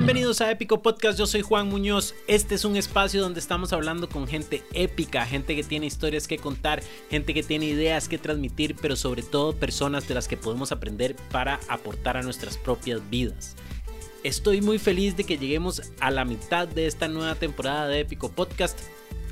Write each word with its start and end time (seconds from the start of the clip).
Bienvenidos 0.00 0.40
a 0.40 0.50
Épico 0.50 0.80
Podcast, 0.80 1.18
yo 1.18 1.26
soy 1.26 1.42
Juan 1.42 1.68
Muñoz. 1.68 2.14
Este 2.26 2.54
es 2.54 2.64
un 2.64 2.74
espacio 2.74 3.20
donde 3.20 3.38
estamos 3.38 3.74
hablando 3.74 4.08
con 4.08 4.26
gente 4.26 4.62
épica, 4.72 5.26
gente 5.26 5.54
que 5.54 5.62
tiene 5.62 5.84
historias 5.84 6.26
que 6.26 6.38
contar, 6.38 6.82
gente 7.10 7.34
que 7.34 7.42
tiene 7.42 7.66
ideas 7.66 8.08
que 8.08 8.16
transmitir, 8.16 8.76
pero 8.80 8.96
sobre 8.96 9.22
todo 9.22 9.54
personas 9.54 10.08
de 10.08 10.14
las 10.14 10.26
que 10.26 10.38
podemos 10.38 10.72
aprender 10.72 11.16
para 11.30 11.60
aportar 11.68 12.16
a 12.16 12.22
nuestras 12.22 12.56
propias 12.56 13.02
vidas. 13.10 13.56
Estoy 14.24 14.62
muy 14.62 14.78
feliz 14.78 15.18
de 15.18 15.24
que 15.24 15.36
lleguemos 15.36 15.82
a 16.00 16.10
la 16.10 16.24
mitad 16.24 16.66
de 16.66 16.86
esta 16.86 17.06
nueva 17.06 17.34
temporada 17.34 17.86
de 17.86 18.00
Épico 18.00 18.30
Podcast. 18.30 18.80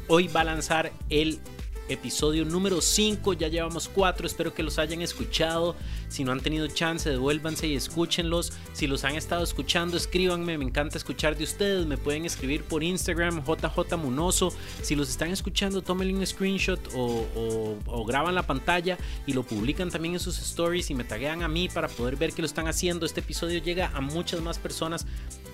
Hoy 0.07 0.29
va 0.29 0.43
a 0.43 0.45
lanzar 0.45 0.93
el 1.09 1.41
episodio 1.89 2.45
número 2.45 2.81
5. 2.81 3.33
Ya 3.35 3.49
llevamos 3.49 3.89
4. 3.89 4.27
Espero 4.27 4.55
que 4.55 4.63
los 4.63 4.79
hayan 4.79 5.03
escuchado. 5.03 5.77
Si 6.09 6.25
no 6.25 6.33
han 6.33 6.41
tenido 6.41 6.67
chance, 6.69 7.09
devuélvanse 7.09 7.67
y 7.67 7.75
escúchenlos. 7.75 8.53
Si 8.73 8.87
los 8.87 9.05
han 9.05 9.17
estado 9.17 9.45
escuchando, 9.45 9.97
escríbanme. 9.97 10.59
Me 10.59 10.65
encanta 10.65 10.99
escuchar 10.99 11.37
de 11.37 11.45
ustedes. 11.45 11.87
Me 11.87 11.99
pueden 11.99 12.25
escribir 12.25 12.65
por 12.65 12.83
Instagram, 12.83 13.45
JJ 13.45 13.97
Munoso. 13.97 14.53
Si 14.83 14.95
los 14.95 15.09
están 15.09 15.31
escuchando, 15.31 15.83
tómenle 15.83 16.15
un 16.15 16.27
screenshot 16.27 16.81
o, 16.95 17.79
o, 17.87 18.05
graban 18.05 18.35
la 18.35 18.43
pantalla 18.43 18.97
y 19.27 19.33
lo 19.33 19.43
publican 19.43 19.91
también 19.91 20.15
en 20.15 20.21
sus 20.21 20.39
stories 20.39 20.91
y 20.91 20.95
me 20.95 21.05
taguean 21.05 21.43
a 21.43 21.49
mí 21.49 21.69
para 21.69 21.89
poder 21.89 22.17
ver 22.17 22.33
que 22.33 22.43
lo 22.43 22.47
están 22.47 22.69
haciendo. 22.69 23.07
Este 23.07 23.21
episodio 23.21 23.61
llega 23.61 23.91
a 23.95 24.01
muchas 24.01 24.41
más 24.41 24.59
personas. 24.59 25.07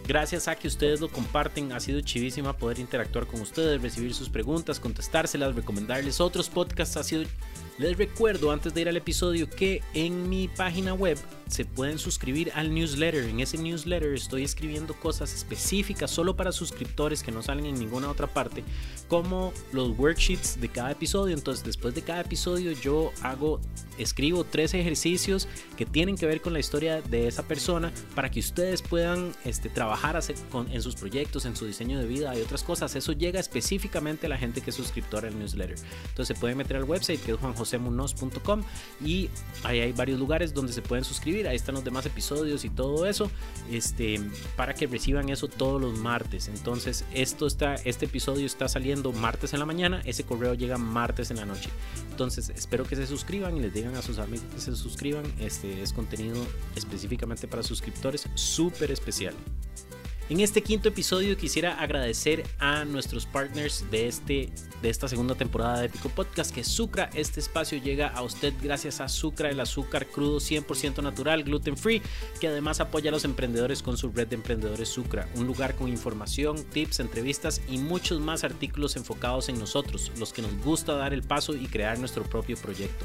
Gracias 0.06 0.48
a 0.48 0.54
que 0.54 0.68
ustedes 0.68 1.00
lo 1.00 1.08
comparten, 1.08 1.72
ha 1.72 1.80
sido 1.80 2.00
chivísima 2.02 2.56
poder 2.58 2.78
interactuar 2.78 3.26
con 3.26 3.40
ustedes, 3.40 3.80
recibir 3.80 4.12
sus 4.12 4.28
preguntas, 4.28 4.78
contestárselas, 4.78 5.54
recomendarles 5.54 6.20
otros 6.20 6.50
podcasts. 6.50 6.98
Ha 6.98 7.04
sido 7.04 7.24
les 7.78 7.96
recuerdo 7.96 8.52
antes 8.52 8.72
de 8.72 8.82
ir 8.82 8.88
al 8.88 8.96
episodio 8.96 9.50
que 9.50 9.82
en 9.94 10.28
mi 10.28 10.48
página 10.48 10.94
web 10.94 11.18
se 11.48 11.64
pueden 11.64 11.98
suscribir 11.98 12.50
al 12.54 12.72
newsletter. 12.72 13.24
En 13.24 13.40
ese 13.40 13.58
newsletter 13.58 14.14
estoy 14.14 14.44
escribiendo 14.44 14.94
cosas 14.94 15.34
específicas 15.34 16.10
solo 16.10 16.36
para 16.36 16.52
suscriptores 16.52 17.22
que 17.22 17.32
no 17.32 17.42
salen 17.42 17.66
en 17.66 17.78
ninguna 17.78 18.10
otra 18.10 18.26
parte, 18.26 18.64
como 19.08 19.52
los 19.72 19.96
worksheets 19.98 20.60
de 20.60 20.68
cada 20.68 20.92
episodio. 20.92 21.34
Entonces, 21.34 21.64
después 21.64 21.94
de 21.94 22.02
cada 22.02 22.22
episodio 22.22 22.72
yo 22.72 23.12
hago 23.22 23.60
escribo 23.98 24.44
tres 24.44 24.74
ejercicios 24.74 25.48
que 25.76 25.86
tienen 25.86 26.16
que 26.16 26.26
ver 26.26 26.40
con 26.40 26.52
la 26.52 26.58
historia 26.58 27.00
de 27.00 27.28
esa 27.28 27.44
persona 27.44 27.92
para 28.14 28.30
que 28.30 28.40
ustedes 28.40 28.82
puedan 28.82 29.32
este, 29.44 29.68
trabajar 29.68 30.18
en 30.70 30.82
sus 30.82 30.96
proyectos, 30.96 31.44
en 31.44 31.56
su 31.56 31.66
diseño 31.66 31.98
de 31.98 32.06
vida 32.06 32.36
y 32.36 32.40
otras 32.40 32.62
cosas. 32.62 32.94
Eso 32.96 33.12
llega 33.12 33.40
específicamente 33.40 34.26
a 34.26 34.28
la 34.28 34.38
gente 34.38 34.60
que 34.60 34.70
es 34.70 34.76
suscriptora 34.76 35.28
al 35.28 35.38
newsletter. 35.38 35.76
Entonces 36.08 36.36
se 36.36 36.40
pueden 36.40 36.58
meter 36.58 36.76
al 36.76 36.84
website 36.84 37.20
que 37.20 37.32
es 37.32 37.38
Juan 37.38 37.54
josemunoz.com 37.64 38.62
y 39.04 39.28
ahí 39.64 39.80
hay 39.80 39.92
varios 39.92 40.18
lugares 40.18 40.54
donde 40.54 40.72
se 40.72 40.82
pueden 40.82 41.04
suscribir. 41.04 41.48
Ahí 41.48 41.56
están 41.56 41.74
los 41.74 41.84
demás 41.84 42.06
episodios 42.06 42.64
y 42.64 42.70
todo 42.70 43.06
eso 43.06 43.30
este, 43.70 44.20
para 44.56 44.74
que 44.74 44.86
reciban 44.86 45.28
eso 45.28 45.48
todos 45.48 45.80
los 45.80 45.98
martes. 45.98 46.48
Entonces, 46.48 47.04
esto 47.12 47.46
está, 47.46 47.74
este 47.76 48.06
episodio 48.06 48.46
está 48.46 48.68
saliendo 48.68 49.12
martes 49.12 49.52
en 49.52 49.60
la 49.60 49.66
mañana, 49.66 50.02
ese 50.04 50.24
correo 50.24 50.54
llega 50.54 50.78
martes 50.78 51.30
en 51.30 51.38
la 51.38 51.46
noche. 51.46 51.70
Entonces, 52.10 52.50
espero 52.50 52.84
que 52.84 52.96
se 52.96 53.06
suscriban 53.06 53.56
y 53.56 53.60
les 53.60 53.72
digan 53.72 53.94
a 53.96 54.02
sus 54.02 54.18
amigos 54.18 54.46
que 54.54 54.60
se 54.60 54.76
suscriban. 54.76 55.24
Este 55.38 55.82
es 55.82 55.92
contenido 55.92 56.44
específicamente 56.76 57.48
para 57.48 57.62
suscriptores, 57.62 58.28
súper 58.34 58.90
especial. 58.90 59.34
En 60.30 60.40
este 60.40 60.62
quinto 60.62 60.88
episodio 60.88 61.36
quisiera 61.36 61.74
agradecer 61.74 62.44
a 62.58 62.86
nuestros 62.86 63.26
partners 63.26 63.84
de, 63.90 64.08
este, 64.08 64.48
de 64.80 64.88
esta 64.88 65.06
segunda 65.06 65.34
temporada 65.34 65.80
de 65.80 65.86
Epico 65.86 66.08
Podcast, 66.08 66.50
que 66.50 66.64
Sucra. 66.64 67.10
Este 67.12 67.40
espacio 67.40 67.76
llega 67.76 68.08
a 68.08 68.22
usted 68.22 68.54
gracias 68.62 69.02
a 69.02 69.08
Sucra, 69.10 69.50
el 69.50 69.60
azúcar 69.60 70.06
crudo 70.06 70.38
100% 70.38 71.02
natural, 71.02 71.44
gluten 71.44 71.76
free, 71.76 72.00
que 72.40 72.48
además 72.48 72.80
apoya 72.80 73.10
a 73.10 73.12
los 73.12 73.26
emprendedores 73.26 73.82
con 73.82 73.98
su 73.98 74.12
red 74.12 74.26
de 74.26 74.36
emprendedores 74.36 74.88
Sucra. 74.88 75.28
Un 75.34 75.46
lugar 75.46 75.74
con 75.74 75.90
información, 75.90 76.64
tips, 76.72 77.00
entrevistas 77.00 77.60
y 77.68 77.76
muchos 77.76 78.18
más 78.18 78.44
artículos 78.44 78.96
enfocados 78.96 79.50
en 79.50 79.58
nosotros, 79.58 80.10
los 80.18 80.32
que 80.32 80.40
nos 80.40 80.56
gusta 80.64 80.94
dar 80.94 81.12
el 81.12 81.22
paso 81.22 81.54
y 81.54 81.66
crear 81.66 81.98
nuestro 81.98 82.24
propio 82.24 82.56
proyecto. 82.56 83.04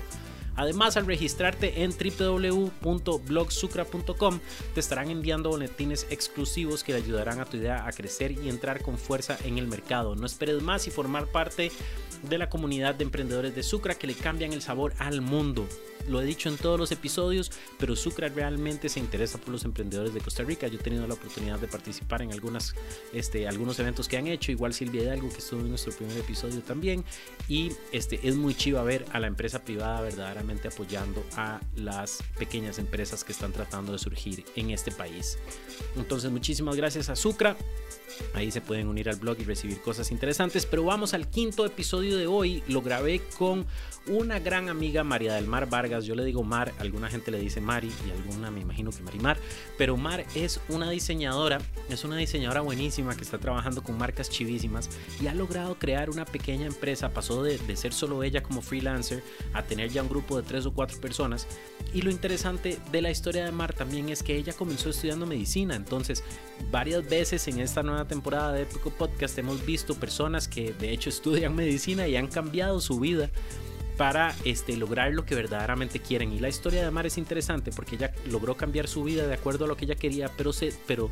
Además, 0.60 0.98
al 0.98 1.06
registrarte 1.06 1.84
en 1.84 1.92
www.blogsucra.com 1.92 4.40
te 4.74 4.80
estarán 4.82 5.10
enviando 5.10 5.52
boletines 5.52 6.06
exclusivos 6.10 6.84
que 6.84 6.92
le 6.92 6.98
ayudarán 6.98 7.40
a 7.40 7.46
tu 7.46 7.56
idea 7.56 7.88
a 7.88 7.94
crecer 7.94 8.34
y 8.34 8.50
entrar 8.50 8.82
con 8.82 8.98
fuerza 8.98 9.38
en 9.46 9.58
el 9.58 9.68
mercado. 9.68 10.18
No 10.18 10.26
esperes 10.26 10.62
más 10.62 10.86
y 10.86 10.92
formar 10.92 11.28
parte 11.28 11.72
de 12.24 12.38
la 12.38 12.50
comunidad 12.50 12.96
de 12.96 13.06
emprendedores 13.06 13.56
de 13.56 13.64
Sucra 13.64 13.96
que 13.96 14.08
le 14.08 14.16
cambian 14.16 14.52
el 14.52 14.62
sabor 14.62 14.94
al 15.00 15.22
mundo. 15.22 15.66
Lo 16.08 16.22
he 16.22 16.26
dicho 16.26 16.50
en 16.50 16.58
todos 16.58 16.80
los 16.80 16.92
episodios, 16.92 17.52
pero 17.78 17.96
Sucra 17.96 18.30
realmente 18.30 18.90
se 18.90 19.00
interesa 19.00 19.38
por 19.38 19.50
los 19.50 19.64
emprendedores 19.64 20.14
de 20.14 20.22
Costa 20.22 20.44
Rica. 20.44 20.68
Yo 20.68 20.80
he 20.80 20.82
tenido 20.82 21.06
la 21.06 21.14
oportunidad 21.14 21.60
de 21.60 21.68
participar 21.68 22.22
en 22.22 22.32
algunas, 22.32 22.74
este, 23.14 23.48
algunos 23.48 23.78
eventos 23.80 24.08
que 24.08 24.18
han 24.18 24.28
hecho, 24.28 24.52
igual 24.52 24.74
Silvia 24.74 25.04
Hidalgo 25.04 25.30
que 25.30 25.38
estuvo 25.38 25.62
en 25.62 25.70
nuestro 25.70 25.94
primer 25.94 26.18
episodio 26.18 26.62
también. 26.62 27.04
Y 27.48 27.74
este, 27.92 28.28
es 28.28 28.36
muy 28.36 28.56
chiva 28.56 28.82
ver 28.82 29.06
a 29.12 29.20
la 29.20 29.28
empresa 29.28 29.64
privada 29.64 30.02
verdaderamente 30.02 30.49
apoyando 30.68 31.24
a 31.36 31.60
las 31.76 32.24
pequeñas 32.38 32.80
empresas 32.80 33.24
que 33.24 33.32
están 33.32 33.52
tratando 33.52 33.92
de 33.92 34.00
surgir 34.00 34.44
en 34.56 34.72
este 34.72 34.92
país. 34.92 35.38
Entonces, 35.96 36.32
muchísimas 36.32 36.76
gracias 36.76 37.10
a 37.10 37.16
Sucra. 37.16 37.56
Ahí 38.34 38.52
se 38.52 38.62
pueden 38.62 38.88
unir 38.88 39.10
al 39.10 39.16
blog 39.16 39.38
y 39.40 39.44
recibir 39.44 39.82
cosas 39.82 40.12
interesantes. 40.12 40.66
Pero 40.66 40.84
vamos 40.84 41.14
al 41.14 41.30
quinto 41.30 41.66
episodio 41.66 42.18
de 42.18 42.28
hoy. 42.28 42.64
Lo 42.68 42.82
grabé 42.82 43.22
con 43.38 43.66
una 44.08 44.40
gran 44.40 44.70
amiga, 44.70 45.04
María 45.04 45.36
del 45.36 45.46
Mar 45.46 45.70
Vargas. 45.70 46.06
Yo 46.06 46.16
le 46.16 46.26
digo 46.26 46.44
Mar, 46.44 46.74
alguna 46.80 47.10
gente 47.10 47.32
le 47.32 47.40
dice 47.40 47.62
Mari 47.62 47.92
y 48.08 48.12
alguna 48.12 48.52
me 48.52 48.62
imagino 48.62 48.92
que 48.92 49.02
Marimar. 49.04 49.38
Pero 49.78 49.98
Mar 49.98 50.26
es 50.36 50.60
una 50.70 50.90
diseñadora, 50.90 51.60
es 51.90 52.04
una 52.04 52.18
diseñadora 52.18 52.62
buenísima 52.62 53.16
que 53.16 53.24
está 53.24 53.38
trabajando 53.38 53.84
con 53.84 53.98
marcas 53.98 54.30
chivísimas 54.30 54.90
y 55.22 55.28
ha 55.28 55.34
logrado 55.34 55.76
crear 55.78 56.10
una 56.10 56.26
pequeña 56.26 56.66
empresa. 56.66 57.14
Pasó 57.14 57.44
de, 57.44 57.58
de 57.58 57.76
ser 57.76 57.94
solo 57.94 58.24
ella 58.24 58.42
como 58.42 58.62
freelancer 58.62 59.24
a 59.54 59.64
tener 59.64 59.92
ya 59.92 60.02
un 60.02 60.10
grupo 60.10 60.38
de 60.38 60.39
tres 60.44 60.66
o 60.66 60.74
cuatro 60.74 61.00
personas. 61.00 61.48
Y 61.94 62.02
lo 62.02 62.12
interesante 62.12 62.78
de 62.92 63.02
la 63.02 63.12
historia 63.12 63.46
de 63.46 63.52
Mar 63.52 63.74
también 63.74 64.10
es 64.10 64.24
que 64.24 64.36
ella 64.36 64.54
comenzó 64.54 64.90
estudiando 64.90 65.26
medicina. 65.26 65.76
Entonces, 65.76 66.24
varias 66.72 67.08
veces 67.08 67.48
en 67.48 67.60
esta 67.60 67.84
nueva 67.84 68.06
temporada 68.06 68.54
de 68.54 68.64
Épico 68.64 68.92
Podcast 68.92 69.38
hemos 69.38 69.66
visto 69.66 69.96
personas 69.96 70.48
que 70.48 70.74
de 70.74 70.92
hecho 70.92 71.10
estudian 71.10 71.56
medicina 71.56 72.08
y 72.08 72.16
han 72.16 72.28
cambiado 72.28 72.80
su 72.80 73.00
vida 73.00 73.30
para 74.00 74.34
este, 74.46 74.78
lograr 74.78 75.12
lo 75.14 75.26
que 75.26 75.36
verdaderamente 75.36 76.00
quieren. 76.00 76.32
Y 76.32 76.40
la 76.40 76.48
historia 76.48 76.86
de 76.86 76.90
Mar 76.90 77.06
es 77.06 77.18
interesante 77.18 77.72
porque 77.74 77.98
ella 77.98 78.14
logró 78.28 78.56
cambiar 78.56 78.88
su 78.88 79.04
vida 79.04 79.28
de 79.28 79.34
acuerdo 79.34 79.66
a 79.66 79.68
lo 79.68 79.76
que 79.76 79.84
ella 79.84 79.96
quería, 79.96 80.32
pero, 80.38 80.54
se, 80.54 80.74
pero 80.88 81.10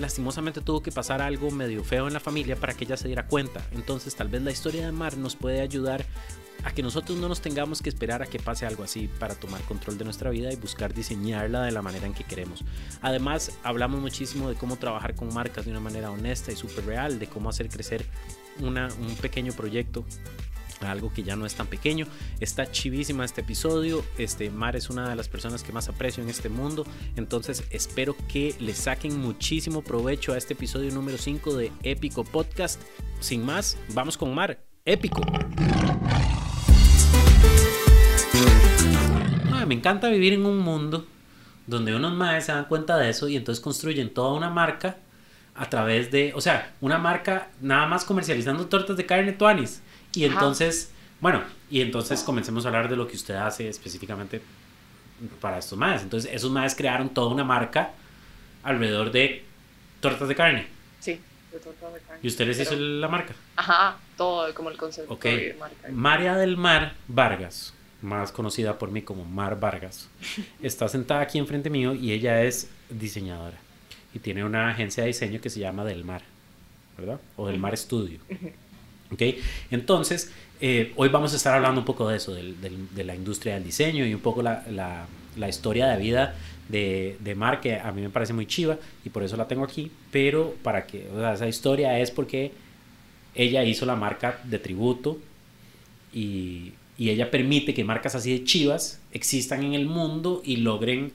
lastimosamente 0.00 0.60
tuvo 0.60 0.80
que 0.80 0.92
pasar 0.92 1.20
algo 1.20 1.50
medio 1.50 1.82
feo 1.82 2.06
en 2.06 2.12
la 2.12 2.20
familia 2.20 2.54
para 2.54 2.74
que 2.74 2.84
ella 2.84 2.96
se 2.96 3.08
diera 3.08 3.26
cuenta. 3.26 3.66
Entonces 3.72 4.14
tal 4.14 4.28
vez 4.28 4.40
la 4.42 4.52
historia 4.52 4.86
de 4.86 4.92
Mar 4.92 5.16
nos 5.16 5.34
puede 5.34 5.60
ayudar 5.60 6.06
a 6.64 6.72
que 6.72 6.82
nosotros 6.82 7.18
no 7.18 7.28
nos 7.28 7.40
tengamos 7.40 7.82
que 7.82 7.88
esperar 7.88 8.22
a 8.22 8.26
que 8.26 8.38
pase 8.38 8.66
algo 8.66 8.82
así 8.82 9.08
para 9.18 9.34
tomar 9.34 9.60
control 9.62 9.98
de 9.98 10.04
nuestra 10.04 10.30
vida 10.30 10.52
y 10.52 10.56
buscar 10.56 10.94
diseñarla 10.94 11.62
de 11.62 11.72
la 11.72 11.82
manera 11.82 12.06
en 12.06 12.14
que 12.14 12.24
queremos. 12.24 12.64
Además, 13.00 13.52
hablamos 13.62 14.00
muchísimo 14.00 14.48
de 14.48 14.54
cómo 14.54 14.76
trabajar 14.76 15.14
con 15.14 15.32
marcas 15.32 15.64
de 15.64 15.70
una 15.70 15.80
manera 15.80 16.10
honesta 16.10 16.52
y 16.52 16.56
súper 16.56 16.86
real, 16.86 17.18
de 17.18 17.26
cómo 17.26 17.48
hacer 17.48 17.68
crecer 17.68 18.04
una, 18.60 18.88
un 19.00 19.14
pequeño 19.16 19.52
proyecto 19.52 20.04
algo 20.86 21.12
que 21.12 21.22
ya 21.22 21.36
no 21.36 21.46
es 21.46 21.54
tan 21.54 21.66
pequeño. 21.66 22.06
Está 22.40 22.70
chivísima 22.70 23.24
este 23.24 23.40
episodio. 23.40 24.04
Este 24.16 24.50
Mar 24.50 24.76
es 24.76 24.90
una 24.90 25.08
de 25.08 25.16
las 25.16 25.28
personas 25.28 25.62
que 25.62 25.72
más 25.72 25.88
aprecio 25.88 26.22
en 26.22 26.28
este 26.28 26.48
mundo. 26.48 26.86
Entonces 27.16 27.64
espero 27.70 28.16
que 28.28 28.54
le 28.60 28.74
saquen 28.74 29.18
muchísimo 29.18 29.82
provecho 29.82 30.32
a 30.32 30.38
este 30.38 30.54
episodio 30.54 30.92
número 30.92 31.18
5 31.18 31.56
de 31.56 31.72
Épico 31.82 32.24
Podcast. 32.24 32.80
Sin 33.20 33.44
más, 33.44 33.76
vamos 33.94 34.16
con 34.16 34.34
Mar. 34.34 34.64
Épico. 34.84 35.22
Me 39.68 39.74
encanta 39.74 40.08
vivir 40.08 40.32
en 40.32 40.46
un 40.46 40.58
mundo 40.58 41.06
donde 41.66 41.94
unos 41.94 42.14
más 42.14 42.46
se 42.46 42.52
dan 42.52 42.64
cuenta 42.64 42.96
de 42.96 43.10
eso 43.10 43.28
y 43.28 43.36
entonces 43.36 43.62
construyen 43.62 44.12
toda 44.12 44.32
una 44.32 44.48
marca 44.48 44.96
a 45.54 45.68
través 45.68 46.10
de, 46.10 46.32
o 46.34 46.40
sea, 46.40 46.74
una 46.80 46.96
marca 46.96 47.48
nada 47.60 47.86
más 47.86 48.04
comercializando 48.04 48.66
tortas 48.66 48.96
de 48.96 49.04
carne 49.04 49.32
tuanis. 49.32 49.82
Y 50.14 50.24
entonces, 50.24 50.92
bueno, 51.20 51.42
y 51.70 51.82
entonces 51.82 52.22
comencemos 52.22 52.64
a 52.64 52.68
hablar 52.68 52.88
de 52.88 52.96
lo 52.96 53.06
que 53.06 53.16
usted 53.16 53.34
hace 53.34 53.68
específicamente 53.68 54.40
para 55.40 55.58
estos 55.58 55.76
más. 55.76 56.02
Entonces, 56.02 56.30
esos 56.32 56.50
más 56.50 56.74
crearon 56.74 57.10
toda 57.10 57.28
una 57.28 57.44
marca 57.44 57.90
alrededor 58.62 59.12
de 59.12 59.44
tortas 60.00 60.28
de 60.28 60.34
carne. 60.34 60.77
De 61.58 62.00
carne. 62.00 62.20
¿Y 62.22 62.28
usted 62.28 62.46
les 62.46 62.60
hizo 62.60 62.76
la 62.76 63.08
marca? 63.08 63.34
Ajá, 63.56 63.98
todo 64.16 64.52
como 64.54 64.70
el 64.70 64.76
concepto 64.76 65.16
de 65.16 65.56
marca. 65.58 65.88
María 65.90 66.36
del 66.36 66.56
Mar 66.56 66.94
Vargas 67.08 67.74
más 68.02 68.32
conocida 68.32 68.78
por 68.78 68.90
mí 68.90 69.02
como 69.02 69.24
Mar 69.24 69.58
Vargas, 69.58 70.08
está 70.62 70.88
sentada 70.88 71.20
aquí 71.20 71.38
enfrente 71.38 71.70
mío 71.70 71.94
y 71.94 72.12
ella 72.12 72.42
es 72.42 72.68
diseñadora 72.88 73.56
y 74.14 74.18
tiene 74.20 74.44
una 74.44 74.70
agencia 74.70 75.02
de 75.02 75.08
diseño 75.08 75.40
que 75.40 75.50
se 75.50 75.60
llama 75.60 75.84
Del 75.84 76.04
Mar, 76.04 76.22
¿verdad? 76.96 77.20
O 77.36 77.46
Del 77.46 77.58
Mar 77.58 77.76
Studio. 77.76 78.18
¿Ok? 79.10 79.22
Entonces, 79.70 80.32
eh, 80.60 80.92
hoy 80.96 81.08
vamos 81.08 81.32
a 81.32 81.36
estar 81.36 81.54
hablando 81.54 81.80
un 81.80 81.84
poco 81.84 82.08
de 82.08 82.16
eso, 82.16 82.34
de 82.34 83.04
la 83.04 83.14
industria 83.14 83.54
del 83.54 83.64
diseño 83.64 84.06
y 84.06 84.14
un 84.14 84.20
poco 84.20 84.42
la, 84.42 84.64
la 85.36 85.48
historia 85.48 85.88
de 85.88 85.98
vida 85.98 86.34
de, 86.68 87.16
de 87.20 87.34
Mar, 87.34 87.60
que 87.60 87.76
a 87.76 87.90
mí 87.92 88.02
me 88.02 88.10
parece 88.10 88.32
muy 88.32 88.46
chiva 88.46 88.78
y 89.04 89.10
por 89.10 89.22
eso 89.22 89.36
la 89.36 89.48
tengo 89.48 89.64
aquí, 89.64 89.90
pero 90.10 90.54
para 90.62 90.86
que, 90.86 91.08
o 91.14 91.18
sea, 91.18 91.34
esa 91.34 91.48
historia 91.48 91.98
es 91.98 92.10
porque 92.10 92.52
ella 93.34 93.64
hizo 93.64 93.86
la 93.86 93.96
marca 93.96 94.40
de 94.44 94.58
tributo 94.58 95.18
y, 96.12 96.72
y 96.96 97.10
ella 97.10 97.30
permite 97.30 97.74
que 97.74 97.84
marcas 97.84 98.14
así 98.14 98.32
de 98.36 98.44
chivas 98.44 99.00
existan 99.12 99.62
en 99.62 99.74
el 99.74 99.86
mundo 99.86 100.42
y 100.44 100.56
logren 100.56 101.12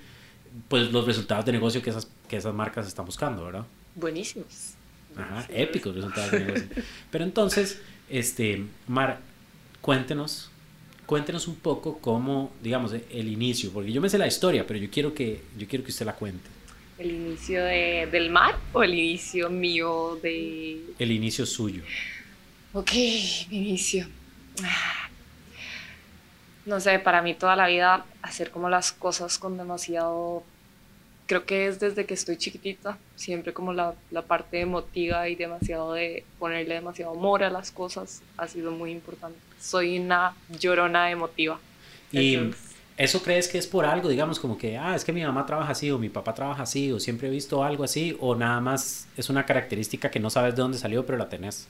pues 0.68 0.92
los 0.92 1.06
resultados 1.06 1.46
de 1.46 1.52
negocio 1.52 1.82
que 1.82 1.90
esas, 1.90 2.08
que 2.28 2.38
esas 2.38 2.54
marcas 2.54 2.88
están 2.88 3.06
buscando, 3.06 3.46
¿verdad? 3.46 3.66
Buenísimos. 3.96 4.74
Ajá, 5.16 5.46
épicos 5.50 5.96
resultados 5.96 6.32
de 6.32 6.40
negocio. 6.40 6.68
Pero 7.12 7.24
entonces, 7.24 7.82
este, 8.10 8.66
Mar, 8.88 9.20
cuéntenos, 9.82 10.50
cuéntenos 11.06 11.48
un 11.48 11.56
poco 11.56 12.00
cómo, 12.00 12.52
digamos, 12.62 12.94
el 12.94 13.28
inicio, 13.28 13.72
porque 13.72 13.92
yo 13.92 14.02
me 14.02 14.10
sé 14.10 14.18
la 14.18 14.28
historia, 14.28 14.66
pero 14.66 14.80
yo 14.80 14.90
quiero 14.90 15.14
que, 15.14 15.42
yo 15.58 15.68
quiero 15.68 15.84
que 15.84 15.92
usted 15.92 16.06
la 16.06 16.16
cuente. 16.16 16.50
¿El 16.98 17.12
inicio 17.12 17.64
de, 17.64 18.08
del 18.12 18.30
mar 18.30 18.56
o 18.72 18.84
el 18.84 18.94
inicio 18.94 19.50
mío 19.50 20.18
de...? 20.22 20.82
El 21.00 21.12
inicio 21.12 21.46
suyo. 21.46 21.82
Ok, 22.74 22.92
mi 23.50 23.58
inicio. 23.58 24.08
Ah. 24.64 25.10
No 26.66 26.80
sé, 26.80 26.98
para 27.00 27.22
mí 27.22 27.34
toda 27.34 27.56
la 27.56 27.68
vida 27.68 28.06
hacer 28.22 28.52
como 28.52 28.70
las 28.70 28.92
cosas 28.92 29.38
con 29.38 29.58
demasiado... 29.58 30.44
Creo 31.26 31.46
que 31.46 31.68
es 31.68 31.80
desde 31.80 32.06
que 32.06 32.14
estoy 32.16 32.38
chiquitita, 32.38 33.00
siempre 33.16 33.54
como 33.54 33.74
la, 33.74 33.96
la 34.10 34.28
parte 34.28 34.60
emotiva 34.62 35.30
y 35.30 35.36
demasiado 35.36 35.94
de 35.94 36.28
ponerle 36.38 36.76
demasiado 36.76 37.14
amor 37.14 37.44
a 37.44 37.50
las 37.50 37.72
cosas 37.72 38.26
ha 38.38 38.48
sido 38.48 38.72
muy 38.72 38.92
importante. 38.92 39.40
Soy 39.58 40.00
una 40.00 40.36
llorona 40.48 41.12
emotiva. 41.12 41.60
Y 42.12 42.36
Entonces, 42.36 42.70
¿Eso 42.96 43.24
crees 43.24 43.48
que 43.48 43.58
es 43.58 43.66
por 43.68 43.86
algo, 43.86 44.08
digamos, 44.08 44.40
como 44.40 44.56
que, 44.56 44.78
ah, 44.78 44.96
es 44.96 45.04
que 45.04 45.12
mi 45.14 45.24
mamá 45.24 45.46
trabaja 45.48 45.72
así 45.72 45.90
o 45.90 45.98
mi 45.98 46.10
papá 46.10 46.34
trabaja 46.36 46.62
así 46.64 46.92
o 46.92 47.00
siempre 47.00 47.28
he 47.28 47.32
visto 47.32 47.64
algo 47.64 47.84
así 47.84 48.16
o 48.20 48.36
nada 48.36 48.62
más 48.62 49.08
es 49.18 49.30
una 49.32 49.46
característica 49.48 50.12
que 50.12 50.20
no 50.20 50.30
sabes 50.30 50.56
de 50.56 50.62
dónde 50.62 50.78
salió 50.78 51.04
pero 51.06 51.18
la 51.18 51.28
tenés? 51.28 51.68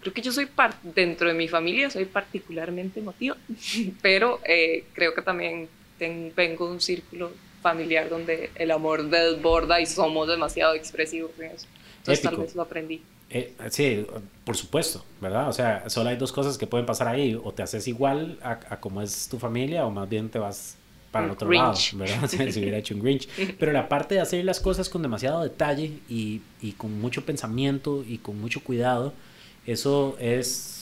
creo 0.00 0.12
que 0.12 0.22
yo 0.22 0.32
soy 0.32 0.48
dentro 0.82 1.28
de 1.28 1.34
mi 1.34 1.48
familia 1.48 1.90
soy 1.90 2.06
particularmente 2.06 3.00
emotiva, 3.00 3.36
pero 4.02 4.40
eh, 4.46 4.90
creo 4.92 5.14
que 5.14 5.22
también 5.22 5.68
ten- 5.98 6.32
vengo 6.34 6.66
de 6.66 6.72
un 6.74 6.80
círculo 6.80 7.32
familiar 7.62 8.08
donde 8.10 8.50
el 8.56 8.70
amor 8.70 9.08
desborda 9.08 9.80
y 9.80 9.86
somos 9.86 10.28
demasiado 10.28 10.74
expresivos 10.74 11.30
en 11.38 11.52
eso. 11.52 11.66
Entonces 11.98 12.22
tal 12.22 12.34
Épico. 12.34 12.42
vez 12.42 12.54
lo 12.54 12.62
aprendí. 12.62 13.02
Eh, 13.30 13.54
sí, 13.70 14.04
por 14.44 14.56
supuesto, 14.56 15.04
¿verdad? 15.20 15.48
O 15.48 15.52
sea, 15.52 15.88
solo 15.88 16.10
hay 16.10 16.16
dos 16.16 16.32
cosas 16.32 16.58
que 16.58 16.66
pueden 16.66 16.84
pasar 16.84 17.08
ahí, 17.08 17.34
o 17.42 17.52
te 17.52 17.62
haces 17.62 17.88
igual 17.88 18.38
a, 18.42 18.60
a 18.68 18.80
como 18.80 19.00
es 19.00 19.28
tu 19.28 19.38
familia 19.38 19.86
o 19.86 19.90
más 19.90 20.08
bien 20.08 20.28
te 20.28 20.38
vas 20.38 20.76
para 21.10 21.26
el 21.26 21.30
otro 21.32 21.48
Grinch. 21.48 21.94
lado, 21.94 22.04
¿verdad? 22.04 22.28
Si 22.52 22.60
hubiera 22.60 22.78
hecho 22.78 22.94
un 22.94 23.00
Grinch. 23.02 23.28
Pero 23.58 23.72
la 23.72 23.88
parte 23.88 24.16
de 24.16 24.20
hacer 24.20 24.44
las 24.44 24.60
cosas 24.60 24.88
con 24.90 25.00
demasiado 25.02 25.42
detalle 25.42 26.00
y, 26.08 26.42
y 26.60 26.72
con 26.72 27.00
mucho 27.00 27.24
pensamiento 27.24 28.04
y 28.06 28.18
con 28.18 28.38
mucho 28.40 28.62
cuidado, 28.62 29.14
eso 29.66 30.16
es 30.20 30.81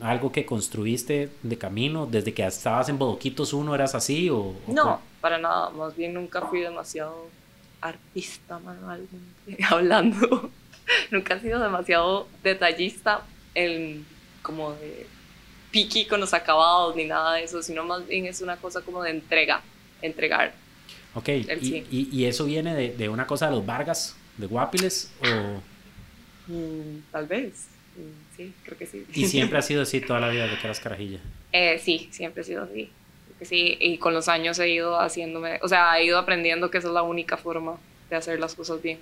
algo 0.00 0.30
que 0.32 0.44
construiste 0.46 1.30
de 1.42 1.58
camino, 1.58 2.06
desde 2.06 2.32
que 2.34 2.46
estabas 2.46 2.88
en 2.88 2.98
Bodoquitos 2.98 3.52
uno 3.52 3.74
eras 3.74 3.94
así 3.94 4.30
o... 4.30 4.38
o 4.38 4.72
No, 4.72 5.00
para 5.20 5.38
nada, 5.38 5.70
más 5.70 5.96
bien 5.96 6.14
nunca 6.14 6.42
fui 6.42 6.60
demasiado 6.60 7.28
artista 7.80 8.58
manualmente 8.58 9.64
hablando. 9.68 10.50
nunca 11.10 11.34
he 11.34 11.40
sido 11.40 11.60
demasiado 11.60 12.28
detallista 12.42 13.22
en 13.54 14.06
como 14.42 14.72
de 14.72 15.06
picky 15.70 16.06
con 16.06 16.20
los 16.20 16.32
acabados 16.32 16.96
ni 16.96 17.04
nada 17.04 17.34
de 17.34 17.44
eso, 17.44 17.62
sino 17.62 17.84
más 17.84 18.06
bien 18.06 18.26
es 18.26 18.40
una 18.40 18.56
cosa 18.56 18.80
como 18.82 19.02
de 19.02 19.10
entrega, 19.10 19.60
entregar. 20.02 20.54
Ok, 21.14 21.28
El 21.28 21.58
y, 21.64 21.86
y- 21.90 22.08
y 22.12 22.24
eso 22.26 22.44
viene 22.44 22.74
de, 22.74 22.90
de 22.96 23.08
una 23.08 23.26
cosa 23.26 23.46
de 23.46 23.52
los 23.56 23.66
Vargas, 23.66 24.16
de 24.36 24.46
Guapiles, 24.46 25.10
o... 25.20 25.60
Mm, 26.52 27.02
tal 27.12 27.26
vez. 27.26 27.66
Sí, 28.36 28.54
creo 28.62 28.78
que 28.78 28.86
sí. 28.86 29.06
Y 29.12 29.26
siempre 29.26 29.58
ha 29.58 29.62
sido 29.62 29.82
así 29.82 30.00
toda 30.00 30.20
la 30.20 30.28
vida 30.28 30.46
de 30.46 30.58
que 30.58 30.66
eras 30.66 30.80
carajilla. 30.80 31.20
Eh, 31.52 31.78
sí, 31.78 32.08
siempre 32.12 32.42
he 32.42 32.44
sido 32.44 32.64
así. 32.64 32.92
Creo 33.24 33.36
que 33.38 33.44
sí, 33.44 33.76
y 33.80 33.98
con 33.98 34.14
los 34.14 34.28
años 34.28 34.58
he 34.58 34.68
ido 34.70 35.00
haciéndome, 35.00 35.58
o 35.62 35.68
sea, 35.68 35.98
he 35.98 36.04
ido 36.04 36.18
aprendiendo 36.18 36.70
que 36.70 36.78
esa 36.78 36.88
es 36.88 36.94
la 36.94 37.02
única 37.02 37.36
forma 37.36 37.78
de 38.10 38.16
hacer 38.16 38.38
las 38.40 38.54
cosas 38.54 38.82
bien. 38.82 38.98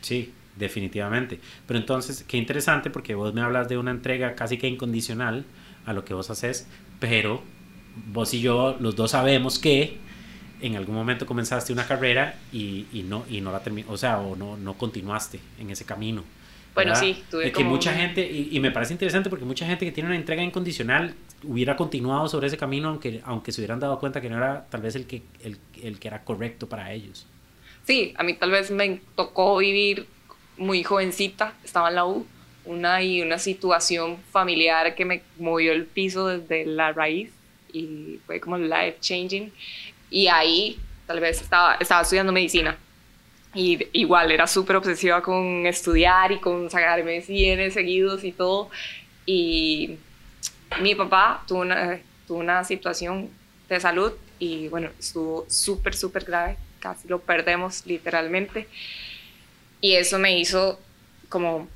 Sí, 0.00 0.34
definitivamente. 0.56 1.40
Pero 1.66 1.78
entonces, 1.78 2.24
qué 2.24 2.36
interesante 2.36 2.90
porque 2.90 3.14
vos 3.14 3.34
me 3.34 3.40
hablas 3.40 3.68
de 3.68 3.78
una 3.78 3.90
entrega 3.90 4.34
casi 4.34 4.58
que 4.58 4.68
incondicional 4.68 5.46
a 5.86 5.92
lo 5.92 6.04
que 6.04 6.14
vos 6.14 6.30
haces, 6.30 6.68
pero 6.98 7.42
vos 8.12 8.34
y 8.34 8.40
yo, 8.40 8.76
los 8.80 8.96
dos 8.96 9.12
sabemos 9.12 9.58
que 9.58 9.98
en 10.60 10.76
algún 10.76 10.94
momento 10.94 11.26
comenzaste 11.26 11.72
una 11.72 11.86
carrera 11.86 12.38
y, 12.52 12.86
y 12.92 13.02
no, 13.02 13.24
y 13.28 13.40
no 13.40 13.52
la 13.52 13.60
terminaste, 13.62 13.92
o 13.92 13.96
sea, 13.96 14.20
o 14.20 14.36
no, 14.36 14.56
no 14.56 14.74
continuaste 14.74 15.40
en 15.58 15.70
ese 15.70 15.84
camino. 15.84 16.24
Bueno, 16.74 16.90
¿verdad? 16.90 17.04
sí, 17.04 17.22
tuve 17.30 17.44
De 17.44 17.52
que 17.52 17.62
como 17.62 17.70
mucha 17.70 17.94
gente, 17.94 18.28
y, 18.28 18.48
y 18.50 18.60
me 18.60 18.70
parece 18.70 18.92
interesante 18.92 19.30
porque 19.30 19.44
mucha 19.44 19.64
gente 19.66 19.84
que 19.84 19.92
tiene 19.92 20.08
una 20.08 20.16
entrega 20.16 20.42
incondicional 20.42 21.14
hubiera 21.44 21.76
continuado 21.76 22.28
sobre 22.28 22.48
ese 22.48 22.56
camino 22.56 22.88
aunque, 22.88 23.20
aunque 23.24 23.52
se 23.52 23.60
hubieran 23.60 23.78
dado 23.78 23.98
cuenta 23.98 24.20
que 24.20 24.28
no 24.28 24.36
era 24.36 24.66
tal 24.70 24.82
vez 24.82 24.96
el 24.96 25.06
que, 25.06 25.22
el, 25.42 25.58
el 25.82 25.98
que 26.00 26.08
era 26.08 26.24
correcto 26.24 26.68
para 26.68 26.92
ellos. 26.92 27.26
Sí, 27.86 28.14
a 28.16 28.22
mí 28.22 28.34
tal 28.34 28.50
vez 28.50 28.70
me 28.70 29.00
tocó 29.14 29.58
vivir 29.58 30.06
muy 30.56 30.82
jovencita, 30.82 31.54
estaba 31.64 31.90
en 31.90 31.94
la 31.96 32.06
U, 32.06 32.26
una 32.64 33.02
y 33.02 33.20
una 33.20 33.38
situación 33.38 34.18
familiar 34.30 34.94
que 34.94 35.04
me 35.04 35.22
movió 35.38 35.72
el 35.72 35.84
piso 35.84 36.26
desde 36.26 36.64
la 36.64 36.92
raíz 36.92 37.30
y 37.72 38.20
fue 38.26 38.40
como 38.40 38.56
life 38.56 38.96
changing. 39.00 39.52
Y 40.10 40.28
ahí 40.28 40.78
tal 41.06 41.20
vez 41.20 41.40
estaba, 41.40 41.74
estaba 41.74 42.02
estudiando 42.02 42.32
medicina. 42.32 42.76
Y 43.54 43.86
igual 43.92 44.32
era 44.32 44.46
súper 44.46 44.76
obsesiva 44.76 45.22
con 45.22 45.66
estudiar 45.66 46.32
y 46.32 46.38
con 46.38 46.70
sacarme 46.70 47.20
100 47.20 47.70
seguidos 47.70 48.24
y 48.24 48.32
todo. 48.32 48.70
Y 49.26 49.96
mi 50.80 50.94
papá 50.94 51.44
tuvo 51.46 51.60
una, 51.60 52.00
tuvo 52.26 52.38
una 52.38 52.64
situación 52.64 53.30
de 53.68 53.80
salud 53.80 54.12
y 54.38 54.68
bueno, 54.68 54.90
estuvo 54.98 55.46
súper, 55.48 55.94
súper 55.94 56.24
grave. 56.24 56.56
Casi 56.80 57.08
lo 57.08 57.20
perdemos 57.20 57.86
literalmente. 57.86 58.68
Y 59.80 59.94
eso 59.94 60.18
me 60.18 60.38
hizo 60.38 60.80
como 61.28 61.68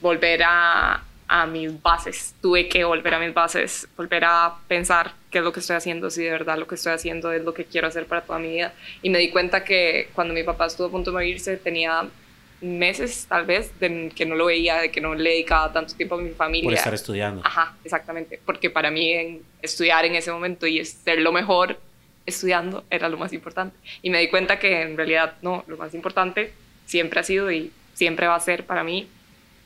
volver 0.00 0.42
a, 0.44 1.04
a 1.28 1.46
mis 1.46 1.80
bases. 1.82 2.34
Tuve 2.40 2.68
que 2.68 2.84
volver 2.84 3.14
a 3.14 3.18
mis 3.18 3.32
bases, 3.32 3.88
volver 3.96 4.24
a 4.24 4.54
pensar 4.68 5.12
qué 5.30 5.38
es 5.38 5.44
lo 5.44 5.52
que 5.52 5.60
estoy 5.60 5.76
haciendo, 5.76 6.10
si 6.10 6.22
de 6.22 6.30
verdad 6.30 6.58
lo 6.58 6.66
que 6.66 6.74
estoy 6.74 6.92
haciendo 6.92 7.32
es 7.32 7.42
lo 7.42 7.54
que 7.54 7.64
quiero 7.64 7.88
hacer 7.88 8.06
para 8.06 8.22
toda 8.22 8.38
mi 8.38 8.48
vida. 8.48 8.72
Y 9.02 9.10
me 9.10 9.18
di 9.18 9.30
cuenta 9.30 9.64
que 9.64 10.08
cuando 10.14 10.34
mi 10.34 10.42
papá 10.42 10.66
estuvo 10.66 10.88
a 10.88 10.90
punto 10.90 11.10
de 11.10 11.14
morirse 11.14 11.56
tenía 11.56 12.06
meses 12.60 13.26
tal 13.28 13.44
vez 13.44 13.78
de 13.80 14.12
que 14.14 14.24
no 14.24 14.34
lo 14.34 14.46
veía, 14.46 14.76
de 14.76 14.90
que 14.90 15.00
no 15.00 15.14
le 15.14 15.30
dedicaba 15.30 15.72
tanto 15.72 15.94
tiempo 15.94 16.14
a 16.14 16.18
mi 16.18 16.30
familia. 16.30 16.64
Por 16.64 16.74
estar 16.74 16.94
estudiando. 16.94 17.42
Ajá, 17.44 17.76
exactamente. 17.84 18.40
Porque 18.44 18.70
para 18.70 18.90
mí 18.90 19.10
en 19.12 19.42
estudiar 19.60 20.04
en 20.04 20.14
ese 20.14 20.30
momento 20.30 20.66
y 20.66 20.84
ser 20.84 21.20
lo 21.20 21.32
mejor 21.32 21.78
estudiando 22.24 22.84
era 22.90 23.08
lo 23.08 23.16
más 23.16 23.32
importante. 23.32 23.76
Y 24.00 24.10
me 24.10 24.20
di 24.20 24.28
cuenta 24.28 24.58
que 24.58 24.82
en 24.82 24.96
realidad 24.96 25.34
no, 25.42 25.64
lo 25.66 25.76
más 25.76 25.92
importante 25.94 26.52
siempre 26.86 27.20
ha 27.20 27.24
sido 27.24 27.50
y 27.50 27.72
siempre 27.94 28.26
va 28.26 28.36
a 28.36 28.40
ser 28.40 28.64
para 28.64 28.84
mí 28.84 29.08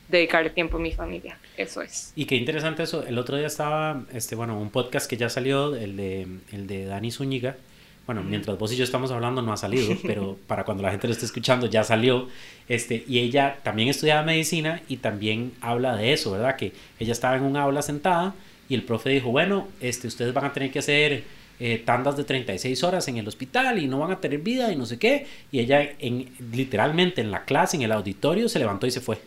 dedicarle 0.07 0.49
tiempo 0.49 0.77
a 0.77 0.79
mi 0.79 0.91
familia. 0.91 1.37
Eso 1.57 1.81
es. 1.81 2.13
Y 2.15 2.25
qué 2.25 2.35
interesante 2.35 2.83
eso. 2.83 3.03
El 3.03 3.17
otro 3.17 3.35
día 3.35 3.47
estaba, 3.47 4.03
este, 4.13 4.35
bueno, 4.35 4.59
un 4.59 4.69
podcast 4.69 5.09
que 5.09 5.17
ya 5.17 5.29
salió, 5.29 5.75
el 5.75 5.97
de, 5.97 6.27
el 6.51 6.67
de 6.67 6.85
Dani 6.85 7.11
Zúñiga. 7.11 7.57
Bueno, 8.05 8.23
mientras 8.23 8.57
vos 8.57 8.71
y 8.71 8.77
yo 8.77 8.85
estamos 8.85 9.11
hablando 9.11 9.41
no 9.41 9.51
ha 9.51 9.57
salido, 9.57 9.97
pero 10.03 10.37
para 10.47 10.63
cuando 10.63 10.83
la 10.83 10.91
gente 10.91 11.07
lo 11.07 11.13
esté 11.13 11.25
escuchando 11.25 11.65
ya 11.67 11.83
salió. 11.83 12.29
Este, 12.69 13.03
y 13.07 13.19
ella 13.19 13.57
también 13.63 13.89
estudiaba 13.89 14.23
medicina 14.23 14.81
y 14.87 14.97
también 14.97 15.51
habla 15.59 15.95
de 15.95 16.13
eso, 16.13 16.31
¿verdad? 16.31 16.55
Que 16.55 16.73
ella 16.99 17.11
estaba 17.11 17.35
en 17.35 17.43
un 17.43 17.57
aula 17.57 17.81
sentada 17.81 18.35
y 18.69 18.75
el 18.75 18.83
profe 18.83 19.09
dijo, 19.09 19.31
bueno, 19.31 19.67
este, 19.81 20.07
ustedes 20.07 20.33
van 20.33 20.45
a 20.45 20.53
tener 20.53 20.71
que 20.71 20.79
hacer 20.79 21.23
eh, 21.59 21.81
tandas 21.83 22.15
de 22.15 22.23
36 22.23 22.83
horas 22.83 23.07
en 23.07 23.17
el 23.17 23.27
hospital 23.27 23.79
y 23.79 23.87
no 23.87 23.97
van 23.99 24.11
a 24.11 24.21
tener 24.21 24.39
vida 24.39 24.71
y 24.71 24.75
no 24.75 24.85
sé 24.85 24.99
qué. 24.99 25.25
Y 25.51 25.59
ella 25.59 25.81
en, 25.99 26.29
literalmente 26.51 27.21
en 27.21 27.31
la 27.31 27.45
clase, 27.45 27.77
en 27.77 27.83
el 27.83 27.91
auditorio, 27.91 28.47
se 28.47 28.59
levantó 28.59 28.85
y 28.85 28.91
se 28.91 29.01
fue. 29.01 29.17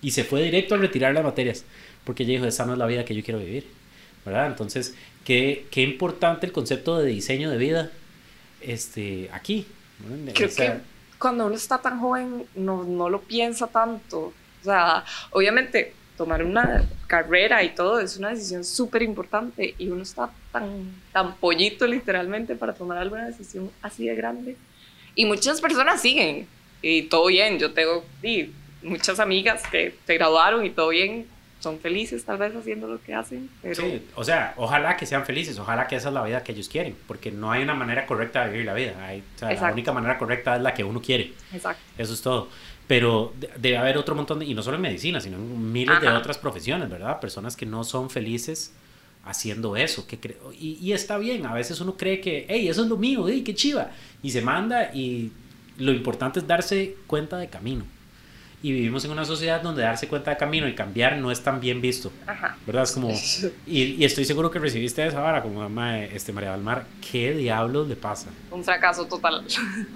Y 0.00 0.10
se 0.10 0.24
fue 0.24 0.42
directo 0.42 0.74
a 0.74 0.78
retirar 0.78 1.14
las 1.14 1.24
materias, 1.24 1.64
porque 2.04 2.24
ella 2.24 2.34
dijo, 2.34 2.46
esa 2.46 2.66
no 2.66 2.72
es 2.72 2.78
la 2.78 2.86
vida 2.86 3.04
que 3.04 3.14
yo 3.14 3.22
quiero 3.22 3.38
vivir, 3.38 3.66
¿verdad? 4.24 4.46
Entonces, 4.46 4.94
qué, 5.24 5.66
qué 5.70 5.82
importante 5.82 6.46
el 6.46 6.52
concepto 6.52 6.98
de 6.98 7.10
diseño 7.10 7.50
de 7.50 7.56
vida 7.56 7.90
este, 8.60 9.28
aquí. 9.32 9.66
¿no? 10.00 10.32
Creo 10.32 10.48
que 10.54 10.80
cuando 11.18 11.46
uno 11.46 11.54
está 11.54 11.78
tan 11.78 12.00
joven 12.00 12.44
no, 12.56 12.82
no 12.82 13.08
lo 13.08 13.20
piensa 13.20 13.68
tanto. 13.68 14.32
O 14.60 14.64
sea, 14.64 15.04
obviamente 15.30 15.94
tomar 16.16 16.42
una 16.42 16.84
carrera 17.06 17.62
y 17.62 17.74
todo 17.74 18.00
es 18.00 18.16
una 18.16 18.30
decisión 18.30 18.64
súper 18.64 19.02
importante 19.02 19.74
y 19.78 19.88
uno 19.88 20.02
está 20.02 20.30
tan, 20.50 20.92
tan 21.12 21.36
pollito 21.36 21.86
literalmente 21.86 22.54
para 22.54 22.74
tomar 22.74 22.98
alguna 22.98 23.26
decisión 23.26 23.70
así 23.82 24.06
de 24.06 24.14
grande. 24.14 24.56
Y 25.14 25.26
muchas 25.26 25.60
personas 25.60 26.00
siguen 26.00 26.46
y 26.80 27.02
todo 27.02 27.26
bien. 27.26 27.58
Yo 27.58 27.72
tengo 27.72 28.04
sí, 28.20 28.52
muchas 28.82 29.20
amigas 29.20 29.62
que 29.70 29.94
se 30.06 30.14
graduaron 30.14 30.64
y 30.64 30.70
todo 30.70 30.88
bien, 30.88 31.26
son 31.62 31.78
felices 31.78 32.24
tal 32.24 32.38
vez 32.38 32.54
haciendo 32.54 32.88
lo 32.88 33.00
que 33.00 33.14
hacen. 33.14 33.48
Pero... 33.62 33.74
Sí, 33.76 34.02
o 34.16 34.24
sea, 34.24 34.52
ojalá 34.56 34.96
que 34.96 35.06
sean 35.06 35.24
felices, 35.24 35.58
ojalá 35.58 35.86
que 35.86 35.96
esa 35.96 36.08
es 36.08 36.14
la 36.14 36.24
vida 36.24 36.42
que 36.42 36.52
ellos 36.52 36.68
quieren, 36.68 36.96
porque 37.06 37.30
no 37.30 37.52
hay 37.52 37.62
una 37.62 37.74
manera 37.74 38.04
correcta 38.06 38.44
de 38.44 38.50
vivir 38.50 38.66
la 38.66 38.74
vida. 38.74 38.94
Hay, 39.04 39.22
o 39.36 39.38
sea, 39.38 39.52
la 39.52 39.72
única 39.72 39.92
manera 39.92 40.18
correcta 40.18 40.56
es 40.56 40.62
la 40.62 40.74
que 40.74 40.82
uno 40.82 41.00
quiere. 41.00 41.32
Exacto. 41.52 41.82
Eso 41.96 42.12
es 42.12 42.20
todo. 42.20 42.48
Pero 42.88 43.32
debe 43.58 43.78
haber 43.78 43.96
otro 43.96 44.14
montón, 44.14 44.40
de, 44.40 44.46
y 44.46 44.54
no 44.54 44.62
solo 44.62 44.76
en 44.76 44.82
medicina, 44.82 45.20
sino 45.20 45.36
en 45.36 45.72
miles 45.72 46.00
de 46.00 46.08
otras 46.08 46.36
profesiones, 46.36 46.90
¿verdad? 46.90 47.20
Personas 47.20 47.56
que 47.56 47.64
no 47.64 47.84
son 47.84 48.10
felices 48.10 48.74
haciendo 49.24 49.76
eso. 49.76 50.06
Que 50.06 50.18
y, 50.58 50.78
y, 50.80 50.92
está 50.92 51.16
bien, 51.16 51.46
a 51.46 51.54
veces 51.54 51.80
uno 51.80 51.96
cree 51.96 52.20
que, 52.20 52.44
hey, 52.48 52.68
eso 52.68 52.82
es 52.82 52.88
lo 52.88 52.96
mío, 52.96 53.26
hey, 53.28 53.42
qué 53.44 53.54
chiva. 53.54 53.90
Y 54.22 54.30
se 54.30 54.42
manda 54.42 54.92
y 54.92 55.30
lo 55.78 55.92
importante 55.92 56.40
es 56.40 56.46
darse 56.46 56.96
cuenta 57.06 57.38
de 57.38 57.48
camino. 57.48 57.84
Y 58.62 58.72
vivimos 58.72 59.04
en 59.04 59.10
una 59.10 59.24
sociedad 59.24 59.60
donde 59.60 59.82
darse 59.82 60.06
cuenta 60.06 60.30
de 60.30 60.36
camino 60.36 60.68
y 60.68 60.74
cambiar 60.74 61.16
no 61.16 61.32
es 61.32 61.42
tan 61.42 61.60
bien 61.60 61.80
visto. 61.80 62.12
Ajá. 62.26 62.56
¿Verdad? 62.64 62.84
Es 62.84 62.92
como... 62.92 63.10
Y, 63.66 63.82
y, 63.82 64.04
estoy 64.04 64.24
seguro 64.24 64.52
que 64.52 64.60
recibiste 64.60 65.04
esa 65.04 65.20
vara 65.20 65.42
como 65.42 65.60
mamá, 65.60 66.00
este, 66.00 66.32
María 66.32 66.50
Dalmar. 66.50 66.84
¿Qué 67.10 67.32
diablos 67.32 67.88
le 67.88 67.96
pasa? 67.96 68.28
Un 68.52 68.62
fracaso 68.62 69.06
total. 69.06 69.44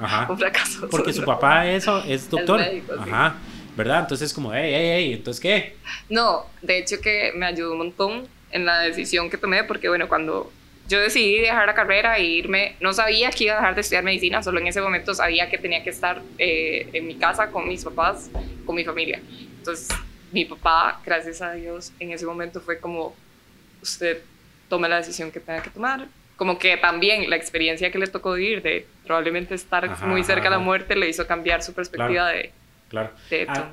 Ajá. 0.01 0.27
Un 0.31 0.39
fracaso. 0.39 0.89
Porque 0.91 1.13
su 1.13 1.25
papá 1.25 1.67
es, 1.71 1.87
es 2.09 2.29
doctor. 2.29 2.61
Ajá. 2.99 3.37
¿Verdad? 3.77 4.01
Entonces 4.01 4.33
como, 4.33 4.53
hey, 4.53 4.73
hey, 4.75 4.91
hey, 4.95 5.13
¿entonces 5.13 5.41
qué? 5.41 5.77
No, 6.09 6.47
de 6.63 6.79
hecho 6.79 7.01
que 7.01 7.33
me 7.37 7.47
ayudó 7.47 7.73
un 7.73 7.79
montón 7.79 8.27
en 8.51 8.65
la 8.65 8.81
decisión 8.81 9.29
que 9.31 9.37
tomé 9.37 9.65
porque, 9.65 9.89
bueno, 9.89 10.09
cuando 10.09 10.51
yo 10.89 11.01
decidí 11.01 11.41
dejar 11.41 11.67
la 11.67 11.75
carrera 11.75 12.17
e 12.17 12.25
irme, 12.25 12.77
no 12.81 12.93
sabía 12.93 13.31
que 13.31 13.45
iba 13.45 13.55
a 13.55 13.57
dejar 13.57 13.75
de 13.75 13.81
estudiar 13.81 14.05
medicina, 14.05 14.43
solo 14.43 14.61
en 14.61 14.69
ese 14.69 14.81
momento 14.81 15.15
sabía 15.15 15.51
que 15.51 15.59
tenía 15.59 15.83
que 15.83 15.91
estar 15.91 16.23
eh, 16.39 16.89
en 16.93 17.07
mi 17.07 17.17
casa 17.17 17.51
con 17.51 17.69
mis 17.69 17.85
papás, 17.85 18.31
con 18.65 18.77
mi 18.77 18.85
familia. 18.85 19.21
Entonces, 19.59 19.89
mi 20.33 20.45
papá, 20.45 21.01
gracias 21.05 21.43
a 21.43 21.53
Dios, 21.53 21.93
en 21.99 22.13
ese 22.13 22.27
momento 22.27 22.61
fue 22.61 22.79
como, 22.79 23.17
usted 23.83 24.23
tome 24.69 24.89
la 24.89 24.97
decisión 24.97 25.31
que 25.31 25.41
tenga 25.41 25.63
que 25.63 25.71
tomar. 25.71 26.07
Como 26.37 26.59
que 26.59 26.77
también 26.77 27.31
la 27.31 27.37
experiencia 27.37 27.91
que 27.91 27.99
le 27.99 28.07
tocó 28.09 28.35
vivir 28.35 28.63
de 28.63 28.87
probablemente 29.05 29.55
estar 29.55 29.89
muy 30.07 30.23
cerca 30.23 30.45
de 30.45 30.51
la 30.51 30.59
muerte 30.59 30.95
le 30.95 31.09
hizo 31.09 31.27
cambiar 31.27 31.63
su 31.63 31.73
perspectiva 31.73 32.29
de 32.29 32.53
Claro. 32.89 33.11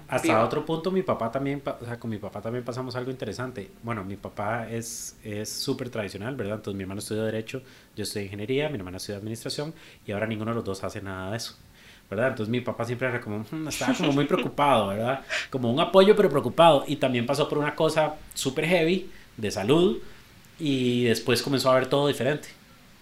hasta 0.07 0.43
otro 0.43 0.65
punto 0.65 0.89
mi 0.89 1.03
papá 1.03 1.31
también, 1.31 1.61
o 1.63 1.85
sea, 1.85 1.99
con 1.99 2.09
mi 2.09 2.17
papá 2.17 2.41
también 2.41 2.65
pasamos 2.65 2.95
algo 2.95 3.11
interesante. 3.11 3.69
Bueno, 3.83 4.03
mi 4.03 4.15
papá 4.15 4.67
es 4.69 5.15
súper 5.45 5.89
tradicional, 5.89 6.35
¿verdad? 6.35 6.55
Entonces 6.55 6.77
mi 6.77 6.83
hermano 6.83 6.99
estudió 6.99 7.23
Derecho, 7.23 7.61
yo 7.95 8.03
estudié 8.03 8.25
Ingeniería, 8.25 8.69
mi 8.69 8.77
hermana 8.77 8.97
estudió 8.97 9.17
Administración 9.17 9.73
y 10.05 10.11
ahora 10.11 10.25
ninguno 10.25 10.51
de 10.51 10.55
los 10.55 10.65
dos 10.65 10.83
hace 10.83 11.01
nada 11.01 11.31
de 11.31 11.37
eso. 11.37 11.55
¿verdad? 12.09 12.29
Entonces 12.29 12.51
mi 12.51 12.61
papá 12.61 12.85
siempre 12.85 13.07
era 13.07 13.19
como, 13.21 13.45
hmm, 13.49 13.67
estaba 13.67 13.93
como 13.93 14.11
muy 14.11 14.25
preocupado, 14.25 14.87
¿verdad? 14.87 15.21
Como 15.49 15.71
un 15.71 15.79
apoyo 15.79 16.15
pero 16.15 16.29
preocupado. 16.29 16.83
Y 16.87 16.97
también 16.97 17.25
pasó 17.25 17.47
por 17.49 17.57
una 17.57 17.75
cosa 17.75 18.15
súper 18.33 18.65
heavy 18.65 19.09
de 19.37 19.51
salud 19.51 19.99
y 20.59 21.05
después 21.05 21.41
comenzó 21.41 21.71
a 21.71 21.75
ver 21.75 21.87
todo 21.87 22.07
diferente. 22.07 22.49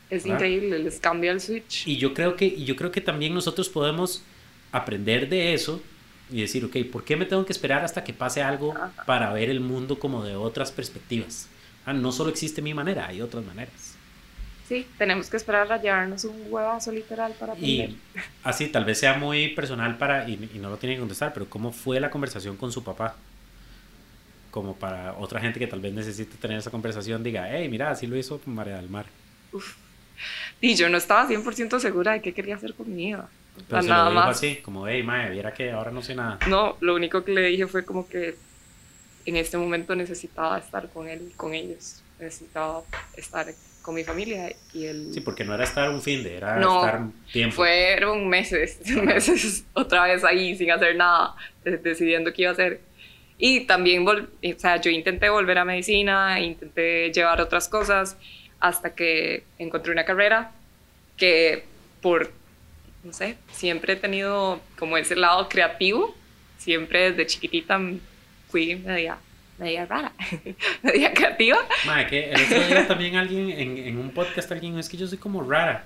Es 0.10 0.26
increíble, 0.26 0.80
les 0.80 1.00
cambia 1.00 1.32
el 1.32 1.40
switch. 1.40 1.88
Y 1.88 1.98
yo 1.98 2.14
creo 2.14 2.36
que, 2.36 2.46
y 2.46 2.66
yo 2.66 2.76
creo 2.76 2.92
que 2.92 3.02
también 3.02 3.34
nosotros 3.34 3.70
podemos 3.70 4.24
aprender 4.72 5.30
de 5.30 5.54
eso 5.54 5.82
y 6.32 6.42
decir, 6.42 6.66
ok, 6.66 6.78
¿por 6.92 7.04
qué 7.04 7.18
me 7.18 7.26
tengo 7.26 7.46
que 7.46 7.52
esperar 7.52 7.84
hasta 7.84 8.04
que 8.04 8.14
pase 8.14 8.42
algo 8.42 8.74
para 9.06 9.32
ver 9.34 9.50
el 9.50 9.60
mundo 9.60 10.00
como 10.00 10.24
de 10.24 10.36
otras 10.36 10.72
perspectivas? 10.72 11.48
Ah, 11.86 11.94
no 11.94 12.12
solo 12.12 12.30
existe 12.30 12.62
mi 12.62 12.74
manera, 12.74 13.08
hay 13.08 13.22
otras 13.22 13.44
maneras. 13.44 13.96
Sí, 14.68 14.88
tenemos 14.98 15.30
que 15.30 15.36
esperar 15.36 15.70
a 15.72 15.82
llevarnos 15.82 16.24
un 16.24 16.46
huevazo 16.48 16.94
literal 16.94 17.34
para 17.38 17.54
aprender. 17.54 17.90
Y 17.90 17.98
así, 18.44 18.68
tal 18.68 18.86
vez 18.86 19.00
sea 19.00 19.16
muy 19.16 19.50
personal 19.50 19.98
para, 19.98 20.30
y, 20.30 20.38
no 20.62 20.70
lo 20.70 20.78
tiene 20.78 20.96
que 20.96 21.02
contestar, 21.02 21.34
pero 21.34 21.50
¿cómo 21.50 21.74
fue 21.74 22.00
la 22.00 22.10
conversación 22.10 22.56
con 22.56 22.72
su 22.72 22.82
papá? 22.82 23.18
Como 24.50 24.76
para 24.76 25.14
otra 25.16 25.42
gente 25.42 25.60
que 25.60 25.68
tal 25.68 25.82
vez 25.82 25.94
necesite 25.94 26.38
tener 26.38 26.58
esa 26.58 26.72
conversación, 26.72 27.22
diga, 27.22 27.50
hey, 27.52 27.68
mira, 27.68 27.92
así 27.92 28.08
lo 28.08 28.16
hizo 28.16 28.40
María 28.46 28.78
del 28.78 28.88
Mar. 28.88 29.08
Y 30.62 30.76
yo 30.76 30.88
no 30.88 30.98
estaba 30.98 31.28
100% 31.28 31.80
segura 31.80 32.14
de 32.14 32.22
qué 32.22 32.34
quería 32.34 32.56
hacer 32.56 32.74
conmigo. 32.74 33.28
Pero 33.68 33.82
nada 33.84 34.10
lo 34.10 34.16
más. 34.16 34.38
así, 34.38 34.58
como, 34.58 34.88
hey, 34.88 35.04
mae, 35.04 35.30
viera 35.30 35.54
que 35.54 35.72
ahora 35.72 35.92
no 35.92 36.02
sé 36.02 36.16
nada. 36.16 36.40
No, 36.48 36.78
lo 36.80 36.96
único 36.96 37.24
que 37.24 37.32
le 37.32 37.42
dije 37.42 37.68
fue 37.68 37.86
como 37.86 38.08
que 38.08 38.36
en 39.26 39.36
este 39.36 39.58
momento 39.58 39.96
necesitaba 39.96 40.58
estar 40.58 40.90
con 40.90 41.08
él, 41.08 41.32
con 41.38 41.54
ellos. 41.54 42.02
Necesitaba 42.20 42.84
estar 43.16 43.48
con 43.82 43.96
mi 43.96 44.04
familia 44.04 44.54
y 44.74 44.86
él... 44.86 45.10
Sí, 45.14 45.22
porque 45.22 45.44
no 45.44 45.56
era 45.56 45.64
estar 45.64 45.90
un 45.90 46.02
fin 46.02 46.24
de, 46.24 46.38
era 46.38 46.60
estar 46.60 47.02
tiempo. 47.32 47.56
fueron 47.56 48.28
meses, 48.28 48.80
meses 49.04 49.66
otra 49.74 50.04
vez 50.04 50.24
ahí 50.24 50.56
sin 50.56 50.72
hacer 50.72 50.96
nada, 50.96 51.36
decidiendo 51.64 52.32
qué 52.32 52.44
iba 52.44 52.52
a 52.52 52.54
hacer. 52.54 52.82
Y 53.38 53.62
también, 53.62 54.08
o 54.08 54.28
sea, 54.58 54.80
yo 54.80 54.92
intenté 54.92 55.30
volver 55.30 55.58
a 55.58 55.66
medicina, 55.66 56.40
intenté 56.40 57.12
llevar 57.12 57.42
otras 57.42 57.68
cosas, 57.68 58.16
hasta 58.60 58.94
que 58.94 59.44
encontré 59.58 59.92
una 59.92 60.06
carrera 60.06 60.52
que 61.18 61.66
por 62.02 62.32
no 63.04 63.14
sé, 63.14 63.38
siempre 63.52 63.94
he 63.94 63.96
tenido 63.96 64.62
como 64.78 64.98
ese 64.98 65.16
lado 65.16 65.50
creativo, 65.50 66.16
siempre 66.58 67.12
desde 67.12 67.26
chiquitita 67.26 67.80
fui 68.50 68.76
media, 68.76 69.18
media 69.58 69.86
rara, 69.86 70.12
media 70.84 71.14
creativa. 71.14 71.58
Madre, 71.86 72.08
que 72.08 72.32
el 72.32 72.42
otro 72.44 72.68
día 72.68 72.88
también 72.88 73.16
alguien 73.16 73.50
en, 73.50 73.78
en 73.78 73.98
un 73.98 74.12
podcast, 74.12 74.52
alguien, 74.52 74.78
es 74.78 74.90
que 74.90 74.98
yo 74.98 75.08
soy 75.08 75.18
como 75.18 75.42
rara. 75.42 75.86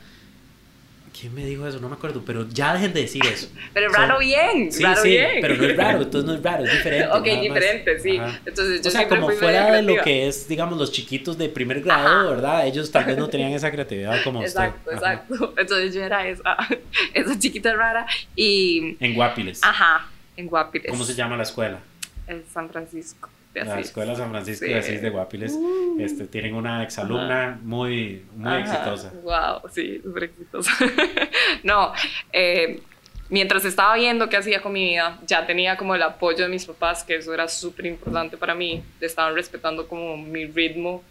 ¿Quién 1.17 1.33
me 1.33 1.45
dijo 1.45 1.65
eso? 1.65 1.79
No 1.79 1.87
me 1.87 1.95
acuerdo, 1.95 2.23
pero 2.25 2.45
ya 2.49 2.73
dejen 2.73 2.91
de 2.91 3.01
decir 3.01 3.25
eso. 3.25 3.47
Pero 3.73 3.89
raro 3.89 4.19
bien, 4.19 4.71
sí, 4.71 4.83
raro 4.83 5.01
sí, 5.01 5.09
bien. 5.09 5.39
pero 5.41 5.55
no 5.55 5.63
es 5.63 5.77
raro, 5.77 6.01
entonces 6.01 6.25
no 6.25 6.33
es 6.33 6.43
raro, 6.43 6.65
es 6.65 6.71
diferente. 6.71 7.07
ok, 7.07 7.41
diferente, 7.41 7.99
sí. 7.99 8.19
Entonces, 8.45 8.81
yo 8.81 8.89
o 8.89 8.91
sea, 8.91 9.07
como 9.07 9.29
fuera 9.29 9.71
de 9.71 9.81
lo 9.81 10.01
que 10.03 10.27
es, 10.27 10.47
digamos, 10.47 10.77
los 10.77 10.91
chiquitos 10.91 11.37
de 11.37 11.47
primer 11.47 11.81
grado, 11.81 12.31
¿verdad? 12.31 12.67
Ellos 12.67 12.91
tal 12.91 13.05
vez 13.05 13.17
no 13.17 13.29
tenían 13.29 13.51
esa 13.53 13.71
creatividad 13.71 14.23
como 14.23 14.41
exacto, 14.41 14.77
usted. 14.79 14.93
Exacto, 14.93 15.33
exacto. 15.35 15.61
Entonces 15.61 15.93
yo 15.93 16.03
era 16.03 16.27
esa, 16.27 16.57
esa 17.13 17.39
chiquita 17.39 17.73
rara 17.73 18.05
y... 18.35 18.97
En 18.99 19.13
Guapiles. 19.13 19.63
Ajá, 19.63 20.09
en 20.35 20.47
Guapiles. 20.47 20.91
¿Cómo 20.91 21.05
se 21.05 21.13
llama 21.15 21.37
la 21.37 21.43
escuela? 21.43 21.79
En 22.27 22.43
San 22.53 22.69
Francisco 22.69 23.29
la 23.63 23.79
Escuela 23.79 24.15
San 24.15 24.29
Francisco 24.29 24.65
de 24.65 24.75
Asís 24.75 25.01
de 25.01 25.09
Guapiles 25.09 25.53
uh. 25.53 25.97
este, 25.99 26.27
tienen 26.27 26.55
una 26.55 26.83
exalumna 26.83 27.59
muy, 27.63 28.25
muy 28.35 28.57
exitosa. 28.59 29.13
Wow, 29.23 29.69
sí, 29.71 30.01
súper 30.03 30.25
exitosa. 30.25 30.71
no, 31.63 31.93
eh, 32.33 32.81
mientras 33.29 33.65
estaba 33.65 33.95
viendo 33.95 34.29
qué 34.29 34.37
hacía 34.37 34.61
con 34.61 34.73
mi 34.73 34.83
vida, 34.83 35.19
ya 35.25 35.45
tenía 35.45 35.77
como 35.77 35.95
el 35.95 36.03
apoyo 36.03 36.43
de 36.43 36.49
mis 36.49 36.65
papás, 36.65 37.03
que 37.03 37.15
eso 37.15 37.33
era 37.33 37.47
súper 37.47 37.85
importante 37.85 38.37
para 38.37 38.55
mí, 38.55 38.83
estaban 38.99 39.35
respetando 39.35 39.87
como 39.87 40.17
mi 40.17 40.45
ritmo, 40.45 41.03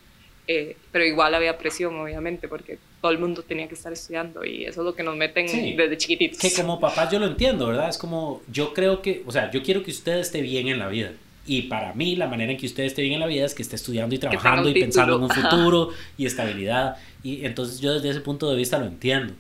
eh, 0.47 0.77
pero 0.93 1.05
igual 1.05 1.35
había 1.35 1.57
presión, 1.57 1.99
obviamente, 1.99 2.49
porque 2.49 2.79
todo 3.01 3.13
el 3.13 3.19
mundo 3.19 3.43
tenía 3.43 3.67
que 3.67 3.75
estar 3.75 3.93
estudiando 3.93 4.45
y 4.45 4.65
eso 4.65 4.81
es 4.81 4.85
lo 4.85 4.95
que 4.95 5.03
nos 5.03 5.17
meten 5.17 5.47
desde 5.77 5.97
chiquititos. 5.97 6.39
Que 6.39 6.53
como 6.53 6.79
papás 6.79 7.11
yo 7.11 7.19
lo 7.19 7.27
entiendo, 7.27 7.67
¿verdad? 7.69 7.89
Es 7.89 7.99
como, 7.99 8.43
yo 8.51 8.75
creo 8.75 9.01
que, 9.01 9.23
o 9.27 9.33
sea, 9.33 9.51
yo 9.51 9.63
quiero 9.63 9.83
que 9.83 9.91
usted 9.91 10.19
esté 10.19 10.43
bien 10.43 10.69
en 10.69 10.79
la 10.79 10.89
vida. 10.89 11.13
Y 11.47 11.63
para 11.63 11.93
mí, 11.93 12.17
la 12.17 12.27
manera 12.27 12.53
en 12.53 12.59
que 12.59 12.67
usted 12.67 12.85
esté 12.85 13.03
bien 13.03 13.15
en 13.15 13.21
la 13.21 13.27
vida 13.27 13.45
es 13.45 13.55
que 13.55 13.63
esté 13.63 13.77
estudiando 13.77 14.15
y 14.15 14.19
trabajando 14.19 14.69
y 14.69 14.75
pensando 14.75 15.17
en 15.17 15.25
un 15.25 15.31
futuro 15.31 15.91
y 16.17 16.27
estabilidad. 16.27 16.97
Y 17.23 17.45
entonces 17.45 17.81
yo 17.81 17.93
desde 17.93 18.11
ese 18.11 18.21
punto 18.21 18.51
de 18.51 18.57
vista 18.57 18.79
lo 18.79 18.87
entiendo. 18.87 19.35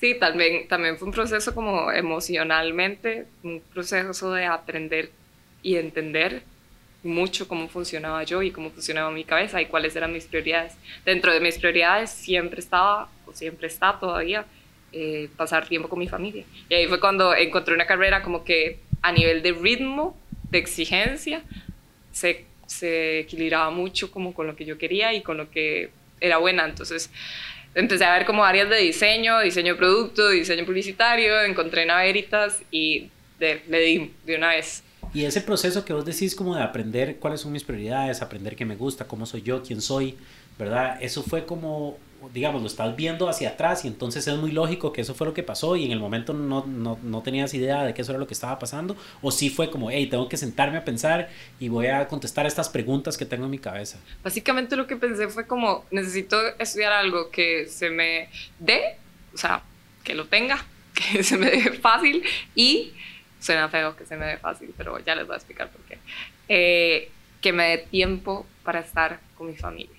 Sí, 0.00 0.16
también, 0.18 0.66
también 0.68 0.98
fue 0.98 1.08
un 1.08 1.14
proceso 1.14 1.54
como 1.54 1.92
emocionalmente, 1.92 3.26
un 3.42 3.62
proceso 3.72 4.32
de 4.32 4.46
aprender 4.46 5.10
y 5.62 5.76
entender 5.76 6.42
mucho 7.02 7.46
cómo 7.46 7.68
funcionaba 7.68 8.22
yo 8.24 8.42
y 8.42 8.50
cómo 8.50 8.70
funcionaba 8.70 9.10
mi 9.10 9.24
cabeza 9.24 9.60
y 9.60 9.66
cuáles 9.66 9.94
eran 9.94 10.12
mis 10.12 10.24
prioridades. 10.24 10.74
Dentro 11.04 11.32
de 11.32 11.40
mis 11.40 11.58
prioridades 11.58 12.10
siempre 12.10 12.60
estaba, 12.60 13.08
o 13.26 13.32
siempre 13.32 13.66
está 13.66 13.98
todavía, 13.98 14.46
eh, 14.92 15.28
pasar 15.36 15.68
tiempo 15.68 15.88
con 15.88 15.98
mi 15.98 16.08
familia. 16.08 16.44
Y 16.68 16.74
ahí 16.74 16.86
fue 16.86 17.00
cuando 17.00 17.34
encontré 17.34 17.74
una 17.74 17.86
carrera 17.86 18.22
como 18.22 18.44
que 18.44 18.80
a 19.02 19.12
nivel 19.12 19.42
de 19.42 19.52
ritmo 19.52 20.16
de 20.54 20.60
exigencia 20.60 21.42
se, 22.12 22.44
se 22.66 23.20
equilibraba 23.20 23.70
mucho 23.70 24.10
como 24.10 24.32
con 24.32 24.46
lo 24.46 24.54
que 24.54 24.64
yo 24.64 24.78
quería 24.78 25.12
y 25.12 25.22
con 25.22 25.36
lo 25.36 25.50
que 25.50 25.90
era 26.20 26.38
buena. 26.38 26.64
Entonces 26.64 27.10
empecé 27.74 28.04
a 28.04 28.16
ver 28.16 28.24
como 28.24 28.44
áreas 28.44 28.70
de 28.70 28.78
diseño, 28.78 29.40
diseño 29.40 29.74
de 29.74 29.78
producto, 29.78 30.30
diseño 30.30 30.64
publicitario, 30.64 31.42
encontré 31.42 31.84
Naveritas 31.84 32.62
y 32.70 33.10
le 33.40 33.80
di 33.80 34.12
de 34.24 34.36
una 34.36 34.50
vez. 34.50 34.82
Y 35.12 35.24
ese 35.24 35.40
proceso 35.40 35.84
que 35.84 35.92
vos 35.92 36.04
decís 36.04 36.34
como 36.34 36.56
de 36.56 36.62
aprender 36.62 37.16
cuáles 37.16 37.40
son 37.40 37.52
mis 37.52 37.64
prioridades, 37.64 38.22
aprender 38.22 38.56
qué 38.56 38.64
me 38.64 38.76
gusta, 38.76 39.06
cómo 39.06 39.26
soy 39.26 39.42
yo, 39.42 39.62
quién 39.62 39.80
soy, 39.80 40.16
¿verdad? 40.58 40.98
Eso 41.00 41.22
fue 41.22 41.44
como 41.44 41.98
digamos, 42.32 42.62
lo 42.62 42.68
estás 42.68 42.94
viendo 42.96 43.28
hacia 43.28 43.50
atrás 43.50 43.84
y 43.84 43.88
entonces 43.88 44.26
es 44.26 44.36
muy 44.36 44.52
lógico 44.52 44.92
que 44.92 45.00
eso 45.00 45.14
fue 45.14 45.26
lo 45.26 45.34
que 45.34 45.42
pasó 45.42 45.76
y 45.76 45.84
en 45.84 45.92
el 45.92 46.00
momento 46.00 46.32
no, 46.32 46.64
no, 46.66 46.98
no 47.02 47.22
tenías 47.22 47.54
idea 47.54 47.84
de 47.84 47.94
que 47.94 48.02
eso 48.02 48.12
era 48.12 48.18
lo 48.18 48.26
que 48.26 48.34
estaba 48.34 48.58
pasando 48.58 48.96
o 49.22 49.30
sí 49.30 49.50
fue 49.50 49.70
como, 49.70 49.90
hey, 49.90 50.06
tengo 50.06 50.28
que 50.28 50.36
sentarme 50.36 50.78
a 50.78 50.84
pensar 50.84 51.28
y 51.58 51.68
voy 51.68 51.86
a 51.86 52.06
contestar 52.08 52.46
estas 52.46 52.68
preguntas 52.68 53.16
que 53.16 53.24
tengo 53.24 53.44
en 53.44 53.50
mi 53.50 53.58
cabeza. 53.58 53.98
Básicamente 54.22 54.76
lo 54.76 54.86
que 54.86 54.96
pensé 54.96 55.28
fue 55.28 55.46
como, 55.46 55.84
necesito 55.90 56.38
estudiar 56.58 56.92
algo 56.92 57.30
que 57.30 57.66
se 57.68 57.90
me 57.90 58.28
dé, 58.58 58.96
o 59.32 59.38
sea, 59.38 59.62
que 60.02 60.14
lo 60.14 60.26
tenga, 60.26 60.64
que 60.94 61.22
se 61.22 61.36
me 61.36 61.50
dé 61.50 61.72
fácil 61.72 62.22
y 62.54 62.92
suena 63.40 63.68
feo 63.68 63.94
que 63.96 64.06
se 64.06 64.16
me 64.16 64.26
dé 64.26 64.38
fácil, 64.38 64.72
pero 64.76 64.98
ya 65.00 65.14
les 65.14 65.26
voy 65.26 65.34
a 65.34 65.36
explicar 65.36 65.70
por 65.70 65.80
qué. 65.82 65.98
Eh, 66.48 67.10
que 67.40 67.52
me 67.52 67.68
dé 67.68 67.78
tiempo 67.78 68.46
para 68.64 68.80
estar 68.80 69.20
con 69.36 69.48
mi 69.48 69.54
familia. 69.54 69.93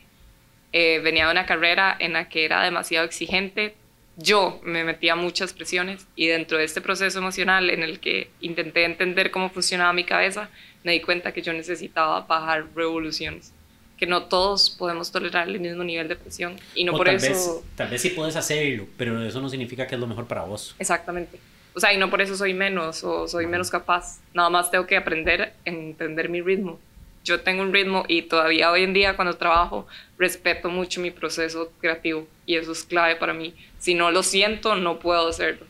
Eh, 0.73 0.99
venía 1.03 1.25
de 1.25 1.31
una 1.31 1.45
carrera 1.45 1.95
en 1.99 2.13
la 2.13 2.27
que 2.27 2.45
era 2.45 2.63
demasiado 2.63 3.05
exigente, 3.05 3.75
yo 4.17 4.61
me 4.63 4.83
metía 4.83 5.15
muchas 5.15 5.53
presiones 5.53 6.07
y 6.15 6.27
dentro 6.27 6.57
de 6.57 6.63
este 6.63 6.81
proceso 6.81 7.19
emocional 7.19 7.69
en 7.69 7.83
el 7.83 7.99
que 7.99 8.29
intenté 8.41 8.85
entender 8.85 9.31
cómo 9.31 9.49
funcionaba 9.49 9.91
mi 9.93 10.03
cabeza, 10.03 10.49
me 10.83 10.93
di 10.93 11.01
cuenta 11.01 11.33
que 11.33 11.41
yo 11.41 11.51
necesitaba 11.51 12.21
bajar 12.21 12.67
revoluciones, 12.75 13.51
que 13.97 14.05
no 14.05 14.23
todos 14.23 14.69
podemos 14.69 15.11
tolerar 15.11 15.49
el 15.49 15.59
mismo 15.59 15.83
nivel 15.83 16.07
de 16.07 16.15
presión 16.15 16.57
y 16.73 16.85
no 16.85 16.93
por 16.93 17.07
tal 17.07 17.15
eso... 17.15 17.55
Vez, 17.55 17.75
tal 17.75 17.89
vez 17.89 18.01
sí 18.01 18.09
puedes 18.11 18.35
hacerlo, 18.35 18.87
pero 18.97 19.21
eso 19.21 19.41
no 19.41 19.49
significa 19.49 19.85
que 19.85 19.95
es 19.95 20.01
lo 20.01 20.07
mejor 20.07 20.27
para 20.27 20.43
vos. 20.43 20.75
Exactamente. 20.79 21.39
O 21.73 21.79
sea, 21.81 21.91
y 21.91 21.97
no 21.97 22.09
por 22.09 22.21
eso 22.21 22.37
soy 22.37 22.53
menos 22.53 23.03
o 23.03 23.27
soy 23.27 23.47
menos 23.47 23.69
capaz. 23.69 24.19
Nada 24.33 24.49
más 24.49 24.71
tengo 24.71 24.87
que 24.87 24.95
aprender 24.95 25.41
a 25.41 25.51
entender 25.65 26.29
mi 26.29 26.41
ritmo 26.41 26.79
yo 27.25 27.41
tengo 27.41 27.63
un 27.63 27.73
ritmo 27.73 28.05
y 28.07 28.21
todavía 28.21 28.71
hoy 28.71 28.83
en 28.83 28.93
día 28.93 29.15
cuando 29.15 29.35
trabajo 29.35 29.87
respeto 30.17 30.69
mucho 30.69 31.01
mi 31.01 31.11
proceso 31.11 31.73
creativo 31.81 32.27
y 32.45 32.55
eso 32.55 32.71
es 32.71 32.83
clave 32.83 33.15
para 33.17 33.33
mí. 33.33 33.53
Si 33.79 33.95
no 33.95 34.11
lo 34.11 34.23
siento, 34.23 34.75
no 34.75 34.99
puedo 34.99 35.27
hacerlo. 35.27 35.65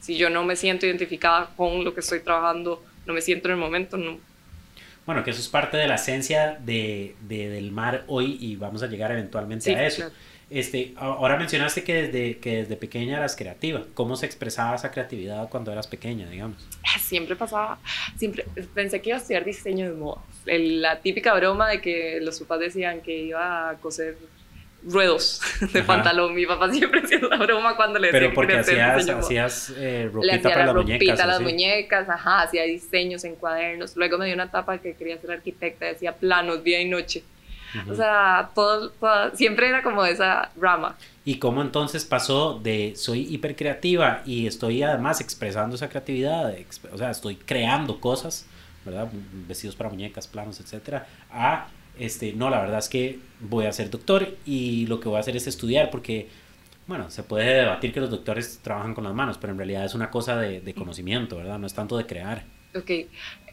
Si 0.00 0.16
yo 0.16 0.30
no 0.30 0.44
me 0.44 0.56
siento 0.56 0.86
identificada 0.86 1.50
con 1.56 1.84
lo 1.84 1.92
que 1.92 2.00
estoy 2.00 2.20
trabajando, 2.20 2.82
no 3.04 3.12
me 3.12 3.20
siento 3.20 3.48
en 3.48 3.54
el 3.54 3.60
momento, 3.60 3.96
no. 3.96 4.18
Bueno, 5.04 5.24
que 5.24 5.30
eso 5.30 5.40
es 5.40 5.48
parte 5.48 5.76
de 5.76 5.88
la 5.88 5.96
esencia 5.96 6.58
de, 6.60 7.16
del 7.20 7.72
mar 7.72 8.04
hoy 8.06 8.38
y 8.40 8.56
vamos 8.56 8.82
a 8.82 8.86
llegar 8.86 9.10
eventualmente 9.10 9.74
a 9.74 9.86
eso. 9.86 10.10
Este, 10.50 10.94
ahora 10.96 11.36
mencionaste 11.36 11.84
que 11.84 11.94
desde, 12.02 12.38
que 12.38 12.56
desde 12.56 12.76
pequeña 12.76 13.18
eras 13.18 13.36
creativa. 13.36 13.84
¿Cómo 13.94 14.16
se 14.16 14.26
expresaba 14.26 14.74
esa 14.74 14.90
creatividad 14.90 15.48
cuando 15.48 15.70
eras 15.70 15.86
pequeña, 15.86 16.28
digamos? 16.28 16.66
Siempre 16.98 17.36
pasaba, 17.36 17.78
siempre 18.16 18.44
pensé 18.74 19.00
que 19.00 19.10
iba 19.10 19.18
a 19.18 19.20
estudiar 19.20 19.44
diseño 19.44 19.88
de 19.88 19.96
moda. 19.96 20.22
la 20.46 21.00
típica 21.00 21.34
broma 21.34 21.68
de 21.68 21.80
que 21.80 22.18
los 22.20 22.40
papás 22.40 22.58
decían 22.60 23.00
que 23.00 23.16
iba 23.16 23.70
a 23.70 23.74
coser 23.76 24.16
ruedos 24.84 25.40
de 25.72 25.82
pantalón. 25.82 26.34
Mi 26.34 26.46
papá 26.46 26.70
siempre 26.70 27.00
hacía 27.00 27.20
la 27.20 27.36
broma 27.36 27.76
cuando 27.76 27.98
le 27.98 28.08
decía 28.08 28.20
Pero 28.20 28.34
porque 28.34 28.56
hacías, 28.56 29.08
hacías 29.08 29.72
eh, 29.76 30.10
ropita 30.12 30.50
para 30.50 30.66
las 30.66 30.74
ropita 30.74 30.94
muñecas. 30.96 31.26
las 31.26 31.40
muñecas, 31.40 32.08
ajá, 32.08 32.42
hacía 32.42 32.64
diseños 32.64 33.24
en 33.24 33.36
cuadernos. 33.36 33.96
Luego 33.96 34.18
me 34.18 34.26
dio 34.26 34.34
una 34.34 34.44
etapa 34.44 34.78
que 34.78 34.94
quería 34.94 35.18
ser 35.20 35.32
arquitecta, 35.32 35.90
hacía 35.90 36.12
planos 36.12 36.64
día 36.64 36.80
y 36.80 36.88
noche. 36.88 37.22
O 37.88 37.94
sea, 37.94 38.50
todo, 38.54 38.92
siempre 39.34 39.68
era 39.68 39.82
como 39.82 40.04
esa 40.04 40.50
rama. 40.56 40.96
¿Y 41.24 41.38
cómo 41.38 41.62
entonces 41.62 42.04
pasó 42.04 42.58
de 42.58 42.94
soy 42.96 43.32
hipercreativa 43.32 44.22
y 44.24 44.46
estoy 44.46 44.82
además 44.82 45.20
expresando 45.20 45.76
esa 45.76 45.88
creatividad, 45.88 46.54
o 46.92 46.98
sea, 46.98 47.10
estoy 47.10 47.36
creando 47.36 48.00
cosas, 48.00 48.46
¿verdad? 48.84 49.08
Vestidos 49.46 49.76
para 49.76 49.90
muñecas, 49.90 50.26
planos, 50.26 50.60
etcétera, 50.60 51.06
a 51.30 51.68
este, 51.98 52.32
no, 52.32 52.48
la 52.48 52.60
verdad 52.60 52.78
es 52.78 52.88
que 52.88 53.18
voy 53.40 53.66
a 53.66 53.72
ser 53.72 53.90
doctor 53.90 54.36
y 54.46 54.86
lo 54.86 55.00
que 55.00 55.08
voy 55.08 55.18
a 55.18 55.20
hacer 55.20 55.36
es 55.36 55.46
estudiar 55.46 55.90
porque, 55.90 56.28
bueno, 56.86 57.10
se 57.10 57.22
puede 57.22 57.44
debatir 57.44 57.92
que 57.92 58.00
los 58.00 58.10
doctores 58.10 58.58
trabajan 58.62 58.94
con 58.94 59.04
las 59.04 59.14
manos, 59.14 59.36
pero 59.38 59.52
en 59.52 59.58
realidad 59.58 59.84
es 59.84 59.94
una 59.94 60.10
cosa 60.10 60.36
de, 60.36 60.60
de 60.60 60.74
conocimiento, 60.74 61.36
¿verdad? 61.36 61.58
No 61.58 61.66
es 61.66 61.74
tanto 61.74 61.98
de 61.98 62.06
crear. 62.06 62.44
Ok, 62.74 62.90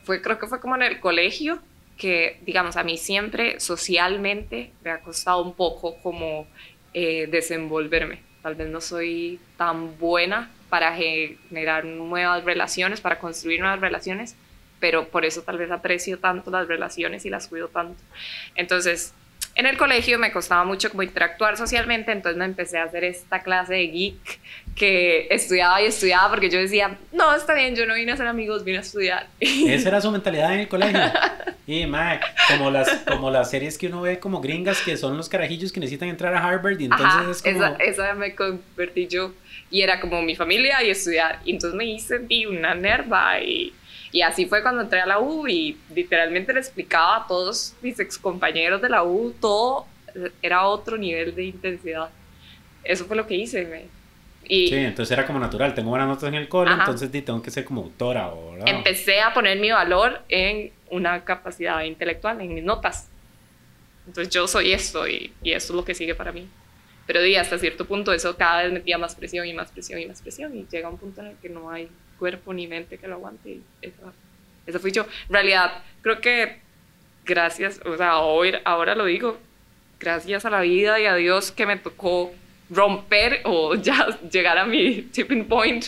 fue, 0.04 0.22
creo 0.22 0.40
que 0.40 0.48
fue 0.48 0.62
como 0.62 0.76
en 0.76 0.84
el 0.84 1.00
colegio 1.02 1.60
que, 1.98 2.40
digamos, 2.46 2.78
a 2.78 2.84
mí 2.84 2.98
siempre 2.98 3.60
socialmente 3.60 4.72
me 4.84 4.92
ha 4.92 5.02
costado 5.02 5.42
un 5.42 5.54
poco 5.54 5.98
como 6.02 6.48
eh, 6.94 7.28
desenvolverme. 7.28 8.22
Tal 8.42 8.56
vez 8.56 8.70
no 8.70 8.82
soy 8.82 9.40
tan 9.58 9.98
buena 9.98 10.52
para 10.70 10.96
generar 10.96 11.86
nuevas 11.86 12.44
relaciones, 12.44 13.02
para 13.02 13.20
construir 13.20 13.60
nuevas 13.60 13.80
relaciones, 13.80 14.36
pero 14.80 15.08
por 15.08 15.26
eso 15.26 15.42
tal 15.42 15.58
vez 15.58 15.72
aprecio 15.72 16.20
tanto 16.20 16.52
las 16.52 16.68
relaciones 16.68 17.26
y 17.26 17.30
las 17.30 17.48
cuido 17.48 17.68
tanto. 17.70 18.02
Entonces, 18.56 19.14
en 19.58 19.66
el 19.66 19.76
colegio 19.76 20.20
me 20.20 20.32
costaba 20.32 20.64
mucho 20.64 20.90
como 20.92 21.02
interactuar 21.02 21.58
socialmente, 21.58 22.12
entonces 22.12 22.38
me 22.38 22.46
empecé 22.46 22.78
a 22.78 22.84
hacer 22.84 23.04
esta 23.04 23.42
clase 23.42 23.74
de 23.74 23.88
geek 23.88 24.40
que 24.76 25.28
estudiaba 25.32 25.82
y 25.82 25.86
estudiaba 25.86 26.30
porque 26.30 26.52
yo 26.52 26.60
decía, 26.60 26.96
no, 27.12 27.36
está 27.36 27.56
bien, 27.56 27.76
yo 27.76 27.88
no 27.88 27.96
vine 27.96 28.12
a 28.12 28.18
ser 28.18 28.28
amigos, 28.28 28.64
vine 28.64 28.78
a 28.78 28.82
estudiar. 28.82 29.26
Esa 29.40 29.90
era 29.90 30.00
su 30.00 30.12
mentalidad 30.12 30.54
en 30.54 30.62
el 30.62 30.68
colegio. 30.68 31.02
Y, 31.70 31.86
mae, 31.86 32.22
como 32.48 32.72
las, 32.72 32.90
como 33.06 33.30
las 33.30 33.52
series 33.52 33.78
que 33.78 33.88
uno 33.88 34.00
ve 34.00 34.20
como 34.20 34.40
gringas, 34.40 34.80
que 34.80 34.96
son 34.96 35.18
los 35.18 35.28
carajillos 35.28 35.74
que 35.74 35.82
necesitan 35.82 36.08
entrar 36.08 36.34
a 36.34 36.42
Harvard, 36.42 36.80
y 36.80 36.86
entonces 36.86 37.28
es 37.30 37.42
como... 37.42 37.66
Esa, 37.66 37.76
esa 37.84 38.14
me 38.14 38.34
convertí 38.36 39.08
yo, 39.08 39.34
y 39.70 39.82
era 39.82 40.00
como 40.00 40.22
mi 40.22 40.34
familia 40.34 40.82
y 40.82 40.92
estudiar, 40.92 41.42
y 41.44 41.52
entonces 41.52 41.76
me 41.76 41.84
hice 41.84 42.22
una 42.48 42.74
nerva, 42.74 43.42
y, 43.42 43.74
y 44.18 44.24
así 44.24 44.48
fue 44.48 44.64
cuando 44.64 44.82
entré 44.82 45.00
a 45.00 45.06
la 45.06 45.20
U, 45.20 45.48
y 45.48 45.78
literalmente 45.94 46.52
le 46.52 46.60
explicaba 46.60 47.18
a 47.18 47.28
todos 47.28 47.76
mis 47.84 48.00
excompañeros 48.00 48.82
de 48.82 48.90
la 48.90 49.04
U, 49.04 49.32
todo 49.40 49.86
era 50.42 50.66
otro 50.66 50.98
nivel 50.98 51.36
de 51.36 51.44
intensidad. 51.44 52.10
Eso 52.84 53.06
fue 53.06 53.16
lo 53.16 53.28
que 53.28 53.36
hice, 53.36 53.66
me, 53.66 53.86
sí, 54.48 54.74
entonces 54.74 55.12
era 55.12 55.28
como 55.28 55.38
natural, 55.38 55.76
tengo 55.76 55.92
buenas 55.92 56.08
notas 56.08 56.30
en 56.30 56.34
el 56.34 56.50
cole, 56.50 56.72
entonces 56.72 57.12
tengo 57.12 57.44
que 57.44 57.52
ser 57.52 57.64
como 57.64 57.84
autora. 57.84 58.30
O, 58.30 58.58
Empecé 58.66 59.22
a 59.22 59.36
poner 59.36 59.60
mi 59.60 59.70
valor 59.70 60.24
en 60.30 60.72
una 60.90 61.24
capacidad 61.24 61.84
intelectual, 61.84 62.42
en 62.42 62.56
mis 62.56 62.64
notas. 62.64 63.10
Entonces 64.08 64.34
yo 64.34 64.48
soy 64.48 64.72
esto 64.72 65.08
y, 65.08 65.32
y 65.44 65.52
eso 65.52 65.74
es 65.74 65.76
lo 65.76 65.86
que 65.86 65.94
sigue 65.94 66.16
para 66.16 66.32
mí. 66.32 66.48
Pero 67.06 67.22
di, 67.22 67.36
hasta 67.36 67.60
cierto 67.60 67.86
punto 67.86 68.12
eso 68.14 68.36
cada 68.36 68.64
vez 68.64 68.72
metía 68.72 68.98
más 68.98 69.14
presión 69.14 69.46
y 69.46 69.54
más 69.54 69.70
presión 69.70 70.02
y 70.02 70.08
más 70.08 70.24
presión 70.24 70.58
y 70.58 70.66
llega 70.72 70.90
un 70.90 70.98
punto 70.98 71.22
en 71.22 71.28
el 71.28 71.36
que 71.36 71.50
no 71.50 71.70
hay 71.70 71.88
cuerpo 72.18 72.54
ni 72.54 72.68
mente 72.68 72.98
que 72.98 73.08
lo 73.08 73.16
aguante 73.16 73.50
y 73.50 73.64
eso, 73.82 74.14
eso 74.66 74.80
fui 74.80 74.92
yo. 74.92 75.04
En 75.28 75.34
realidad, 75.34 75.84
creo 76.02 76.20
que 76.20 76.60
gracias, 77.26 77.80
o 77.86 77.96
sea, 77.98 78.20
hoy, 78.20 78.54
ahora 78.64 78.96
lo 78.96 79.06
digo, 79.06 79.38
gracias 80.00 80.46
a 80.46 80.50
la 80.50 80.62
vida 80.62 81.00
y 81.00 81.06
a 81.06 81.16
Dios 81.16 81.52
que 81.52 81.66
me 81.66 81.78
tocó 81.78 82.32
romper 82.70 83.42
o 83.46 83.76
ya 83.82 84.08
llegar 84.32 84.58
a 84.58 84.66
mi 84.66 85.04
tipping 85.04 85.46
point 85.46 85.86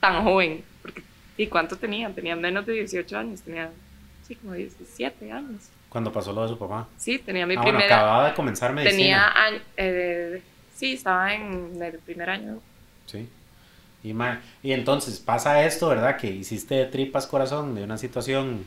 tan 0.00 0.22
joven. 0.24 0.62
Porque, 0.82 1.02
¿Y 1.36 1.46
cuánto 1.46 1.76
tenían? 1.76 2.14
Tenían 2.14 2.40
menos 2.40 2.66
de 2.66 2.74
18 2.74 3.18
años, 3.18 3.42
tenían, 3.42 3.70
sí, 4.26 4.34
como 4.36 4.52
17 4.52 5.32
años. 5.32 5.70
Cuando 5.88 6.12
pasó 6.12 6.32
lo 6.32 6.42
de 6.42 6.48
su 6.48 6.58
papá? 6.58 6.88
Sí, 6.96 7.18
tenía 7.18 7.46
mi 7.46 7.54
ah, 7.54 7.62
primera... 7.62 7.78
Bueno, 7.78 7.94
acababa 7.94 8.28
de 8.28 8.34
comenzar 8.34 8.72
medicina. 8.72 9.32
Tenía, 9.46 9.62
eh, 9.76 10.42
sí, 10.74 10.94
estaba 10.94 11.32
en 11.32 11.80
el 11.80 11.98
primer 12.00 12.28
año. 12.28 12.60
Sí. 13.06 13.28
Y, 14.10 14.68
y 14.68 14.72
entonces 14.72 15.18
pasa 15.18 15.64
esto, 15.64 15.88
¿verdad? 15.88 16.16
Que 16.16 16.28
hiciste 16.28 16.84
tripas 16.86 17.26
corazón 17.26 17.74
de 17.74 17.82
una 17.84 17.98
situación 17.98 18.64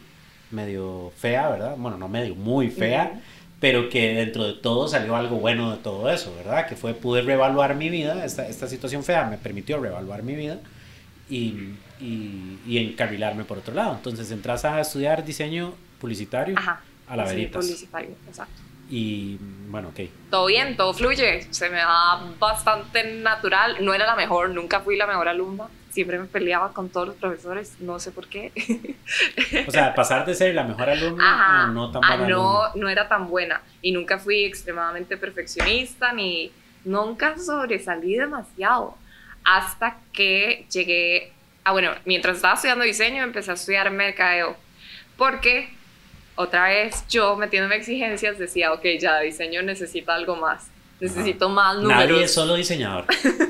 medio 0.52 1.12
fea, 1.18 1.50
¿verdad? 1.50 1.76
Bueno, 1.78 1.98
no 1.98 2.08
medio, 2.08 2.36
muy 2.36 2.70
fea 2.70 3.22
pero 3.60 3.90
que 3.90 4.14
dentro 4.14 4.46
de 4.46 4.54
todo 4.54 4.88
salió 4.88 5.16
algo 5.16 5.38
bueno 5.38 5.72
de 5.72 5.78
todo 5.78 6.10
eso, 6.10 6.34
¿verdad? 6.36 6.68
Que 6.68 6.76
fue, 6.76 6.94
pude 6.94 7.22
reevaluar 7.22 7.76
mi 7.76 7.90
vida, 7.90 8.24
esta, 8.24 8.48
esta 8.48 8.68
situación 8.68 9.04
fea 9.04 9.26
me 9.26 9.38
permitió 9.38 9.80
reevaluar 9.80 10.24
mi 10.24 10.36
vida 10.36 10.60
y, 11.30 11.74
y, 12.00 12.60
y, 12.66 12.78
encarrilarme 12.78 13.44
por 13.44 13.58
otro 13.58 13.74
lado. 13.74 13.96
Entonces 13.96 14.32
entras 14.32 14.64
a 14.66 14.80
estudiar 14.80 15.26
diseño 15.26 15.74
publicitario 16.00 16.56
a 17.08 17.16
la 17.16 17.26
veritas. 17.26 17.66
publicitario, 17.66 18.12
exacto. 18.28 18.62
Y 18.90 19.38
bueno, 19.68 19.90
ok. 19.90 20.10
Todo 20.32 20.48
bien, 20.48 20.76
todo 20.76 20.94
fluye, 20.94 21.48
se 21.52 21.70
me 21.70 21.78
da 21.78 22.22
bastante 22.40 23.04
natural, 23.04 23.78
no 23.82 23.94
era 23.94 24.06
la 24.06 24.16
mejor, 24.16 24.50
nunca 24.50 24.80
fui 24.80 24.98
la 24.98 25.06
mejor 25.06 25.28
alumna, 25.28 25.68
siempre 25.92 26.18
me 26.18 26.26
peleaba 26.26 26.74
con 26.74 26.90
todos 26.90 27.10
los 27.10 27.16
profesores, 27.18 27.76
no 27.80 28.00
sé 28.00 28.12
por 28.12 28.28
qué. 28.28 28.52
O 29.68 29.72
sea, 29.72 29.96
pasar 29.96 30.26
de 30.26 30.36
ser 30.36 30.54
la 30.54 30.64
mejor 30.64 30.90
alumna 30.90 31.64
a 31.64 31.68
no 31.68 31.92
tan 31.92 32.02
buena. 32.02 32.28
no, 32.28 32.76
no 32.76 32.90
era 32.90 33.08
tan 33.08 33.28
buena 33.28 33.62
y 33.82 33.92
nunca 33.92 34.20
fui 34.20 34.46
extremadamente 34.46 35.18
perfeccionista 35.18 36.14
ni 36.14 36.52
nunca 36.86 37.38
sobresalí 37.38 38.16
demasiado 38.16 38.96
hasta 39.44 39.98
que 40.14 40.68
llegué, 40.72 41.34
ah 41.64 41.72
bueno, 41.72 41.92
mientras 42.06 42.36
estaba 42.36 42.54
estudiando 42.54 42.86
diseño 42.86 43.24
empecé 43.24 43.52
a 43.52 43.56
estudiar 43.56 43.90
mercadeo 43.92 44.56
porque 45.18 45.70
otra 46.42 46.70
vez 46.70 47.06
yo 47.10 47.36
metiéndome 47.36 47.76
exigencias 47.76 48.40
decía, 48.40 48.72
ok, 48.72 48.86
ya 48.98 49.20
diseño 49.20 49.62
necesita 49.62 50.16
algo 50.16 50.38
más 50.38 50.70
Necesito 51.00 51.48
más 51.48 51.78
números. 51.78 52.10
Nadie 52.10 52.24
es 52.24 52.34
solo 52.34 52.56
diseñador. 52.56 53.06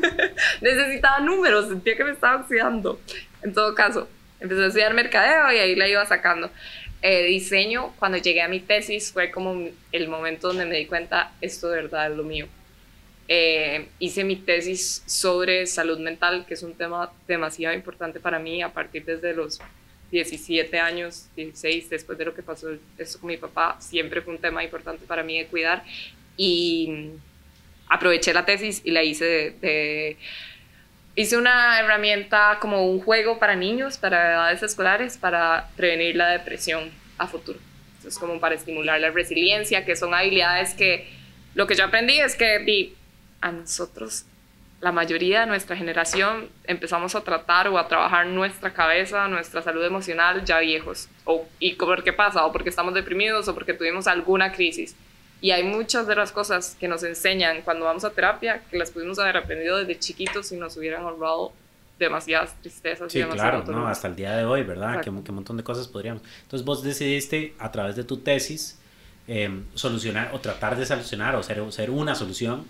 Necesitaba 0.62 1.20
números, 1.20 1.68
sentía 1.68 1.96
que 1.96 2.04
me 2.04 2.12
estaba 2.12 2.42
oxidando. 2.42 3.00
En 3.42 3.54
todo 3.54 3.74
caso, 3.74 4.08
empecé 4.40 4.64
a 4.64 4.68
estudiar 4.68 4.94
mercadeo 4.94 5.52
y 5.52 5.58
ahí 5.58 5.76
la 5.76 5.88
iba 5.88 6.06
sacando. 6.06 6.52
Eh, 7.02 7.24
diseño, 7.24 7.94
cuando 7.98 8.18
llegué 8.18 8.42
a 8.42 8.48
mi 8.48 8.60
tesis, 8.60 9.12
fue 9.12 9.32
como 9.32 9.68
el 9.92 10.08
momento 10.10 10.50
donde 10.50 10.66
me 10.66 10.76
di 10.78 10.86
cuenta, 10.86 11.32
esto 11.42 11.70
de 11.70 11.82
verdad 11.82 12.12
es 12.12 12.18
lo 12.18 12.24
mío. 12.24 12.48
Eh, 13.28 13.88
hice 14.00 14.24
mi 14.24 14.36
tesis 14.36 15.04
sobre 15.08 15.66
salud 15.66 16.00
mental, 16.00 16.46
que 16.48 16.54
es 16.54 16.62
un 16.62 16.74
tema 16.74 17.12
demasiado 17.28 17.74
importante 17.74 18.20
para 18.20 18.38
mí 18.38 18.62
a 18.62 18.70
partir 18.70 19.06
desde 19.06 19.34
los 19.34 19.60
17 20.12 20.80
años, 20.80 21.28
16, 21.36 21.90
después 21.90 22.18
de 22.18 22.26
lo 22.26 22.34
que 22.34 22.44
pasó 22.44 22.70
esto 22.98 23.20
con 23.20 23.28
mi 23.28 23.38
papá, 23.38 23.78
siempre 23.80 24.22
fue 24.22 24.34
un 24.34 24.40
tema 24.40 24.64
importante 24.64 25.06
para 25.06 25.24
mí 25.24 25.38
de 25.38 25.48
cuidar. 25.48 25.84
Y 26.38 27.12
aproveché 27.88 28.34
la 28.34 28.46
tesis 28.46 28.82
y 28.84 28.92
la 28.92 29.04
hice 29.04 30.18
Hice 31.20 31.36
una 31.36 31.78
herramienta 31.80 32.60
como 32.62 32.86
un 32.86 33.02
juego 33.02 33.40
para 33.40 33.54
niños, 33.54 33.98
para 33.98 34.32
edades 34.32 34.64
escolares, 34.64 35.18
para 35.18 35.70
prevenir 35.76 36.16
la 36.16 36.30
depresión 36.30 36.92
a 37.18 37.28
futuro. 37.28 37.60
es 38.08 38.18
como 38.18 38.40
para 38.40 38.56
estimular 38.56 39.02
la 39.02 39.10
resiliencia, 39.10 39.84
que 39.84 39.98
son 39.98 40.14
habilidades 40.14 40.74
que 40.76 41.10
lo 41.56 41.68
que 41.68 41.76
yo 41.76 41.84
aprendí 41.84 42.18
es 42.22 42.36
que 42.38 42.94
a 43.42 43.52
nosotros, 43.52 44.28
la 44.82 44.92
mayoría 44.92 45.42
de 45.42 45.48
nuestra 45.48 45.76
generación, 45.76 46.48
empezamos 46.64 47.14
a 47.16 47.22
tratar 47.22 47.68
o 47.68 47.78
a 47.78 47.88
trabajar 47.88 48.26
nuestra 48.28 48.74
cabeza, 48.74 49.28
nuestra 49.28 49.62
salud 49.62 49.84
emocional 49.84 50.46
ya 50.46 50.60
viejos. 50.60 51.10
O, 51.26 51.46
¿Y 51.60 51.74
por 51.74 52.04
qué 52.04 52.14
pasa? 52.14 52.46
O 52.46 52.52
porque 52.52 52.70
estamos 52.70 52.94
deprimidos 52.94 53.48
o 53.50 53.54
porque 53.54 53.74
tuvimos 53.74 54.08
alguna 54.08 54.54
crisis. 54.54 54.96
Y 55.42 55.52
hay 55.52 55.64
muchas 55.64 56.08
de 56.08 56.16
las 56.16 56.32
cosas 56.32 56.78
que 56.80 56.88
nos 56.88 57.04
enseñan 57.04 57.62
cuando 57.62 57.86
vamos 57.86 58.04
a 58.06 58.12
terapia 58.12 58.62
que 58.70 58.78
las 58.78 58.92
pudimos 58.92 59.20
haber 59.20 59.38
aprendido 59.38 59.78
desde 59.78 60.00
chiquitos 60.00 60.52
y 60.52 60.58
nos 60.58 60.76
hubieran 60.78 61.04
ahorrado 61.04 61.52
demasiadas 61.98 62.56
tristezas. 62.62 63.12
Sí, 63.12 63.22
claro, 63.24 63.64
no, 63.66 63.88
hasta 63.88 64.08
el 64.08 64.16
día 64.16 64.36
de 64.38 64.46
hoy, 64.46 64.64
¿verdad? 64.64 65.02
Que, 65.02 65.10
un 65.10 65.24
montón 65.32 65.58
de 65.58 65.64
cosas 65.64 65.88
podríamos. 65.90 66.24
Entonces 66.44 66.66
vos 66.66 66.84
decidiste 66.84 67.54
a 67.60 67.72
través 67.72 67.98
de 67.98 68.06
tu 68.06 68.18
tesis 68.18 68.80
em, 69.28 69.66
solucionar 69.76 70.32
o 70.34 70.40
tratar 70.40 70.78
de 70.78 70.86
solucionar 70.86 71.36
o 71.36 71.44
ser, 71.44 71.62
ser 71.72 71.90
una 71.90 72.16
solución 72.16 72.66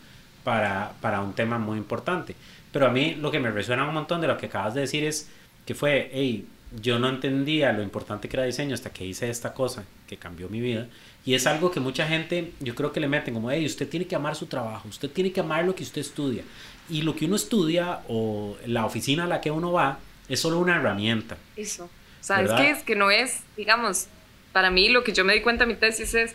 para, 0.49 0.93
para, 0.99 1.21
un 1.21 1.33
tema 1.33 1.59
muy 1.59 1.77
importante. 1.77 2.35
Pero 2.71 2.88
a 2.88 2.89
mí 2.89 3.13
lo 3.13 3.29
que 3.29 3.39
me 3.39 3.51
resuena 3.51 3.88
un 3.88 3.93
montón 3.93 4.19
de 4.19 4.25
lo 4.25 4.35
que 4.35 4.47
acabas 4.47 4.73
de 4.73 4.81
decir 4.81 5.03
es 5.03 5.29
que 5.63 5.75
fue, 5.75 6.09
hey, 6.12 6.47
yo 6.81 6.97
no 6.97 7.07
entendía 7.07 7.71
lo 7.71 7.83
importante 7.83 8.27
que 8.27 8.35
era 8.35 8.45
diseño 8.45 8.73
hasta 8.73 8.89
que 8.89 9.05
hice 9.05 9.29
esta 9.29 9.53
cosa 9.53 9.83
que 10.07 10.17
cambió 10.17 10.49
mi 10.49 10.59
vida. 10.59 10.88
Y 11.23 11.35
es 11.35 11.45
algo 11.45 11.69
que 11.69 11.79
mucha 11.79 12.07
gente, 12.07 12.51
yo 12.62 12.73
creo 12.73 12.91
que 12.91 12.99
le 12.99 13.07
meten 13.07 13.35
como, 13.35 13.51
hey, 13.51 13.63
usted 13.63 13.88
tiene 13.88 14.07
que 14.07 14.15
amar 14.15 14.35
su 14.35 14.47
trabajo, 14.47 14.88
usted 14.89 15.12
tiene 15.12 15.31
que 15.31 15.39
amar 15.39 15.65
lo 15.65 15.75
que 15.75 15.83
usted 15.83 16.01
estudia. 16.01 16.41
Y 16.89 17.03
lo 17.03 17.15
que 17.15 17.25
uno 17.25 17.35
estudia 17.35 17.99
o 18.07 18.57
la 18.65 18.88
oficina 18.88 19.25
a 19.25 19.27
la 19.27 19.41
que 19.41 19.51
uno 19.51 19.71
va 19.71 19.99
es 20.27 20.39
solo 20.39 20.57
una 20.57 20.77
herramienta. 20.77 21.38
Eso. 21.55 21.91
¿Sabes 22.21 22.49
qué 22.53 22.71
es? 22.71 22.81
Que 22.81 22.95
no 22.95 23.12
es, 23.12 23.43
digamos, 23.55 24.07
para 24.51 24.71
mí 24.71 24.89
lo 24.89 25.03
que 25.03 25.13
yo 25.13 25.23
me 25.23 25.35
di 25.35 25.41
cuenta 25.41 25.65
en 25.65 25.69
mi 25.69 25.75
tesis 25.75 26.15
es, 26.15 26.33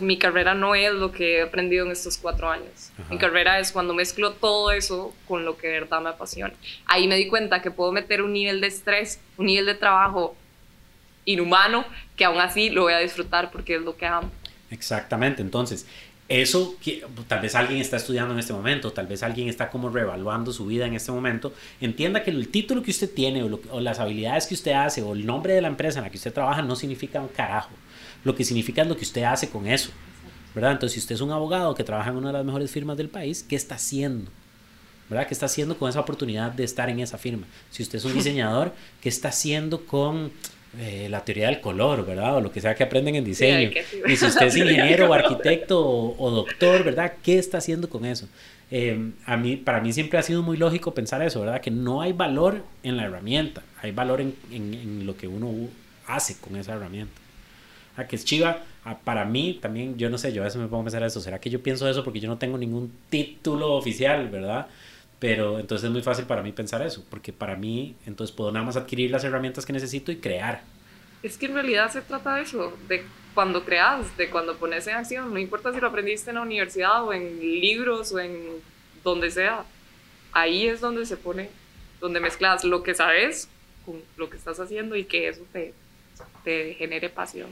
mi 0.00 0.18
carrera 0.18 0.54
no 0.54 0.74
es 0.74 0.92
lo 0.92 1.12
que 1.12 1.38
he 1.38 1.42
aprendido 1.42 1.86
en 1.86 1.92
estos 1.92 2.18
cuatro 2.18 2.50
años. 2.50 2.90
Mi 3.10 3.18
carrera 3.18 3.60
es 3.60 3.72
cuando 3.72 3.94
mezclo 3.94 4.32
todo 4.32 4.72
eso 4.72 5.14
con 5.28 5.44
lo 5.44 5.56
que 5.56 5.68
de 5.68 5.80
verdad 5.80 6.00
me 6.00 6.10
apasiona. 6.10 6.54
Ahí 6.86 7.06
me 7.06 7.16
di 7.16 7.28
cuenta 7.28 7.62
que 7.62 7.70
puedo 7.70 7.92
meter 7.92 8.22
un 8.22 8.32
nivel 8.32 8.60
de 8.60 8.66
estrés, 8.66 9.20
un 9.36 9.46
nivel 9.46 9.66
de 9.66 9.74
trabajo 9.74 10.36
inhumano, 11.24 11.84
que 12.16 12.24
aún 12.24 12.40
así 12.40 12.70
lo 12.70 12.82
voy 12.82 12.94
a 12.94 12.98
disfrutar 12.98 13.50
porque 13.50 13.76
es 13.76 13.82
lo 13.82 13.96
que 13.96 14.06
amo. 14.06 14.30
Exactamente, 14.70 15.42
entonces, 15.42 15.86
eso 16.28 16.76
tal 17.28 17.40
vez 17.40 17.54
alguien 17.54 17.80
está 17.80 17.96
estudiando 17.98 18.34
en 18.34 18.40
este 18.40 18.52
momento, 18.52 18.92
tal 18.92 19.06
vez 19.06 19.22
alguien 19.22 19.48
está 19.48 19.70
como 19.70 19.90
reevaluando 19.90 20.52
su 20.52 20.66
vida 20.66 20.86
en 20.86 20.94
este 20.94 21.12
momento, 21.12 21.54
entienda 21.80 22.24
que 22.24 22.30
el 22.30 22.48
título 22.48 22.82
que 22.82 22.90
usted 22.90 23.12
tiene 23.12 23.44
o, 23.44 23.80
las 23.80 24.00
habilidades 24.00 24.46
que 24.46 24.54
usted 24.54 24.72
hace 24.72 25.02
o 25.02 25.12
el 25.12 25.24
nombre 25.24 25.52
de 25.52 25.60
la 25.60 25.68
empresa 25.68 26.00
en 26.00 26.04
la 26.04 26.10
que 26.10 26.16
usted 26.16 26.32
trabaja 26.32 26.62
no 26.62 26.74
significa 26.74 27.20
un 27.20 27.28
carajo. 27.28 27.70
Lo 28.26 28.34
que 28.34 28.44
significa 28.44 28.82
es 28.82 28.88
lo 28.88 28.96
que 28.96 29.04
usted 29.04 29.22
hace 29.22 29.48
con 29.48 29.66
eso. 29.66 29.90
¿verdad? 30.56 30.72
Entonces, 30.72 30.94
si 30.94 31.00
usted 31.00 31.14
es 31.14 31.20
un 31.20 31.30
abogado 31.32 31.74
que 31.74 31.84
trabaja 31.84 32.08
en 32.08 32.16
una 32.16 32.28
de 32.28 32.32
las 32.32 32.44
mejores 32.44 32.70
firmas 32.70 32.96
del 32.96 33.10
país, 33.10 33.44
¿qué 33.46 33.54
está 33.56 33.74
haciendo? 33.74 34.30
¿Verdad? 35.10 35.26
¿Qué 35.28 35.34
está 35.34 35.46
haciendo 35.46 35.76
con 35.78 35.90
esa 35.90 36.00
oportunidad 36.00 36.50
de 36.50 36.64
estar 36.64 36.88
en 36.88 36.98
esa 36.98 37.18
firma? 37.18 37.46
Si 37.70 37.82
usted 37.82 37.98
es 37.98 38.06
un 38.06 38.14
diseñador, 38.20 38.72
¿qué 39.02 39.10
está 39.10 39.28
haciendo 39.28 39.84
con 39.84 40.32
eh, 40.78 41.08
la 41.10 41.22
teoría 41.26 41.48
del 41.48 41.60
color, 41.60 42.06
¿verdad? 42.06 42.36
O 42.36 42.40
lo 42.40 42.50
que 42.50 42.62
sea 42.62 42.74
que 42.74 42.82
aprenden 42.82 43.16
en 43.16 43.24
diseño. 43.24 43.70
y 44.08 44.16
si 44.16 44.24
usted 44.24 44.46
es 44.46 44.56
ingeniero 44.56 45.10
o 45.10 45.12
arquitecto 45.12 45.78
o, 45.78 46.30
doctor, 46.30 46.84
¿verdad? 46.84 47.12
¿Qué 47.22 47.38
está 47.38 47.58
haciendo 47.58 47.90
con 47.90 48.06
eso? 48.06 48.26
Eh, 48.70 49.10
a 49.26 49.36
mí, 49.36 49.56
para 49.56 49.82
mí 49.82 49.92
siempre 49.92 50.18
ha 50.18 50.22
sido 50.22 50.42
muy 50.42 50.56
lógico 50.56 50.94
pensar 50.94 51.20
eso, 51.20 51.40
¿verdad? 51.40 51.60
Que 51.60 51.70
no 51.70 52.00
hay 52.00 52.14
valor 52.14 52.62
en 52.82 52.96
la 52.96 53.04
herramienta, 53.04 53.62
hay 53.82 53.92
valor 53.92 54.22
en, 54.22 54.34
en, 54.50 55.04
lo 55.04 55.18
que 55.18 55.28
uno 55.28 55.52
hace 56.06 56.36
con 56.40 56.56
esa 56.56 56.72
herramienta. 56.72 57.25
A 57.96 58.06
que 58.06 58.16
es 58.16 58.24
chiva, 58.24 58.62
para 59.04 59.24
mí 59.24 59.58
también, 59.60 59.96
yo 59.96 60.10
no 60.10 60.18
sé, 60.18 60.32
yo 60.32 60.42
a 60.42 60.44
veces 60.44 60.60
me 60.60 60.68
pongo 60.68 60.82
a 60.82 60.84
pensar 60.84 61.02
eso, 61.02 61.20
¿será 61.20 61.40
que 61.40 61.50
yo 61.50 61.62
pienso 61.62 61.88
eso 61.88 62.04
porque 62.04 62.20
yo 62.20 62.28
no 62.28 62.38
tengo 62.38 62.58
ningún 62.58 62.92
título 63.08 63.72
oficial, 63.72 64.28
¿verdad? 64.28 64.68
Pero 65.18 65.58
entonces 65.58 65.86
es 65.86 65.90
muy 65.90 66.02
fácil 66.02 66.26
para 66.26 66.42
mí 66.42 66.52
pensar 66.52 66.82
eso, 66.82 67.04
porque 67.08 67.32
para 67.32 67.56
mí 67.56 67.96
entonces 68.06 68.36
puedo 68.36 68.52
nada 68.52 68.66
más 68.66 68.76
adquirir 68.76 69.10
las 69.10 69.24
herramientas 69.24 69.64
que 69.64 69.72
necesito 69.72 70.12
y 70.12 70.16
crear. 70.16 70.62
Es 71.22 71.38
que 71.38 71.46
en 71.46 71.54
realidad 71.54 71.90
se 71.90 72.02
trata 72.02 72.36
de 72.36 72.42
eso, 72.42 72.76
de 72.86 73.02
cuando 73.34 73.64
creas, 73.64 74.16
de 74.16 74.30
cuando 74.30 74.56
pones 74.56 74.86
en 74.86 74.96
acción, 74.96 75.32
no 75.32 75.38
importa 75.38 75.72
si 75.72 75.80
lo 75.80 75.88
aprendiste 75.88 76.30
en 76.30 76.36
la 76.36 76.42
universidad 76.42 77.02
o 77.04 77.12
en 77.12 77.40
libros 77.40 78.12
o 78.12 78.18
en 78.18 78.46
donde 79.02 79.30
sea, 79.30 79.64
ahí 80.32 80.66
es 80.66 80.80
donde 80.80 81.06
se 81.06 81.16
pone, 81.16 81.48
donde 82.00 82.20
mezclas 82.20 82.64
lo 82.64 82.82
que 82.82 82.94
sabes 82.94 83.48
con 83.84 84.02
lo 84.16 84.28
que 84.28 84.36
estás 84.36 84.60
haciendo 84.60 84.96
y 84.96 85.04
que 85.04 85.28
eso 85.28 85.42
te, 85.52 85.72
te 86.44 86.74
genere 86.74 87.08
pasión. 87.08 87.48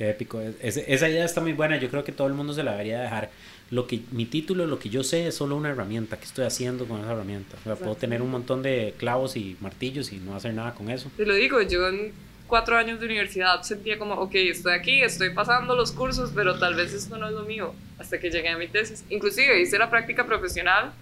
Qué 0.00 0.08
épico. 0.08 0.40
esa 0.40 1.08
idea 1.10 1.26
está 1.26 1.42
muy 1.42 1.52
buena. 1.52 1.76
Yo 1.76 1.90
creo 1.90 2.04
que 2.04 2.12
todo 2.12 2.26
el 2.26 2.32
mundo 2.32 2.54
se 2.54 2.62
la 2.62 2.70
debería 2.70 3.02
dejar 3.02 3.28
lo 3.70 3.86
que 3.86 4.00
mi 4.12 4.24
título, 4.24 4.66
lo 4.66 4.78
que 4.78 4.88
yo 4.88 5.04
sé 5.04 5.26
es 5.26 5.34
solo 5.34 5.56
una 5.56 5.68
herramienta. 5.68 6.16
¿Qué 6.16 6.24
estoy 6.24 6.46
haciendo 6.46 6.88
con 6.88 7.02
esa 7.02 7.12
herramienta? 7.12 7.58
O 7.60 7.64
sea, 7.64 7.76
puedo 7.76 7.94
tener 7.96 8.22
un 8.22 8.30
montón 8.30 8.62
de 8.62 8.94
clavos 8.96 9.36
y 9.36 9.58
martillos 9.60 10.10
y 10.14 10.16
no 10.16 10.34
hacer 10.34 10.54
nada 10.54 10.72
con 10.72 10.88
eso. 10.88 11.10
Te 11.18 11.26
lo 11.26 11.34
digo, 11.34 11.60
yo 11.60 11.86
en 11.86 12.14
cuatro 12.46 12.78
años 12.78 12.98
de 12.98 13.04
universidad 13.04 13.60
sentía 13.60 13.98
como, 13.98 14.14
ok, 14.14 14.36
estoy 14.36 14.72
aquí, 14.72 15.02
estoy 15.02 15.34
pasando 15.34 15.76
los 15.76 15.92
cursos, 15.92 16.32
pero 16.34 16.58
tal 16.58 16.76
vez 16.76 16.94
esto 16.94 17.18
no 17.18 17.28
es 17.28 17.34
lo 17.34 17.42
mío. 17.42 17.74
Hasta 17.98 18.18
que 18.18 18.30
llegué 18.30 18.48
a 18.48 18.56
mi 18.56 18.68
tesis. 18.68 19.04
Inclusive 19.10 19.60
hice 19.60 19.76
la 19.76 19.90
práctica 19.90 20.24
profesional 20.24 20.92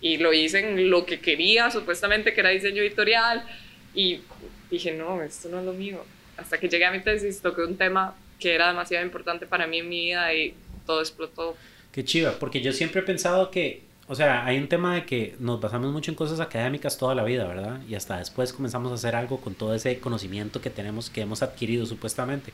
y 0.00 0.16
lo 0.16 0.32
hice 0.32 0.60
en 0.60 0.88
lo 0.88 1.04
que 1.04 1.20
quería, 1.20 1.70
supuestamente 1.70 2.32
que 2.32 2.40
era 2.40 2.48
diseño 2.48 2.80
editorial. 2.80 3.46
Y 3.94 4.22
dije, 4.70 4.92
no, 4.92 5.22
esto 5.22 5.50
no 5.50 5.58
es 5.58 5.66
lo 5.66 5.74
mío. 5.74 6.02
Hasta 6.38 6.56
que 6.56 6.66
llegué 6.66 6.86
a 6.86 6.90
mi 6.90 7.00
tesis, 7.00 7.42
toqué 7.42 7.60
un 7.60 7.76
tema 7.76 8.14
que 8.38 8.54
era 8.54 8.68
demasiado 8.68 9.04
importante 9.04 9.46
para 9.46 9.66
mí 9.66 9.78
en 9.78 9.88
mi 9.88 10.06
vida 10.06 10.32
y 10.34 10.54
todo 10.86 11.00
explotó. 11.00 11.56
Qué 11.92 12.04
chiva, 12.04 12.32
porque 12.38 12.60
yo 12.60 12.72
siempre 12.72 13.00
he 13.00 13.04
pensado 13.04 13.50
que, 13.50 13.82
o 14.06 14.14
sea, 14.14 14.44
hay 14.44 14.58
un 14.58 14.68
tema 14.68 14.94
de 14.94 15.04
que 15.04 15.34
nos 15.38 15.60
basamos 15.60 15.92
mucho 15.92 16.10
en 16.10 16.14
cosas 16.14 16.40
académicas 16.40 16.98
toda 16.98 17.14
la 17.14 17.24
vida, 17.24 17.46
¿verdad? 17.46 17.80
Y 17.88 17.94
hasta 17.94 18.18
después 18.18 18.52
comenzamos 18.52 18.92
a 18.92 18.94
hacer 18.94 19.16
algo 19.16 19.40
con 19.40 19.54
todo 19.54 19.74
ese 19.74 19.98
conocimiento 19.98 20.60
que 20.60 20.70
tenemos, 20.70 21.10
que 21.10 21.22
hemos 21.22 21.42
adquirido 21.42 21.86
supuestamente. 21.86 22.52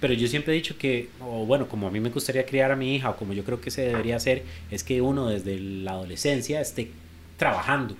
Pero 0.00 0.12
yo 0.12 0.28
siempre 0.28 0.52
he 0.52 0.56
dicho 0.56 0.76
que, 0.76 1.08
o 1.20 1.46
bueno, 1.46 1.68
como 1.68 1.86
a 1.86 1.90
mí 1.90 2.00
me 2.00 2.10
gustaría 2.10 2.44
criar 2.44 2.70
a 2.70 2.76
mi 2.76 2.94
hija, 2.94 3.10
o 3.10 3.16
como 3.16 3.32
yo 3.32 3.44
creo 3.44 3.60
que 3.60 3.70
se 3.70 3.82
debería 3.82 4.16
hacer, 4.16 4.42
es 4.70 4.84
que 4.84 5.00
uno 5.00 5.28
desde 5.28 5.58
la 5.58 5.92
adolescencia 5.92 6.60
esté 6.60 6.90
trabajando 7.38 7.96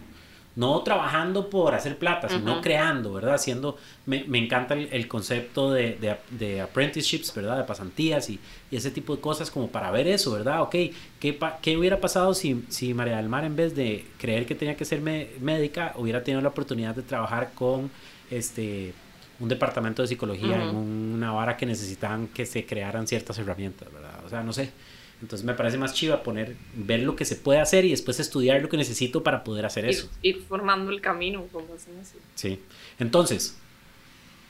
no 0.56 0.80
trabajando 0.82 1.50
por 1.50 1.74
hacer 1.74 1.98
plata, 1.98 2.30
sino 2.30 2.62
creando, 2.62 3.12
¿verdad? 3.12 3.34
Haciendo, 3.34 3.76
me, 4.06 4.24
me 4.24 4.38
encanta 4.38 4.72
el, 4.72 5.06
concepto 5.06 5.70
de, 5.70 5.96
de, 6.00 6.16
de, 6.30 6.62
apprenticeships, 6.62 7.34
¿verdad? 7.34 7.58
De 7.58 7.64
pasantías 7.64 8.30
y, 8.30 8.40
y, 8.70 8.76
ese 8.76 8.90
tipo 8.90 9.14
de 9.14 9.20
cosas 9.20 9.50
como 9.50 9.68
para 9.68 9.90
ver 9.90 10.08
eso, 10.08 10.32
¿verdad? 10.32 10.62
Ok, 10.62 10.74
¿qué, 11.20 11.38
qué 11.60 11.76
hubiera 11.76 12.00
pasado 12.00 12.32
si, 12.32 12.64
si 12.70 12.94
María 12.94 13.18
del 13.18 13.28
Mar 13.28 13.44
en 13.44 13.54
vez 13.54 13.76
de 13.76 14.06
creer 14.18 14.46
que 14.46 14.54
tenía 14.54 14.76
que 14.76 14.86
ser 14.86 15.02
médica 15.02 15.92
hubiera 15.96 16.24
tenido 16.24 16.40
la 16.40 16.48
oportunidad 16.48 16.94
de 16.94 17.02
trabajar 17.02 17.52
con 17.54 17.90
este 18.30 18.94
un 19.38 19.48
departamento 19.50 20.00
de 20.00 20.08
psicología 20.08 20.62
en 20.62 20.74
una 20.74 21.32
vara 21.32 21.58
que 21.58 21.66
necesitaban 21.66 22.28
que 22.28 22.46
se 22.46 22.64
crearan 22.64 23.06
ciertas 23.06 23.38
herramientas, 23.38 23.92
¿verdad? 23.92 24.24
O 24.24 24.28
sea, 24.30 24.42
no 24.42 24.54
sé. 24.54 24.72
Entonces 25.22 25.46
me 25.46 25.54
parece 25.54 25.78
más 25.78 25.94
chiva 25.94 26.22
poner, 26.22 26.56
ver 26.74 27.00
lo 27.00 27.16
que 27.16 27.24
se 27.24 27.36
puede 27.36 27.58
hacer 27.58 27.84
y 27.84 27.90
después 27.90 28.20
estudiar 28.20 28.60
lo 28.60 28.68
que 28.68 28.76
necesito 28.76 29.22
para 29.22 29.44
poder 29.44 29.64
hacer 29.64 29.86
eso. 29.86 30.10
Ir 30.22 30.42
formando 30.46 30.90
el 30.90 31.00
camino, 31.00 31.46
como 31.52 31.74
hacen 31.74 31.98
así. 32.00 32.18
Sí. 32.34 32.60
Entonces, 32.98 33.56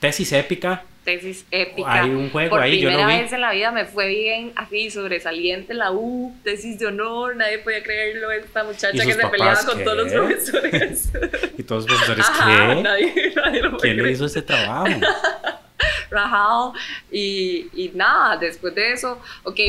tesis 0.01 0.33
épica. 0.33 0.83
Tesis 1.05 1.45
épica. 1.51 2.01
Hay 2.01 2.09
un 2.09 2.29
juego 2.31 2.49
Por 2.49 2.61
ahí, 2.61 2.81
yo 2.81 2.91
lo 2.91 2.97
vi. 2.97 3.05
vez 3.05 3.31
en 3.31 3.39
la 3.39 3.53
vida 3.53 3.71
me 3.71 3.85
fue 3.85 4.09
bien, 4.09 4.51
así, 4.57 4.91
sobresaliente 4.91 5.73
la 5.73 5.93
U, 5.93 6.35
tesis 6.43 6.77
de 6.79 6.87
honor, 6.87 7.37
nadie 7.37 7.59
podía 7.59 7.81
creerlo, 7.81 8.29
esta 8.31 8.65
muchacha 8.65 9.05
que 9.05 9.13
se 9.13 9.27
peleaba 9.29 9.63
con 9.63 9.83
todos 9.85 9.97
los 9.97 10.11
profesores. 10.11 11.11
¿Y 11.57 11.63
todos 11.63 11.89
los 11.89 11.97
profesores 11.97 12.25
qué? 12.29 12.81
Nadie, 12.81 13.33
nadie 13.33 13.61
lo 13.61 13.77
¿Quién 13.77 14.03
le 14.03 14.11
hizo 14.11 14.25
ese 14.25 14.41
trabajo? 14.41 14.87
Rajado. 16.09 16.73
Y, 17.11 17.67
y 17.73 17.91
nada, 17.93 18.35
después 18.37 18.75
de 18.75 18.91
eso, 18.91 19.21
ok, 19.43 19.59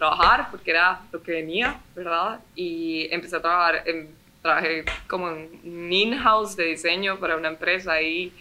trabajar 0.00 0.48
porque 0.50 0.70
era 0.70 1.02
lo 1.12 1.22
que 1.22 1.32
venía, 1.32 1.78
¿verdad? 1.94 2.40
Y 2.56 3.06
empecé 3.10 3.36
a 3.36 3.42
trabajar, 3.42 3.82
en, 3.86 4.08
trabajé 4.40 4.84
como 5.06 5.28
en 5.28 5.60
un 5.62 5.92
in-house 5.92 6.56
de 6.56 6.64
diseño 6.64 7.20
para 7.20 7.36
una 7.36 7.48
empresa 7.48 8.00
y 8.00 8.32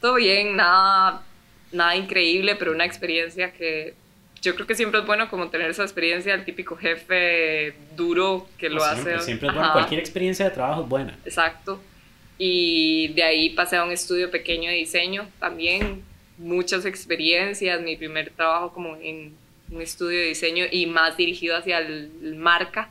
todo 0.00 0.14
bien, 0.14 0.56
nada, 0.56 1.22
nada 1.70 1.94
increíble, 1.94 2.56
pero 2.56 2.72
una 2.72 2.84
experiencia 2.84 3.52
que 3.52 3.94
yo 4.42 4.54
creo 4.56 4.66
que 4.66 4.74
siempre 4.74 5.00
es 5.00 5.06
bueno 5.06 5.28
como 5.30 5.48
tener 5.48 5.70
esa 5.70 5.84
experiencia 5.84 6.32
del 6.32 6.44
típico 6.44 6.76
jefe 6.76 7.74
duro 7.96 8.48
que 8.58 8.68
lo 8.68 8.82
hace. 8.82 9.20
Siempre 9.20 9.48
es 9.48 9.54
bueno, 9.54 9.72
cualquier 9.72 10.00
experiencia 10.00 10.46
de 10.46 10.50
trabajo 10.50 10.82
es 10.82 10.88
buena. 10.88 11.16
Exacto. 11.24 11.80
Y 12.38 13.08
de 13.14 13.22
ahí 13.22 13.50
pasé 13.50 13.76
a 13.76 13.84
un 13.84 13.92
estudio 13.92 14.30
pequeño 14.30 14.68
de 14.70 14.76
diseño 14.76 15.28
también, 15.38 16.02
muchas 16.38 16.84
experiencias, 16.84 17.80
mi 17.80 17.96
primer 17.96 18.30
trabajo 18.30 18.72
como 18.72 18.96
en 18.96 19.34
un 19.70 19.82
estudio 19.82 20.18
de 20.18 20.26
diseño 20.26 20.64
y 20.70 20.86
más 20.86 21.16
dirigido 21.16 21.56
hacia 21.56 21.78
el, 21.78 22.36
marca, 22.36 22.90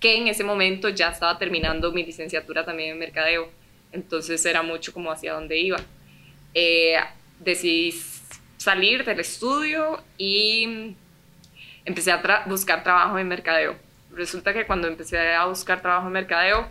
que 0.00 0.16
en 0.16 0.28
ese 0.28 0.44
momento 0.44 0.88
ya 0.88 1.08
estaba 1.08 1.38
terminando 1.38 1.92
mi 1.92 2.04
licenciatura 2.04 2.64
también 2.64 2.92
en 2.92 2.98
mercadeo. 2.98 3.50
Entonces 3.92 4.44
era 4.44 4.62
mucho 4.62 4.92
como 4.92 5.10
hacia 5.10 5.32
dónde 5.32 5.58
iba. 5.58 5.78
Eh, 6.52 6.96
decidí 7.40 7.94
salir 8.56 9.04
del 9.04 9.20
estudio 9.20 10.02
y 10.18 10.94
empecé 11.84 12.12
a 12.12 12.44
buscar 12.46 12.82
trabajo 12.82 13.18
en 13.18 13.28
mercadeo. 13.28 13.76
Resulta 14.12 14.52
que 14.52 14.66
cuando 14.66 14.88
empecé 14.88 15.34
a 15.34 15.46
buscar 15.46 15.80
trabajo 15.82 16.06
en 16.06 16.12
mercadeo, 16.12 16.68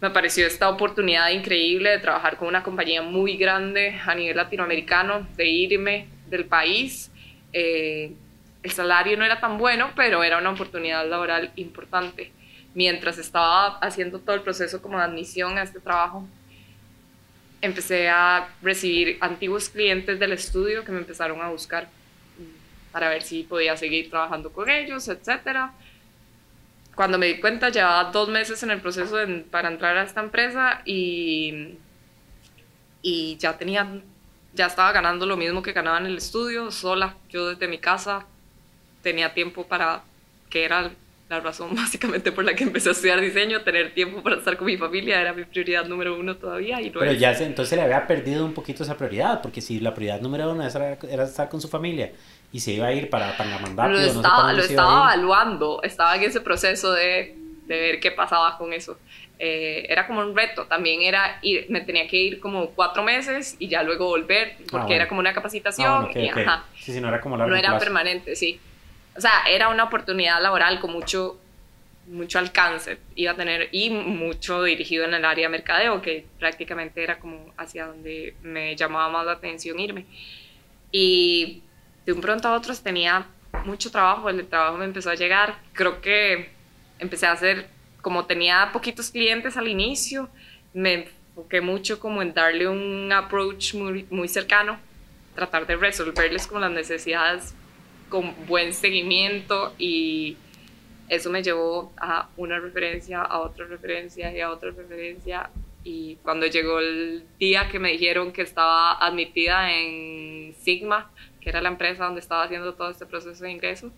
me 0.00 0.10
pareció 0.10 0.46
esta 0.46 0.68
oportunidad 0.68 1.30
increíble 1.30 1.90
de 1.90 1.98
trabajar 1.98 2.36
con 2.36 2.48
una 2.48 2.62
compañía 2.62 3.02
muy 3.02 3.36
grande 3.36 4.00
a 4.04 4.14
nivel 4.14 4.36
latinoamericano, 4.36 5.28
de 5.36 5.46
irme 5.46 6.08
del 6.28 6.44
país. 6.46 7.10
Eh, 7.52 8.12
el 8.62 8.70
salario 8.70 9.16
no 9.16 9.24
era 9.24 9.40
tan 9.40 9.58
bueno, 9.58 9.90
pero 9.96 10.22
era 10.22 10.38
una 10.38 10.50
oportunidad 10.50 11.08
laboral 11.08 11.52
importante. 11.56 12.32
Mientras 12.74 13.18
estaba 13.18 13.78
haciendo 13.78 14.20
todo 14.20 14.36
el 14.36 14.42
proceso 14.42 14.80
como 14.80 14.98
de 14.98 15.04
admisión 15.04 15.58
a 15.58 15.62
este 15.62 15.80
trabajo, 15.80 16.26
empecé 17.60 18.08
a 18.08 18.48
recibir 18.62 19.18
antiguos 19.20 19.68
clientes 19.68 20.18
del 20.18 20.32
estudio 20.32 20.84
que 20.84 20.92
me 20.92 20.98
empezaron 20.98 21.40
a 21.42 21.48
buscar 21.48 21.88
para 22.92 23.08
ver 23.08 23.22
si 23.22 23.42
podía 23.42 23.76
seguir 23.76 24.10
trabajando 24.10 24.52
con 24.52 24.70
ellos, 24.70 25.08
etc. 25.08 25.70
Cuando 26.94 27.18
me 27.18 27.26
di 27.26 27.40
cuenta, 27.40 27.70
llevaba 27.70 28.10
dos 28.10 28.28
meses 28.28 28.62
en 28.62 28.70
el 28.70 28.80
proceso 28.80 29.16
para 29.50 29.68
entrar 29.68 29.96
a 29.96 30.02
esta 30.02 30.20
empresa 30.20 30.82
y, 30.84 31.78
y 33.00 33.36
ya 33.38 33.56
tenía, 33.56 33.88
ya 34.54 34.66
estaba 34.66 34.92
ganando 34.92 35.26
lo 35.26 35.36
mismo 35.36 35.62
que 35.62 35.72
ganaba 35.72 35.98
en 35.98 36.06
el 36.06 36.18
estudio, 36.18 36.70
sola, 36.70 37.16
yo 37.30 37.48
desde 37.48 37.66
mi 37.66 37.78
casa 37.78 38.26
tenía 39.02 39.34
tiempo 39.34 39.66
para, 39.66 40.02
que 40.50 40.64
era 40.64 40.90
la 41.28 41.40
razón 41.40 41.70
básicamente 41.74 42.30
por 42.32 42.44
la 42.44 42.54
que 42.54 42.64
empecé 42.64 42.90
a 42.90 42.92
estudiar 42.92 43.20
diseño, 43.20 43.62
tener 43.62 43.94
tiempo 43.94 44.22
para 44.22 44.36
estar 44.36 44.56
con 44.56 44.66
mi 44.66 44.76
familia 44.76 45.20
era 45.20 45.32
mi 45.32 45.44
prioridad 45.44 45.86
número 45.86 46.18
uno 46.18 46.36
todavía. 46.36 46.80
Y 46.80 46.90
Pero 46.90 47.12
ya 47.12 47.34
se, 47.34 47.44
entonces 47.44 47.76
le 47.76 47.84
había 47.84 48.06
perdido 48.06 48.44
un 48.44 48.54
poquito 48.54 48.82
esa 48.82 48.96
prioridad, 48.96 49.40
porque 49.40 49.60
si 49.60 49.80
la 49.80 49.94
prioridad 49.94 50.20
número 50.20 50.50
uno 50.50 50.66
era, 50.66 50.98
era 51.10 51.24
estar 51.24 51.48
con 51.48 51.60
su 51.60 51.68
familia 51.68 52.12
y 52.52 52.60
se 52.60 52.72
iba 52.72 52.86
a 52.86 52.92
ir 52.92 53.08
para 53.08 53.36
Tangamandapio. 53.36 53.96
Lo 53.96 54.04
estaba, 54.04 54.52
lo 54.52 54.62
estaba 54.62 55.14
evaluando, 55.14 55.80
estaba 55.82 56.16
en 56.16 56.24
ese 56.24 56.40
proceso 56.40 56.92
de, 56.92 57.34
de 57.66 57.80
ver 57.80 58.00
qué 58.00 58.10
pasaba 58.10 58.58
con 58.58 58.72
eso. 58.72 58.98
Eh, 59.38 59.86
era 59.88 60.06
como 60.06 60.20
un 60.20 60.36
reto, 60.36 60.66
también 60.66 61.02
era 61.02 61.38
ir, 61.42 61.66
me 61.68 61.80
tenía 61.80 62.06
que 62.06 62.16
ir 62.16 62.38
como 62.38 62.70
cuatro 62.70 63.02
meses 63.02 63.56
y 63.58 63.66
ya 63.66 63.82
luego 63.82 64.06
volver, 64.06 64.56
ah, 64.60 64.64
porque 64.70 64.94
era 64.94 65.08
como 65.08 65.20
una 65.20 65.32
capacitación. 65.32 66.08
Ah, 66.08 66.10
y, 66.14 66.28
Ajá, 66.28 66.64
sí, 66.78 66.92
sí, 66.92 67.00
no 67.00 67.08
era 67.08 67.20
como 67.20 67.36
No 67.36 67.56
era 67.56 67.76
permanente, 67.78 68.36
sí. 68.36 68.60
O 69.16 69.20
sea, 69.20 69.44
era 69.48 69.68
una 69.68 69.84
oportunidad 69.84 70.40
laboral 70.42 70.80
con 70.80 70.92
mucho 70.92 71.38
mucho 72.06 72.38
alcance 72.38 72.98
iba 73.14 73.32
a 73.32 73.36
tener 73.36 73.68
y 73.72 73.90
mucho 73.90 74.62
dirigido 74.64 75.04
en 75.04 75.14
el 75.14 75.24
área 75.24 75.46
de 75.46 75.50
mercadeo, 75.50 76.02
que 76.02 76.26
prácticamente 76.38 77.02
era 77.02 77.18
como 77.18 77.52
hacia 77.56 77.86
donde 77.86 78.34
me 78.42 78.74
llamaba 78.76 79.08
más 79.08 79.26
la 79.26 79.32
atención 79.32 79.78
irme. 79.78 80.06
Y 80.90 81.62
de 82.04 82.12
un 82.12 82.20
pronto 82.20 82.48
a 82.48 82.54
otro 82.54 82.74
tenía 82.76 83.26
mucho 83.64 83.90
trabajo, 83.90 84.28
el 84.28 84.46
trabajo 84.46 84.78
me 84.78 84.84
empezó 84.84 85.10
a 85.10 85.14
llegar, 85.14 85.56
creo 85.72 86.00
que 86.00 86.50
empecé 86.98 87.26
a 87.26 87.32
hacer, 87.32 87.68
como 88.00 88.26
tenía 88.26 88.70
poquitos 88.72 89.10
clientes 89.10 89.56
al 89.56 89.68
inicio, 89.68 90.28
me 90.74 91.06
enfoqué 91.34 91.60
mucho 91.60 92.00
como 92.00 92.20
en 92.22 92.34
darle 92.34 92.66
un 92.68 93.12
approach 93.12 93.74
muy, 93.74 94.06
muy 94.10 94.28
cercano, 94.28 94.78
tratar 95.34 95.66
de 95.66 95.76
resolverles 95.76 96.46
como 96.46 96.60
las 96.60 96.72
necesidades 96.72 97.54
con 98.12 98.34
buen 98.46 98.74
seguimiento 98.74 99.72
y 99.78 100.36
eso 101.08 101.30
me 101.30 101.42
llevó 101.42 101.92
a 101.96 102.28
una 102.36 102.60
referencia, 102.60 103.22
a 103.22 103.40
otra 103.40 103.64
referencia 103.64 104.36
y 104.36 104.40
a 104.40 104.50
otra 104.50 104.70
referencia 104.70 105.48
y 105.82 106.16
cuando 106.16 106.46
llegó 106.46 106.78
el 106.78 107.24
día 107.40 107.70
que 107.70 107.78
me 107.78 107.90
dijeron 107.92 108.32
que 108.32 108.42
estaba 108.42 108.92
admitida 109.04 109.72
en 109.72 110.54
Sigma, 110.62 111.10
que 111.40 111.48
era 111.48 111.62
la 111.62 111.70
empresa 111.70 112.04
donde 112.04 112.20
estaba 112.20 112.44
haciendo 112.44 112.74
todo 112.74 112.90
este 112.90 113.06
proceso 113.06 113.44
de 113.44 113.50
ingreso, 113.50 113.90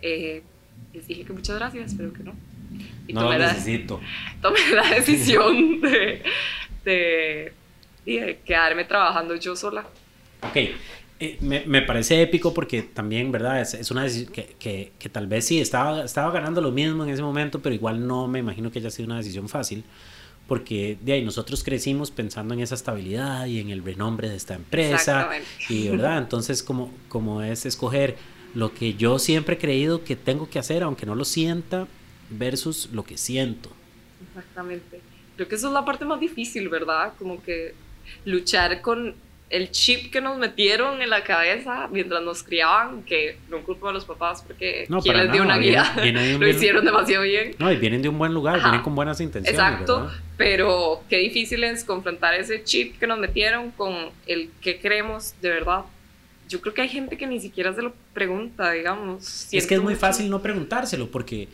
eh, 0.00 0.42
les 0.94 1.06
dije 1.06 1.24
que 1.24 1.32
muchas 1.34 1.56
gracias, 1.56 1.94
pero 1.94 2.10
que 2.14 2.22
no. 2.22 2.32
Y 3.06 3.12
no 3.12 3.22
lo 3.22 3.38
necesito. 3.38 4.00
tomé 4.40 4.60
la 4.72 4.88
decisión 4.96 5.82
de, 5.82 6.22
de, 6.84 7.52
de, 8.06 8.38
quedarme 8.46 8.86
trabajando 8.86 9.36
yo 9.36 9.54
sola. 9.54 9.84
Ok, 10.40 10.56
eh, 11.20 11.36
me, 11.40 11.64
me, 11.66 11.82
parece 11.82 12.22
épico 12.22 12.54
porque 12.54 12.82
también, 12.82 13.32
¿verdad? 13.32 13.60
Es, 13.60 13.74
es 13.74 13.90
una 13.90 14.04
decisión 14.04 14.32
que, 14.32 14.54
que, 14.58 14.92
que, 14.98 15.08
tal 15.08 15.26
vez 15.26 15.46
sí, 15.46 15.60
estaba, 15.60 16.04
estaba 16.04 16.30
ganando 16.30 16.60
lo 16.60 16.70
mismo 16.70 17.02
en 17.02 17.10
ese 17.10 17.22
momento, 17.22 17.60
pero 17.60 17.74
igual 17.74 18.06
no 18.06 18.28
me 18.28 18.38
imagino 18.38 18.70
que 18.70 18.78
haya 18.78 18.90
sido 18.90 19.06
una 19.06 19.16
decisión 19.16 19.48
fácil 19.48 19.84
porque 20.48 20.96
de 21.02 21.12
ahí 21.12 21.22
nosotros 21.22 21.62
crecimos 21.62 22.10
pensando 22.10 22.54
en 22.54 22.60
esa 22.60 22.74
estabilidad 22.74 23.44
y 23.46 23.60
en 23.60 23.68
el 23.68 23.84
renombre 23.84 24.30
de 24.30 24.36
esta 24.36 24.54
empresa 24.54 25.28
y 25.68 25.90
verdad 25.90 26.16
entonces 26.16 26.62
como 26.62 26.90
como 27.10 27.42
es 27.42 27.66
escoger 27.66 28.16
lo 28.54 28.72
que 28.72 28.94
yo 28.94 29.18
siempre 29.18 29.56
he 29.56 29.58
creído 29.58 30.04
que 30.04 30.16
tengo 30.16 30.48
que 30.48 30.58
hacer 30.58 30.82
aunque 30.82 31.04
no 31.04 31.14
lo 31.14 31.26
sienta 31.26 31.86
versus 32.30 32.88
lo 32.92 33.04
que 33.04 33.16
siento. 33.16 33.70
Exactamente. 34.26 35.00
Creo 35.36 35.48
que 35.48 35.54
eso 35.54 35.68
es 35.68 35.74
la 35.74 35.84
parte 35.84 36.06
más 36.06 36.18
difícil 36.18 36.68
verdad 36.70 37.12
como 37.18 37.42
que 37.42 37.74
luchar 38.24 38.80
con 38.80 39.14
el 39.50 39.70
chip 39.70 40.12
que 40.12 40.20
nos 40.20 40.36
metieron 40.36 41.00
en 41.00 41.08
la 41.10 41.24
cabeza 41.24 41.88
mientras 41.90 42.22
nos 42.22 42.42
criaban, 42.42 43.02
que 43.02 43.38
no 43.48 43.62
culpo 43.62 43.88
a 43.88 43.92
los 43.92 44.04
papás 44.04 44.42
porque 44.46 44.86
no, 44.88 45.00
quien 45.00 45.16
les 45.16 45.32
dio 45.32 45.42
una 45.42 45.56
guía 45.58 45.94
lo 46.38 46.48
hicieron 46.48 46.84
demasiado 46.84 47.24
bien. 47.24 47.54
No, 47.58 47.72
y 47.72 47.76
vienen 47.76 48.02
de 48.02 48.08
un 48.08 48.18
buen 48.18 48.34
lugar, 48.34 48.60
vienen 48.60 48.82
con 48.82 48.94
buenas 48.94 49.20
intenciones. 49.20 49.58
Exacto, 49.58 50.10
pero 50.36 51.02
qué 51.08 51.18
difícil 51.18 51.64
es 51.64 51.84
confrontar 51.84 52.34
ese 52.34 52.62
chip 52.62 52.98
que 52.98 53.06
nos 53.06 53.18
metieron 53.18 53.70
con 53.70 54.10
el 54.26 54.50
que 54.60 54.78
creemos 54.78 55.34
de 55.40 55.50
verdad. 55.50 55.84
Yo 56.48 56.60
creo 56.60 56.74
que 56.74 56.82
hay 56.82 56.88
gente 56.88 57.16
que 57.16 57.26
ni 57.26 57.40
siquiera 57.40 57.74
se 57.74 57.82
lo 57.82 57.92
pregunta, 58.14 58.72
digamos. 58.72 59.48
Es 59.52 59.66
que 59.66 59.74
es 59.74 59.82
muy 59.82 59.94
fácil 59.96 60.28
no 60.30 60.42
preguntárselo 60.42 61.10
porque... 61.10 61.48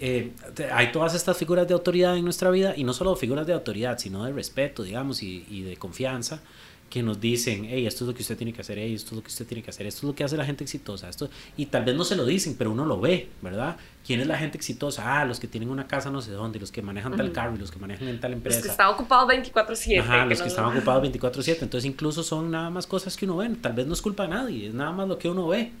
Eh, 0.00 0.30
hay 0.72 0.92
todas 0.92 1.16
estas 1.16 1.36
figuras 1.36 1.66
de 1.66 1.74
autoridad 1.74 2.16
en 2.16 2.22
nuestra 2.22 2.52
vida 2.52 2.72
y 2.76 2.84
no 2.84 2.92
solo 2.92 3.16
figuras 3.16 3.48
de 3.48 3.52
autoridad, 3.52 3.98
sino 3.98 4.24
de 4.24 4.32
respeto, 4.32 4.84
digamos, 4.84 5.24
y, 5.24 5.44
y 5.50 5.62
de 5.62 5.76
confianza 5.76 6.40
que 6.88 7.02
nos 7.02 7.20
dicen, 7.20 7.66
hey, 7.68 7.86
esto 7.86 8.04
es 8.04 8.08
lo 8.08 8.14
que 8.14 8.22
usted 8.22 8.36
tiene 8.36 8.52
que 8.52 8.62
hacer, 8.62 8.78
hey, 8.78 8.94
esto 8.94 9.10
es 9.10 9.16
lo 9.16 9.22
que 9.22 9.28
usted 9.28 9.46
tiene 9.46 9.62
que 9.62 9.70
hacer, 9.70 9.86
esto 9.86 9.98
es 9.98 10.04
lo 10.04 10.14
que 10.14 10.24
hace 10.24 10.36
la 10.36 10.44
gente 10.44 10.64
exitosa, 10.64 11.08
esto, 11.08 11.28
y 11.56 11.66
tal 11.66 11.84
vez 11.84 11.94
no 11.94 12.04
se 12.04 12.16
lo 12.16 12.24
dicen, 12.24 12.54
pero 12.56 12.70
uno 12.70 12.84
lo 12.86 13.00
ve, 13.00 13.28
¿verdad? 13.42 13.76
¿Quién 14.06 14.20
es 14.20 14.26
la 14.26 14.38
gente 14.38 14.56
exitosa? 14.56 15.20
Ah, 15.20 15.24
los 15.24 15.38
que 15.38 15.48
tienen 15.48 15.68
una 15.68 15.86
casa 15.86 16.10
no 16.10 16.22
sé 16.22 16.30
dónde, 16.30 16.58
los 16.58 16.72
que 16.72 16.80
manejan 16.80 17.16
tal 17.16 17.32
carro, 17.32 17.54
y 17.56 17.58
los 17.58 17.70
que 17.70 17.78
manejan 17.78 18.08
en 18.08 18.20
tal 18.20 18.32
empresa. 18.32 18.58
Los 18.58 18.66
que 18.66 18.70
están 18.70 18.88
ocupados 18.88 19.28
24/7. 19.28 20.00
Ajá, 20.00 20.24
los 20.24 20.40
que 20.40 20.48
están 20.48 20.64
ocupados 20.64 21.02
24/7, 21.02 21.62
entonces 21.62 21.84
incluso 21.84 22.22
son 22.22 22.50
nada 22.50 22.70
más 22.70 22.86
cosas 22.86 23.16
que 23.16 23.26
uno 23.26 23.36
ve, 23.36 23.50
tal 23.60 23.74
vez 23.74 23.86
no 23.86 23.92
es 23.92 24.00
culpa 24.00 24.22
de 24.22 24.30
nadie, 24.30 24.68
es 24.68 24.74
nada 24.74 24.92
más 24.92 25.08
lo 25.08 25.18
que 25.18 25.28
uno 25.28 25.46
ve. 25.48 25.72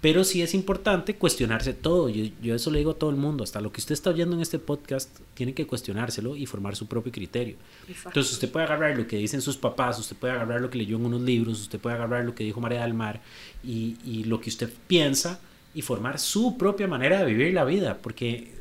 Pero 0.00 0.24
sí 0.24 0.40
es 0.40 0.54
importante 0.54 1.14
cuestionarse 1.14 1.74
todo. 1.74 2.08
Yo, 2.08 2.24
yo, 2.40 2.54
eso 2.54 2.70
le 2.70 2.78
digo 2.78 2.92
a 2.92 2.94
todo 2.94 3.10
el 3.10 3.16
mundo. 3.16 3.44
Hasta 3.44 3.60
lo 3.60 3.70
que 3.70 3.80
usted 3.80 3.92
está 3.92 4.10
oyendo 4.10 4.34
en 4.34 4.40
este 4.40 4.58
podcast, 4.58 5.10
tiene 5.34 5.52
que 5.52 5.66
cuestionárselo 5.66 6.36
y 6.36 6.46
formar 6.46 6.74
su 6.74 6.86
propio 6.86 7.12
criterio. 7.12 7.56
Entonces 7.86 8.32
usted 8.32 8.50
puede 8.50 8.64
agarrar 8.64 8.96
lo 8.96 9.06
que 9.06 9.16
dicen 9.16 9.42
sus 9.42 9.58
papás, 9.58 9.98
usted 9.98 10.16
puede 10.16 10.32
agarrar 10.32 10.60
lo 10.62 10.70
que 10.70 10.78
leyó 10.78 10.96
en 10.96 11.04
unos 11.04 11.20
libros, 11.20 11.60
usted 11.60 11.78
puede 11.78 11.96
agarrar 11.96 12.24
lo 12.24 12.34
que 12.34 12.44
dijo 12.44 12.60
María 12.60 12.80
del 12.82 12.94
Mar 12.94 13.20
y, 13.62 13.98
y 14.04 14.24
lo 14.24 14.40
que 14.40 14.48
usted 14.48 14.72
piensa 14.86 15.40
y 15.74 15.82
formar 15.82 16.18
su 16.18 16.56
propia 16.56 16.88
manera 16.88 17.18
de 17.18 17.26
vivir 17.26 17.52
la 17.52 17.64
vida. 17.64 17.98
Porque 18.00 18.52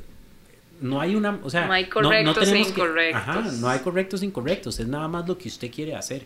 no 0.81 0.99
hay 0.99 1.15
una... 1.15 1.39
O 1.41 1.49
sea, 1.49 1.67
no 1.67 1.73
hay 1.73 1.85
correctos 1.85 2.49
e 2.49 2.59
incorrectos. 2.59 3.21
ajá, 3.21 3.41
no 3.61 3.69
hay 3.69 3.79
correctos 3.79 4.21
e 4.23 4.25
incorrectos. 4.25 4.77
Es 4.81 4.87
nada 4.87 5.07
más 5.07 5.25
lo 5.25 5.37
que 5.37 5.47
usted 5.47 5.71
quiere 5.71 5.95
hacer. 5.95 6.25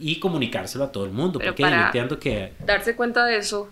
Y 0.00 0.18
comunicárselo 0.18 0.82
a 0.82 0.90
todo 0.90 1.04
el 1.04 1.12
mundo. 1.12 1.38
porque 1.38 1.62
que... 2.18 2.52
Darse 2.66 2.96
cuenta 2.96 3.24
de 3.24 3.36
eso 3.36 3.68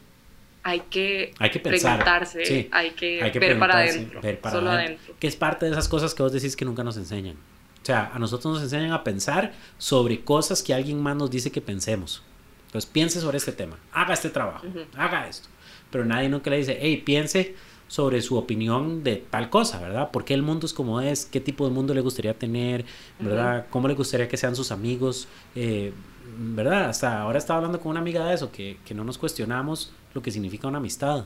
hay 0.67 0.81
que, 0.81 1.33
hay 1.39 1.51
que 1.51 1.61
preguntarse, 1.61 2.69
hay, 2.73 2.91
que 2.91 3.21
ver 3.39 3.57
para 3.57 3.79
adentro, 3.79 4.21
solo 4.51 4.73
adentro. 4.73 5.15
Que 5.21 5.29
es 5.29 5.37
parte 5.37 5.65
de 5.65 5.71
esas 5.71 5.87
cosas 5.87 6.13
que 6.13 6.25
vos 6.25 6.33
decís 6.33 6.57
que 6.57 6.65
nunca 6.65 6.83
nos 6.83 6.97
enseñan. 6.97 7.37
O 7.37 7.87
sea, 7.87 8.11
a 8.13 8.19
nosotros 8.19 8.55
nos 8.55 8.65
enseñan 8.65 8.91
a 8.91 9.05
pensar 9.05 9.53
sobre 9.79 10.23
cosas 10.23 10.65
que 10.65 10.75
alguien 10.75 11.01
más 11.01 11.15
nos 11.15 11.31
dice 11.31 11.53
que 11.53 11.61
pensemos. 11.61 12.25
Entonces, 12.67 12.91
piense 12.91 13.21
sobre 13.21 13.37
este 13.37 13.53
tema, 13.53 13.79
haga 13.93 14.13
este 14.13 14.29
trabajo, 14.29 14.67
haga 14.97 15.29
esto. 15.29 15.49
Pero 15.93 16.05
nadie 16.05 16.29
nunca 16.29 16.51
le 16.51 16.57
dice, 16.57 16.77
hey, 16.81 17.01
piense 17.07 17.55
sobre 17.87 18.21
su 18.21 18.37
opinión 18.37 19.05
de 19.05 19.25
tal 19.31 19.51
cosa, 19.51 19.81
¿verdad? 19.81 20.11
¿Por 20.11 20.25
qué 20.25 20.35
el 20.35 20.43
mundo 20.43 20.67
es 20.67 20.73
como 20.73 21.01
es? 21.01 21.27
¿Qué 21.27 21.39
tipo 21.39 21.65
de 21.65 21.71
mundo 21.71 21.95
le 21.95 22.01
gustaría 22.01 22.35
tener? 22.35 22.85
¿Verdad? 23.21 23.67
¿Cómo 23.71 23.87
le 23.87 23.95
gustaría 23.95 24.27
que 24.27 24.37
sean 24.37 24.57
sus 24.57 24.73
amigos? 24.73 25.29
Eh, 25.55 25.93
¿Verdad? 26.39 26.89
Hasta 26.89 27.21
ahora 27.21 27.39
estaba 27.39 27.59
hablando 27.59 27.81
con 27.81 27.91
una 27.91 28.01
amiga 28.01 28.27
de 28.27 28.35
eso, 28.35 28.51
que, 28.51 28.79
que 28.85 28.95
no 28.95 29.05
nos 29.05 29.19
cuestionamos 29.19 29.93
lo 30.15 30.23
que 30.23 30.31
significa 30.31 30.69
una 30.69 30.79
amistad. 30.79 31.25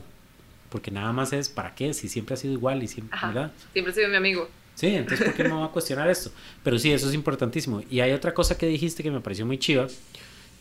Porque 0.69 0.91
nada 0.91 1.11
más 1.11 1.33
es, 1.33 1.49
¿para 1.49 1.75
qué? 1.75 1.93
Si 1.93 2.07
siempre 2.07 2.33
ha 2.33 2.37
sido 2.37 2.53
igual 2.53 2.81
y 2.81 2.87
siempre, 2.87 3.19
¿verdad? 3.21 3.51
Siempre 3.73 3.91
ha 3.91 3.95
sido 3.95 4.09
mi 4.09 4.15
amigo. 4.15 4.47
Sí, 4.75 4.87
entonces 4.87 5.25
¿por 5.25 5.35
qué 5.35 5.43
no 5.43 5.59
va 5.59 5.65
a 5.65 5.69
cuestionar 5.69 6.09
esto? 6.09 6.31
Pero 6.63 6.79
sí, 6.79 6.91
eso 6.91 7.07
es 7.09 7.13
importantísimo. 7.13 7.83
Y 7.89 7.99
hay 7.99 8.13
otra 8.13 8.33
cosa 8.33 8.57
que 8.57 8.67
dijiste 8.67 9.03
que 9.03 9.11
me 9.11 9.19
pareció 9.19 9.45
muy 9.45 9.57
chiva, 9.57 9.87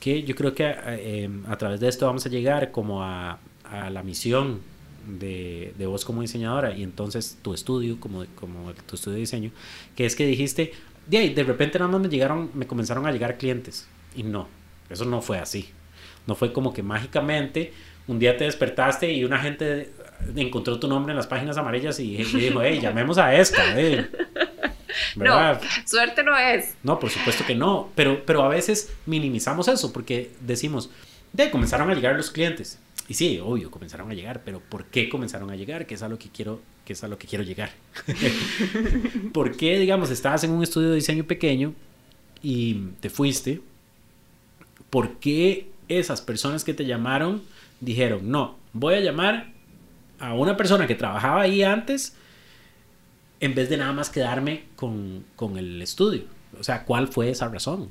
que 0.01 0.23
yo 0.25 0.35
creo 0.35 0.55
que 0.55 0.65
eh, 0.67 1.31
a 1.47 1.57
través 1.57 1.81
de 1.81 1.89
esto 1.89 2.07
vamos 2.07 2.27
a 2.27 2.29
llegar 2.29 2.73
como 2.73 3.05
a, 3.05 3.39
a 3.65 3.91
la 3.91 4.03
misión 4.03 4.61
de, 5.07 5.75
de, 5.79 5.87
vos 5.87 6.05
como 6.05 6.23
diseñadora 6.23 6.77
y 6.77 6.83
entonces 6.83 7.39
tu 7.41 7.55
estudio, 7.55 7.99
como, 8.01 8.27
como 8.35 8.73
tu 8.87 8.97
estudio 8.97 9.15
de 9.15 9.21
diseño, 9.21 9.51
que 9.97 10.07
es 10.07 10.17
que 10.17 10.27
dijiste, 10.27 10.73
de, 11.07 11.31
de 11.31 11.43
repente 11.45 11.79
nada 11.79 11.91
más 11.91 12.01
me 12.01 12.09
llegaron, 12.09 12.51
me 12.55 12.67
comenzaron 12.67 13.07
a 13.07 13.13
llegar 13.13 13.39
clientes. 13.39 13.87
Y 14.15 14.23
no, 14.23 14.49
eso 14.89 15.05
no 15.05 15.21
fue 15.21 15.39
así. 15.39 15.71
No 16.27 16.35
fue 16.35 16.53
como 16.53 16.73
que 16.73 16.83
mágicamente 16.83 17.73
un 18.07 18.19
día 18.19 18.37
te 18.37 18.45
despertaste 18.45 19.13
y 19.13 19.25
una 19.25 19.39
gente 19.39 19.93
encontró 20.37 20.79
tu 20.79 20.89
nombre 20.89 21.13
en 21.13 21.17
las 21.17 21.27
páginas 21.27 21.57
amarillas 21.57 21.99
y, 22.01 22.17
dijo, 22.17 22.63
hey, 22.63 22.79
llamemos 22.83 23.19
a 23.19 23.35
esta. 23.35 23.81
Eh". 23.81 24.09
No, 25.17 25.59
suerte 25.87 26.23
no 26.23 26.37
es. 26.37 26.75
No, 26.83 26.99
por 26.99 27.11
supuesto 27.11 27.45
que 27.47 27.55
no, 27.55 27.91
pero, 27.95 28.25
pero 28.27 28.43
a 28.43 28.49
veces 28.49 28.93
minimizamos 29.07 29.69
eso 29.69 29.93
porque 29.93 30.33
decimos, 30.41 30.91
de 31.33 31.51
comenzaron 31.51 31.91
a 31.91 31.95
llegar 31.95 32.17
los 32.17 32.31
clientes. 32.31 32.79
Y 33.09 33.15
sí, 33.15 33.41
obvio, 33.43 33.71
comenzaron 33.71 34.11
a 34.11 34.15
llegar, 34.15 34.43
pero 34.45 34.61
¿por 34.61 34.85
qué 34.85 35.09
comenzaron 35.09 35.51
a 35.51 35.57
llegar? 35.57 35.87
Que 35.87 35.95
es 35.95 36.03
a 36.03 36.09
lo 36.09 36.19
que 36.19 36.29
quiero, 36.29 36.61
que 36.85 36.93
es 36.93 37.03
a 37.03 37.09
lo 37.09 37.19
que 37.19 37.27
quiero 37.27 37.43
llegar. 37.43 37.73
¿Por 39.33 39.57
qué, 39.57 39.79
digamos, 39.81 40.11
estabas 40.11 40.45
en 40.45 40.53
un 40.53 40.63
estudio 40.63 40.91
de 40.91 40.97
diseño 40.97 41.25
pequeño 41.25 41.75
y 42.41 42.75
te 43.01 43.11
fuiste? 43.11 43.61
¿Por 44.91 45.19
qué 45.19 45.71
esas 45.89 46.21
personas 46.21 46.65
que 46.65 46.75
te 46.75 46.85
llamaron 46.85 47.43
dijeron, 47.81 48.31
no, 48.31 48.57
voy 48.73 48.95
a 48.95 49.01
llamar 49.01 49.53
a 50.19 50.35
una 50.35 50.57
persona 50.57 50.87
que 50.87 50.95
trabajaba 50.95 51.43
ahí 51.43 51.63
antes 51.63 52.15
en 53.41 53.55
vez 53.55 53.71
de 53.71 53.77
nada 53.79 53.93
más 53.93 54.11
quedarme 54.11 54.65
con, 54.77 55.25
con 55.37 55.57
el 55.57 55.81
estudio? 55.81 56.25
O 56.59 56.65
sea, 56.65 56.85
¿cuál 56.85 57.09
fue 57.09 57.31
esa 57.31 57.49
razón? 57.49 57.91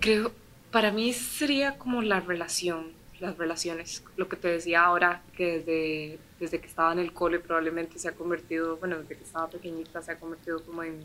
Creo, 0.00 0.32
para 0.70 0.92
mí 0.92 1.12
sería 1.12 1.78
como 1.78 2.02
la 2.02 2.20
relación, 2.20 2.92
las 3.20 3.36
relaciones. 3.36 4.04
Lo 4.16 4.28
que 4.28 4.36
te 4.36 4.48
decía 4.48 4.84
ahora, 4.84 5.22
que 5.36 5.58
desde, 5.58 6.18
desde 6.38 6.60
que 6.60 6.66
estaba 6.66 6.92
en 6.92 6.98
el 6.98 7.12
cole 7.12 7.38
probablemente 7.38 7.98
se 7.98 8.08
ha 8.08 8.12
convertido, 8.12 8.76
bueno, 8.76 8.98
desde 8.98 9.16
que 9.16 9.24
estaba 9.24 9.48
pequeñita 9.48 10.02
se 10.02 10.12
ha 10.12 10.18
convertido 10.18 10.62
como 10.62 10.82
en... 10.82 11.00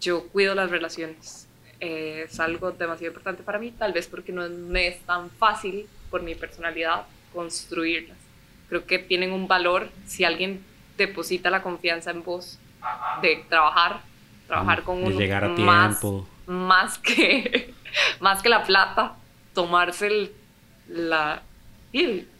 Yo 0.00 0.28
cuido 0.28 0.54
las 0.54 0.70
relaciones. 0.70 1.48
Eh, 1.80 2.24
es 2.26 2.40
algo 2.40 2.72
demasiado 2.72 3.08
importante 3.08 3.42
para 3.42 3.58
mí, 3.58 3.70
tal 3.70 3.92
vez 3.92 4.06
porque 4.06 4.32
no 4.32 4.48
me 4.48 4.88
es 4.88 5.00
tan 5.00 5.30
fácil 5.30 5.86
por 6.10 6.22
mi 6.22 6.34
personalidad 6.34 7.04
construirlas. 7.34 8.16
Creo 8.68 8.86
que 8.86 8.98
tienen 8.98 9.32
un 9.32 9.46
valor 9.46 9.90
si 10.06 10.24
alguien 10.24 10.64
deposita 10.96 11.50
la 11.50 11.62
confianza 11.62 12.10
en 12.10 12.22
vos 12.22 12.58
de 13.20 13.44
trabajar, 13.48 14.00
trabajar 14.46 14.82
con 14.82 15.04
uno. 15.04 15.18
llegar 15.18 15.44
a 15.44 15.54
tiempo. 15.54 16.26
Más 16.46 16.98
que, 16.98 17.74
más 18.20 18.42
que 18.42 18.48
la 18.48 18.62
plata, 18.64 19.16
tomarse 19.52 20.32
la, 20.88 21.42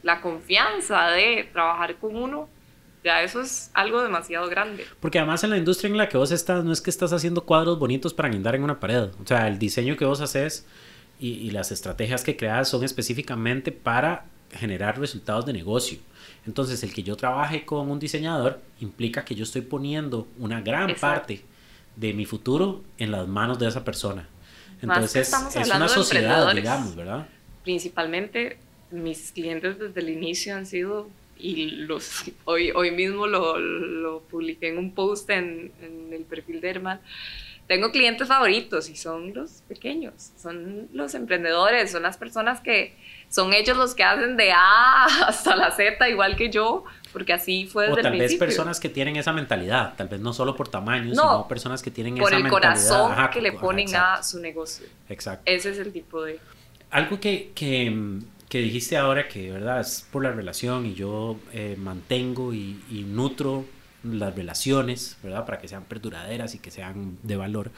la 0.03 0.21
confianza 0.21 1.09
de 1.11 1.49
trabajar 1.53 1.97
con 1.97 2.17
uno 2.17 2.49
ya 3.07 3.23
eso 3.23 3.41
es 3.41 3.71
algo 3.73 4.03
demasiado 4.03 4.49
grande. 4.49 4.85
Porque 5.01 5.19
además 5.19 5.45
en 5.45 5.51
la 5.51 5.57
industria 5.57 5.89
en 5.89 5.97
la 5.97 6.09
que 6.09 6.19
vos 6.19 6.33
estás, 6.33 6.65
no 6.65 6.73
es 6.73 6.81
que 6.81 6.91
estás 6.91 7.13
haciendo 7.13 7.45
cuadros 7.45 7.79
bonitos 7.79 8.13
para 8.13 8.29
guindar 8.29 8.55
en 8.55 8.65
una 8.65 8.81
pared. 8.81 9.11
O 9.23 9.27
sea, 9.27 9.49
el 9.49 9.59
diseño 9.59 9.97
que 9.97 10.05
vos 10.05 10.21
haces 10.21 10.67
y, 11.19 11.29
y 11.29 11.51
las 11.51 11.71
estrategias 11.73 12.25
que 12.25 12.37
creas 12.37 12.69
son 12.69 12.85
específicamente 12.85 13.73
para 13.73 14.27
generar 14.51 14.99
resultados 14.99 15.47
de 15.47 15.53
negocio. 15.53 15.99
Entonces, 16.47 16.83
el 16.83 16.93
que 16.93 17.03
yo 17.03 17.17
trabaje 17.17 17.65
con 17.65 17.91
un 17.91 17.99
diseñador 17.99 18.61
implica 18.81 19.25
que 19.25 19.35
yo 19.35 19.45
estoy 19.45 19.63
poniendo 19.63 20.29
una 20.39 20.61
gran 20.61 20.95
parte 20.97 21.43
de 21.97 22.13
mi 22.13 22.25
futuro 22.27 22.85
en 22.99 23.11
las 23.11 23.27
manos 23.27 23.59
de 23.59 23.69
esa 23.69 23.85
persona. 23.85 24.29
Entonces, 24.83 25.33
es 25.55 25.71
una 25.71 25.89
sociedad, 25.89 26.55
digamos, 26.55 26.95
¿verdad? 26.95 27.27
Principalmente, 27.65 28.59
mis 28.91 29.33
clientes 29.33 29.79
desde 29.79 30.01
el 30.01 30.11
inicio 30.11 30.55
han 30.55 30.67
sido, 30.67 31.09
y 31.39 31.71
los 31.71 32.25
hoy, 32.45 32.71
hoy 32.71 32.91
mismo 32.91 33.27
lo, 33.27 33.59
lo 33.59 34.21
publiqué 34.23 34.69
en 34.69 34.79
un 34.79 34.95
post 34.95 35.29
en, 35.31 35.73
en 35.81 36.13
el 36.13 36.25
perfil 36.25 36.61
de 36.61 36.71
Herman, 36.71 37.01
tengo 37.67 37.91
clientes 37.91 38.29
favoritos 38.29 38.89
y 38.89 38.97
son 38.97 39.35
los 39.35 39.63
pequeños, 39.69 40.31
son 40.41 40.89
los 40.93 41.15
emprendedores, 41.15 41.91
son 41.91 42.03
las 42.03 42.17
personas 42.17 42.61
que 42.61 42.97
son 43.29 43.53
ellos 43.53 43.77
los 43.77 43.95
que 43.95 44.05
hacen 44.05 44.37
de 44.37 44.53
A 44.53 45.05
hasta 45.27 45.57
la 45.57 45.73
Z, 45.73 46.09
igual 46.09 46.37
que 46.37 46.49
yo, 46.49 46.85
porque 47.13 47.33
así 47.33 47.67
fue 47.67 47.89
desde 47.89 48.01
o 48.01 48.03
tal 48.03 48.19
vez 48.19 48.35
personas 48.37 48.79
que 48.79 48.89
tienen 48.89 49.17
esa 49.17 49.33
mentalidad, 49.33 49.95
tal 49.97 50.09
vez 50.09 50.21
no 50.21 50.33
solo 50.33 50.55
por 50.55 50.69
tamaño, 50.69 51.11
sino 51.11 51.49
personas 51.49 51.83
que 51.83 51.91
tienen 51.91 52.17
esa 52.17 52.25
mentalidad. 52.39 52.51
Por 52.51 52.63
el 52.63 52.69
corazón 52.69 53.31
que 53.33 53.41
le 53.41 53.53
ponen 53.53 53.95
a 53.97 54.23
su 54.23 54.39
negocio. 54.39 54.87
Exacto. 55.09 55.43
Ese 55.45 55.71
es 55.71 55.79
el 55.79 55.93
tipo 55.93 56.23
de... 56.23 56.39
Algo 56.91 57.19
que, 57.19 57.51
que, 57.53 57.93
que 58.57 58.63
dijiste 58.63 58.97
ahora 58.97 59.29
que, 59.29 59.51
¿verdad? 59.51 59.81
Es 59.81 60.07
por 60.11 60.23
la 60.23 60.33
relación 60.33 60.87
y 60.87 60.95
yo 60.95 61.39
eh, 61.53 61.77
mantengo 61.79 62.55
y, 62.55 62.81
y 62.91 63.03
nutro 63.03 63.67
las 64.03 64.35
relaciones, 64.35 65.19
¿verdad? 65.23 65.45
Para 65.45 65.59
que 65.59 65.69
sean 65.69 65.85
perduraderas 65.85 66.55
y 66.55 66.59
que 66.59 66.71
sean 66.71 67.19
de 67.23 67.37
valor. 67.37 67.71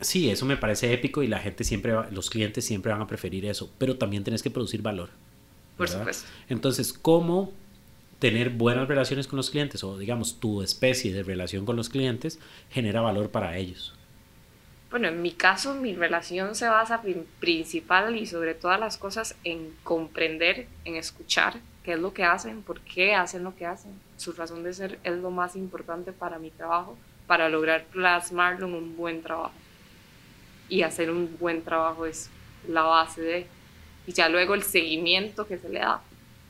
Sí, 0.00 0.28
eso 0.28 0.44
me 0.44 0.56
parece 0.56 0.92
épico 0.92 1.22
y 1.22 1.28
la 1.28 1.38
gente 1.38 1.62
siempre, 1.62 1.94
los 2.10 2.30
clientes 2.30 2.64
siempre 2.64 2.90
van 2.90 3.00
a 3.00 3.06
preferir 3.06 3.46
eso, 3.46 3.70
pero 3.78 3.96
también 3.96 4.24
tienes 4.24 4.42
que 4.42 4.50
producir 4.50 4.82
valor. 4.82 5.10
Por 5.76 5.88
supuesto. 5.88 6.26
Entonces, 6.48 6.92
¿cómo 6.92 7.52
tener 8.18 8.50
buenas 8.50 8.88
relaciones 8.88 9.28
con 9.28 9.36
los 9.36 9.50
clientes 9.50 9.84
o 9.84 9.98
digamos 9.98 10.40
tu 10.40 10.62
especie 10.62 11.12
de 11.12 11.22
relación 11.22 11.64
con 11.64 11.76
los 11.76 11.88
clientes 11.88 12.40
genera 12.70 13.00
valor 13.00 13.30
para 13.30 13.56
ellos? 13.56 13.94
Bueno, 14.92 15.08
en 15.08 15.22
mi 15.22 15.32
caso 15.32 15.74
mi 15.74 15.94
relación 15.94 16.54
se 16.54 16.68
basa 16.68 17.00
principal 17.40 18.14
y 18.14 18.26
sobre 18.26 18.52
todas 18.52 18.78
las 18.78 18.98
cosas 18.98 19.34
en 19.42 19.74
comprender, 19.84 20.66
en 20.84 20.96
escuchar 20.96 21.54
qué 21.82 21.94
es 21.94 21.98
lo 21.98 22.12
que 22.12 22.24
hacen, 22.24 22.62
por 22.62 22.78
qué 22.82 23.14
hacen 23.14 23.42
lo 23.42 23.56
que 23.56 23.64
hacen. 23.64 23.98
Su 24.18 24.32
razón 24.32 24.62
de 24.62 24.74
ser 24.74 24.98
es 25.02 25.16
lo 25.16 25.30
más 25.30 25.56
importante 25.56 26.12
para 26.12 26.38
mi 26.38 26.50
trabajo, 26.50 26.98
para 27.26 27.48
lograr 27.48 27.84
plasmarlo 27.84 28.66
en 28.66 28.74
un 28.74 28.94
buen 28.94 29.22
trabajo 29.22 29.54
y 30.68 30.82
hacer 30.82 31.10
un 31.10 31.38
buen 31.40 31.62
trabajo 31.62 32.04
es 32.04 32.28
la 32.68 32.82
base 32.82 33.22
de, 33.22 33.46
y 34.06 34.12
ya 34.12 34.28
luego 34.28 34.52
el 34.52 34.62
seguimiento 34.62 35.46
que 35.46 35.56
se 35.56 35.70
le 35.70 35.78
da. 35.78 36.02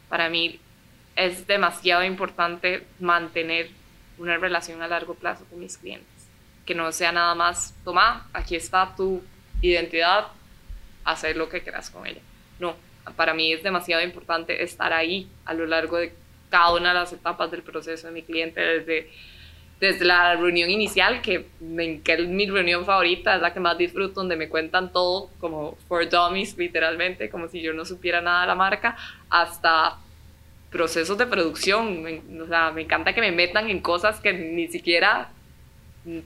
Para 0.09 0.29
mí 0.29 0.59
es 1.15 1.47
demasiado 1.47 2.03
importante 2.03 2.85
mantener 2.99 3.71
una 4.19 4.37
relación 4.37 4.83
a 4.83 4.89
largo 4.89 5.15
plazo 5.15 5.45
con 5.49 5.61
mis 5.61 5.79
clientes, 5.79 6.22
que 6.65 6.75
no 6.75 6.91
sea 6.93 7.13
nada 7.13 7.35
más, 7.35 7.75
toma, 7.85 8.29
aquí 8.33 8.57
está 8.57 8.95
tu 8.97 9.23
identidad, 9.61 10.29
hacer 11.05 11.37
lo 11.37 11.49
que 11.49 11.63
quieras 11.63 11.91
con 11.91 12.07
ella. 12.07 12.21
No, 12.59 12.77
para 13.17 13.35
mí 13.35 13.53
es 13.53 13.63
demasiado 13.63 14.03
importante 14.03 14.63
estar 14.63 14.93
ahí 14.93 15.29
a 15.45 15.55
lo 15.55 15.67
largo 15.67 15.97
de 15.97 16.15
cada 16.51 16.75
una 16.75 16.89
de 16.91 16.95
las 16.95 17.13
etapas 17.13 17.51
del 17.51 17.63
proceso 17.63 18.07
de 18.07 18.13
mi 18.13 18.23
cliente, 18.23 18.61
desde 18.61 19.11
desde 19.83 20.05
la 20.05 20.37
reunión 20.37 20.71
inicial, 20.71 21.21
que, 21.23 21.47
me, 21.59 22.01
que 22.03 22.13
es 22.13 22.29
mi 22.29 22.47
reunión 22.47 22.85
favorita, 22.85 23.35
es 23.35 23.43
la 23.43 23.53
que 23.53 23.59
más 23.59 23.77
disfruto, 23.77 24.15
donde 24.15 24.37
me 24.37 24.49
cuentan 24.49 24.93
todo, 24.93 25.29
como 25.41 25.77
for 25.89 26.09
dummies, 26.09 26.57
literalmente, 26.57 27.29
como 27.29 27.49
si 27.49 27.61
yo 27.61 27.73
no 27.73 27.85
supiera 27.85 28.21
nada 28.21 28.43
de 28.43 28.47
la 28.47 28.55
marca, 28.55 28.97
hasta 29.29 29.99
procesos 30.71 31.19
de 31.19 31.27
producción. 31.27 32.07
o 32.41 32.47
sea, 32.47 32.71
me 32.71 32.83
encanta 32.83 33.13
que 33.13 33.21
me 33.21 33.33
metan 33.33 33.69
en 33.69 33.81
cosas 33.81 34.21
que 34.21 34.33
ni 34.33 34.69
siquiera 34.69 35.31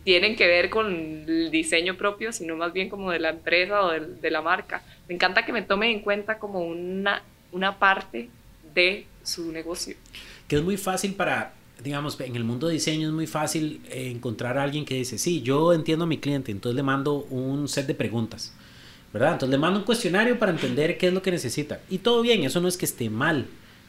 tienen 0.04 0.36
que 0.36 0.46
ver 0.46 0.70
con 0.70 0.86
el 1.28 1.50
diseño 1.50 1.96
propio, 1.96 2.32
sino 2.32 2.56
más 2.56 2.72
bien 2.72 2.88
como 2.88 3.10
de 3.10 3.18
la 3.18 3.30
empresa 3.30 3.82
o 3.82 3.90
de, 3.90 4.00
de 4.00 4.30
la 4.30 4.42
marca. 4.42 4.82
Me 5.08 5.14
encanta 5.14 5.44
que 5.44 5.52
me 5.52 5.62
tomen 5.62 5.90
en 5.90 6.00
cuenta 6.00 6.38
como 6.38 6.60
una, 6.60 7.22
una 7.52 7.78
parte 7.78 8.30
de 8.74 9.06
su 9.22 9.52
negocio. 9.52 9.96
Que 10.48 10.56
es 10.56 10.62
muy 10.62 10.76
fácil 10.76 11.14
para 11.14 11.52
digamos, 11.82 12.18
en 12.20 12.36
el 12.36 12.44
mundo 12.44 12.68
de 12.68 12.74
diseño 12.74 13.08
es 13.08 13.14
muy 13.14 13.26
fácil 13.26 13.80
encontrar 13.90 14.58
a 14.58 14.62
alguien 14.62 14.84
que 14.84 14.94
dice, 14.94 15.18
sí, 15.18 15.42
yo 15.42 15.72
entiendo 15.72 16.04
a 16.04 16.08
mi 16.08 16.18
cliente, 16.18 16.50
entonces 16.50 16.74
le 16.74 16.82
mando 16.82 17.26
un 17.30 17.68
set 17.68 17.86
de 17.86 17.94
preguntas, 17.94 18.52
¿verdad? 19.12 19.32
Entonces 19.32 19.50
le 19.52 19.58
mando 19.58 19.80
un 19.80 19.84
cuestionario 19.84 20.38
para 20.38 20.52
entender 20.52 20.96
qué 20.96 21.08
es 21.08 21.12
lo 21.12 21.22
que 21.22 21.30
necesita. 21.30 21.80
Y 21.90 21.98
todo 21.98 22.22
bien, 22.22 22.44
eso 22.44 22.60
no 22.60 22.68
es 22.68 22.76
que 22.76 22.86
esté 22.86 23.10
mal, 23.10 23.46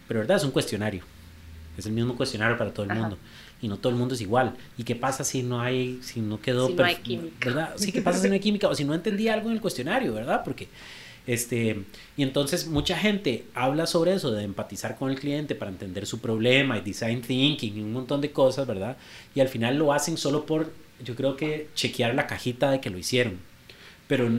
pero 0.08 0.20
¿verdad? 0.20 0.38
Es 0.38 0.44
un 0.44 0.52
cuestionario. 0.52 1.04
Es 1.78 1.86
el 1.86 1.94
mismo 1.94 2.16
cuestionario 2.16 2.58
para 2.58 2.74
todo 2.74 2.86
el 2.86 2.98
mundo. 2.98 3.18
Y 3.62 3.68
no 3.68 3.78
todo 3.78 3.92
el 3.92 3.98
mundo 3.98 4.14
es 4.16 4.22
igual. 4.22 4.56
¿Y 4.78 4.84
qué 4.84 4.96
pasa 4.96 5.24
si 5.24 5.42
no 5.44 5.62
hay, 5.62 6.00
si 6.02 6.22
no 6.22 6.40
quedó... 6.40 6.68
Si 6.68 6.74
no 6.74 6.84
hay 6.84 6.96
química. 6.96 7.50
¿Verdad? 7.50 7.74
Sí, 7.76 7.92
¿qué 7.92 8.02
pasa 8.02 8.20
si 8.20 8.28
no 8.28 8.34
hay 8.34 8.40
química? 8.40 8.68
O 8.68 8.76
si 8.76 8.84
no 8.84 8.94
entendí 8.94 9.28
algo 9.28 9.50
en 9.50 9.56
el 9.56 9.62
cuestionario, 9.62 10.14
¿verdad? 10.14 10.44
Porque 10.44 10.68
este, 11.28 11.84
y 12.16 12.24
entonces 12.24 12.68
mucha 12.68 12.98
gente 12.98 13.44
habla 13.54 13.86
sobre 13.86 14.14
eso, 14.14 14.32
de 14.32 14.44
empatizar 14.44 14.96
con 14.96 15.12
el 15.12 15.20
cliente 15.20 15.56
para 15.56 15.70
entender 15.70 16.06
su 16.06 16.20
problema 16.20 16.78
y 16.78 16.82
design 16.82 17.22
thinking 17.22 17.78
y 17.78 17.82
un 17.82 17.92
montón 17.92 18.22
de 18.22 18.32
cosas, 18.32 18.66
¿verdad? 18.66 18.96
Y 19.36 19.42
al 19.42 19.50
final 19.50 19.78
lo 19.78 19.92
hacen 19.92 20.18
solo 20.18 20.46
por, 20.46 20.72
yo 21.04 21.16
creo 21.16 21.36
que 21.36 21.68
chequear 21.76 22.16
la 22.16 22.28
cajita 22.28 22.72
de 22.72 22.80
que 22.80 22.90
lo 22.90 22.98
hicieron. 22.98 23.40
Pero 24.08 24.32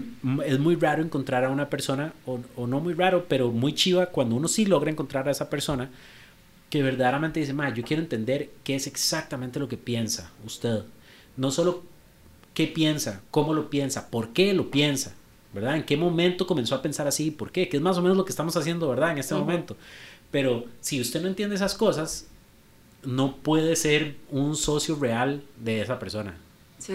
es 0.46 0.58
muy 0.58 0.76
raro 0.76 1.02
encontrar 1.02 1.44
a 1.44 1.50
una 1.50 1.68
persona, 1.68 2.14
o, 2.24 2.40
o 2.56 2.66
no 2.66 2.80
muy 2.80 2.94
raro, 2.94 3.26
pero 3.28 3.50
muy 3.50 3.74
chiva 3.74 4.06
cuando 4.06 4.34
uno 4.34 4.48
sí 4.48 4.64
logra 4.64 4.90
encontrar 4.90 5.28
a 5.28 5.30
esa 5.30 5.50
persona 5.50 5.90
que 6.70 6.82
verdaderamente 6.82 7.40
dice, 7.40 7.54
yo 7.74 7.82
quiero 7.84 8.02
entender 8.02 8.50
qué 8.64 8.74
es 8.74 8.86
exactamente 8.86 9.58
lo 9.58 9.68
que 9.68 9.76
piensa 9.76 10.30
usted. 10.44 10.82
No 11.36 11.50
solo 11.50 11.82
qué 12.54 12.66
piensa, 12.66 13.22
cómo 13.30 13.54
lo 13.54 13.70
piensa, 13.70 14.10
por 14.10 14.32
qué 14.32 14.52
lo 14.52 14.70
piensa. 14.70 15.14
¿verdad? 15.52 15.76
¿En 15.76 15.84
qué 15.84 15.96
momento 15.96 16.46
comenzó 16.46 16.74
a 16.74 16.82
pensar 16.82 17.06
así? 17.06 17.30
¿Por 17.30 17.50
qué? 17.50 17.68
Que 17.68 17.78
es 17.78 17.82
más 17.82 17.96
o 17.96 18.02
menos 18.02 18.16
lo 18.16 18.24
que 18.24 18.30
estamos 18.30 18.56
haciendo, 18.56 18.88
¿verdad? 18.88 19.12
En 19.12 19.18
este 19.18 19.34
momento. 19.34 19.76
Pero 20.30 20.66
si 20.80 21.00
usted 21.00 21.22
no 21.22 21.28
entiende 21.28 21.56
esas 21.56 21.74
cosas, 21.74 22.26
no 23.02 23.36
puede 23.36 23.76
ser 23.76 24.16
un 24.30 24.56
socio 24.56 24.96
real 24.96 25.42
de 25.56 25.80
esa 25.80 25.98
persona. 25.98 26.36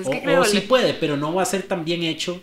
o, 0.05 0.45
sí 0.45 0.61
puede, 0.61 0.93
pero 0.93 1.17
no 1.17 1.34
va 1.34 1.41
a 1.41 1.45
ser 1.45 1.63
tan 1.63 1.84
bien 1.84 2.03
hecho 2.03 2.41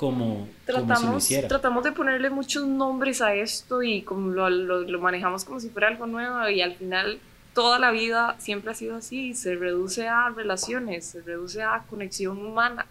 como, 0.00 0.48
tratamos, 0.64 0.88
como 0.88 0.96
si 0.96 1.12
lo 1.12 1.18
hiciera. 1.18 1.48
Tratamos 1.48 1.84
de 1.84 1.92
ponerle 1.92 2.30
muchos 2.30 2.66
nombres 2.66 3.20
a 3.20 3.34
esto 3.34 3.82
y 3.82 4.00
como 4.00 4.30
lo, 4.30 4.48
lo, 4.48 4.80
lo, 4.80 4.98
manejamos 4.98 5.44
como 5.44 5.60
si 5.60 5.68
fuera 5.68 5.88
algo 5.88 6.06
nuevo 6.06 6.48
y 6.48 6.62
al 6.62 6.74
final 6.74 7.18
toda 7.52 7.78
la 7.78 7.90
vida 7.90 8.34
siempre 8.38 8.70
ha 8.70 8.74
sido 8.74 8.96
así, 8.96 9.34
se 9.34 9.56
reduce 9.56 10.08
a 10.08 10.30
relaciones, 10.30 11.04
se 11.04 11.20
reduce 11.20 11.62
a 11.62 11.84
conexión 11.90 12.38
humana. 12.38 12.86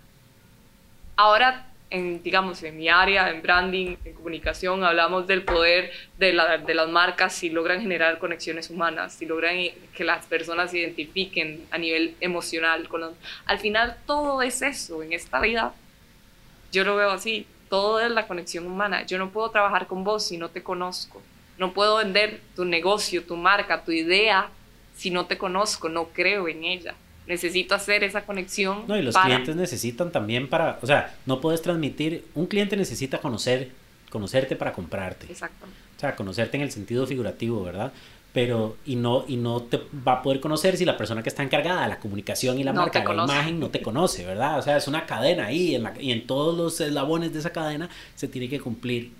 Ahora, 1.16 1.66
en, 1.90 2.22
digamos, 2.22 2.62
en 2.62 2.78
mi 2.78 2.90
área, 2.90 3.32
en 3.32 3.42
branding, 3.42 3.96
en 4.06 4.14
comunicación, 4.14 4.84
hablamos 4.84 5.26
del 5.26 5.42
poder 5.42 5.90
de, 6.20 6.34
la, 6.34 6.60
de 6.60 6.74
las 6.76 6.90
marcas 6.90 7.34
si 7.34 7.50
logran 7.50 7.82
generar 7.82 8.20
conexiones 8.20 8.70
humanas, 8.70 9.14
si 9.14 9.26
logran 9.26 9.56
que 9.96 10.04
las 10.04 10.28
personas 10.28 10.70
se 10.70 10.78
identifiquen 10.78 11.66
a 11.72 11.80
nivel 11.80 12.16
emocional. 12.22 12.88
Con 12.88 13.02
los, 13.02 13.14
al 13.48 13.58
final 13.58 13.98
todo 14.06 14.44
es 14.44 14.62
eso 14.62 15.02
en 15.02 15.14
esta 15.14 15.42
vida 15.42 15.74
yo 16.72 16.84
lo 16.84 16.96
veo 16.96 17.12
así, 17.12 17.48
todo 17.70 18.00
es 18.00 18.12
la 18.12 18.28
conexión 18.28 18.66
humana. 18.66 19.06
Yo 19.06 19.18
no 19.18 19.30
puedo 19.32 19.50
trabajar 19.52 19.88
con 19.88 20.04
vos 20.04 20.26
si 20.26 20.38
no 20.38 20.50
te 20.50 20.64
conozco. 20.64 21.22
No 21.58 21.74
puedo 21.74 21.98
vender 21.98 22.42
tu 22.56 22.66
negocio, 22.66 23.24
tu 23.24 23.36
marca, 23.36 23.84
tu 23.84 23.92
idea 23.92 24.50
si 24.96 25.12
no 25.12 25.28
te 25.28 25.38
conozco, 25.38 25.88
no 25.88 26.10
creo 26.10 26.48
en 26.50 26.66
ella. 26.66 26.94
Necesito 27.26 27.74
hacer 27.74 28.04
esa 28.04 28.26
conexión. 28.26 28.84
No, 28.88 28.98
y 28.98 29.02
los 29.02 29.16
clientes 29.16 29.56
necesitan 29.56 30.12
también 30.12 30.50
para, 30.50 30.78
o 30.82 30.86
sea, 30.86 31.16
no 31.26 31.40
puedes 31.40 31.62
transmitir, 31.62 32.26
un 32.36 32.48
cliente 32.48 32.76
necesita 32.76 33.20
conocer, 33.20 33.70
conocerte 34.10 34.58
para 34.58 34.74
comprarte. 34.74 35.28
Exacto. 35.28 35.66
O 35.66 36.00
sea, 36.00 36.16
conocerte 36.16 36.58
en 36.58 36.64
el 36.64 36.72
sentido 36.72 37.06
figurativo, 37.08 37.64
¿verdad? 37.64 37.94
Pero 38.34 38.78
y 38.86 38.96
no 38.96 39.26
y 39.28 39.38
no 39.38 39.64
te 39.64 39.82
va 40.08 40.14
a 40.14 40.22
poder 40.22 40.40
conocer 40.40 40.78
si 40.78 40.86
la 40.86 40.98
persona 40.98 41.24
que 41.24 41.30
está 41.30 41.42
encargada 41.42 41.84
de 41.84 41.90
la 41.90 42.00
comunicación 42.00 42.60
y 42.60 42.64
la 42.64 42.74
marca, 42.74 43.04
la 43.04 43.24
imagen 43.24 43.60
no 43.60 43.70
te 43.70 43.82
conoce, 43.82 44.26
¿verdad? 44.26 44.60
O 44.60 44.62
sea, 44.62 44.78
es 44.78 44.88
una 44.88 45.06
cadena 45.06 45.48
ahí 45.48 45.76
en 45.76 45.90
y 46.00 46.12
en 46.12 46.28
todos 46.28 46.56
los 46.56 46.80
eslabones 46.80 47.34
de 47.34 47.40
esa 47.40 47.52
cadena 47.52 47.90
se 48.16 48.28
tiene 48.28 48.48
que 48.48 48.60
cumplir 48.60 49.12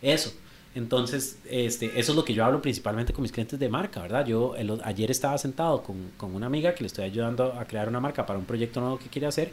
eso. 0.00 0.32
Entonces, 0.74 1.38
este, 1.50 1.86
eso 2.00 2.12
es 2.12 2.16
lo 2.16 2.24
que 2.24 2.32
yo 2.32 2.44
hablo 2.44 2.62
principalmente 2.62 3.12
con 3.12 3.22
mis 3.22 3.32
clientes 3.32 3.58
de 3.58 3.68
marca, 3.68 4.00
¿verdad? 4.00 4.24
Yo 4.24 4.54
ayer 4.84 5.10
estaba 5.10 5.36
sentado 5.36 5.82
con, 5.82 6.12
con 6.16 6.34
una 6.34 6.46
amiga 6.46 6.74
que 6.74 6.82
le 6.82 6.86
estoy 6.86 7.04
ayudando 7.04 7.52
a 7.52 7.66
crear 7.66 7.88
una 7.88 8.00
marca 8.00 8.24
para 8.24 8.38
un 8.38 8.46
proyecto 8.46 8.80
nuevo 8.80 8.98
que 8.98 9.08
quiere 9.08 9.26
hacer 9.26 9.52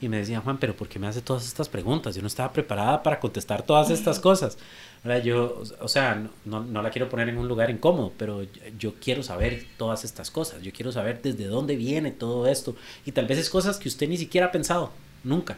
y 0.00 0.08
me 0.08 0.18
decía, 0.18 0.40
Juan, 0.40 0.58
pero 0.58 0.76
¿por 0.76 0.88
qué 0.88 0.98
me 0.98 1.08
hace 1.08 1.20
todas 1.22 1.46
estas 1.46 1.68
preguntas? 1.68 2.14
Yo 2.14 2.20
no 2.20 2.28
estaba 2.28 2.52
preparada 2.52 3.02
para 3.02 3.18
contestar 3.18 3.62
todas 3.62 3.90
estas 3.90 4.20
cosas. 4.20 4.56
Yo, 5.24 5.62
o 5.80 5.88
sea, 5.88 6.28
no, 6.44 6.64
no, 6.64 6.82
la 6.82 6.90
quiero 6.90 7.08
poner 7.08 7.28
en 7.28 7.38
un 7.38 7.48
lugar 7.48 7.70
incómodo, 7.70 8.12
pero 8.18 8.44
yo 8.78 8.94
quiero 9.00 9.22
saber 9.22 9.64
todas 9.76 10.04
estas 10.04 10.30
cosas. 10.30 10.62
Yo 10.62 10.72
quiero 10.72 10.92
saber 10.92 11.22
desde 11.22 11.46
dónde 11.46 11.76
viene 11.76 12.10
todo 12.10 12.46
esto. 12.46 12.76
Y 13.06 13.12
tal 13.12 13.26
vez 13.26 13.38
es 13.38 13.48
cosas 13.48 13.78
que 13.78 13.88
usted 13.88 14.08
ni 14.08 14.16
siquiera 14.16 14.48
ha 14.48 14.52
pensado, 14.52 14.92
nunca. 15.24 15.56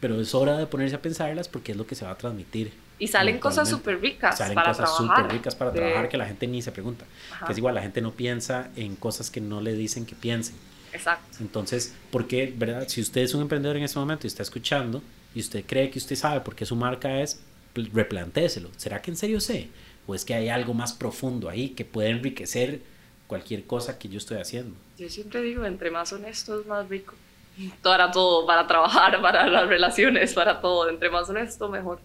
Pero 0.00 0.20
es 0.20 0.34
hora 0.34 0.58
de 0.58 0.66
ponerse 0.66 0.96
a 0.96 1.02
pensarlas 1.02 1.48
porque 1.48 1.72
es 1.72 1.78
lo 1.78 1.86
que 1.86 1.94
se 1.94 2.04
va 2.04 2.12
a 2.12 2.18
transmitir. 2.18 2.72
Y 2.98 3.06
salen 3.06 3.38
cosas 3.38 3.68
súper 3.68 4.00
ricas 4.00 4.38
salen 4.38 4.58
cosas 4.58 4.96
súper 4.96 5.28
ricas 5.30 5.54
para 5.54 5.72
trabajar 5.72 6.08
que 6.08 6.16
la 6.16 6.26
gente 6.26 6.46
ni 6.46 6.60
se 6.62 6.72
pregunta. 6.72 7.04
Que 7.46 7.52
es 7.52 7.58
igual, 7.58 7.74
la 7.74 7.82
gente 7.82 8.00
no 8.00 8.12
piensa 8.12 8.70
en 8.76 8.96
cosas 8.96 9.30
que 9.30 9.40
no 9.40 9.60
le 9.60 9.74
dicen 9.74 10.04
que 10.04 10.14
piensen. 10.14 10.56
Exacto. 10.92 11.38
Entonces, 11.40 11.94
porque, 12.10 12.52
verdad? 12.56 12.86
Si 12.88 13.00
usted 13.00 13.20
es 13.20 13.34
un 13.34 13.42
emprendedor 13.42 13.76
en 13.76 13.84
este 13.84 13.98
momento 13.98 14.26
y 14.26 14.28
está 14.28 14.42
escuchando 14.42 15.02
y 15.34 15.40
usted 15.40 15.64
cree 15.66 15.90
que 15.90 15.98
usted 15.98 16.16
sabe 16.16 16.40
por 16.40 16.54
qué 16.54 16.66
su 16.66 16.74
marca 16.74 17.20
es, 17.20 17.40
replantéselo. 17.86 18.70
¿Será 18.76 19.02
que 19.02 19.10
en 19.10 19.16
serio 19.16 19.40
sé? 19.40 19.68
¿O 20.06 20.14
es 20.14 20.24
que 20.24 20.34
hay 20.34 20.48
algo 20.48 20.74
más 20.74 20.92
profundo 20.92 21.48
ahí 21.48 21.70
que 21.70 21.84
puede 21.84 22.10
enriquecer 22.10 22.80
cualquier 23.26 23.64
cosa 23.64 23.98
que 23.98 24.08
yo 24.08 24.18
estoy 24.18 24.38
haciendo? 24.38 24.74
Yo 24.98 25.08
siempre 25.08 25.42
digo, 25.42 25.64
entre 25.64 25.90
más 25.90 26.12
honesto 26.12 26.60
es 26.60 26.66
más 26.66 26.88
rico. 26.88 27.14
Para 27.82 28.10
todo, 28.10 28.46
para 28.46 28.66
trabajar, 28.68 29.20
para 29.22 29.48
las 29.48 29.66
relaciones, 29.68 30.32
para 30.32 30.60
todo. 30.60 30.88
Entre 30.88 31.10
más 31.10 31.28
honesto, 31.28 31.68
mejor. 31.68 32.00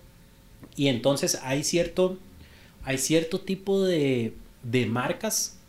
Y 0.75 0.87
entonces 0.87 1.39
hay 1.43 1.63
cierto, 1.63 2.17
hay 2.83 2.97
cierto 2.97 3.39
tipo 3.39 3.83
de, 3.83 4.33
de 4.63 4.87
marcas 4.87 5.59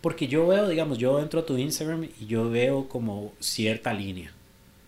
porque 0.00 0.28
yo 0.28 0.46
veo, 0.46 0.68
digamos, 0.68 0.98
yo 0.98 1.18
entro 1.20 1.40
a 1.40 1.46
tu 1.46 1.56
Instagram 1.56 2.08
y 2.20 2.26
yo 2.26 2.48
veo 2.50 2.88
como 2.88 3.32
cierta 3.40 3.92
línea. 3.92 4.32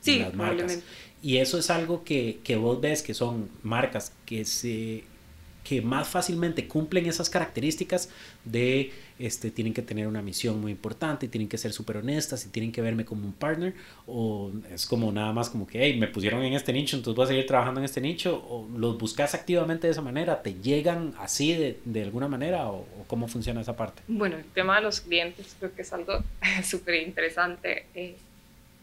Sí, 0.01 0.21
las 0.21 0.35
marcas. 0.35 0.81
Y 1.23 1.39
eso 1.39 1.59
es 1.59 1.71
algo 1.71 2.03
que, 2.05 2.41
que, 2.43 2.57
vos 2.57 2.81
ves 2.81 3.03
que 3.03 3.15
son 3.15 3.51
marcas 3.63 4.13
que 4.25 4.45
se 4.45 5.05
que 5.65 5.83
más 5.83 6.09
fácilmente 6.09 6.67
cumplen 6.67 7.07
esas 7.07 7.29
características 7.29 8.09
de 8.45 8.93
este 9.19 9.51
tienen 9.51 9.75
que 9.75 9.83
tener 9.83 10.07
una 10.07 10.23
misión 10.23 10.61
muy 10.61 10.73
importante, 10.73 11.29
tienen 11.29 11.49
que 11.49 11.59
ser 11.59 11.73
súper 11.73 11.99
honestas 11.99 12.47
y 12.47 12.49
tienen 12.49 12.73
que 12.73 12.81
verme 12.81 13.05
como 13.05 13.27
un 13.27 13.35
partner 13.35 13.75
o 14.07 14.51
es 14.73 14.87
como 14.87 15.13
nada 15.13 15.33
más 15.33 15.51
como 15.51 15.67
que 15.67 15.83
hey, 15.83 15.99
me 15.99 16.09
pusieron 16.09 16.43
en 16.43 16.55
este 16.55 16.73
nicho, 16.73 16.97
entonces 16.97 17.17
voy 17.17 17.25
a 17.25 17.29
seguir 17.29 17.47
trabajando 17.47 17.81
en 17.81 17.85
este 17.85 18.01
nicho 18.01 18.43
o 18.49 18.67
los 18.77 18.97
buscas 18.99 19.35
activamente 19.35 19.87
de 19.87 19.93
esa 19.93 20.03
manera, 20.03 20.43
te 20.43 20.55
llegan 20.55 21.15
así 21.19 21.53
de, 21.55 21.79
de 21.85 22.03
alguna 22.03 22.29
manera 22.29 22.69
o, 22.69 22.79
o, 22.79 23.05
cómo 23.07 23.29
funciona 23.29 23.61
esa 23.61 23.77
parte. 23.77 24.03
Bueno, 24.09 24.37
el 24.37 24.45
tema 24.47 24.77
de 24.77 24.83
los 24.83 25.03
clientes 25.03 25.55
creo 25.59 25.75
que 25.75 25.83
es 25.83 25.93
algo 25.93 26.25
súper 26.65 26.95
interesante 27.07 27.87
eh, 27.95 28.17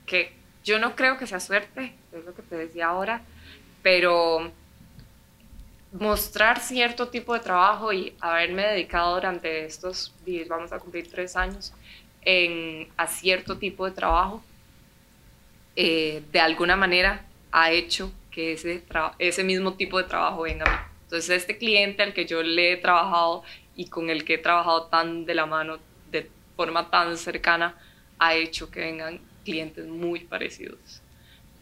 que 0.06 0.32
yo 0.68 0.80
no 0.80 0.98
creo 0.98 1.18
que 1.18 1.26
sea 1.26 1.40
suerte, 1.40 1.94
es 2.12 2.26
lo 2.26 2.36
que 2.36 2.42
te 2.42 2.58
decía 2.58 2.88
ahora, 2.88 3.22
pero 3.82 4.52
mostrar 5.94 6.60
cierto 6.60 7.08
tipo 7.08 7.34
de 7.34 7.40
trabajo 7.40 7.94
y 7.94 8.14
haberme 8.20 8.64
dedicado 8.64 9.16
durante 9.16 9.64
estos, 9.64 10.14
vamos 10.50 10.74
a 10.74 10.80
cumplir 10.80 11.10
tres 11.10 11.38
años, 11.38 11.72
en, 12.22 12.90
a 12.98 13.08
cierto 13.08 13.58
tipo 13.58 13.86
de 13.86 13.92
trabajo, 13.92 14.44
eh, 15.78 16.22
de 16.34 16.40
alguna 16.42 16.76
manera 16.76 17.26
ha 17.54 17.72
hecho 17.72 18.12
que 18.30 18.52
ese, 18.52 18.84
ese 19.20 19.44
mismo 19.46 19.76
tipo 19.76 19.98
de 19.98 20.04
trabajo 20.04 20.42
venga 20.42 20.66
a 20.66 20.70
mí. 20.70 20.86
Entonces, 21.04 21.30
este 21.30 21.58
cliente 21.58 22.04
al 22.04 22.14
que 22.14 22.26
yo 22.26 22.44
le 22.44 22.74
he 22.74 22.78
trabajado 22.78 23.44
y 23.78 23.88
con 23.88 24.10
el 24.10 24.26
que 24.26 24.34
he 24.34 24.38
trabajado 24.38 24.88
tan 24.88 25.26
de 25.26 25.34
la 25.34 25.46
mano, 25.46 25.78
de 26.12 26.30
forma 26.58 26.90
tan 26.90 27.16
cercana, 27.18 27.78
ha 28.20 28.36
hecho 28.36 28.70
que 28.70 28.82
vengan 28.82 29.22
clientes 29.48 29.88
muy 29.88 30.20
parecidos. 30.26 31.02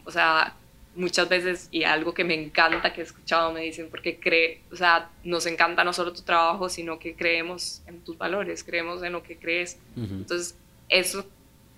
O 0.04 0.10
sea, 0.10 0.56
muchas 0.96 1.28
veces, 1.28 1.68
y 1.70 1.84
algo 1.84 2.12
que 2.12 2.24
me 2.24 2.34
encanta 2.34 2.92
que 2.92 3.02
he 3.02 3.04
escuchado, 3.04 3.52
me 3.52 3.60
dicen, 3.60 3.88
porque 3.88 4.18
cree, 4.18 4.62
o 4.72 4.76
sea, 4.76 5.10
nos 5.22 5.46
encanta 5.46 5.84
no 5.84 5.92
solo 5.92 6.12
tu 6.12 6.22
trabajo, 6.22 6.68
sino 6.68 6.98
que 6.98 7.14
creemos 7.14 7.82
en 7.86 8.00
tus 8.00 8.18
valores, 8.18 8.64
creemos 8.64 9.02
en 9.04 9.12
lo 9.12 9.22
que 9.22 9.36
crees. 9.36 9.78
Entonces, 9.96 10.56
eso 10.88 11.24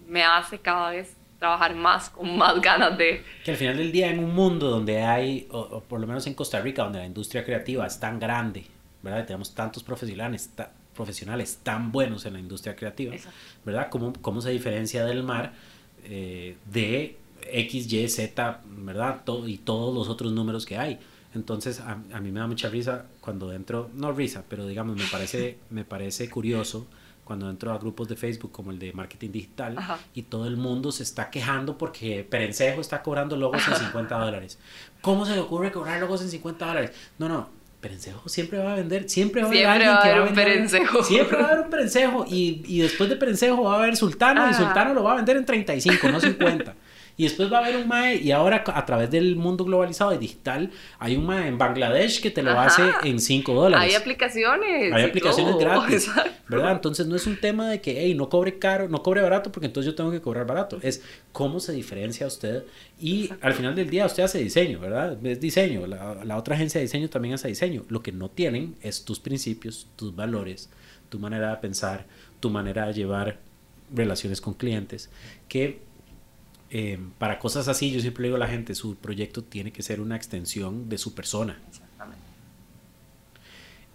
me 0.09 0.25
hace 0.25 0.59
cada 0.59 0.91
vez 0.91 1.15
trabajar 1.39 1.75
más, 1.75 2.09
con 2.09 2.39
más 2.39 2.59
ganas 2.63 2.97
de... 2.97 3.23
Que 3.45 3.51
al 3.51 3.57
final 3.59 3.77
del 3.77 3.93
día, 3.93 4.11
en 4.11 4.21
un 4.21 4.35
mundo 4.35 4.71
donde 4.71 5.03
hay, 5.03 5.47
o, 5.51 5.81
por 5.81 6.01
lo 6.01 6.07
menos 6.07 6.27
en 6.27 6.33
Costa 6.33 6.61
Rica, 6.61 6.85
donde 6.85 7.01
la 7.01 7.07
industria 7.07 7.45
creativa 7.45 7.87
es 7.87 8.01
tan 8.01 8.19
grande, 8.19 8.65
¿verdad? 9.03 9.27
tenemos 9.27 9.55
tantos 9.55 9.83
profesionales, 9.83 10.51
profesionales 10.95 11.61
tan 11.63 11.93
buenos 11.93 12.25
en 12.25 12.33
la 12.33 12.41
industria 12.41 12.75
creativa, 12.75 13.15
¿verdad? 13.65 13.89
¿Cómo, 13.91 14.13
¿Cómo 14.21 14.41
se 14.41 14.51
diferencia 14.51 15.05
del 15.05 15.23
mar 15.23 15.53
eh, 16.09 16.57
de 16.71 17.17
X, 17.51 17.93
Y, 17.93 18.09
Z, 18.09 18.61
¿verdad? 18.67 19.23
Todo, 19.25 19.49
y 19.49 19.59
todos 19.59 19.95
los 19.95 20.09
otros 20.09 20.33
números 20.33 20.67
que 20.67 20.77
hay. 20.77 20.99
Entonces, 21.35 21.81
a, 21.81 21.93
a, 22.13 22.21
mí 22.21 22.33
me 22.33 22.41
da 22.41 22.47
mucha 22.47 22.69
risa 22.69 23.07
cuando 23.21 23.53
entro, 23.53 23.91
no 23.95 24.13
risa, 24.13 24.45
pero 24.49 24.67
digamos, 24.67 24.97
me 24.97 25.05
parece, 25.05 25.59
me 25.71 25.85
parece 25.85 26.29
curioso 26.31 26.87
cuando 27.29 27.51
entro 27.51 27.75
a 27.75 27.79
grupos 27.79 28.09
de 28.09 28.17
Facebook 28.17 28.51
como 28.51 28.71
el 28.71 28.79
de 28.79 28.95
marketing 28.95 29.31
digital 29.31 29.77
Ajá. 29.77 29.99
y 30.15 30.23
todo 30.23 30.47
el 30.47 30.57
mundo 30.57 30.91
se 30.91 31.03
está 31.03 31.29
quejando 31.29 31.77
porque 31.77 32.27
Perencejo 32.29 32.81
está 32.81 33.03
cobrando 33.03 33.37
logos 33.37 33.69
en 33.69 33.77
50 33.87 34.19
dólares. 34.19 34.59
¿Cómo 35.03 35.27
se 35.27 35.35
le 35.35 35.41
ocurre 35.41 35.71
cobrar 35.71 36.01
logos 36.01 36.23
en 36.23 36.31
50 36.31 36.67
dólares? 36.67 36.93
No, 37.19 37.29
no, 37.29 37.51
Perencejo 37.81 38.29
siempre 38.29 38.59
va 38.59 38.73
a 38.73 38.77
vender, 38.77 39.09
siempre 39.09 39.43
va 39.43 39.49
a 39.49 39.51
haber 39.51 39.67
alguien 39.67 39.91
va 39.91 39.99
a 39.99 40.03
que 40.03 40.09
haber 40.09 40.21
va 40.21 40.27
a 40.27 40.29
un 40.29 40.35
vender, 40.35 40.55
perencejo. 40.55 41.03
Siempre 41.05 41.39
va 41.39 41.45
a 41.45 41.47
haber 41.53 41.65
un 41.65 41.71
perencejo 41.71 42.27
y, 42.29 42.63
y 42.67 42.81
después 42.81 43.09
de 43.09 43.17
perencejo 43.17 43.63
va 43.63 43.75
a 43.75 43.79
haber 43.79 43.97
sultano 43.97 44.51
y 44.51 44.55
sultano 44.55 44.95
lo 44.95 45.05
va 45.05 45.13
a 45.13 45.17
vender 45.17 45.37
en 45.37 45.45
35, 45.45 46.09
no 46.09 46.21
50. 46.21 46.75
Y 47.19 47.25
después 47.25 47.53
va 47.53 47.59
a 47.59 47.65
haber 47.65 47.77
un 47.77 47.89
MAE, 47.89 48.15
y 48.23 48.31
ahora 48.31 48.63
a 48.67 48.87
través 48.87 49.11
del 49.11 49.35
mundo 49.35 49.65
globalizado 49.65 50.15
y 50.15 50.19
digital, 50.19 50.71
hay 51.01 51.17
un 51.17 51.27
MAE 51.27 51.49
en 51.49 51.59
Bangladesh 51.59 52.23
que 52.23 52.31
te 52.31 52.43
lo 52.45 52.53
Ajá. 52.53 52.67
hace 52.67 53.09
en 53.09 53.19
5 53.21 53.53
dólares. 53.53 53.91
Hay 53.91 53.95
aplicaciones. 54.01 54.93
Hay 54.93 55.03
aplicaciones 55.03 55.53
todo. 55.55 55.61
gratis, 55.61 56.07
Exacto. 56.07 56.31
¿verdad? 56.49 56.73
Entonces 56.73 57.09
no 57.09 57.17
es 57.17 57.27
un 57.27 57.37
tema 57.41 57.69
de 57.69 57.81
que, 57.81 58.01
hey, 58.01 58.15
no 58.15 58.29
cobre 58.29 58.61
caro, 58.61 58.89
no 58.89 59.03
cobre 59.03 59.21
barato, 59.21 59.51
porque 59.51 59.67
entonces 59.67 59.91
yo 59.93 59.97
tengo 59.97 60.13
que 60.13 60.21
cobrar 60.21 60.47
barato. 60.47 60.79
Es 60.81 61.03
cómo 61.33 61.59
se 61.59 61.73
diferencia 61.73 62.25
usted 62.25 62.63
y 63.01 63.25
Exacto. 63.25 63.47
al 63.49 63.55
final 63.55 63.75
del 63.75 63.91
día 63.91 64.07
usted 64.07 64.23
hace 64.23 64.39
diseño, 64.39 64.79
¿verdad? 64.79 65.19
Es 65.27 65.41
diseño. 65.41 65.89
La, 65.89 66.25
la 66.25 66.37
otra 66.37 66.55
agencia 66.55 66.79
de 66.79 66.85
diseño 66.85 67.11
también 67.11 67.35
hace 67.35 67.49
diseño. 67.49 67.83
Lo 67.89 68.01
que 68.01 68.13
no 68.13 68.29
tienen 68.31 68.77
es 68.81 69.05
tus 69.05 69.19
principios, 69.19 69.89
tus 69.97 70.15
valores, 70.15 70.71
tu 71.09 71.19
manera 71.19 71.51
de 71.51 71.57
pensar, 71.57 72.07
tu 72.39 72.49
manera 72.49 72.87
de 72.87 72.95
llevar 72.95 73.39
relaciones 73.93 74.41
con 74.41 74.55
clientes, 74.55 75.11
que 75.49 75.81
eh, 76.71 76.99
para 77.19 77.39
cosas 77.39 77.69
así, 77.69 77.91
yo 77.91 78.01
siempre 78.01 78.23
le 78.23 78.29
digo 78.29 78.37
a 78.37 78.41
la 78.41 78.49
gente, 78.49 78.75
su 78.75 78.97
proyecto 78.97 79.43
tiene 79.43 79.73
que 79.73 79.83
ser 79.83 80.01
una 80.01 80.17
extensión 80.17 80.89
de 80.89 80.99
su 80.99 81.15
persona. 81.15 81.61
Exactamente. 81.69 82.23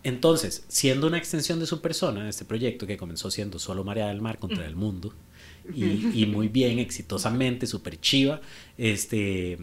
Entonces, 0.04 0.66
siendo 0.68 1.08
una 1.08 1.18
extensión 1.18 1.60
de 1.60 1.66
su 1.66 1.82
persona, 1.82 2.28
este 2.28 2.46
proyecto 2.46 2.86
que 2.86 2.98
comenzó 2.98 3.32
siendo 3.32 3.60
solo 3.60 3.84
María 3.84 4.08
del 4.08 4.22
Mar 4.22 4.38
contra 4.38 4.66
el 4.66 4.76
mundo, 4.76 5.14
y, 5.74 6.22
y 6.22 6.26
muy 6.26 6.50
bien, 6.50 6.80
exitosamente, 6.80 7.68
súper 7.68 8.00
chiva, 8.02 8.42
este, 8.78 9.58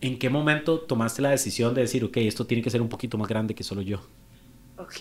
¿En 0.00 0.18
qué 0.18 0.30
momento 0.30 0.80
tomaste 0.80 1.22
la 1.22 1.30
decisión 1.30 1.74
de 1.74 1.80
decir, 1.80 2.04
ok, 2.04 2.18
esto 2.18 2.46
tiene 2.46 2.62
que 2.62 2.70
ser 2.70 2.80
un 2.80 2.88
poquito 2.88 3.18
más 3.18 3.28
grande 3.28 3.54
que 3.54 3.64
solo 3.64 3.82
yo? 3.82 4.00
Ok. 4.76 4.94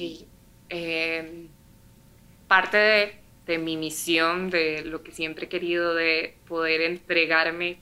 Em, 0.70 1.48
parte 2.48 2.78
de, 2.78 3.16
de, 3.48 3.58
mi 3.58 3.78
misión, 3.78 4.50
de 4.50 4.84
lo 4.84 5.04
que 5.04 5.12
siempre 5.12 5.46
he 5.46 5.50
querido, 5.50 5.96
de 5.96 6.36
poder 6.48 6.82
entregarme 6.82 7.78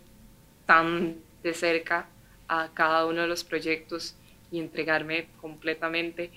tan 0.65 1.17
de 1.43 1.53
cerca 1.53 2.07
a 2.47 2.69
cada 2.73 3.05
uno 3.05 3.21
de 3.21 3.27
los 3.27 3.43
proyectos 3.43 4.15
y 4.51 4.59
entregarme 4.59 5.27
completamente, 5.41 6.31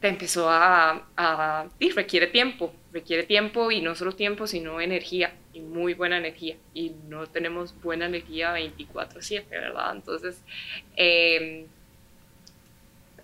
te 0.00 0.08
empezó 0.08 0.50
a, 0.50 1.06
a 1.16 1.66
y 1.78 1.90
requiere 1.90 2.26
tiempo, 2.26 2.74
requiere 2.92 3.22
tiempo 3.22 3.70
y 3.70 3.80
no 3.80 3.94
solo 3.94 4.12
tiempo, 4.12 4.46
sino 4.46 4.80
energía 4.80 5.34
y 5.54 5.60
muy 5.60 5.94
buena 5.94 6.18
energía. 6.18 6.56
Y 6.74 6.92
no 7.08 7.26
tenemos 7.26 7.74
buena 7.80 8.06
energía 8.06 8.52
24/7, 8.52 9.48
¿verdad? 9.48 9.96
Entonces, 9.96 10.42
em, 10.96 11.66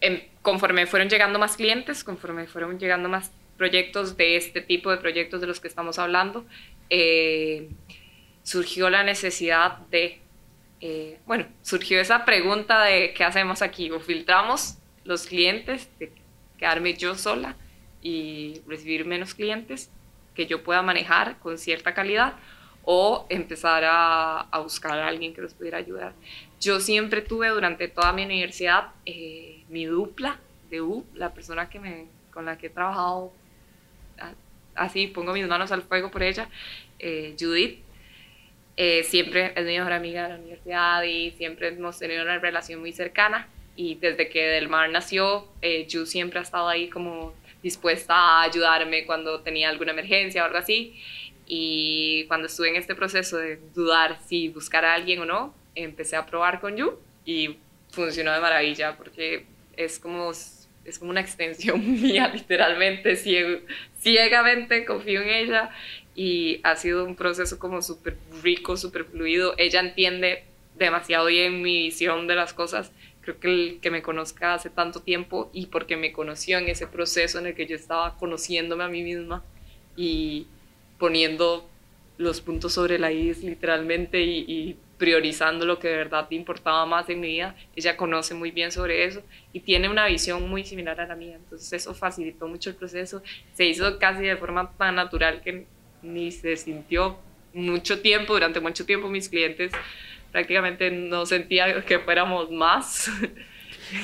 em, 0.00 0.22
conforme 0.42 0.86
fueron 0.86 1.08
llegando 1.08 1.38
más 1.38 1.56
clientes, 1.56 2.02
conforme 2.02 2.46
fueron 2.46 2.78
llegando 2.78 3.08
más 3.08 3.30
proyectos 3.60 4.16
de 4.16 4.36
este 4.36 4.62
tipo 4.62 4.90
de 4.90 4.96
proyectos 4.96 5.42
de 5.42 5.46
los 5.46 5.60
que 5.60 5.68
estamos 5.68 5.98
hablando, 5.98 6.46
eh, 6.88 7.68
surgió 8.42 8.88
la 8.88 9.02
necesidad 9.04 9.76
de, 9.90 10.18
eh, 10.80 11.18
bueno, 11.26 11.44
surgió 11.60 12.00
esa 12.00 12.24
pregunta 12.24 12.82
de 12.84 13.12
qué 13.12 13.22
hacemos 13.22 13.60
aquí, 13.60 13.90
o 13.90 14.00
filtramos 14.00 14.78
los 15.04 15.26
clientes, 15.26 15.90
de 15.98 16.10
quedarme 16.56 16.94
yo 16.94 17.14
sola 17.16 17.54
y 18.00 18.62
recibir 18.66 19.04
menos 19.04 19.34
clientes 19.34 19.90
que 20.34 20.46
yo 20.46 20.62
pueda 20.62 20.80
manejar 20.80 21.38
con 21.38 21.58
cierta 21.58 21.92
calidad, 21.92 22.36
o 22.84 23.26
empezar 23.28 23.84
a, 23.84 24.40
a 24.40 24.58
buscar 24.60 24.98
a 24.98 25.06
alguien 25.06 25.34
que 25.34 25.42
nos 25.42 25.52
pudiera 25.52 25.76
ayudar. 25.76 26.14
Yo 26.62 26.80
siempre 26.80 27.20
tuve 27.20 27.50
durante 27.50 27.88
toda 27.88 28.10
mi 28.14 28.24
universidad 28.24 28.88
eh, 29.04 29.64
mi 29.68 29.84
dupla 29.84 30.38
de 30.70 30.80
U, 30.80 31.04
la 31.12 31.34
persona 31.34 31.68
que 31.68 31.78
me, 31.78 32.06
con 32.32 32.46
la 32.46 32.56
que 32.56 32.68
he 32.68 32.70
trabajado 32.70 33.34
así, 34.74 35.06
pongo 35.08 35.32
mis 35.32 35.46
manos 35.46 35.72
al 35.72 35.82
fuego 35.82 36.10
por 36.10 36.22
ella, 36.22 36.48
eh, 36.98 37.34
Judith. 37.38 37.80
Eh, 38.76 39.02
siempre 39.04 39.52
es 39.54 39.66
mi 39.66 39.76
mejor 39.76 39.92
amiga 39.92 40.22
de 40.22 40.28
la 40.30 40.34
universidad 40.36 41.02
y 41.02 41.32
siempre 41.32 41.68
hemos 41.68 41.98
tenido 41.98 42.22
una 42.22 42.38
relación 42.38 42.80
muy 42.80 42.92
cercana. 42.92 43.48
Y 43.76 43.96
desde 43.96 44.28
que 44.28 44.42
Del 44.42 44.68
Mar 44.68 44.88
nació, 44.90 45.48
eh, 45.60 45.86
Ju 45.90 46.06
siempre 46.06 46.38
ha 46.38 46.42
estado 46.42 46.68
ahí 46.68 46.88
como 46.88 47.34
dispuesta 47.62 48.14
a 48.14 48.42
ayudarme 48.42 49.04
cuando 49.04 49.40
tenía 49.40 49.68
alguna 49.68 49.92
emergencia 49.92 50.42
o 50.42 50.46
algo 50.46 50.58
así. 50.58 51.00
Y 51.46 52.24
cuando 52.26 52.46
estuve 52.46 52.70
en 52.70 52.76
este 52.76 52.94
proceso 52.94 53.36
de 53.36 53.60
dudar 53.74 54.18
si 54.26 54.48
buscar 54.48 54.84
a 54.84 54.94
alguien 54.94 55.20
o 55.20 55.24
no, 55.24 55.54
empecé 55.74 56.16
a 56.16 56.26
probar 56.26 56.60
con 56.60 56.76
Yu 56.76 56.98
y 57.24 57.56
funcionó 57.90 58.32
de 58.32 58.40
maravilla 58.40 58.96
porque 58.96 59.44
es 59.76 59.98
como, 59.98 60.30
es 60.30 60.98
como 60.98 61.10
una 61.10 61.20
extensión 61.20 61.80
mía, 62.02 62.30
literalmente, 62.32 63.16
ciego, 63.16 63.60
ciegamente 64.00 64.84
confío 64.84 65.22
en 65.22 65.28
ella 65.28 65.70
y 66.14 66.60
ha 66.64 66.76
sido 66.76 67.04
un 67.04 67.16
proceso 67.16 67.58
como 67.58 67.82
súper 67.82 68.16
rico, 68.42 68.76
súper 68.76 69.04
fluido. 69.04 69.54
Ella 69.58 69.80
entiende 69.80 70.44
demasiado 70.78 71.26
bien 71.26 71.62
mi 71.62 71.84
visión 71.84 72.26
de 72.26 72.34
las 72.34 72.52
cosas. 72.52 72.92
Creo 73.20 73.38
que 73.38 73.48
el 73.48 73.78
que 73.80 73.90
me 73.90 74.02
conozca 74.02 74.54
hace 74.54 74.70
tanto 74.70 75.00
tiempo 75.00 75.50
y 75.52 75.66
porque 75.66 75.96
me 75.96 76.12
conoció 76.12 76.58
en 76.58 76.68
ese 76.68 76.86
proceso 76.86 77.38
en 77.38 77.46
el 77.46 77.54
que 77.54 77.66
yo 77.66 77.76
estaba 77.76 78.16
conociéndome 78.18 78.84
a 78.84 78.88
mí 78.88 79.02
misma 79.02 79.44
y 79.96 80.46
poniendo 80.98 81.68
los 82.18 82.40
puntos 82.40 82.74
sobre 82.74 82.98
la 82.98 83.12
I 83.12 83.34
literalmente 83.34 84.20
y 84.20 84.76
priorizando 85.00 85.64
lo 85.64 85.78
que 85.78 85.88
de 85.88 85.96
verdad 85.96 86.28
te 86.28 86.34
importaba 86.34 86.84
más 86.86 87.08
en 87.08 87.20
mi 87.20 87.28
vida. 87.28 87.56
Ella 87.74 87.96
conoce 87.96 88.34
muy 88.34 88.50
bien 88.50 88.70
sobre 88.70 89.04
eso 89.04 89.22
y 89.52 89.60
tiene 89.60 89.88
una 89.88 90.06
visión 90.06 90.48
muy 90.48 90.62
similar 90.64 91.00
a 91.00 91.06
la 91.06 91.16
mía. 91.16 91.36
Entonces 91.36 91.72
eso 91.72 91.94
facilitó 91.94 92.46
mucho 92.46 92.68
el 92.70 92.76
proceso. 92.76 93.22
Se 93.54 93.64
hizo 93.64 93.98
casi 93.98 94.22
de 94.22 94.36
forma 94.36 94.70
tan 94.76 94.96
natural 94.96 95.40
que 95.40 95.66
ni 96.02 96.30
se 96.30 96.56
sintió 96.56 97.18
mucho 97.54 98.00
tiempo, 98.00 98.34
durante 98.34 98.60
mucho 98.60 98.86
tiempo 98.86 99.08
mis 99.08 99.28
clientes 99.28 99.72
prácticamente 100.30 100.90
no 100.90 101.26
sentía 101.26 101.84
que 101.84 101.98
fuéramos 101.98 102.50
más. 102.50 103.10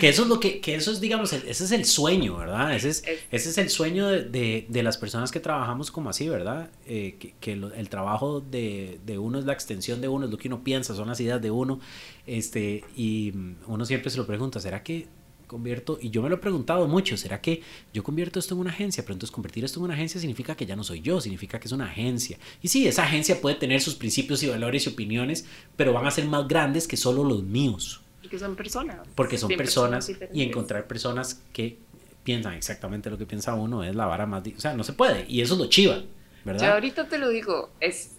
Que 0.01 0.09
eso 0.09 0.23
es 0.23 0.29
lo 0.29 0.41
que, 0.41 0.61
que 0.61 0.75
eso 0.75 0.91
es, 0.91 1.01
digamos, 1.01 1.33
ese 1.33 1.65
es 1.65 1.73
el 1.73 1.85
sueño, 1.85 2.37
¿verdad? 2.37 2.75
Ese 2.75 2.89
es, 2.89 3.05
ese 3.31 3.51
es 3.51 3.59
el 3.59 3.71
sueño 3.71 4.09
de, 4.09 4.25
de, 4.25 4.67
de, 4.69 4.83
las 4.83 4.99
personas 4.99 5.31
que 5.31 5.41
trabajamos 5.41 5.91
como 5.91 6.11
así, 6.11 6.29
¿verdad? 6.29 6.71
Eh, 6.87 7.17
que, 7.19 7.35
que 7.41 7.57
lo, 7.57 7.73
el 7.73 7.89
trabajo 7.89 8.41
de, 8.41 8.99
de, 9.05 9.19
uno 9.19 9.39
es 9.39 9.45
la 9.45 9.53
extensión 9.53 10.01
de 10.01 10.09
uno, 10.09 10.27
es 10.27 10.31
lo 10.31 10.39
que 10.39 10.49
uno 10.49 10.63
piensa, 10.63 10.95
son 10.95 11.09
las 11.09 11.21
ideas 11.21 11.41
de 11.41 11.51
uno, 11.51 11.81
este, 12.27 12.85
y 12.97 13.33
uno 13.67 13.85
siempre 13.85 14.11
se 14.11 14.19
lo 14.19 14.27
pregunta, 14.27 14.61
¿será 14.61 14.83
que 14.83 15.07
convierto, 15.47 15.99
y 16.01 16.11
yo 16.11 16.23
me 16.23 16.29
lo 16.29 16.37
he 16.37 16.39
preguntado 16.39 16.87
mucho, 16.89 17.17
¿será 17.17 17.41
que 17.41 17.63
yo 17.95 18.03
convierto 18.03 18.39
esto 18.39 18.55
en 18.55 18.61
una 18.61 18.71
agencia? 18.71 19.05
Pero 19.05 19.15
entonces 19.15 19.33
convertir 19.33 19.65
esto 19.65 19.79
en 19.79 19.85
una 19.85 19.95
agencia 19.95 20.21
significa 20.21 20.57
que 20.57 20.67
ya 20.67 20.77
no 20.77 20.85
soy 20.85 21.01
yo, 21.01 21.21
significa 21.21 21.59
que 21.59 21.69
es 21.69 21.73
una 21.73 21.87
agencia. 21.87 22.39
Y 22.63 22.69
sí, 22.69 22.87
esa 22.87 23.05
agencia 23.05 23.41
puede 23.41 23.57
tener 23.57 23.81
sus 23.81 23.95
principios 23.95 24.43
y 24.43 24.49
valores 24.49 24.87
y 24.87 24.91
opiniones, 24.91 25.47
pero 25.77 25.93
van 25.93 26.07
a 26.07 26.11
ser 26.11 26.27
más 26.27 26.49
grandes 26.49 26.89
que 26.89 26.97
solo 26.97 27.25
los 27.25 27.43
míos. 27.43 28.01
Porque 28.27 28.39
son 28.39 28.57
personas. 28.57 29.09
Porque 29.15 29.39
son 29.39 29.51
personas 29.57 30.11
y 30.33 30.43
encontrar 30.43 30.87
personas 30.87 31.43
que 31.53 31.79
piensan 32.25 32.55
exactamente 32.55 33.09
lo 33.09 33.19
que 33.19 33.27
piensa 33.27 33.55
uno 33.55 33.85
es 33.85 33.95
la 33.95 34.07
vara 34.07 34.27
más... 34.27 34.43
O 34.57 34.61
sea, 34.61 34.75
no 34.75 34.85
se 34.85 34.93
puede. 34.93 35.25
Y 35.29 35.41
eso 35.41 35.55
es 35.55 35.61
lo 35.61 35.67
chiva, 35.67 36.03
¿verdad? 36.45 36.67
Yo 36.67 36.73
ahorita 36.75 37.09
te 37.09 37.19
lo 37.19 37.29
digo, 37.29 37.71
es 37.81 38.17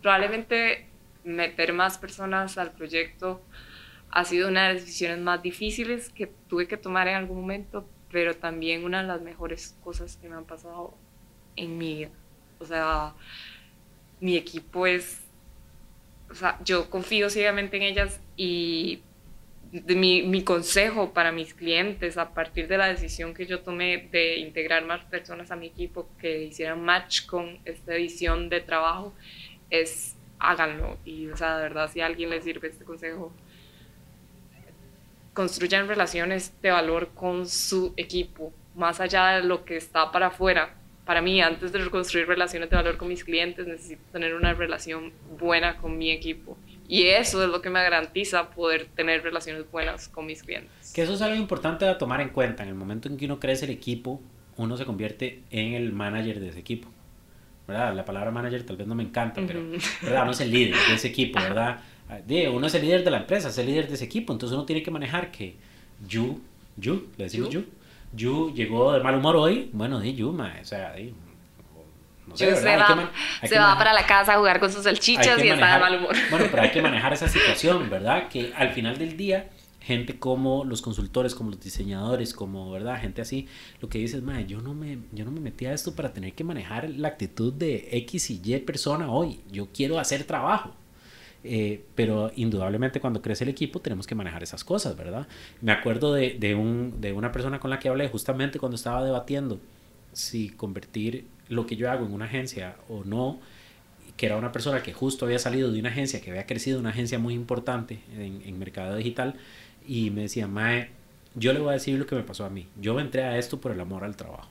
probablemente 0.00 0.86
meter 1.24 1.72
más 1.72 1.98
personas 1.98 2.56
al 2.56 2.72
proyecto 2.72 3.42
ha 4.10 4.24
sido 4.24 4.48
una 4.48 4.68
de 4.68 4.74
las 4.74 4.84
decisiones 4.84 5.18
más 5.18 5.42
difíciles 5.42 6.10
que 6.10 6.26
tuve 6.48 6.66
que 6.66 6.76
tomar 6.76 7.08
en 7.08 7.14
algún 7.14 7.40
momento, 7.40 7.88
pero 8.10 8.34
también 8.34 8.84
una 8.84 9.02
de 9.02 9.08
las 9.08 9.22
mejores 9.22 9.76
cosas 9.84 10.16
que 10.16 10.28
me 10.28 10.36
han 10.36 10.44
pasado 10.44 10.94
en 11.56 11.78
mi 11.78 11.94
vida. 11.94 12.10
O 12.58 12.66
sea, 12.66 13.14
mi 14.20 14.36
equipo 14.36 14.86
es, 14.86 15.20
o 16.30 16.34
sea, 16.34 16.58
yo 16.64 16.90
confío 16.90 17.30
ciegamente 17.30 17.76
en 17.76 17.84
ellas 17.84 18.20
y 18.36 19.02
de 19.72 19.94
mi, 19.94 20.22
mi, 20.22 20.42
consejo 20.42 21.12
para 21.12 21.30
mis 21.30 21.54
clientes 21.54 22.18
a 22.18 22.34
partir 22.34 22.66
de 22.66 22.76
la 22.76 22.88
decisión 22.88 23.34
que 23.34 23.46
yo 23.46 23.60
tomé 23.60 24.08
de 24.10 24.38
integrar 24.38 24.84
más 24.84 25.04
personas 25.04 25.52
a 25.52 25.56
mi 25.56 25.68
equipo 25.68 26.08
que 26.20 26.42
hicieran 26.42 26.84
match 26.84 27.26
con 27.26 27.58
esta 27.64 27.94
visión 27.94 28.48
de 28.48 28.60
trabajo 28.60 29.14
es 29.70 30.16
háganlo. 30.40 30.98
Y 31.04 31.28
o 31.28 31.36
sea 31.36 31.56
de 31.56 31.62
verdad 31.62 31.88
si 31.92 32.00
a 32.00 32.06
alguien 32.06 32.30
le 32.30 32.42
sirve 32.42 32.68
este 32.68 32.84
consejo 32.84 33.32
construyan 35.34 35.86
relaciones 35.86 36.52
de 36.60 36.70
valor 36.70 37.10
con 37.14 37.48
su 37.48 37.94
equipo 37.96 38.52
más 38.74 39.00
allá 39.00 39.36
de 39.36 39.44
lo 39.44 39.64
que 39.64 39.76
está 39.76 40.10
para 40.10 40.28
afuera. 40.28 40.74
Para 41.04 41.22
mí 41.22 41.40
antes 41.40 41.70
de 41.72 41.88
construir 41.90 42.26
relaciones 42.26 42.70
de 42.70 42.76
valor 42.76 42.96
con 42.96 43.08
mis 43.08 43.22
clientes 43.22 43.66
necesito 43.66 44.02
tener 44.12 44.34
una 44.34 44.52
relación 44.52 45.12
buena 45.38 45.76
con 45.76 45.96
mi 45.96 46.10
equipo 46.10 46.58
y 46.90 47.06
eso 47.06 47.40
es 47.44 47.48
lo 47.48 47.62
que 47.62 47.70
me 47.70 47.80
garantiza 47.80 48.50
poder 48.50 48.88
tener 48.96 49.22
relaciones 49.22 49.70
buenas 49.70 50.08
con 50.08 50.26
mis 50.26 50.42
clientes. 50.42 50.92
Que 50.92 51.02
eso 51.02 51.14
es 51.14 51.22
algo 51.22 51.36
importante 51.36 51.86
a 51.86 51.96
tomar 51.96 52.20
en 52.20 52.30
cuenta. 52.30 52.64
En 52.64 52.68
el 52.68 52.74
momento 52.74 53.08
en 53.08 53.16
que 53.16 53.26
uno 53.26 53.38
crece 53.38 53.66
el 53.66 53.70
equipo, 53.70 54.20
uno 54.56 54.76
se 54.76 54.84
convierte 54.84 55.44
en 55.52 55.74
el 55.74 55.92
manager 55.92 56.40
de 56.40 56.48
ese 56.48 56.58
equipo. 56.58 56.88
¿Verdad? 57.68 57.94
La 57.94 58.04
palabra 58.04 58.32
manager 58.32 58.66
tal 58.66 58.76
vez 58.76 58.88
no 58.88 58.96
me 58.96 59.04
encanta, 59.04 59.40
pero 59.46 59.60
¿verdad? 60.02 60.22
uno 60.24 60.32
es 60.32 60.40
el 60.40 60.50
líder 60.50 60.74
de 60.88 60.94
ese 60.96 61.06
equipo, 61.06 61.38
¿verdad? 61.38 61.80
Uno 62.52 62.66
es 62.66 62.74
el 62.74 62.82
líder 62.82 63.04
de 63.04 63.10
la 63.12 63.18
empresa, 63.18 63.50
es 63.50 63.58
el 63.58 63.66
líder 63.66 63.86
de 63.86 63.94
ese 63.94 64.06
equipo. 64.06 64.32
Entonces 64.32 64.56
uno 64.56 64.66
tiene 64.66 64.82
que 64.82 64.90
manejar 64.90 65.30
que 65.30 65.54
Yu, 66.08 66.40
Yu, 66.76 67.06
le 67.16 67.24
decimos 67.24 67.50
Yu, 67.50 67.66
Yu 68.16 68.52
llegó 68.52 68.92
de 68.92 69.00
mal 69.00 69.14
humor 69.14 69.36
hoy. 69.36 69.70
Bueno, 69.72 70.00
di 70.00 70.14
Yu, 70.14 70.30
o 70.30 70.64
sea, 70.64 70.94
di, 70.94 71.14
no 72.30 72.36
sé, 72.36 72.54
se, 72.54 72.76
va, 72.76 73.10
se 73.42 73.58
va 73.58 73.76
para 73.76 73.92
la 73.92 74.06
casa 74.06 74.34
a 74.34 74.38
jugar 74.38 74.60
con 74.60 74.72
sus 74.72 74.84
salchichas 74.84 75.26
y 75.44 75.48
manejar, 75.48 75.54
está 75.54 75.74
de 75.74 75.80
mal 75.80 75.96
humor. 75.96 76.16
Bueno, 76.30 76.46
pero 76.50 76.62
hay 76.62 76.70
que 76.70 76.80
manejar 76.90 77.12
esa 77.12 77.28
situación, 77.28 77.90
¿verdad? 77.90 78.28
Que 78.28 78.52
al 78.56 78.70
final 78.70 78.96
del 78.98 79.16
día, 79.16 79.50
gente 79.80 80.18
como 80.18 80.64
los 80.64 80.80
consultores, 80.80 81.34
como 81.34 81.50
los 81.50 81.60
diseñadores, 81.60 82.32
como, 82.32 82.70
¿verdad? 82.70 83.00
Gente 83.00 83.20
así, 83.20 83.48
lo 83.80 83.88
que 83.88 83.98
dices, 83.98 84.22
madre, 84.22 84.46
yo 84.46 84.60
no 84.60 84.74
me, 84.74 84.98
yo 85.10 85.24
no 85.24 85.32
me 85.32 85.40
metí 85.40 85.66
a 85.66 85.72
esto 85.72 85.94
para 85.94 86.12
tener 86.12 86.34
que 86.34 86.44
manejar 86.44 86.88
la 86.90 87.08
actitud 87.08 87.52
de 87.52 87.88
X 87.90 88.30
y 88.30 88.40
Y 88.44 88.58
persona 88.60 89.10
hoy. 89.10 89.40
Yo 89.50 89.68
quiero 89.74 89.98
hacer 89.98 90.24
trabajo. 90.24 90.74
Eh, 91.42 91.86
pero 91.94 92.30
indudablemente 92.36 93.00
cuando 93.00 93.22
crece 93.22 93.44
el 93.44 93.50
equipo 93.50 93.80
tenemos 93.80 94.06
que 94.06 94.14
manejar 94.14 94.42
esas 94.42 94.62
cosas, 94.62 94.94
¿verdad? 94.94 95.26
Me 95.62 95.72
acuerdo 95.72 96.12
de, 96.12 96.36
de, 96.38 96.54
un, 96.54 97.00
de 97.00 97.14
una 97.14 97.32
persona 97.32 97.58
con 97.58 97.70
la 97.70 97.78
que 97.78 97.88
hablé 97.88 98.08
justamente 98.08 98.58
cuando 98.58 98.76
estaba 98.76 99.02
debatiendo 99.02 99.58
si 100.12 100.50
convertir 100.50 101.26
lo 101.50 101.66
que 101.66 101.76
yo 101.76 101.90
hago 101.90 102.06
en 102.06 102.12
una 102.12 102.24
agencia 102.24 102.76
o 102.88 103.04
no, 103.04 103.40
que 104.16 104.26
era 104.26 104.36
una 104.36 104.52
persona 104.52 104.82
que 104.82 104.92
justo 104.92 105.26
había 105.26 105.38
salido 105.38 105.70
de 105.70 105.80
una 105.80 105.90
agencia, 105.90 106.20
que 106.20 106.30
había 106.30 106.46
crecido 106.46 106.78
una 106.78 106.90
agencia 106.90 107.18
muy 107.18 107.34
importante 107.34 108.00
en, 108.16 108.58
mercado 108.58 108.96
digital, 108.96 109.34
y 109.86 110.10
me 110.10 110.22
decía, 110.22 110.46
Mae, 110.46 110.90
yo 111.34 111.52
le 111.52 111.58
voy 111.58 111.70
a 111.70 111.72
decir 111.72 111.98
lo 111.98 112.06
que 112.06 112.14
me 112.14 112.22
pasó 112.22 112.44
a 112.44 112.50
mí. 112.50 112.68
Yo 112.80 112.98
entré 113.00 113.24
a 113.24 113.36
esto 113.36 113.60
por 113.60 113.72
el 113.72 113.80
amor 113.80 114.04
al 114.04 114.16
trabajo. 114.16 114.48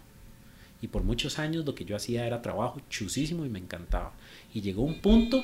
Y 0.81 0.87
por 0.87 1.03
muchos 1.03 1.39
años 1.39 1.65
lo 1.65 1.73
que 1.75 1.85
yo 1.85 1.95
hacía 1.95 2.25
era 2.25 2.41
trabajo 2.41 2.81
chusísimo 2.89 3.45
y 3.45 3.49
me 3.49 3.59
encantaba. 3.59 4.13
Y 4.53 4.61
llegó 4.61 4.83
un 4.83 5.01
punto 5.01 5.43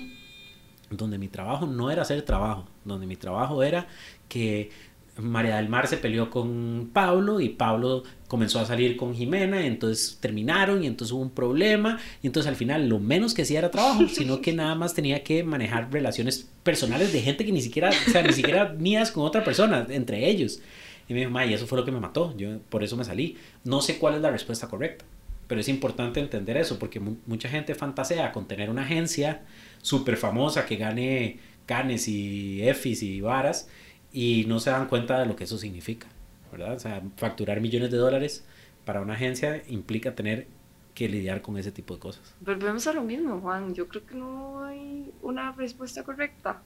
donde 0.90 1.18
mi 1.18 1.30
trabajo 1.30 1.66
no 1.66 1.90
era 1.90 2.02
hacer 2.02 2.22
trabajo, 2.24 2.68
donde 2.84 3.08
mi 3.08 3.16
trabajo 3.16 3.64
era 3.64 3.88
que 4.28 4.72
María 5.18 5.58
del 5.58 5.70
Mar 5.70 5.88
se 5.88 5.98
peleó 5.98 6.30
con 6.30 6.90
Pablo 6.92 7.40
y 7.40 7.50
Pablo 7.50 8.04
comenzó 8.28 8.60
a 8.60 8.66
salir 8.66 8.98
con 8.98 9.16
Jimena, 9.16 9.64
y 9.64 9.68
entonces 9.68 10.18
terminaron 10.20 10.84
y 10.84 10.88
entonces 10.88 11.14
hubo 11.14 11.22
un 11.22 11.30
problema 11.30 12.00
y 12.22 12.28
entonces 12.28 12.50
al 12.50 12.58
final 12.58 12.90
lo 12.90 13.00
menos 13.00 13.34
que 13.34 13.44
hacía 13.44 13.60
era 13.60 13.72
trabajo, 13.72 14.08
sino 14.10 14.42
que 14.42 14.54
nada 14.54 14.76
más 14.76 14.94
tenía 14.94 15.24
que 15.24 15.44
manejar 15.44 15.92
relaciones 15.92 16.50
personales 16.64 17.14
de 17.14 17.22
gente 17.22 17.46
que 17.46 17.52
ni 17.52 17.62
siquiera, 17.62 17.90
o 17.90 18.12
sea, 18.12 18.24
ni 18.24 18.34
siquiera 18.34 18.74
mías 18.78 19.12
con 19.12 19.26
otra 19.26 19.44
persona, 19.44 19.86
entre 19.90 20.28
ellos. 20.28 20.60
Y 21.08 21.14
me 21.14 21.20
dijo, 21.20 21.32
y 21.44 21.54
eso 21.54 21.68
fue 21.68 21.78
lo 21.78 21.86
que 21.86 21.92
me 21.92 22.00
mató, 22.00 22.36
yo 22.36 22.60
por 22.70 22.84
eso 22.84 22.98
me 22.98 23.06
salí. 23.06 23.38
No 23.64 23.82
sé 23.82 24.00
cuál 24.00 24.16
es 24.16 24.22
la 24.22 24.32
respuesta 24.32 24.68
correcta, 24.68 25.06
pero 25.48 25.62
es 25.62 25.70
importante 25.70 26.20
entender 26.20 26.58
eso 26.58 26.80
porque 26.80 27.00
mucha 27.00 27.48
gente 27.48 27.76
fantasea 27.76 28.32
con 28.32 28.48
tener 28.48 28.70
una 28.70 28.82
agencia 28.82 29.44
súper 29.82 30.18
famosa 30.18 30.66
que 30.66 30.78
gane 30.78 31.40
canes 31.68 32.08
y 32.08 32.68
efis 32.68 33.02
y 33.04 33.22
varas 33.22 33.70
y 34.16 34.46
no 34.48 34.62
se 34.62 34.70
dan 34.70 34.88
cuenta 34.88 35.20
de 35.20 35.26
lo 35.26 35.36
que 35.36 35.44
eso 35.44 35.58
significa, 35.58 36.08
¿verdad? 36.50 36.76
O 36.76 36.80
sea, 36.80 37.02
facturar 37.18 37.60
millones 37.60 37.92
de 37.92 37.98
dólares 37.98 38.46
para 38.86 39.02
una 39.02 39.14
agencia 39.16 39.62
implica 39.68 40.16
tener 40.16 40.48
que 40.94 41.10
lidiar 41.10 41.42
con 41.42 41.58
ese 41.58 41.74
tipo 41.74 41.96
de 41.96 42.00
cosas. 42.00 42.34
Volvemos 42.40 42.88
a 42.88 42.94
lo 42.94 43.02
mismo, 43.04 43.42
Juan. 43.42 43.76
Yo 43.76 43.90
creo 43.90 44.06
que 44.06 44.16
no 44.16 44.64
hay 44.64 45.12
una 45.22 45.52
respuesta 45.52 46.04
correcta. 46.04 46.62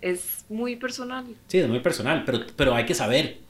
Es 0.00 0.44
muy 0.48 0.76
personal. 0.76 1.26
Sí, 1.48 1.58
es 1.58 1.68
muy 1.68 1.80
personal, 1.80 2.22
pero, 2.24 2.40
pero 2.54 2.76
hay 2.76 2.86
que 2.86 2.94
saber 2.94 3.40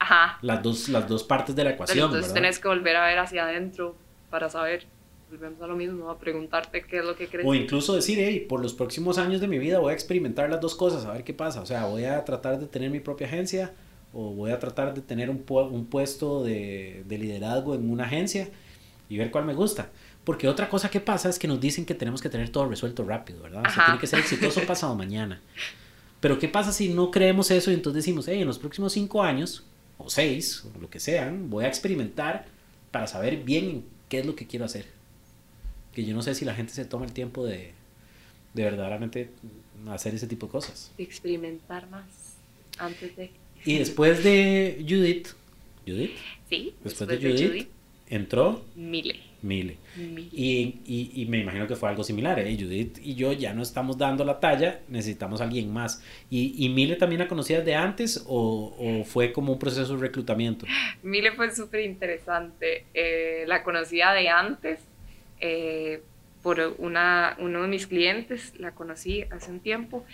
Las, 0.41 0.63
dos, 0.63 0.89
las 0.89 1.07
dos 1.07 1.23
partes 1.23 1.55
de 1.55 1.65
la 1.65 1.69
ecuación. 1.71 2.05
entonces 2.07 2.33
tenés 2.33 2.57
que 2.57 2.67
volver 2.67 2.95
a 2.95 3.05
ver 3.05 3.19
hacia 3.19 3.43
adentro 3.43 3.95
para 4.31 4.49
saber 4.49 4.87
volvemos 5.29 5.61
a 5.61 5.67
lo 5.67 5.75
mismo, 5.75 6.09
a 6.09 6.17
preguntarte 6.17 6.83
qué 6.83 6.99
es 6.99 7.05
lo 7.05 7.15
que 7.15 7.27
crees. 7.27 7.47
O 7.47 7.53
incluso 7.53 7.95
decir, 7.95 8.19
hey, 8.19 8.45
por 8.47 8.61
los 8.61 8.73
próximos 8.73 9.17
años 9.17 9.41
de 9.41 9.47
mi 9.47 9.59
vida 9.59 9.79
voy 9.79 9.91
a 9.91 9.93
experimentar 9.93 10.49
las 10.49 10.61
dos 10.61 10.75
cosas, 10.75 11.05
a 11.05 11.11
ver 11.11 11.23
qué 11.23 11.33
pasa. 11.33 11.61
O 11.61 11.65
sea, 11.65 11.85
voy 11.85 12.05
a 12.05 12.23
tratar 12.25 12.59
de 12.59 12.67
tener 12.67 12.89
mi 12.89 12.99
propia 12.99 13.27
agencia 13.27 13.73
o 14.13 14.31
voy 14.31 14.51
a 14.51 14.59
tratar 14.59 14.93
de 14.93 15.01
tener 15.01 15.29
un, 15.29 15.43
un 15.47 15.85
puesto 15.87 16.43
de, 16.43 17.03
de, 17.05 17.17
liderazgo 17.17 17.75
en 17.75 17.89
una 17.89 18.05
agencia 18.05 18.49
y 19.09 19.17
ver 19.17 19.29
cuál 19.29 19.45
me 19.45 19.53
gusta. 19.53 19.89
Porque 20.23 20.47
otra 20.47 20.69
cosa 20.69 20.89
que 20.89 21.01
pasa 21.01 21.29
es 21.29 21.37
que 21.37 21.47
nos 21.47 21.59
dicen 21.59 21.85
que 21.85 21.93
tenemos 21.93 22.21
que 22.21 22.29
tener 22.29 22.49
todo 22.49 22.67
resuelto 22.67 23.03
rápido, 23.03 23.43
¿verdad? 23.43 23.63
O 23.67 23.69
sea, 23.69 23.85
tiene 23.85 23.99
que 23.99 24.07
ser 24.07 24.19
exitoso 24.19 24.61
pasado 24.67 24.95
mañana. 24.95 25.41
Pero 26.19 26.39
¿qué 26.39 26.47
pasa 26.47 26.71
si 26.71 26.89
no 26.89 27.11
creemos 27.11 27.51
eso 27.51 27.71
y 27.71 27.73
entonces 27.73 28.03
decimos, 28.03 28.27
hey, 28.27 28.41
en 28.41 28.47
los 28.47 28.57
próximos 28.57 28.93
cinco 28.93 29.21
años, 29.21 29.65
o 29.97 30.09
seis, 30.09 30.65
o 30.65 30.79
lo 30.79 30.89
que 30.89 30.99
sean, 30.99 31.49
voy 31.49 31.65
a 31.65 31.67
experimentar 31.67 32.45
para 32.91 33.05
saber 33.07 33.43
bien 33.43 33.85
qué 34.09 34.19
es 34.19 34.25
lo 34.25 34.35
que 34.35 34.47
quiero 34.47 34.65
hacer? 34.65 34.94
Que 35.95 36.05
yo 36.05 36.13
no 36.13 36.21
sé 36.21 36.35
si 36.35 36.45
la 36.45 36.53
gente 36.53 36.73
se 36.73 36.85
toma 36.85 37.05
el 37.05 37.13
tiempo 37.13 37.45
de, 37.45 37.71
de 38.53 38.63
verdaderamente 38.63 39.29
hacer 39.87 40.13
ese 40.13 40.27
tipo 40.27 40.47
de 40.47 40.51
cosas. 40.51 40.91
Experimentar 40.97 41.89
más 41.89 42.35
antes 42.77 43.15
de... 43.15 43.31
Y 43.63 43.79
después 43.79 44.23
de 44.23 44.85
Judith, 44.87 45.29
¿Judith? 45.87 46.11
Sí, 46.49 46.75
después, 46.83 47.09
de, 47.09 47.17
Judith, 47.17 47.69
entró 48.07 48.63
Mile. 48.75 49.19
Mile. 49.41 49.77
Y, 50.31 50.79
y, 50.85 51.11
y, 51.15 51.25
me 51.27 51.39
imagino 51.39 51.65
que 51.67 51.75
fue 51.75 51.89
algo 51.89 52.03
similar. 52.03 52.37
¿eh? 52.39 52.55
Judith 52.59 52.99
y 53.01 53.15
yo 53.15 53.31
ya 53.31 53.53
no 53.53 53.63
estamos 53.63 53.97
dando 53.97 54.25
la 54.25 54.39
talla, 54.39 54.81
necesitamos 54.87 55.41
a 55.41 55.45
alguien 55.45 55.71
más. 55.71 56.03
¿Y, 56.29 56.65
y 56.65 56.69
Mile 56.69 56.95
también 56.95 57.19
la 57.19 57.27
conocías 57.27 57.63
de 57.63 57.75
antes 57.75 58.23
o, 58.27 58.75
o, 58.77 59.03
fue 59.03 59.31
como 59.31 59.53
un 59.53 59.59
proceso 59.59 59.95
de 59.95 60.01
reclutamiento? 60.01 60.65
Mile 61.03 61.31
fue 61.31 61.53
súper 61.55 61.81
interesante. 61.81 62.85
Eh, 62.93 63.45
la 63.47 63.63
conocía 63.63 64.11
de 64.11 64.29
antes 64.29 64.79
eh, 65.39 66.01
por 66.41 66.59
una, 66.77 67.35
uno 67.39 67.63
de 67.63 67.67
mis 67.67 67.87
clientes, 67.87 68.53
la 68.59 68.71
conocí 68.71 69.23
hace 69.31 69.49
un 69.51 69.59
tiempo 69.59 70.05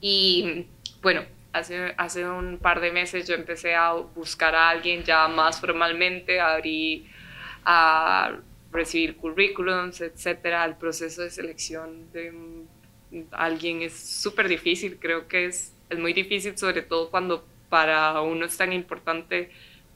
y 0.00 0.66
bueno, 1.02 1.22
hace, 1.52 1.94
hace 1.96 2.28
un 2.28 2.58
par 2.58 2.80
de 2.80 2.92
meses 2.92 3.26
yo 3.26 3.34
empecé 3.34 3.74
a 3.74 3.92
buscar 3.92 4.54
a 4.54 4.68
alguien 4.68 5.02
ya 5.04 5.28
más 5.28 5.60
formalmente, 5.60 6.40
abrí 6.40 7.06
a 7.64 8.36
recibir 8.72 9.16
currículums, 9.16 10.00
etcétera. 10.00 10.64
El 10.64 10.76
proceso 10.76 11.22
de 11.22 11.30
selección 11.30 12.12
de 12.12 12.32
alguien 13.32 13.82
es 13.82 13.98
súper 13.98 14.48
difícil, 14.48 14.98
creo 14.98 15.26
que 15.28 15.46
es, 15.46 15.72
es 15.88 15.98
muy 15.98 16.12
difícil, 16.12 16.56
sobre 16.58 16.82
todo 16.82 17.10
cuando 17.10 17.46
para 17.68 18.20
uno 18.20 18.46
es 18.46 18.56
tan 18.56 18.72
importante, 18.72 19.50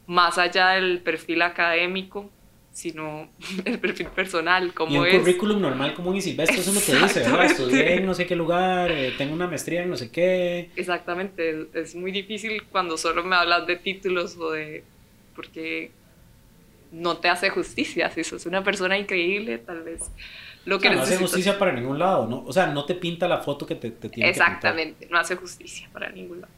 más 0.06 0.38
allá 0.38 0.70
del 0.70 1.00
perfil 1.00 1.42
académico, 1.42 2.30
sino 2.72 3.28
el 3.64 3.78
perfil 3.78 4.08
personal, 4.08 4.72
como 4.72 4.92
y 4.92 4.98
un 4.98 5.20
currículum 5.20 5.60
normal, 5.60 5.94
común 5.94 6.16
y 6.16 6.22
silvestre, 6.22 6.60
eso 6.60 6.70
es 6.70 6.76
lo 6.76 6.80
que 6.80 7.02
dice, 7.04 7.20
¿verdad? 7.20 7.44
Estudié 7.44 7.94
en 7.96 8.06
no 8.06 8.14
sé 8.14 8.26
qué 8.26 8.34
lugar, 8.34 8.90
eh, 8.90 9.12
tengo 9.16 9.34
una 9.34 9.46
maestría 9.46 9.82
en 9.82 9.90
no 9.90 9.96
sé 9.96 10.10
qué. 10.10 10.70
Exactamente, 10.76 11.68
es 11.74 11.94
muy 11.94 12.12
difícil 12.12 12.64
cuando 12.64 12.96
solo 12.96 13.22
me 13.22 13.36
hablas 13.36 13.66
de 13.66 13.76
títulos 13.76 14.36
o 14.38 14.52
de... 14.52 14.84
porque 15.36 15.90
no 16.90 17.18
te 17.18 17.28
hace 17.28 17.50
justicia, 17.50 18.10
si 18.10 18.24
sos 18.24 18.46
una 18.46 18.64
persona 18.64 18.98
increíble, 18.98 19.58
tal 19.58 19.82
vez 19.82 20.10
lo 20.64 20.78
que 20.78 20.90
no 20.90 21.02
hace 21.02 21.16
justicia 21.16 21.58
para 21.58 21.72
ningún 21.72 21.98
lado, 21.98 22.26
¿no? 22.26 22.44
O 22.46 22.52
sea, 22.52 22.66
no 22.66 22.84
te 22.84 22.94
pinta 22.94 23.26
la 23.26 23.38
foto 23.38 23.66
que 23.66 23.74
te, 23.74 23.90
te 23.90 24.08
tiene 24.08 24.30
Exactamente, 24.30 25.08
no 25.10 25.18
hace 25.18 25.36
justicia 25.36 25.88
para 25.92 26.10
ningún 26.10 26.40
lado. 26.42 26.52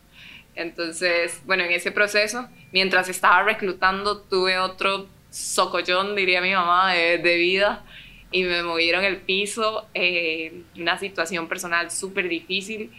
Entonces, 0.54 1.40
bueno, 1.46 1.64
en 1.64 1.72
ese 1.72 1.90
proceso, 1.90 2.48
mientras 2.70 3.08
estaba 3.08 3.42
reclutando, 3.42 4.20
tuve 4.20 4.58
otro 4.58 5.08
socollón, 5.34 6.14
diría 6.14 6.40
mi 6.40 6.52
mamá, 6.52 6.94
de, 6.94 7.36
vida. 7.36 7.84
Y 8.30 8.44
me 8.44 8.62
movieron 8.62 9.04
el 9.04 9.18
piso, 9.18 9.86
eh, 9.94 10.62
una 10.76 10.98
situación 10.98 11.48
personal 11.48 11.90
súper 11.90 12.28
difícil. 12.28 12.90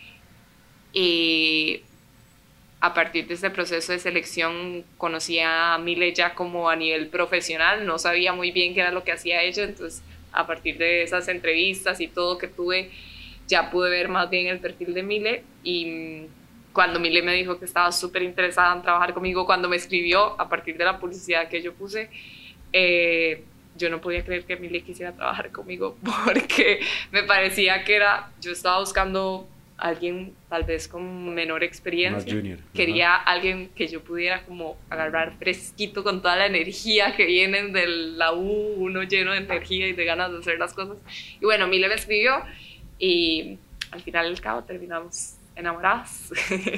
Y 0.93 1.81
a 2.81 2.93
partir 2.93 3.27
de 3.27 3.33
ese 3.35 3.49
proceso 3.49 3.91
de 3.91 3.99
selección 3.99 4.83
conocí 4.97 5.39
a 5.39 5.77
Mile 5.77 6.13
ya 6.13 6.35
como 6.35 6.69
a 6.69 6.75
nivel 6.75 7.07
profesional, 7.07 7.85
no 7.85 7.97
sabía 7.97 8.33
muy 8.33 8.51
bien 8.51 8.73
qué 8.73 8.81
era 8.81 8.91
lo 8.91 9.03
que 9.03 9.11
hacía 9.11 9.41
ella, 9.41 9.63
entonces 9.63 10.03
a 10.31 10.45
partir 10.45 10.77
de 10.77 11.03
esas 11.03 11.27
entrevistas 11.27 11.99
y 11.99 12.07
todo 12.07 12.37
que 12.37 12.47
tuve, 12.47 12.91
ya 13.47 13.71
pude 13.71 13.89
ver 13.89 14.09
más 14.09 14.29
bien 14.29 14.47
el 14.47 14.59
perfil 14.59 14.93
de 14.93 15.03
Mile. 15.03 15.43
Y 15.63 16.27
cuando 16.75 16.99
Mile 16.99 17.21
me 17.21 17.33
dijo 17.33 17.57
que 17.57 17.63
estaba 17.63 17.89
súper 17.93 18.21
interesada 18.21 18.75
en 18.75 18.81
trabajar 18.81 19.13
conmigo, 19.13 19.45
cuando 19.45 19.69
me 19.69 19.77
escribió 19.77 20.39
a 20.39 20.49
partir 20.49 20.77
de 20.77 20.83
la 20.83 20.99
publicidad 20.99 21.47
que 21.47 21.61
yo 21.61 21.73
puse, 21.73 22.09
eh, 22.73 23.43
yo 23.77 23.89
no 23.89 24.01
podía 24.01 24.25
creer 24.25 24.43
que 24.43 24.57
Mile 24.57 24.81
quisiera 24.81 25.13
trabajar 25.13 25.51
conmigo 25.51 25.97
porque 26.25 26.81
me 27.11 27.23
parecía 27.23 27.85
que 27.85 27.95
era, 27.95 28.29
yo 28.41 28.51
estaba 28.51 28.81
buscando 28.81 29.47
alguien 29.77 30.33
tal 30.49 30.65
vez 30.65 30.89
con 30.89 31.33
menor 31.33 31.63
experiencia. 31.63 32.33
junior. 32.33 32.59
Quería 32.73 33.15
alguien 33.15 33.69
que 33.69 33.87
yo 33.87 34.01
pudiera 34.01 34.43
como 34.43 34.77
agarrar 34.89 35.37
fresquito 35.37 36.03
con 36.03 36.21
toda 36.21 36.35
la 36.35 36.45
energía 36.45 37.15
que 37.15 37.25
viene 37.25 37.69
de 37.69 37.87
la 37.87 38.33
U, 38.33 38.73
uno 38.77 39.03
lleno 39.03 39.31
de 39.31 39.37
energía 39.37 39.87
y 39.87 39.93
de 39.93 40.03
ganas 40.03 40.29
de 40.33 40.39
hacer 40.39 40.59
las 40.59 40.73
cosas. 40.73 40.97
Y 41.39 41.45
bueno, 41.45 41.67
Mile 41.67 41.87
me 41.87 41.95
escribió 41.95 42.43
y 42.99 43.59
al 43.91 44.01
final 44.01 44.27
del 44.27 44.41
cabo 44.41 44.63
terminamos 44.63 45.34
enamoradas 45.55 46.31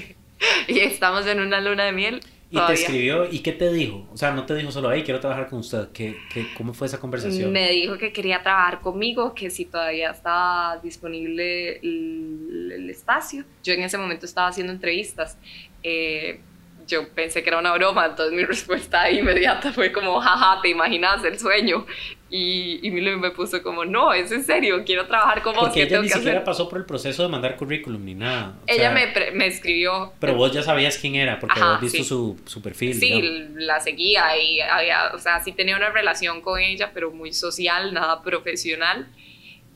y 0.67 0.79
estamos 0.79 1.25
en 1.27 1.39
una 1.39 1.61
luna 1.61 1.85
de 1.85 1.91
miel. 1.91 2.21
¿Y 2.49 2.59
te 2.65 2.73
escribió? 2.73 3.29
¿Y 3.29 3.39
qué 3.39 3.51
te 3.51 3.71
dijo? 3.73 4.07
O 4.13 4.15
sea, 4.15 4.31
no 4.31 4.45
te 4.45 4.55
dijo 4.55 4.71
solo, 4.71 4.89
hey, 4.91 5.03
quiero 5.03 5.19
trabajar 5.19 5.49
con 5.49 5.59
usted. 5.59 5.89
¿Qué, 5.91 6.15
qué, 6.33 6.47
cómo 6.55 6.73
fue 6.73 6.87
esa 6.87 6.97
conversación? 6.97 7.51
Me 7.51 7.69
dijo 7.71 7.97
que 7.97 8.13
quería 8.13 8.41
trabajar 8.41 8.79
conmigo, 8.79 9.33
que 9.33 9.49
si 9.49 9.65
todavía 9.65 10.11
estaba 10.11 10.77
disponible 10.77 11.77
el, 11.79 12.71
el 12.73 12.89
espacio. 12.89 13.43
Yo 13.63 13.73
en 13.73 13.83
ese 13.83 13.97
momento 13.97 14.25
estaba 14.25 14.47
haciendo 14.47 14.71
entrevistas. 14.71 15.37
Eh, 15.83 16.39
yo 16.87 17.07
pensé 17.09 17.43
que 17.43 17.49
era 17.49 17.59
una 17.59 17.73
broma, 17.73 18.05
entonces 18.05 18.33
mi 18.33 18.43
respuesta 18.45 19.11
inmediata 19.11 19.71
fue 19.71 19.91
como, 19.91 20.19
jaja, 20.19 20.59
¿te 20.61 20.69
imaginas 20.69 21.23
el 21.23 21.37
sueño? 21.37 21.85
Y, 22.29 22.85
y 22.85 22.91
Milo 22.91 23.17
me 23.17 23.31
puso 23.31 23.63
como, 23.63 23.85
no, 23.85 24.11
es 24.11 24.31
en 24.31 24.43
serio, 24.43 24.83
quiero 24.85 25.05
trabajar 25.07 25.41
con 25.41 25.55
vos. 25.55 25.65
Porque 25.65 25.83
ella 25.83 26.01
ni 26.01 26.09
siquiera 26.09 26.43
pasó 26.43 26.67
por 26.67 26.79
el 26.79 26.85
proceso 26.85 27.23
de 27.23 27.29
mandar 27.29 27.55
currículum 27.55 28.03
ni 28.03 28.15
nada. 28.15 28.55
ella 28.67 28.91
me, 28.91 29.31
me, 29.31 29.47
escribió. 29.47 30.13
Pero 30.19 30.35
vos 30.35 30.51
ya 30.51 30.61
sabías 30.61 30.97
quién 30.97 31.15
era, 31.15 31.39
porque 31.39 31.59
habías 31.59 31.81
visto 31.81 32.03
su, 32.03 32.39
su, 32.45 32.61
perfil. 32.61 32.95
Sí, 32.95 33.47
la 33.55 33.79
seguía 33.79 34.37
y 34.37 34.59
había, 34.59 35.11
o 35.13 35.19
sea, 35.19 35.39
sí 35.41 35.53
tenía 35.53 35.77
una 35.77 35.89
relación 35.89 36.41
con 36.41 36.59
ella, 36.59 36.91
pero 36.93 37.11
muy 37.11 37.31
social, 37.31 37.93
nada 37.93 38.21
profesional. 38.21 39.07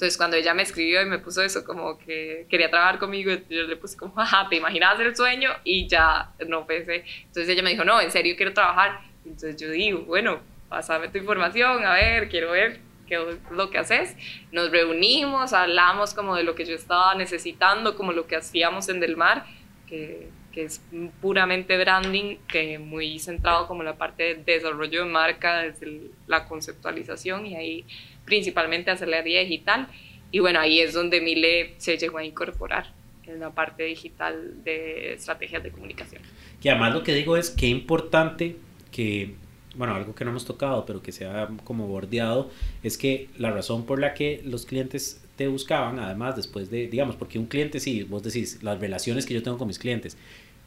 Entonces, 0.02 0.18
cuando 0.18 0.36
ella 0.36 0.56
me 0.56 0.64
escribió 0.64 1.00
y 1.04 1.06
me 1.06 1.20
puso 1.20 1.44
eso, 1.44 1.64
como 1.64 2.00
que 2.00 2.48
quería 2.50 2.72
trabajar 2.72 2.98
conmigo, 2.98 3.34
yo 3.48 3.68
le 3.68 3.76
puse 3.76 3.96
como, 3.96 4.20
ajá, 4.20 4.48
¿te 4.50 4.56
imaginas 4.56 5.00
el 5.00 5.16
sueño? 5.16 5.52
Y 5.64 5.88
ya 5.88 6.32
no 6.48 6.66
pensé. 6.66 7.06
Entonces 7.20 7.48
ella 7.50 7.62
me 7.62 7.70
dijo, 7.70 7.86
no, 7.86 8.02
en 8.02 8.10
serio 8.10 8.34
quiero 8.36 8.52
trabajar. 8.52 9.00
Entonces 9.24 9.58
yo 9.62 9.70
digo, 9.70 10.00
bueno, 10.00 10.40
pásame 10.70 11.10
tu 11.10 11.20
información, 11.20 11.86
a 11.86 11.94
ver, 11.94 12.30
quiero 12.30 12.50
ver 12.50 12.80
qué 13.06 13.14
es 13.14 13.52
lo 13.52 13.70
que 13.70 13.78
haces. 13.78 14.18
Nos 14.52 14.72
reunimos, 14.72 15.54
hablamos 15.54 16.16
como 16.16 16.36
de 16.36 16.46
lo 16.46 16.56
que 16.56 16.66
yo 16.66 16.74
estaba 16.74 17.14
necesitando, 17.14 17.96
como 17.96 18.12
lo 18.12 18.26
que 18.26 18.38
hacíamos 18.38 18.90
en 18.90 19.02
Del 19.02 19.16
Mar, 19.16 19.46
que, 19.88 20.30
que 20.52 20.64
es 20.64 20.82
puramente 21.22 21.78
branding, 21.78 22.38
que 22.48 22.80
muy 22.80 23.20
centrado 23.20 23.68
como 23.68 23.84
la 23.84 23.98
parte 23.98 24.34
de 24.34 24.54
desarrollo 24.54 25.04
de 25.04 25.12
marca, 25.12 25.60
desde 25.60 26.10
la 26.26 26.48
conceptualización 26.48 27.46
y 27.46 27.56
ahí 27.56 27.86
principalmente 28.32 28.90
hacer 28.90 29.10
la 29.10 29.22
digital. 29.22 29.90
Y 30.32 30.40
bueno, 30.40 30.62
ahí 30.62 30.80
es 30.80 30.94
donde 30.94 31.20
Mile 31.20 31.74
se 31.78 31.98
llegó 31.98 32.18
a 32.18 32.24
incorporar. 32.24 32.94
en 33.28 33.40
la 33.40 33.52
parte 33.52 33.84
digital 33.84 34.64
de 34.64 35.14
estrategias 35.14 35.62
de 35.64 35.72
comunicación. 35.72 36.22
Y 36.62 36.70
además 36.70 36.94
lo 36.94 37.04
que 37.04 37.14
digo 37.14 37.38
es 37.38 37.50
que 37.50 37.68
importante 37.68 38.58
que, 38.92 39.36
bueno, 39.76 39.96
algo 39.96 40.16
que 40.16 40.26
no 40.26 40.32
hemos 40.32 40.44
tocado, 40.46 40.86
pero 40.86 41.02
que 41.02 41.12
se 41.12 41.26
ha 41.26 41.50
como 41.64 41.88
bordeado, 41.88 42.50
es 42.84 42.98
que 42.98 43.30
la 43.38 43.52
razón 43.52 43.86
por 43.86 44.00
la 44.00 44.14
que 44.14 44.42
los 44.44 44.66
clientes 44.66 45.22
te 45.38 45.48
buscaban, 45.48 46.00
además 46.00 46.36
después 46.36 46.70
de, 46.72 46.88
digamos, 46.88 47.16
porque 47.16 47.38
un 47.40 47.46
cliente, 47.46 47.80
sí, 47.80 48.04
vos 48.04 48.24
decís, 48.24 48.64
las 48.64 48.80
relaciones 48.80 49.26
que 49.26 49.34
yo 49.34 49.44
tengo 49.44 49.58
con 49.58 49.68
mis 49.68 49.80
clientes, 49.80 50.18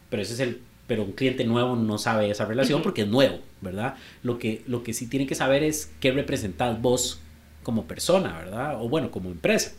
pero 0.08 0.22
ese 0.22 0.34
es 0.34 0.40
el 0.40 0.60
pero 0.86 1.02
un 1.02 1.12
cliente 1.12 1.44
nuevo 1.44 1.76
no 1.76 1.98
sabe 1.98 2.30
esa 2.30 2.44
relación 2.44 2.82
porque 2.82 3.02
es 3.02 3.08
nuevo, 3.08 3.38
¿verdad? 3.60 3.94
Lo 4.22 4.38
que, 4.38 4.62
lo 4.66 4.82
que 4.82 4.92
sí 4.92 5.08
tiene 5.08 5.26
que 5.26 5.34
saber 5.34 5.62
es 5.62 5.90
qué 6.00 6.12
representas 6.12 6.80
vos 6.80 7.20
como 7.64 7.84
persona, 7.84 8.38
¿verdad? 8.38 8.80
O 8.80 8.88
bueno, 8.88 9.10
como 9.10 9.30
empresa. 9.30 9.72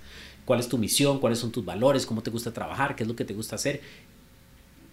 ¿Cuál 0.43 0.59
es 0.59 0.67
tu 0.67 0.77
misión? 0.77 1.19
¿Cuáles 1.19 1.39
son 1.39 1.51
tus 1.51 1.63
valores? 1.63 2.05
¿Cómo 2.05 2.21
te 2.21 2.31
gusta 2.31 2.51
trabajar? 2.51 2.95
¿Qué 2.95 3.03
es 3.03 3.09
lo 3.09 3.15
que 3.15 3.23
te 3.23 3.33
gusta 3.33 3.55
hacer? 3.55 3.81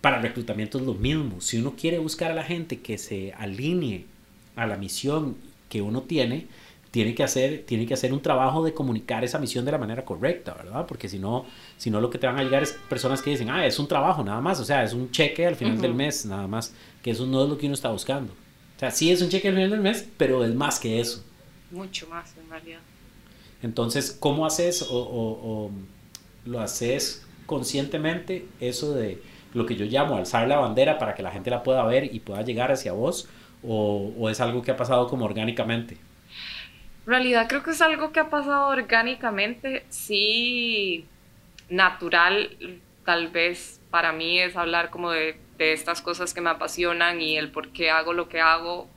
Para 0.01 0.21
reclutamiento 0.21 0.79
es 0.79 0.85
lo 0.85 0.95
mismo. 0.95 1.41
Si 1.41 1.59
uno 1.59 1.75
quiere 1.77 1.99
buscar 1.99 2.31
a 2.31 2.35
la 2.35 2.45
gente 2.45 2.81
que 2.81 2.97
se 2.99 3.33
alinee 3.33 4.07
a 4.57 4.67
la 4.67 4.77
misión 4.77 5.37
que 5.69 5.83
uno 5.83 6.03
tiene, 6.03 6.47
tiene 6.93 7.15
que 7.15 7.23
hacer, 7.23 7.65
tiene 7.67 7.87
que 7.87 7.95
hacer 7.95 8.13
un 8.13 8.21
trabajo 8.21 8.63
de 8.63 8.75
comunicar 8.75 9.25
esa 9.25 9.39
misión 9.39 9.65
de 9.65 9.73
la 9.73 9.79
manera 9.79 10.05
correcta, 10.05 10.53
¿verdad? 10.53 10.87
Porque 10.87 11.09
si 11.09 11.19
no, 11.19 11.47
si 11.79 11.91
no 11.91 12.01
lo 12.01 12.11
que 12.11 12.19
te 12.19 12.27
van 12.27 12.39
a 12.39 12.45
llegar 12.45 12.63
es 12.63 12.79
personas 12.89 13.23
que 13.23 13.31
dicen, 13.31 13.49
ah, 13.49 13.67
es 13.67 13.79
un 13.79 13.89
trabajo 13.89 14.23
nada 14.23 14.43
más, 14.43 14.61
o 14.61 14.65
sea, 14.65 14.85
es 14.85 14.93
un 14.93 15.11
cheque 15.11 15.47
al 15.47 15.57
final 15.57 15.81
del 15.81 15.95
mes 15.95 16.27
nada 16.27 16.47
más, 16.47 16.75
que 17.03 17.11
eso 17.11 17.27
no 17.27 17.45
es 17.45 17.49
lo 17.49 17.57
que 17.57 17.65
uno 17.65 17.75
está 17.75 17.91
buscando. 17.91 18.35
O 18.77 18.79
sea, 18.79 18.91
sí 18.91 19.11
es 19.11 19.23
un 19.23 19.31
cheque 19.31 19.49
al 19.49 19.55
final 19.55 19.71
del 19.71 19.81
mes, 19.81 20.07
pero 20.19 20.45
es 20.45 20.55
más 20.55 20.79
que 20.79 21.01
eso. 21.01 21.25
Mucho 21.73 22.07
más, 22.09 22.37
en 22.37 22.49
realidad. 22.49 22.81
Entonces, 23.63 24.17
¿cómo 24.19 24.47
haces 24.47 24.83
o, 24.83 24.97
o 24.97 25.71
lo 26.45 26.61
haces 26.61 27.27
conscientemente 27.47 28.47
eso 28.61 28.95
de 28.95 29.21
lo 29.55 29.67
que 29.67 29.77
yo 29.77 29.85
llamo 29.85 30.17
alzar 30.17 30.49
la 30.49 30.59
bandera 30.59 30.99
para 30.99 31.15
que 31.15 31.23
la 31.23 31.31
gente 31.31 31.51
la 31.51 31.63
pueda 31.63 31.85
ver 31.85 32.15
y 32.15 32.21
pueda 32.21 32.43
llegar 32.43 32.73
hacia 32.73 32.93
vos? 32.93 33.29
¿O, 33.63 34.13
o 34.19 34.29
es 34.29 34.41
algo 34.41 34.63
que 34.63 34.71
ha 34.71 34.77
pasado 34.77 35.09
como 35.09 35.25
orgánicamente? 35.25 35.97
En 37.07 37.13
realidad 37.13 37.47
creo 37.49 37.63
que 37.63 37.71
es 37.71 37.81
algo 37.81 38.13
que 38.13 38.21
ha 38.21 38.31
pasado 38.31 38.69
orgánicamente, 38.69 39.85
sí, 39.89 41.05
natural, 41.69 42.57
tal 43.05 43.29
vez 43.29 43.81
para 43.91 44.13
mí 44.13 44.39
es 44.39 44.57
hablar 44.57 44.91
como 44.91 45.11
de, 45.11 45.37
de, 45.59 45.73
estas 45.73 46.01
cosas 46.01 46.33
que 46.33 46.41
me 46.41 46.51
apasionan 46.51 47.21
y 47.21 47.37
el 47.37 47.51
por 47.51 47.71
qué 47.71 47.91
hago 47.91 48.13
lo 48.13 48.29
que 48.29 48.41
hago, 48.41 48.89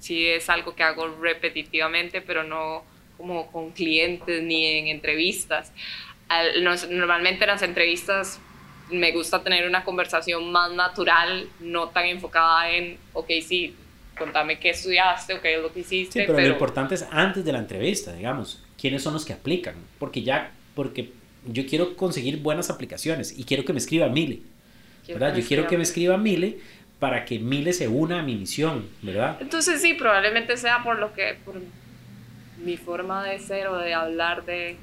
sí 0.00 0.26
es 0.26 0.48
algo 0.50 0.74
que 0.74 0.82
hago 0.82 1.06
repetitivamente, 1.20 2.20
pero 2.20 2.42
no 2.42 2.82
como 3.16 3.50
con 3.52 3.70
clientes 3.70 4.42
ni 4.42 4.66
en 4.66 4.88
entrevistas. 4.88 5.72
Normalmente 6.90 7.44
en 7.44 7.50
las 7.50 7.62
entrevistas 7.62 8.40
me 8.90 9.12
gusta 9.12 9.42
tener 9.42 9.68
una 9.68 9.84
conversación 9.84 10.50
más 10.50 10.72
natural, 10.72 11.46
no 11.60 11.88
tan 11.88 12.06
enfocada 12.06 12.70
en, 12.70 12.96
ok, 13.12 13.28
sí, 13.46 13.74
contame 14.18 14.58
qué 14.58 14.70
estudiaste 14.70 15.34
o 15.34 15.40
qué 15.40 15.56
es 15.56 15.62
lo 15.62 15.72
que 15.72 15.80
hiciste. 15.80 16.20
Sí, 16.20 16.26
pero, 16.26 16.40
lo 16.40 16.52
importante 16.54 16.94
es 16.94 17.06
antes 17.10 17.44
de 17.44 17.52
la 17.52 17.58
entrevista, 17.58 18.12
digamos, 18.12 18.62
quiénes 18.80 19.02
son 19.02 19.14
los 19.14 19.24
que 19.24 19.32
aplican, 19.32 19.74
porque 19.98 20.22
ya, 20.22 20.52
porque 20.74 21.12
yo 21.46 21.66
quiero 21.66 21.96
conseguir 21.96 22.38
buenas 22.38 22.70
aplicaciones 22.70 23.38
y 23.38 23.44
quiero 23.44 23.64
que 23.64 23.72
me 23.72 23.78
escriba 23.78 24.08
Mile, 24.08 24.40
¿verdad? 25.08 25.34
Yo 25.36 25.44
quiero 25.46 25.66
que 25.66 25.76
me 25.76 25.82
escriba 25.82 26.16
Mile 26.16 26.58
para 27.00 27.24
que 27.24 27.38
Mile 27.38 27.72
se 27.72 27.88
una 27.88 28.20
a 28.20 28.22
mi 28.22 28.36
misión, 28.36 28.86
¿verdad? 29.02 29.38
Entonces 29.40 29.80
sí, 29.82 29.94
probablemente 29.94 30.56
sea 30.56 30.84
por 30.84 30.98
lo 30.98 31.12
que, 31.14 31.36
por 31.44 31.56
mi 32.62 32.76
forma 32.76 33.24
de 33.24 33.38
ser 33.38 33.66
o 33.68 33.78
de 33.78 33.94
hablar 33.94 34.44
de, 34.44 34.76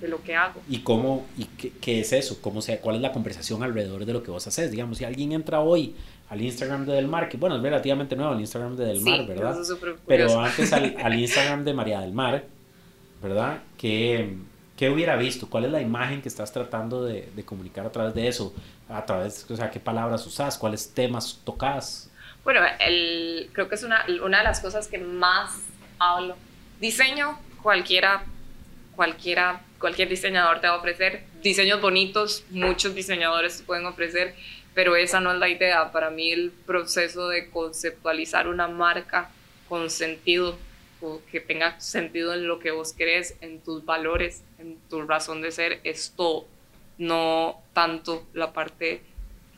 de 0.00 0.08
lo 0.08 0.22
que 0.22 0.36
hago. 0.36 0.60
¿Y 0.68 0.80
cómo, 0.80 1.26
y 1.38 1.46
qué, 1.46 1.72
qué 1.80 2.00
es 2.00 2.12
eso? 2.12 2.40
¿Cómo 2.42 2.60
se, 2.60 2.78
¿Cuál 2.78 2.96
es 2.96 3.02
la 3.02 3.10
conversación 3.10 3.62
alrededor 3.62 4.04
de 4.04 4.12
lo 4.12 4.22
que 4.22 4.30
vos 4.30 4.46
haces? 4.46 4.70
Digamos, 4.70 4.98
si 4.98 5.04
alguien 5.06 5.32
entra 5.32 5.60
hoy 5.60 5.96
al 6.28 6.42
Instagram 6.42 6.84
de 6.84 6.92
Del 6.92 7.08
Mar, 7.08 7.28
que 7.30 7.38
bueno, 7.38 7.56
es 7.56 7.62
relativamente 7.62 8.16
nuevo 8.16 8.34
el 8.34 8.40
Instagram 8.40 8.76
de 8.76 8.84
Del 8.84 9.00
Mar, 9.00 9.26
¿verdad? 9.26 9.56
Pero 10.06 10.40
antes 10.40 10.72
al, 10.74 10.94
al, 11.02 11.14
Instagram 11.18 11.64
de 11.64 11.72
María 11.72 12.00
del 12.00 12.12
Mar, 12.12 12.44
¿verdad? 13.22 13.62
¿Qué, 13.78 14.36
¿Qué, 14.76 14.90
hubiera 14.90 15.16
visto? 15.16 15.48
¿Cuál 15.48 15.64
es 15.66 15.70
la 15.70 15.80
imagen 15.80 16.22
que 16.22 16.28
estás 16.28 16.52
tratando 16.52 17.04
de, 17.04 17.30
de, 17.34 17.44
comunicar 17.44 17.86
a 17.86 17.92
través 17.92 18.14
de 18.14 18.28
eso? 18.28 18.54
A 18.88 19.04
través, 19.04 19.50
o 19.50 19.56
sea, 19.56 19.70
¿qué 19.70 19.80
palabras 19.80 20.26
usas? 20.26 20.58
¿Cuáles 20.58 20.92
temas 20.92 21.40
tocas? 21.44 22.10
Bueno, 22.44 22.60
el, 22.80 23.50
creo 23.52 23.68
que 23.68 23.74
es 23.74 23.82
una, 23.82 24.04
una 24.22 24.38
de 24.38 24.44
las 24.44 24.60
cosas 24.60 24.88
que 24.88 24.98
más 24.98 25.58
hablo. 25.98 26.36
Diseño, 26.80 27.38
cualquiera, 27.62 28.24
cualquiera, 28.94 29.62
cualquier 29.78 30.08
diseñador 30.08 30.60
te 30.60 30.68
va 30.68 30.74
a 30.74 30.78
ofrecer. 30.78 31.24
Diseños 31.42 31.80
bonitos, 31.80 32.44
muchos 32.50 32.94
diseñadores 32.94 33.58
te 33.58 33.64
pueden 33.64 33.86
ofrecer 33.86 34.34
pero 34.76 34.94
esa 34.94 35.20
no 35.20 35.32
es 35.32 35.38
la 35.38 35.48
idea. 35.48 35.90
Para 35.90 36.10
mí 36.10 36.30
el 36.30 36.50
proceso 36.50 37.30
de 37.30 37.48
conceptualizar 37.48 38.46
una 38.46 38.68
marca 38.68 39.30
con 39.70 39.88
sentido, 39.88 40.58
o 41.00 41.22
que 41.32 41.40
tenga 41.40 41.80
sentido 41.80 42.34
en 42.34 42.46
lo 42.46 42.58
que 42.58 42.72
vos 42.72 42.92
crees, 42.94 43.36
en 43.40 43.60
tus 43.60 43.86
valores, 43.86 44.42
en 44.58 44.78
tu 44.88 45.02
razón 45.02 45.42
de 45.42 45.52
ser, 45.52 45.80
es 45.84 46.12
todo. 46.16 46.46
No 46.98 47.60
tanto 47.72 48.26
la 48.32 48.52
parte, 48.52 49.02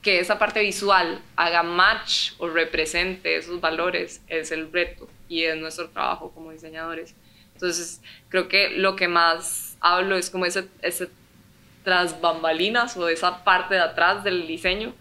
que 0.02 0.18
esa 0.20 0.38
parte 0.38 0.60
visual 0.60 1.22
haga 1.36 1.62
match 1.62 2.32
o 2.38 2.48
represente 2.48 3.36
esos 3.36 3.60
valores, 3.60 4.22
es 4.28 4.50
el 4.50 4.72
reto 4.72 5.08
y 5.28 5.44
es 5.44 5.56
nuestro 5.56 5.88
trabajo 5.90 6.30
como 6.32 6.50
diseñadores. 6.50 7.14
Entonces, 7.54 8.00
creo 8.28 8.48
que 8.48 8.70
lo 8.70 8.96
que 8.96 9.08
más 9.08 9.76
hablo 9.80 10.16
es 10.16 10.30
como 10.30 10.46
ese, 10.46 10.68
ese 10.82 11.08
tras 11.84 12.20
bambalinas 12.20 12.96
o 12.96 13.08
esa 13.08 13.44
parte 13.44 13.74
de 13.74 13.80
atrás 13.80 14.22
del 14.22 14.46
diseño 14.46 14.94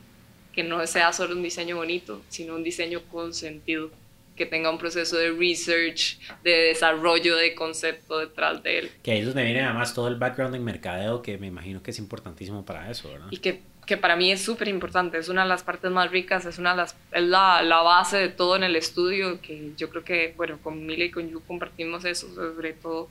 que 0.54 0.64
no 0.64 0.86
sea 0.88 1.14
solo 1.14 1.36
un 1.36 1.44
diseño 1.44 1.76
bonito, 1.76 2.22
sino 2.30 2.56
un 2.56 2.64
diseño 2.64 3.02
con 3.12 3.34
sentido, 3.34 3.92
que 4.38 4.46
tenga 4.46 4.70
un 4.70 4.78
proceso 4.78 5.18
de 5.18 5.32
research, 5.32 6.20
de 6.44 6.52
desarrollo 6.52 7.36
de 7.36 7.56
concepto 7.56 8.20
detrás 8.20 8.64
de 8.64 8.80
él. 8.80 8.92
Que 9.04 9.12
ahí 9.12 9.20
es 9.20 9.26
donde 9.26 9.44
viene 9.44 9.62
además 9.62 9.94
todo 9.94 10.08
el 10.08 10.16
background 10.16 10.56
en 10.56 10.64
mercadeo, 10.64 11.22
que 11.22 11.38
me 11.38 11.48
imagino 11.48 11.82
que 11.84 11.92
es 11.92 12.00
importantísimo 12.00 12.64
para 12.64 12.90
eso, 12.90 13.12
¿verdad? 13.12 13.28
Y 13.32 13.38
que, 13.38 13.62
que 13.86 13.98
para 13.98 14.16
mí 14.16 14.32
es 14.32 14.42
súper 14.42 14.68
importante, 14.68 15.18
es 15.18 15.28
una 15.28 15.44
de 15.44 15.50
las 15.50 15.64
partes 15.64 15.92
más 15.92 16.12
ricas, 16.12 16.46
es, 16.46 16.60
una 16.60 16.72
de 16.72 16.78
las, 16.78 16.96
es 17.12 17.24
la, 17.24 17.62
la, 17.64 17.82
base 17.82 18.18
de 18.18 18.30
todo 18.30 18.56
en 18.56 18.64
el 18.64 18.76
estudio, 18.76 19.42
que 19.42 19.72
yo 19.76 19.90
creo 19.90 20.04
que, 20.04 20.34
bueno, 20.38 20.60
con 20.62 20.86
Mila 20.86 21.06
y 21.06 21.12
con 21.12 21.30
Yu 21.30 21.42
compartimos 21.46 22.06
eso, 22.06 22.34
sobre 22.34 22.74
todo 22.74 23.10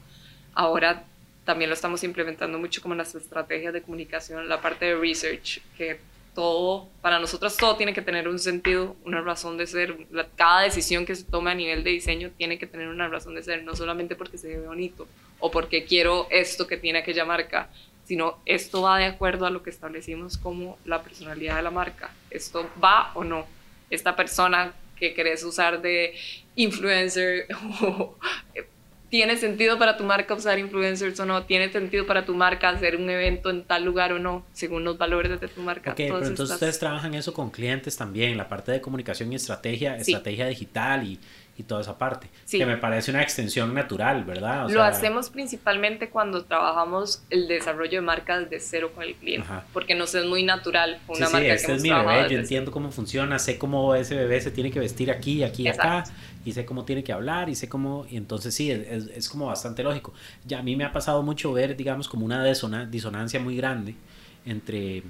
ahora 0.54 1.04
también 1.44 1.70
lo 1.70 1.74
estamos 1.74 2.02
implementando 2.02 2.58
mucho 2.58 2.82
como 2.82 2.94
en 2.94 2.98
las 2.98 3.14
estrategias 3.14 3.72
de 3.72 3.82
comunicación, 3.82 4.48
la 4.48 4.60
parte 4.60 4.86
de 4.86 4.96
research, 4.96 5.60
que 5.76 5.98
todo, 6.36 6.88
para 7.00 7.18
nosotros 7.18 7.56
todo 7.56 7.76
tiene 7.76 7.94
que 7.94 8.02
tener 8.02 8.28
un 8.28 8.38
sentido, 8.38 8.94
una 9.04 9.22
razón 9.22 9.56
de 9.56 9.66
ser. 9.66 9.96
cada 10.36 10.60
decisión 10.60 11.06
que 11.06 11.16
se 11.16 11.24
tome 11.24 11.50
a 11.50 11.54
nivel 11.54 11.82
de 11.82 11.90
diseño 11.90 12.30
tiene 12.36 12.58
que 12.58 12.66
tener 12.66 12.88
una 12.88 13.08
razón 13.08 13.34
de 13.34 13.42
ser, 13.42 13.64
no 13.64 13.74
solamente 13.74 14.14
porque 14.14 14.36
se 14.38 14.48
ve 14.48 14.66
bonito 14.66 15.08
o 15.40 15.50
porque 15.50 15.84
quiero 15.84 16.28
esto 16.30 16.66
que 16.66 16.76
tiene 16.76 17.00
aquella 17.00 17.24
marca, 17.24 17.70
sino 18.04 18.38
esto 18.44 18.82
va 18.82 18.98
de 18.98 19.06
acuerdo 19.06 19.46
a 19.46 19.50
lo 19.50 19.62
que 19.62 19.70
establecimos 19.70 20.36
como 20.36 20.78
la 20.84 21.02
personalidad 21.02 21.56
de 21.56 21.62
la 21.62 21.70
marca. 21.70 22.10
Esto 22.30 22.70
va 22.82 23.12
o 23.14 23.24
no. 23.24 23.46
Esta 23.88 24.14
persona 24.14 24.74
que 24.96 25.14
querés 25.14 25.42
usar 25.42 25.80
de 25.80 26.14
influencer 26.54 27.48
¿Tiene 29.08 29.36
sentido 29.36 29.78
para 29.78 29.96
tu 29.96 30.04
marca 30.04 30.34
usar 30.34 30.58
influencers 30.58 31.18
o 31.20 31.26
no? 31.26 31.44
¿Tiene 31.44 31.70
sentido 31.70 32.06
para 32.06 32.24
tu 32.24 32.34
marca 32.34 32.70
hacer 32.70 32.96
un 32.96 33.08
evento 33.08 33.50
en 33.50 33.64
tal 33.64 33.84
lugar 33.84 34.12
o 34.12 34.18
no? 34.18 34.44
Según 34.52 34.84
los 34.84 34.98
valores 34.98 35.40
de 35.40 35.48
tu 35.48 35.60
marca. 35.60 35.90
Ok, 35.90 35.96
pero 35.96 36.18
entonces 36.18 36.50
ustedes 36.50 36.78
trabajan 36.78 37.14
eso 37.14 37.32
con 37.32 37.50
clientes 37.50 37.96
también, 37.96 38.36
la 38.36 38.48
parte 38.48 38.72
de 38.72 38.80
comunicación 38.80 39.32
y 39.32 39.36
estrategia, 39.36 40.02
sí. 40.02 40.12
estrategia 40.12 40.46
digital 40.46 41.06
y, 41.06 41.20
y, 41.56 41.62
toda 41.62 41.80
esa 41.80 41.98
parte. 41.98 42.28
Sí. 42.44 42.58
Que 42.58 42.66
me 42.66 42.76
parece 42.76 43.10
una 43.10 43.22
extensión 43.22 43.74
natural, 43.74 44.24
¿verdad? 44.24 44.66
O 44.66 44.68
Lo 44.68 44.74
sea... 44.74 44.88
hacemos 44.88 45.30
principalmente 45.30 46.10
cuando 46.10 46.44
trabajamos 46.44 47.22
el 47.30 47.48
desarrollo 47.48 48.00
de 48.00 48.00
marca 48.00 48.38
desde 48.40 48.60
cero 48.60 48.92
con 48.94 49.04
el 49.04 49.14
cliente, 49.14 49.46
Ajá. 49.46 49.64
porque 49.72 49.94
nos 49.94 50.14
es 50.14 50.24
muy 50.24 50.42
natural 50.42 50.98
una 51.08 51.26
sí, 51.26 51.32
marca 51.32 51.48
sí, 51.48 51.54
este 51.54 51.74
es 51.74 51.82
mi 51.82 51.90
bebé, 51.90 52.28
yo 52.30 52.38
entiendo 52.38 52.70
cómo 52.70 52.90
funciona, 52.90 53.38
sé 53.38 53.58
cómo 53.58 53.94
ese 53.94 54.14
bebé 54.14 54.40
se 54.40 54.50
tiene 54.50 54.70
que 54.70 54.80
vestir 54.80 55.10
aquí, 55.10 55.42
aquí 55.42 55.64
y 55.64 55.68
acá 55.68 56.04
y 56.44 56.52
sé 56.52 56.64
cómo 56.64 56.84
tiene 56.84 57.02
que 57.02 57.12
hablar 57.12 57.48
y 57.48 57.54
sé 57.56 57.68
cómo, 57.68 58.06
y 58.08 58.16
entonces 58.16 58.54
sí, 58.54 58.70
es, 58.70 59.08
es, 59.08 59.28
como 59.28 59.46
bastante 59.46 59.82
lógico. 59.82 60.14
Ya 60.44 60.60
a 60.60 60.62
mí 60.62 60.76
me 60.76 60.84
ha 60.84 60.92
pasado 60.92 61.22
mucho 61.24 61.52
ver, 61.52 61.76
digamos, 61.76 62.08
como 62.08 62.24
una 62.24 62.44
disonancia 62.44 63.40
muy 63.40 63.56
grande 63.56 63.96
entre 64.44 65.02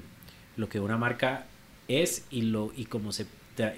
lo 0.57 0.69
que 0.69 0.81
una 0.81 0.97
marca 0.97 1.45
es 1.89 2.25
y, 2.31 2.43
lo, 2.43 2.73
y, 2.75 2.87
cómo, 2.87 3.13
se, 3.13 3.27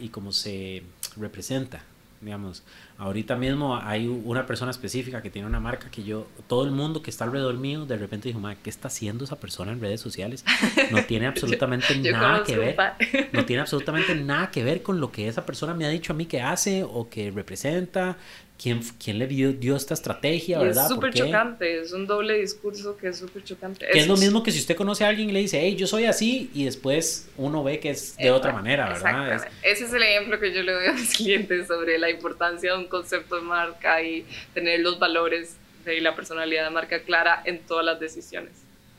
y 0.01 0.09
cómo 0.09 0.33
se 0.33 0.85
representa 1.17 1.83
digamos. 2.21 2.63
Ahorita 2.97 3.37
mismo 3.37 3.77
hay 3.77 4.07
una 4.07 4.47
persona 4.47 4.71
específica 4.71 5.23
que 5.23 5.31
tiene 5.31 5.47
una 5.47 5.61
marca 5.61 5.91
que 5.91 6.03
yo, 6.03 6.27
todo 6.47 6.65
el 6.65 6.73
mundo 6.73 7.03
que 7.03 7.11
está 7.11 7.25
alrededor 7.25 7.57
mío, 7.57 7.87
de 7.87 7.97
repente 7.97 8.29
dijo, 8.29 8.41
¿qué 8.63 8.71
está 8.71 8.89
haciendo 8.89 9.25
esa 9.25 9.37
persona 9.37 9.73
en 9.73 9.81
redes 9.81 10.01
sociales? 10.01 10.45
No 10.91 11.05
tiene 11.05 11.27
absolutamente 11.27 11.95
yo, 11.97 12.03
yo 12.03 12.13
nada 12.13 12.43
que 12.45 12.57
ver. 12.57 12.77
No 13.33 13.45
tiene 13.45 13.61
absolutamente 13.63 14.15
nada 14.15 14.51
que 14.51 14.65
ver 14.65 14.83
con 14.83 15.01
lo 15.01 15.13
que 15.13 15.29
esa 15.29 15.45
persona 15.45 15.75
me 15.75 15.85
ha 15.85 15.89
dicho 15.89 16.13
a 16.13 16.17
mí 16.17 16.27
que 16.27 16.41
hace 16.41 16.83
o 16.83 17.09
que 17.09 17.31
representa. 17.31 18.17
¿Quién, 18.61 18.81
quién 19.03 19.19
le 19.19 19.27
dio, 19.27 19.53
dio 19.53 19.77
esta 19.77 19.95
estrategia, 19.95 20.59
verdad? 20.59 20.85
Es 20.85 20.89
súper 20.91 21.15
chocante, 21.15 21.81
es 21.81 21.93
un 21.93 22.07
doble 22.07 22.39
discurso 22.39 22.97
que 22.97 23.09
es 23.09 23.19
súper 23.19 23.45
chocante. 23.45 23.87
Que 23.91 24.01
es, 24.01 24.09
lo 24.09 24.17
mismo 24.17 24.43
que 24.43 24.51
si 24.51 24.59
usted 24.59 24.77
conoce 24.77 25.05
a 25.05 25.09
alguien 25.09 25.31
y 25.31 25.33
le 25.33 25.41
dice, 25.41 25.61
hey, 25.61 25.77
yo 25.77 25.87
soy 25.87 26.05
así, 26.05 26.51
y 26.53 26.65
después 26.65 27.29
uno 27.37 27.63
ve 27.63 27.79
que 27.79 27.91
es 27.91 28.17
de 28.17 28.31
otra 28.31 28.53
manera, 28.53 28.89
¿verdad? 28.89 29.49
Ese 29.63 29.85
es 29.85 29.93
el 29.93 30.03
ejemplo 30.03 30.39
que 30.41 30.53
yo 30.53 30.63
le 30.63 30.73
doy 30.73 30.87
a 30.87 30.93
mis 30.93 31.15
clientes 31.17 31.69
sobre 31.69 31.99
la 31.99 32.11
importancia 32.11 32.73
de 32.73 32.79
un 32.79 32.89
concepto 32.89 33.37
de 33.37 33.43
marca 33.43 34.03
y 34.03 34.27
tener 34.53 34.81
los 34.81 34.99
valores 34.99 35.57
y 35.87 36.01
la 36.01 36.15
personalidad 36.15 36.65
de 36.65 36.71
marca 36.71 37.01
clara 37.03 37.43
en 37.47 37.61
todas 37.61 37.85
las 37.85 38.01
decisiones. 38.01 38.53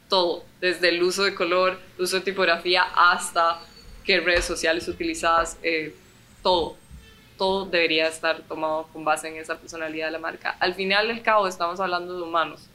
Todo, 0.07 0.43
desde 0.59 0.89
el 0.89 1.03
uso 1.03 1.23
de 1.23 1.35
color, 1.35 1.77
el 1.97 2.03
uso 2.03 2.15
de 2.15 2.23
tipografía, 2.23 2.83
hasta 2.95 3.59
qué 4.03 4.19
redes 4.21 4.45
sociales 4.45 4.87
utilizadas, 4.87 5.57
eh, 5.61 5.93
todo 6.41 6.77
todo 7.39 7.65
debería 7.65 8.07
estar 8.07 8.41
tomado 8.41 8.87
con 8.93 9.03
base 9.03 9.29
en 9.29 9.37
esa 9.37 9.57
personalidad 9.57 10.07
de 10.07 10.11
la 10.11 10.19
marca. 10.19 10.57
Al 10.59 10.75
final 10.75 11.07
del 11.07 11.23
cabo 11.23 11.47
estamos 11.47 11.79
hablando 11.79 12.15
de 12.15 12.21
humanos. 12.21 12.67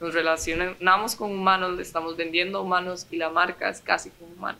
Nos 0.00 0.14
relacionamos 0.14 1.14
con 1.14 1.30
humanos, 1.30 1.76
le 1.76 1.82
estamos 1.82 2.16
vendiendo 2.16 2.62
humanos 2.62 3.06
y 3.10 3.18
la 3.18 3.28
marca 3.28 3.68
es 3.68 3.80
casi 3.82 4.08
como 4.10 4.32
humano. 4.32 4.58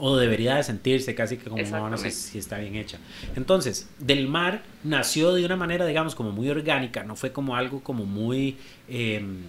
O 0.00 0.16
debería 0.16 0.56
de 0.56 0.64
sentirse 0.64 1.14
casi 1.14 1.38
que 1.38 1.48
como 1.48 1.62
humano 1.62 1.96
si, 1.96 2.38
está 2.38 2.58
bien 2.58 2.74
hecha. 2.74 2.98
Entonces, 3.36 3.88
Del 3.98 4.26
Mar 4.26 4.62
nació 4.82 5.32
de 5.34 5.44
una 5.44 5.56
manera, 5.56 5.86
digamos, 5.86 6.16
como 6.16 6.32
muy 6.32 6.50
orgánica, 6.50 7.04
no 7.04 7.16
fue 7.16 7.32
como 7.32 7.56
algo 7.56 7.80
como 7.82 8.04
muy... 8.04 8.58
Em, 8.88 9.44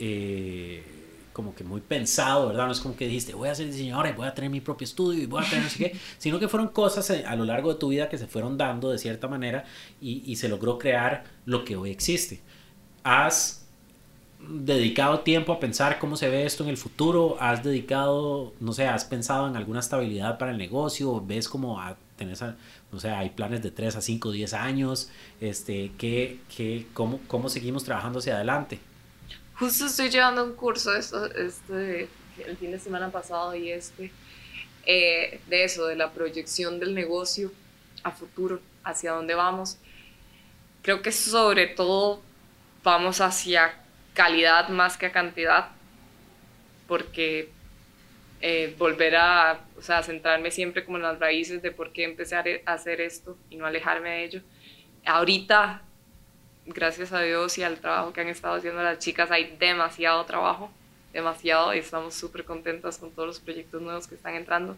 eh, 0.00 0.99
como 1.40 1.54
que 1.54 1.64
muy 1.64 1.80
pensado, 1.80 2.48
¿verdad? 2.48 2.66
No 2.66 2.72
es 2.72 2.80
como 2.80 2.94
que 2.94 3.06
dijiste, 3.06 3.34
voy 3.34 3.48
a 3.48 3.54
ser 3.54 3.66
diseñador 3.66 4.06
y 4.08 4.12
voy 4.12 4.26
a 4.26 4.34
tener 4.34 4.50
mi 4.50 4.60
propio 4.60 4.84
estudio 4.84 5.22
y 5.22 5.26
voy 5.26 5.42
a 5.42 5.48
tener 5.48 5.64
no 5.64 5.70
sé 5.70 5.78
qué, 5.78 5.96
sino 6.18 6.38
que 6.38 6.48
fueron 6.48 6.68
cosas 6.68 7.08
eh, 7.10 7.24
a 7.26 7.34
lo 7.34 7.46
largo 7.46 7.72
de 7.72 7.78
tu 7.78 7.88
vida 7.88 8.10
que 8.10 8.18
se 8.18 8.26
fueron 8.26 8.58
dando 8.58 8.90
de 8.90 8.98
cierta 8.98 9.26
manera 9.26 9.64
y, 10.00 10.22
y 10.30 10.36
se 10.36 10.50
logró 10.50 10.78
crear 10.78 11.24
lo 11.46 11.64
que 11.64 11.76
hoy 11.76 11.90
existe. 11.90 12.42
Has 13.02 13.66
dedicado 14.46 15.20
tiempo 15.20 15.52
a 15.52 15.60
pensar 15.60 15.98
cómo 15.98 16.16
se 16.16 16.28
ve 16.28 16.44
esto 16.44 16.62
en 16.64 16.70
el 16.70 16.76
futuro, 16.76 17.36
has 17.40 17.62
dedicado, 17.62 18.52
no 18.60 18.72
sé, 18.72 18.86
has 18.86 19.04
pensado 19.06 19.48
en 19.48 19.56
alguna 19.56 19.80
estabilidad 19.80 20.38
para 20.38 20.50
el 20.50 20.58
negocio, 20.58 21.24
ves 21.24 21.48
como 21.48 21.80
a 21.80 21.96
tener, 22.16 22.36
no 22.92 23.00
sé, 23.00 23.10
hay 23.10 23.30
planes 23.30 23.62
de 23.62 23.70
3 23.70 23.96
a 23.96 24.00
5, 24.02 24.30
10 24.30 24.54
años, 24.54 25.10
este, 25.40 25.92
¿qué, 25.96 26.40
qué, 26.54 26.86
cómo, 26.92 27.20
¿cómo 27.26 27.48
seguimos 27.48 27.84
trabajando 27.84 28.18
hacia 28.18 28.36
adelante? 28.36 28.80
Justo 29.60 29.84
estoy 29.84 30.08
llevando 30.08 30.42
un 30.42 30.54
curso 30.54 30.96
este, 30.96 32.08
el 32.46 32.56
fin 32.56 32.70
de 32.70 32.78
semana 32.78 33.12
pasado 33.12 33.54
y 33.54 33.70
este, 33.70 34.10
eh, 34.86 35.38
de 35.48 35.64
eso, 35.64 35.86
de 35.86 35.96
la 35.96 36.12
proyección 36.12 36.80
del 36.80 36.94
negocio 36.94 37.52
a 38.02 38.10
futuro, 38.10 38.62
hacia 38.84 39.12
dónde 39.12 39.34
vamos. 39.34 39.76
Creo 40.80 41.02
que 41.02 41.12
sobre 41.12 41.66
todo 41.66 42.22
vamos 42.82 43.20
hacia 43.20 43.74
calidad 44.14 44.70
más 44.70 44.96
que 44.96 45.04
a 45.04 45.12
cantidad, 45.12 45.68
porque 46.88 47.50
eh, 48.40 48.74
volver 48.78 49.16
a, 49.16 49.60
o 49.76 49.82
sea, 49.82 50.02
centrarme 50.02 50.50
siempre 50.50 50.86
como 50.86 50.96
en 50.96 51.02
las 51.02 51.18
raíces 51.18 51.60
de 51.60 51.70
por 51.70 51.92
qué 51.92 52.04
empecé 52.04 52.34
a 52.34 52.44
hacer 52.64 53.02
esto 53.02 53.36
y 53.50 53.56
no 53.56 53.66
alejarme 53.66 54.08
de 54.08 54.24
ello. 54.24 54.42
Ahorita 55.04 55.82
gracias 56.72 57.12
a 57.12 57.20
Dios 57.20 57.58
y 57.58 57.62
al 57.62 57.78
trabajo 57.78 58.12
que 58.12 58.20
han 58.20 58.28
estado 58.28 58.54
haciendo 58.54 58.82
las 58.82 58.98
chicas, 58.98 59.30
hay 59.30 59.56
demasiado 59.58 60.24
trabajo, 60.24 60.70
demasiado, 61.12 61.74
y 61.74 61.78
estamos 61.78 62.14
súper 62.14 62.44
contentas 62.44 62.98
con 62.98 63.10
todos 63.10 63.28
los 63.28 63.40
proyectos 63.40 63.82
nuevos 63.82 64.06
que 64.06 64.14
están 64.14 64.34
entrando, 64.34 64.76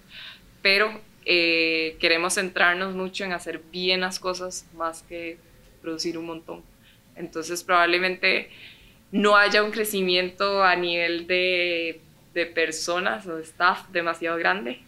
pero 0.63 1.01
eh, 1.25 1.97
queremos 2.01 2.35
centrarnos 2.35 2.95
mucho 2.95 3.25
en 3.25 3.33
hacer 3.33 3.61
bien 3.71 4.01
las 4.01 4.19
cosas 4.19 4.67
más 4.75 5.03
que 5.03 5.39
producir 5.81 6.19
un 6.19 6.27
montón. 6.27 6.63
Entonces 7.17 7.63
probablemente 7.63 8.51
no 9.11 9.37
haya 9.37 9.63
un 9.63 9.71
crecimiento 9.71 10.65
a 10.65 10.75
nivel 10.77 11.27
de, 11.27 12.01
de 12.35 12.47
personas 12.47 13.27
o 13.27 13.37
de 13.37 13.43
staff 13.43 13.89
demasiado 13.91 14.39
grande. 14.39 14.81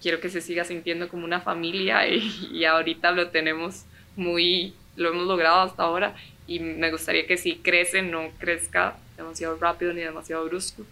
Quiero 0.00 0.20
que 0.20 0.30
se 0.30 0.40
siga 0.40 0.64
sintiendo 0.64 1.08
como 1.08 1.24
una 1.24 1.40
familia 1.40 2.08
y, 2.08 2.48
y 2.52 2.64
ahorita 2.64 3.10
lo 3.10 3.28
tenemos 3.28 3.84
muy, 4.16 4.74
lo 4.96 5.10
hemos 5.10 5.26
logrado 5.26 5.60
hasta 5.60 5.82
ahora 5.82 6.14
y 6.48 6.60
me 6.60 6.90
gustaría 6.90 7.26
que 7.26 7.36
si 7.36 7.56
crece 7.56 8.02
no 8.02 8.30
crezca 8.38 8.96
demasiado 9.16 9.56
rápido 9.58 9.92
ni 9.92 10.00
demasiado 10.00 10.44
brusco. 10.46 10.82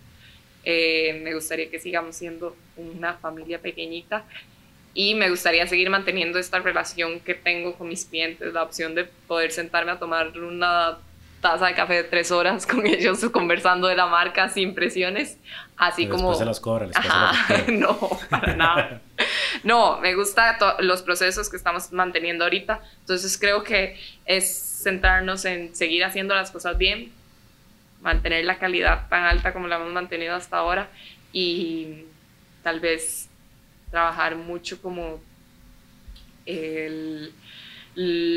Eh, 0.64 1.20
me 1.24 1.34
gustaría 1.34 1.70
que 1.70 1.80
sigamos 1.80 2.14
siendo 2.16 2.54
una 2.76 3.14
familia 3.14 3.60
pequeñita 3.60 4.24
y 4.92 5.14
me 5.14 5.30
gustaría 5.30 5.66
seguir 5.66 5.88
manteniendo 5.90 6.38
esta 6.38 6.58
relación 6.58 7.20
que 7.20 7.34
tengo 7.34 7.74
con 7.74 7.88
mis 7.88 8.04
clientes, 8.04 8.52
la 8.52 8.62
opción 8.62 8.94
de 8.94 9.04
poder 9.04 9.50
sentarme 9.50 9.92
a 9.92 9.98
tomar 9.98 10.38
una 10.38 10.98
taza 11.40 11.66
de 11.66 11.74
café 11.74 11.94
de 11.94 12.04
tres 12.04 12.30
horas 12.30 12.66
con 12.66 12.86
ellos 12.86 13.20
conversando 13.32 13.88
de 13.88 13.96
la 13.96 14.06
marca 14.06 14.48
sin 14.48 14.74
presiones, 14.74 15.38
así 15.76 16.06
como... 16.06 16.34
se 16.34 16.44
los 16.44 16.60
cobra, 16.60 16.88
no, 17.68 17.98
para 18.28 18.56
nada. 18.56 19.00
No, 19.64 20.00
me 20.00 20.14
gusta 20.14 20.58
los 20.80 21.02
procesos 21.02 21.48
que 21.48 21.56
estamos 21.56 21.92
manteniendo 21.92 22.44
ahorita, 22.44 22.80
entonces 23.00 23.38
creo 23.38 23.62
que 23.62 23.98
es 24.24 24.65
centrarnos 24.76 25.44
en 25.44 25.74
seguir 25.74 26.04
haciendo 26.04 26.34
las 26.34 26.50
cosas 26.50 26.76
bien, 26.76 27.10
mantener 28.02 28.44
la 28.44 28.58
calidad 28.58 29.08
tan 29.08 29.24
alta 29.24 29.52
como 29.52 29.66
la 29.66 29.76
hemos 29.76 29.92
mantenido 29.92 30.34
hasta 30.34 30.58
ahora 30.58 30.90
y 31.32 32.04
tal 32.62 32.80
vez 32.80 33.28
trabajar 33.90 34.36
mucho 34.36 34.80
como 34.82 35.20
el, 36.44 37.32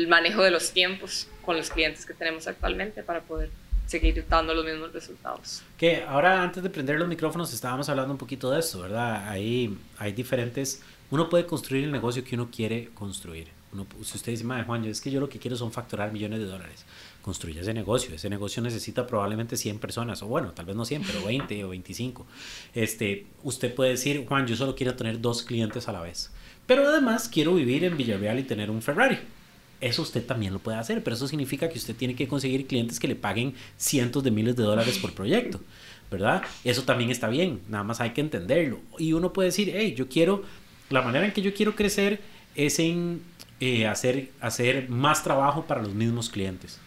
manejo 0.08 0.42
de 0.42 0.50
los 0.50 0.72
tiempos 0.72 1.28
con 1.44 1.56
los 1.56 1.68
clientes 1.70 2.06
que 2.06 2.14
tenemos 2.14 2.46
actualmente 2.46 3.02
para 3.02 3.20
poder 3.20 3.50
seguir 3.86 4.24
dando 4.28 4.54
los 4.54 4.64
mismos 4.64 4.92
resultados. 4.92 5.62
Que 5.76 6.02
ahora 6.04 6.42
antes 6.42 6.62
de 6.62 6.70
prender 6.70 6.98
los 6.98 7.08
micrófonos 7.08 7.52
estábamos 7.52 7.88
hablando 7.90 8.12
un 8.12 8.18
poquito 8.18 8.50
de 8.50 8.60
esto, 8.60 8.80
¿verdad? 8.80 9.28
Ahí 9.28 9.76
hay 9.98 10.12
diferentes, 10.12 10.82
uno 11.10 11.28
puede 11.28 11.44
construir 11.44 11.84
el 11.84 11.92
negocio 11.92 12.24
que 12.24 12.36
uno 12.36 12.48
quiere 12.50 12.88
construir 12.94 13.59
si 14.02 14.16
usted 14.16 14.32
dice, 14.32 14.44
madre 14.44 14.64
Juan, 14.64 14.84
es 14.84 15.00
que 15.00 15.10
yo 15.10 15.20
lo 15.20 15.28
que 15.28 15.38
quiero 15.38 15.56
son 15.56 15.70
facturar 15.70 16.12
millones 16.12 16.40
de 16.40 16.46
dólares, 16.46 16.84
construye 17.22 17.60
ese 17.60 17.72
negocio. 17.72 18.14
Ese 18.14 18.28
negocio 18.28 18.62
necesita 18.62 19.06
probablemente 19.06 19.56
100 19.56 19.78
personas, 19.78 20.22
o 20.22 20.26
bueno, 20.26 20.52
tal 20.52 20.66
vez 20.66 20.74
no 20.74 20.84
100, 20.84 21.02
pero 21.06 21.24
20 21.24 21.64
o 21.64 21.68
25. 21.68 22.26
Este, 22.74 23.26
usted 23.42 23.74
puede 23.74 23.90
decir, 23.90 24.26
Juan, 24.26 24.46
yo 24.46 24.56
solo 24.56 24.74
quiero 24.74 24.94
tener 24.96 25.20
dos 25.20 25.42
clientes 25.42 25.88
a 25.88 25.92
la 25.92 26.00
vez. 26.00 26.30
Pero 26.66 26.88
además 26.88 27.28
quiero 27.28 27.54
vivir 27.54 27.84
en 27.84 27.96
Villarreal 27.96 28.38
y 28.38 28.44
tener 28.44 28.70
un 28.70 28.82
Ferrari. 28.82 29.18
Eso 29.80 30.02
usted 30.02 30.24
también 30.26 30.52
lo 30.52 30.58
puede 30.58 30.76
hacer, 30.76 31.02
pero 31.02 31.16
eso 31.16 31.26
significa 31.26 31.68
que 31.68 31.78
usted 31.78 31.96
tiene 31.96 32.14
que 32.14 32.28
conseguir 32.28 32.66
clientes 32.66 33.00
que 33.00 33.08
le 33.08 33.16
paguen 33.16 33.54
cientos 33.78 34.22
de 34.22 34.30
miles 34.30 34.54
de 34.56 34.62
dólares 34.62 34.98
por 34.98 35.14
proyecto, 35.14 35.60
¿verdad? 36.10 36.42
Eso 36.64 36.82
también 36.82 37.10
está 37.10 37.28
bien, 37.28 37.60
nada 37.68 37.82
más 37.82 38.00
hay 38.00 38.10
que 38.10 38.20
entenderlo. 38.20 38.80
Y 38.98 39.14
uno 39.14 39.32
puede 39.32 39.48
decir, 39.48 39.72
hey, 39.74 39.94
yo 39.96 40.08
quiero, 40.08 40.42
la 40.90 41.00
manera 41.00 41.24
en 41.24 41.32
que 41.32 41.40
yo 41.40 41.54
quiero 41.54 41.74
crecer 41.74 42.20
es 42.54 42.78
en 42.78 43.22
eh, 43.60 43.86
hacer, 43.86 44.30
hacer 44.40 44.88
más 44.88 45.22
trabajo 45.22 45.64
para 45.66 45.82
los 45.82 45.94
mismos 45.94 46.28
clientes. 46.28 46.78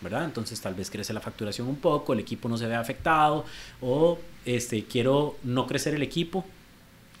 ¿verdad? 0.00 0.24
Entonces 0.24 0.60
tal 0.60 0.74
vez 0.74 0.90
crece 0.90 1.12
la 1.12 1.20
facturación 1.20 1.68
un 1.68 1.76
poco, 1.76 2.14
el 2.14 2.20
equipo 2.20 2.48
no 2.48 2.56
se 2.56 2.66
ve 2.66 2.74
afectado 2.74 3.44
o 3.82 4.18
este, 4.46 4.84
quiero 4.84 5.36
no 5.42 5.66
crecer 5.66 5.94
el 5.94 6.02
equipo, 6.02 6.44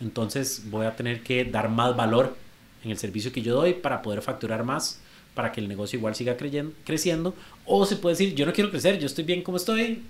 entonces 0.00 0.62
voy 0.70 0.86
a 0.86 0.96
tener 0.96 1.22
que 1.22 1.44
dar 1.44 1.68
más 1.68 1.94
valor 1.94 2.36
en 2.82 2.90
el 2.90 2.98
servicio 2.98 3.32
que 3.32 3.42
yo 3.42 3.54
doy 3.54 3.74
para 3.74 4.02
poder 4.02 4.22
facturar 4.22 4.64
más, 4.64 4.98
para 5.34 5.52
que 5.52 5.60
el 5.60 5.68
negocio 5.68 5.98
igual 5.98 6.14
siga 6.14 6.36
creciendo. 6.84 7.34
O 7.66 7.84
se 7.84 7.96
puede 7.96 8.14
decir, 8.14 8.34
yo 8.34 8.46
no 8.46 8.52
quiero 8.52 8.70
crecer, 8.70 8.98
yo 8.98 9.06
estoy 9.06 9.24
bien 9.24 9.42
como 9.42 9.58
estoy, 9.58 10.02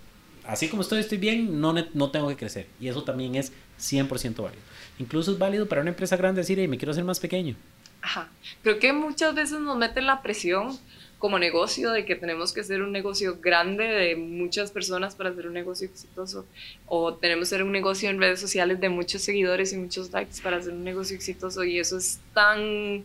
así 0.47 0.69
como 0.69 0.83
estoy, 0.83 1.01
estoy 1.01 1.19
bien, 1.19 1.61
no, 1.61 1.75
no 1.95 2.11
tengo 2.11 2.29
que 2.29 2.37
crecer. 2.37 2.67
Y 2.81 2.89
eso 2.89 3.03
también 3.03 3.35
es 3.35 3.53
100% 3.81 4.09
válido. 4.43 4.63
Incluso 4.99 5.33
es 5.33 5.39
válido 5.39 5.69
para 5.69 5.81
una 5.81 5.91
empresa 5.91 6.17
grande 6.17 6.43
decir, 6.43 6.59
hey, 6.61 6.69
me 6.69 6.79
quiero 6.79 6.93
hacer 6.93 7.05
más 7.05 7.19
pequeño. 7.19 7.57
Ajá. 8.03 8.29
Creo 8.63 8.79
que 8.79 8.93
muchas 8.93 9.35
veces 9.35 9.61
nos 9.61 9.77
meten 9.77 10.07
la 10.07 10.23
presión 10.23 10.79
como 11.21 11.39
negocio 11.39 11.93
de 11.93 12.07
que 12.07 12.17
tenemos 12.17 12.53
que 12.53 12.65
ser 12.65 12.81
un 12.81 12.93
negocio 12.93 13.39
grande 13.41 13.85
de 13.85 14.17
muchas 14.17 14.71
personas 14.71 15.15
para 15.15 15.29
hacer 15.29 15.47
un 15.47 15.53
negocio 15.53 15.87
exitoso 15.87 16.47
o 16.87 17.13
tenemos 17.15 17.51
que 17.51 17.57
ser 17.57 17.63
un 17.63 17.73
negocio 17.73 18.09
en 18.09 18.19
redes 18.19 18.41
sociales 18.41 18.81
de 18.81 18.89
muchos 18.89 19.21
seguidores 19.21 19.75
y 19.75 19.77
muchos 19.77 20.11
likes 20.13 20.41
para 20.43 20.57
hacer 20.57 20.73
un 20.73 20.83
negocio 20.83 21.15
exitoso 21.15 21.63
y 21.63 21.79
eso 21.79 21.99
es 21.99 22.21
tan 22.33 23.05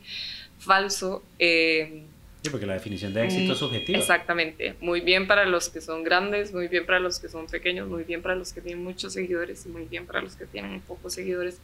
falso. 0.59 1.23
Eh, 1.39 2.03
sí, 2.41 2.49
porque 2.49 2.65
la 2.65 2.75
definición 2.75 3.13
de 3.13 3.25
éxito 3.25 3.51
es 3.51 3.59
subjetiva. 3.59 3.99
Exactamente. 3.99 4.75
Muy 4.79 5.01
bien 5.01 5.27
para 5.27 5.45
los 5.45 5.67
que 5.67 5.81
son 5.81 6.05
grandes, 6.05 6.53
muy 6.53 6.69
bien 6.69 6.85
para 6.85 7.01
los 7.01 7.19
que 7.19 7.27
son 7.27 7.47
pequeños, 7.47 7.89
muy 7.89 8.05
bien 8.05 8.21
para 8.21 8.35
los 8.35 8.53
que 8.53 8.61
tienen 8.61 8.81
muchos 8.81 9.11
seguidores 9.11 9.65
y 9.65 9.69
muy 9.69 9.83
bien 9.85 10.05
para 10.05 10.21
los 10.21 10.37
que 10.37 10.45
tienen 10.45 10.79
pocos 10.79 11.13
seguidores. 11.13 11.59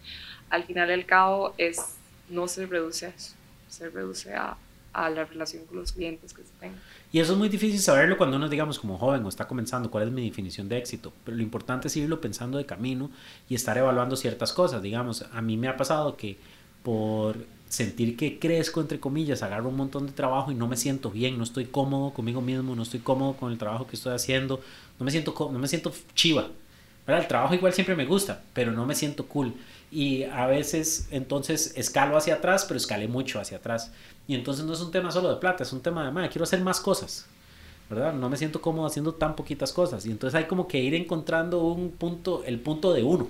Al 0.50 0.66
final 0.66 0.90
y 0.90 0.94
al 0.94 1.06
cabo 1.06 1.56
es 1.58 1.96
no 2.32 2.48
se 2.48 2.66
reduce 2.66 3.06
a 3.06 3.10
eso, 3.10 3.34
se 3.70 3.90
reduce 3.90 4.34
a, 4.34 4.58
a 4.94 5.10
la 5.10 5.26
relación 5.26 5.66
con 5.66 5.78
los 5.78 5.92
clientes 5.92 6.34
que 6.34 6.44
se 6.44 6.52
tengan. 6.60 6.80
Y 7.12 7.20
eso 7.20 7.34
es 7.34 7.38
muy 7.38 7.50
difícil 7.50 7.80
saberlo 7.80 8.18
cuando 8.18 8.38
uno, 8.38 8.50
digamos, 8.50 8.80
como 8.80 8.98
joven 8.98 9.24
o 9.26 9.30
está 9.30 9.48
comenzando, 9.48 9.92
cuál 9.92 10.08
es 10.08 10.12
mi 10.12 10.28
definición 10.28 10.70
de 10.70 10.78
éxito. 10.78 11.14
Pero 11.26 11.38
lo 11.38 11.44
importante 11.44 11.88
es 11.88 11.98
irlo 11.98 12.22
pensando 12.22 12.58
de 12.58 12.66
camino 12.66 13.12
y 13.50 13.56
estar 13.56 13.78
evaluando 13.78 14.16
ciertas 14.16 14.54
cosas. 14.54 14.82
Digamos, 14.82 15.26
a 15.32 15.42
mí 15.42 15.58
me 15.58 15.68
ha 15.68 15.78
pasado 15.78 16.16
que 16.16 16.38
por 16.84 17.38
sentir 17.70 18.18
que 18.18 18.38
crezco, 18.40 18.82
entre 18.82 19.00
comillas, 19.00 19.44
agarro 19.44 19.70
un 19.70 19.78
montón 19.78 20.06
de 20.06 20.12
trabajo 20.12 20.52
y 20.52 20.56
no 20.56 20.68
me 20.68 20.76
siento 20.76 21.10
bien, 21.10 21.38
no 21.38 21.44
estoy 21.44 21.66
cómodo 21.66 22.14
conmigo 22.14 22.42
mismo, 22.42 22.76
no 22.76 22.84
estoy 22.84 23.00
cómodo 23.00 23.34
con 23.34 23.52
el 23.52 23.58
trabajo 23.58 23.88
que 23.88 23.96
estoy 23.96 24.14
haciendo, 24.14 24.62
no 25.00 25.06
me 25.06 25.12
siento, 25.12 25.34
no 25.52 25.60
me 25.60 25.68
siento 25.68 25.94
chiva. 26.14 26.48
El 27.08 27.28
trabajo 27.28 27.54
igual 27.56 27.74
siempre 27.74 27.96
me 27.96 28.06
gusta, 28.06 28.44
pero 28.54 28.72
no 28.72 28.86
me 28.86 28.96
siento 28.96 29.26
cool. 29.26 29.54
Y 29.92 30.24
a 30.24 30.48
veces 30.48 31.08
entonces 31.12 31.74
escalo 31.76 32.16
hacia 32.16 32.36
atrás, 32.36 32.66
pero 32.66 32.78
escalé 32.78 33.08
mucho 33.08 33.40
hacia 33.40 33.58
atrás. 33.58 33.92
Y 34.28 34.36
entonces 34.36 34.66
no 34.66 34.74
es 34.74 34.80
un 34.80 34.92
tema 34.92 35.12
solo 35.12 35.30
de 35.30 35.36
plata, 35.36 35.64
es 35.64 35.74
un 35.74 35.82
tema 35.82 36.10
de, 36.10 36.30
quiero 36.30 36.44
hacer 36.44 36.62
más 36.62 36.80
cosas. 36.80 37.28
¿verdad? 37.92 38.14
No 38.14 38.30
me 38.30 38.38
siento 38.38 38.62
cómodo 38.62 38.88
haciendo 38.88 39.14
tan 39.14 39.36
poquitas 39.36 39.74
cosas. 39.74 40.06
Y 40.06 40.12
entonces 40.12 40.38
hay 40.40 40.46
como 40.46 40.66
que 40.66 40.80
ir 40.80 40.96
encontrando 40.96 41.62
un 41.66 41.92
punto, 41.92 42.42
el 42.46 42.58
punto 42.62 42.94
de 42.94 43.04
uno. 43.04 43.28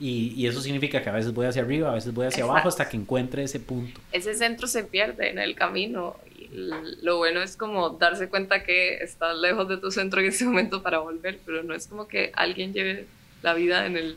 y, 0.00 0.32
y, 0.34 0.46
eso 0.46 0.62
significa 0.62 1.02
que 1.02 1.10
a 1.10 1.12
veces 1.12 1.34
voy 1.34 1.44
hacia 1.44 1.60
arriba, 1.60 1.90
a 1.90 1.94
veces 1.94 2.14
voy 2.14 2.26
hacia 2.26 2.44
abajo 2.44 2.68
hasta 2.68 2.88
que 2.88 2.96
encuentre 2.96 3.42
ese 3.42 3.60
punto. 3.60 4.00
Ese 4.10 4.34
centro 4.34 4.66
se 4.66 4.84
pierde 4.84 5.28
en 5.28 5.38
el 5.38 5.54
camino. 5.54 6.16
Y 6.34 6.48
lo 7.02 7.18
bueno 7.18 7.42
es 7.42 7.58
como 7.58 7.90
darse 7.90 8.30
cuenta 8.30 8.64
que 8.64 8.96
estás 8.96 9.36
lejos 9.36 9.68
de 9.68 9.76
tu 9.76 9.90
centro 9.90 10.20
en 10.20 10.28
ese 10.28 10.46
momento 10.46 10.82
para 10.82 11.00
volver, 11.00 11.38
pero 11.44 11.62
no 11.62 11.74
es 11.74 11.86
como 11.86 12.08
que 12.08 12.32
alguien 12.34 12.72
lleve 12.72 13.06
la 13.42 13.52
vida 13.52 13.84
en 13.84 13.98
el 13.98 14.16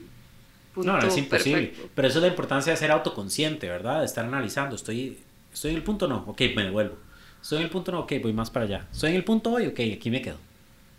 punto 0.78 0.92
No, 0.92 1.00
no 1.00 1.08
es 1.08 1.18
imposible. 1.18 1.74
Pero 1.94 2.08
eso 2.08 2.20
es 2.20 2.22
la 2.22 2.30
importancia 2.30 2.72
de 2.72 2.78
ser 2.78 2.92
autoconsciente, 2.92 3.68
¿verdad? 3.68 4.00
De 4.00 4.06
estar 4.06 4.26
analizando. 4.26 4.76
Estoy, 4.76 5.18
estoy 5.54 5.72
en 5.72 5.78
el 5.78 5.84
punto, 5.84 6.08
no. 6.08 6.24
Ok, 6.28 6.42
me 6.56 6.64
devuelvo 6.64 6.98
Estoy 7.42 7.60
en 7.60 7.64
el 7.66 7.70
punto, 7.70 7.92
no, 7.92 8.02
ok, 8.02 8.14
voy 8.22 8.34
más 8.34 8.50
para 8.50 8.66
allá. 8.66 8.88
Estoy 8.92 9.12
en 9.12 9.16
el 9.16 9.24
punto 9.24 9.52
hoy, 9.52 9.68
ok, 9.68 9.80
aquí 9.96 10.10
me 10.10 10.22
quedo. 10.22 10.38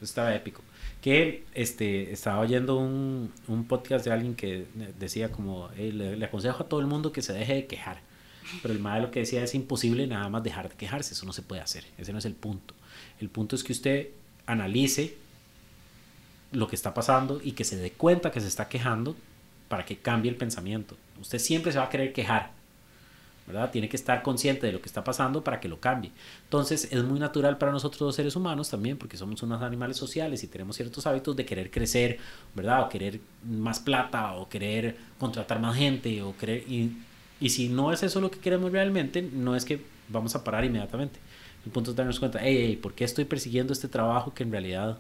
Estaba 0.01 0.35
épico. 0.35 0.63
Que 1.03 1.45
este, 1.55 2.13
estaba 2.13 2.41
oyendo 2.41 2.77
un, 2.77 3.33
un 3.49 3.65
podcast 3.65 4.05
de 4.05 4.13
alguien 4.13 4.35
que 4.35 4.67
decía 4.99 5.31
como, 5.31 5.69
le, 5.77 6.25
aconsejo 6.25 6.63
a 6.63 6.69
todo 6.69 6.81
el 6.81 6.87
mundo 6.87 7.13
que 7.13 7.23
se 7.23 7.33
deje 7.33 7.55
de 7.55 7.67
quejar. 7.67 8.01
Pero 8.63 8.73
el 8.73 8.81
mal 8.81 9.03
lo 9.03 9.11
que 9.11 9.21
decía 9.21 9.43
es 9.43 9.55
imposible 9.55 10.07
nada 10.07 10.29
más 10.29 10.43
dejar 10.43 10.69
de 10.71 10.77
quejarse, 10.77 11.13
eso 11.13 11.27
no 11.27 11.33
se 11.33 11.43
puede 11.43 11.61
hacer, 11.61 11.85
ese 11.99 12.13
no 12.13 12.19
es 12.19 12.25
el 12.25 12.35
punto. 12.35 12.75
El 13.21 13.29
punto 13.29 13.55
es 13.55 13.63
que 13.63 13.73
usted 13.73 14.09
analice 14.47 15.17
lo 16.53 16.67
que 16.67 16.77
está 16.77 16.95
pasando 16.95 17.41
y 17.45 17.53
que 17.53 17.65
se 17.65 17.77
dé 17.77 17.91
cuenta 17.91 18.31
que 18.31 18.41
se 18.41 18.49
está 18.49 18.69
quejando 18.69 19.17
para 19.69 19.85
que 19.85 19.97
cambie 19.97 20.31
el 20.31 20.37
pensamiento. 20.37 20.97
Usted 21.21 21.39
siempre 21.39 21.73
se 21.73 21.79
va 21.79 21.85
a 21.85 21.89
querer 21.91 22.13
quejar, 22.13 22.51
¿verdad? 23.47 23.71
Tiene 23.71 23.89
que 23.89 23.97
estar 23.97 24.23
consciente 24.23 24.67
de 24.67 24.73
lo 24.73 24.81
que 24.81 24.87
está 24.87 25.03
pasando 25.03 25.43
para 25.43 25.59
que 25.59 25.69
lo 25.69 25.81
cambie. 25.81 26.13
Entonces 26.45 26.89
es 26.91 27.03
muy 27.05 27.19
natural 27.19 27.59
para 27.59 27.73
nosotros 27.73 28.01
los 28.03 28.15
seres 28.15 28.37
humanos 28.37 28.71
también, 28.71 28.99
porque 28.99 29.17
somos 29.17 29.43
unos 29.43 29.63
animales 29.63 29.97
sociales 29.97 30.43
y 30.45 30.49
tenemos 30.49 30.77
ciertos 30.77 31.07
hábitos 31.07 31.35
de 31.35 31.47
querer 31.47 31.71
crecer, 31.71 32.19
¿verdad? 32.55 32.83
O 32.83 32.89
querer 32.89 33.21
más 33.45 33.81
plata, 33.81 34.35
o 34.35 34.49
querer 34.49 34.97
contratar 35.19 35.61
más 35.61 35.77
gente, 35.77 36.23
o 36.23 36.37
querer... 36.37 36.65
Y, 36.69 36.93
y 37.41 37.51
si 37.51 37.69
no 37.69 37.93
es 37.93 38.03
eso 38.03 38.21
lo 38.21 38.31
que 38.31 38.39
queremos 38.39 38.71
realmente, 38.73 39.23
no 39.23 39.57
es 39.57 39.65
que 39.65 39.81
vamos 40.09 40.35
a 40.35 40.45
parar 40.45 40.65
inmediatamente. 40.65 41.19
El 41.65 41.73
punto 41.73 41.91
es 41.91 41.97
darnos 41.97 42.19
cuenta, 42.19 42.39
hey, 42.43 42.65
hey, 42.67 42.77
¿por 42.77 42.95
qué 42.95 43.05
estoy 43.05 43.25
persiguiendo 43.25 43.73
este 43.73 43.89
trabajo 43.89 44.35
que 44.35 44.43
en 44.43 44.51
realidad 44.53 44.99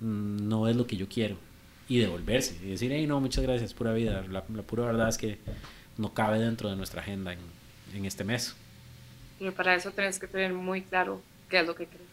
mm, 0.00 0.48
no 0.48 0.68
es 0.68 0.76
lo 0.76 0.86
que 0.86 0.96
yo 0.96 1.08
quiero? 1.08 1.36
Y 1.88 2.00
devolverse 2.00 2.56
y 2.62 2.70
decir, 2.70 2.92
hey, 2.92 3.06
no, 3.06 3.20
muchas 3.20 3.44
gracias, 3.44 3.72
pura 3.72 3.92
vida. 3.92 4.24
La, 4.28 4.44
la 4.54 4.62
pura 4.62 4.84
verdad 4.84 5.08
es 5.08 5.16
que 5.16 5.38
no 5.96 6.12
cabe 6.12 6.38
dentro 6.38 6.68
de 6.68 6.76
nuestra 6.76 7.00
agenda 7.00 7.32
en, 7.32 7.38
en 7.94 8.04
este 8.04 8.24
mes. 8.24 8.54
Pero 9.38 9.52
para 9.52 9.74
eso 9.74 9.90
tienes 9.92 10.18
que 10.18 10.26
tener 10.26 10.52
muy 10.52 10.82
claro 10.82 11.22
qué 11.48 11.60
es 11.60 11.66
lo 11.66 11.74
que 11.74 11.86
quieres. 11.86 12.06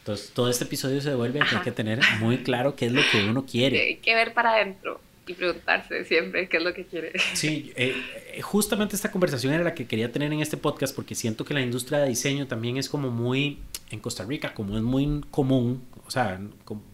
Entonces, 0.00 0.32
todo 0.34 0.50
este 0.50 0.64
episodio 0.64 1.00
se 1.00 1.10
devuelve 1.10 1.40
a 1.40 1.62
que 1.62 1.72
tener 1.72 1.98
muy 2.20 2.38
claro 2.38 2.76
qué 2.76 2.86
es 2.86 2.92
lo 2.92 3.00
que 3.10 3.26
uno 3.26 3.46
quiere. 3.46 3.80
Hay 3.80 3.96
que 3.96 4.14
ver 4.14 4.34
para 4.34 4.52
adentro 4.52 5.00
y 5.26 5.32
preguntarse 5.32 6.04
siempre 6.04 6.46
qué 6.48 6.58
es 6.58 6.62
lo 6.62 6.74
que 6.74 6.84
quiere. 6.84 7.12
Sí, 7.32 7.72
eh, 7.74 7.96
eh, 8.34 8.42
justamente 8.42 8.96
esta 8.96 9.10
conversación 9.10 9.54
era 9.54 9.64
la 9.64 9.74
que 9.74 9.86
quería 9.86 10.12
tener 10.12 10.30
en 10.30 10.40
este 10.40 10.58
podcast 10.58 10.94
porque 10.94 11.14
siento 11.14 11.46
que 11.46 11.54
la 11.54 11.62
industria 11.62 12.00
de 12.00 12.08
diseño 12.08 12.46
también 12.46 12.76
es 12.76 12.90
como 12.90 13.10
muy, 13.10 13.60
en 13.90 14.00
Costa 14.00 14.24
Rica, 14.24 14.52
como 14.52 14.76
es 14.76 14.82
muy 14.82 15.22
común, 15.30 15.82
o 16.06 16.10
sea, 16.10 16.40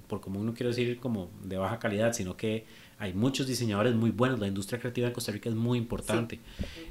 por 0.09 0.21
común 0.21 0.47
no 0.47 0.55
quiero 0.55 0.69
decir 0.71 0.99
como 0.99 1.31
de 1.43 1.57
baja 1.57 1.79
calidad, 1.79 2.13
sino 2.13 2.37
que 2.37 2.65
hay 3.01 3.15
muchos 3.15 3.47
diseñadores 3.47 3.95
muy 3.95 4.11
buenos, 4.11 4.39
la 4.39 4.47
industria 4.47 4.79
creativa 4.79 5.07
en 5.09 5.15
Costa 5.15 5.33
Rica 5.33 5.49
es 5.49 5.55
muy 5.55 5.79
importante. 5.79 6.39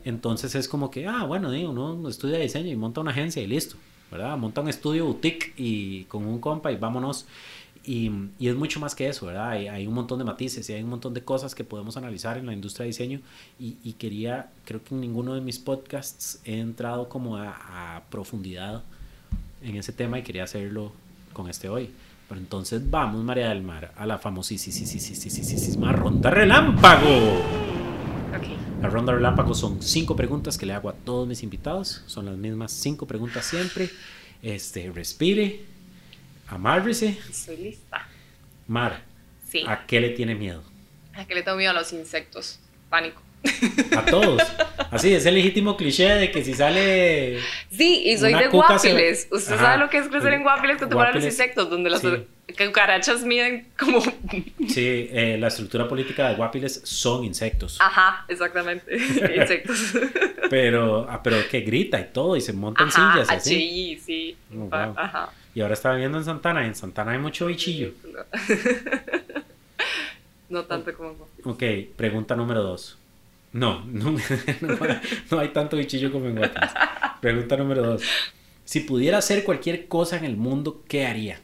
Entonces 0.03 0.55
es 0.55 0.67
como 0.67 0.89
que, 0.89 1.05
ah, 1.05 1.23
bueno, 1.25 1.49
uno 1.49 2.09
estudia 2.09 2.39
diseño 2.39 2.71
y 2.71 2.75
monta 2.75 2.99
una 2.99 3.11
agencia 3.11 3.43
y 3.43 3.47
listo, 3.47 3.75
¿verdad? 4.09 4.35
Monta 4.35 4.61
un 4.61 4.69
estudio 4.69 5.05
boutique 5.05 5.53
y 5.55 6.05
con 6.05 6.25
un 6.25 6.39
compa 6.39 6.71
y 6.71 6.77
vámonos. 6.77 7.27
Y, 7.85 8.11
y 8.39 8.49
es 8.49 8.55
mucho 8.55 8.79
más 8.79 8.95
que 8.95 9.07
eso, 9.07 9.27
¿verdad? 9.27 9.49
Hay, 9.49 9.67
hay, 9.67 9.87
un 9.87 9.93
montón 9.93 10.17
de 10.17 10.25
matices 10.25 10.67
y 10.69 10.73
hay 10.73 10.83
un 10.83 10.89
montón 10.89 11.13
de 11.13 11.23
cosas 11.23 11.55
que 11.55 11.63
podemos 11.63 11.95
analizar 11.95 12.37
en 12.37 12.47
la 12.47 12.53
industria 12.53 12.83
de 12.83 12.87
diseño 12.87 13.21
y, 13.59 13.77
y 13.83 13.93
quería, 13.93 14.49
creo 14.65 14.83
que 14.83 14.95
en 14.95 15.01
ninguno 15.01 15.35
de 15.35 15.41
mis 15.41 15.59
podcasts 15.59 16.41
he 16.43 16.59
entrado 16.59 17.07
como 17.07 17.37
a, 17.37 17.97
a 17.97 18.03
profundidad 18.09 18.83
en 19.61 19.75
ese 19.75 19.93
tema 19.93 20.19
y 20.19 20.23
quería 20.23 20.43
hacerlo 20.43 20.91
con 21.33 21.49
este 21.49 21.69
hoy. 21.69 21.89
Pero 22.29 22.39
entonces 22.39 22.87
vamos, 22.89 23.23
María 23.23 23.49
del 23.49 23.63
Mar, 23.63 23.91
a 23.97 24.05
la 24.05 24.19
famosísima 24.19 25.91
ronda 25.91 26.29
relámpago. 26.29 27.41
La 28.81 28.87
ronda 28.87 29.13
relámpago 29.13 29.55
son 29.55 29.81
cinco 29.81 30.15
preguntas 30.15 30.57
que 30.57 30.67
le 30.67 30.73
hago 30.73 30.89
a 30.89 30.93
todos 30.93 31.27
mis 31.27 31.41
invitados. 31.41 32.03
Son 32.05 32.25
las 32.25 32.37
mismas 32.37 32.71
cinco 32.71 33.07
preguntas 33.07 33.43
siempre. 33.45 33.89
Este, 34.43 34.91
respire, 34.91 35.65
amárrese. 36.47 37.17
Estoy 37.29 37.57
lista. 37.57 38.07
Mar, 38.67 39.03
¿a 39.67 39.85
qué 39.87 39.99
le 39.99 40.11
tiene 40.11 40.35
miedo? 40.35 40.63
¿A 41.15 41.25
qué 41.25 41.33
le 41.33 41.41
tengo 41.41 41.57
miedo 41.57 41.71
a 41.71 41.73
los 41.73 41.91
insectos? 41.91 42.59
Pánico. 42.89 43.21
A 43.95 44.05
todos. 44.05 44.41
Así, 44.91 45.13
es 45.13 45.25
el 45.25 45.35
legítimo 45.35 45.77
cliché 45.77 46.15
de 46.15 46.31
que 46.31 46.43
si 46.43 46.53
sale. 46.53 47.39
Sí, 47.69 48.03
y 48.05 48.17
soy 48.17 48.33
de 48.33 48.47
guapiles. 48.47 49.27
Usted 49.31 49.57
sabe 49.57 49.77
lo 49.77 49.89
que 49.89 49.97
es 49.97 50.07
crecer 50.07 50.33
en 50.33 50.43
guapiles 50.43 50.77
que 50.77 50.87
tomar 50.87 51.13
los 51.13 51.23
insectos, 51.23 51.69
donde 51.69 51.89
las 51.89 52.01
cucarachas 52.01 53.23
miden 53.23 53.67
como. 53.77 54.01
Sí, 54.01 55.09
eh, 55.11 55.37
la 55.39 55.47
estructura 55.47 55.87
política 55.87 56.29
de 56.29 56.35
guapiles 56.35 56.81
son 56.83 57.23
insectos. 57.23 57.77
Ajá, 57.79 58.25
exactamente. 58.27 58.97
insectos. 59.35 59.93
pero, 60.49 61.07
ah, 61.09 61.21
pero 61.23 61.37
que 61.49 61.61
grita 61.61 61.99
y 61.99 62.05
todo, 62.05 62.35
y 62.35 62.41
se 62.41 62.53
montan 62.53 62.91
sillas 62.91 63.29
así. 63.29 63.49
Sí, 63.49 64.01
sí. 64.03 64.37
Oh, 64.57 64.69
Ajá. 64.71 65.29
Y 65.53 65.61
ahora 65.61 65.73
está 65.73 65.91
viviendo 65.91 66.17
en 66.17 66.25
Santana, 66.25 66.63
y 66.63 66.67
en 66.67 66.75
Santana 66.75 67.11
hay 67.11 67.19
mucho 67.19 67.47
bichillo. 67.47 67.91
no 70.49 70.65
tanto 70.65 70.93
como 70.93 71.27
Ok, 71.43 71.63
pregunta 71.95 72.35
número 72.35 72.63
dos. 72.63 72.98
No, 73.51 73.83
no, 73.85 74.11
no, 75.31 75.39
hay 75.39 75.49
tanto 75.49 75.77
bichillo 75.77 76.11
como 76.11 76.27
en 76.27 76.35
Guatemala. 76.35 77.17
Pregunta 77.21 77.57
número 77.57 77.81
dos. 77.81 78.03
Si 78.63 78.81
pudiera 78.81 79.17
hacer 79.17 79.43
cualquier 79.43 79.87
cosa 79.87 80.17
en 80.17 80.25
el 80.25 80.37
mundo, 80.37 80.83
¿qué 80.87 81.07
haría? 81.07 81.39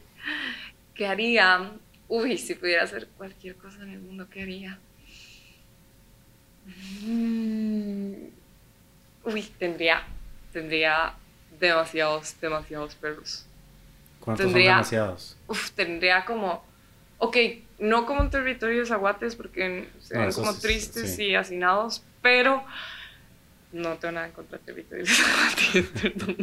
¿Qué 0.94 1.06
haría? 1.06 1.72
Uy, 2.08 2.38
si 2.38 2.54
pudiera 2.54 2.84
hacer 2.84 3.08
cualquier 3.16 3.56
cosa 3.56 3.82
en 3.82 3.90
el 3.90 3.98
mundo, 3.98 4.28
¿qué 4.30 4.42
haría? 4.42 4.78
Mm, 7.02 8.12
uy, 9.24 9.42
tendría, 9.58 10.04
tendría 10.52 11.14
demasiados, 11.58 12.40
demasiados 12.40 12.94
perros. 12.94 13.46
¿Cuántos 14.20 14.52
son 14.52 14.54
demasiados? 14.54 15.36
Uf, 15.48 15.70
tendría 15.72 16.24
como, 16.24 16.64
ok, 17.18 17.36
no 17.78 18.06
como 18.06 18.22
en 18.22 18.30
territorios 18.30 18.90
aguates 18.90 19.36
porque 19.36 19.88
se 20.00 20.18
ven 20.18 20.32
como 20.32 20.54
tristes 20.54 21.18
y 21.18 21.34
hacinados, 21.34 22.02
pero 22.22 22.64
no 23.72 23.94
tengo 23.96 24.12
nada 24.12 24.26
en 24.26 24.32
contra 24.32 24.58
de 24.58 24.64
territorios 24.64 25.20
aguates, 25.20 25.86
perdón. 26.00 26.36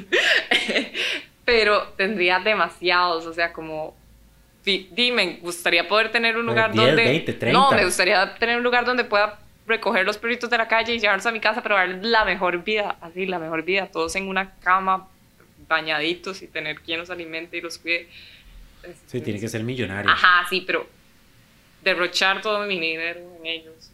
pero 1.46 1.88
tendría 1.98 2.40
demasiados, 2.40 3.26
o 3.26 3.34
sea, 3.34 3.52
como 3.52 3.96
dime, 4.64 5.26
me 5.26 5.34
gustaría 5.38 5.88
poder 5.88 6.12
tener 6.12 6.38
un 6.38 6.46
lugar 6.46 6.74
donde 6.74 7.36
no, 7.52 7.72
me 7.72 7.84
gustaría 7.84 8.36
tener 8.36 8.58
un 8.58 8.64
lugar 8.64 8.86
donde 8.86 9.04
pueda 9.04 9.40
recoger 9.68 10.06
los 10.06 10.18
perritos 10.18 10.50
de 10.50 10.58
la 10.58 10.68
calle 10.68 10.96
y 10.96 11.00
llevarlos 11.00 11.26
a 11.26 11.32
mi 11.32 11.40
casa, 11.40 11.62
pero 11.62 11.76
dar 11.76 11.90
la 11.90 12.26
mejor 12.26 12.64
vida, 12.64 12.98
así 13.02 13.26
la 13.26 13.40
mejor 13.40 13.64
vida, 13.64 13.88
todos 13.88 14.16
en 14.16 14.28
una 14.28 14.54
cama 14.56 15.08
bañaditos 15.68 16.42
y 16.42 16.48
tener 16.48 16.80
quien 16.82 17.00
los 17.00 17.10
alimente 17.10 17.58
y 17.58 17.62
los 17.62 17.78
cuide. 17.78 18.08
Sí, 19.08 19.22
tiene 19.22 19.40
que 19.40 19.48
ser 19.48 19.64
millonario. 19.64 20.12
Ajá, 20.12 20.46
sí, 20.50 20.64
pero 20.66 20.88
derrochar 21.84 22.42
todo 22.42 22.66
mi 22.66 22.80
dinero 22.80 23.20
en 23.40 23.46
ellos 23.46 23.92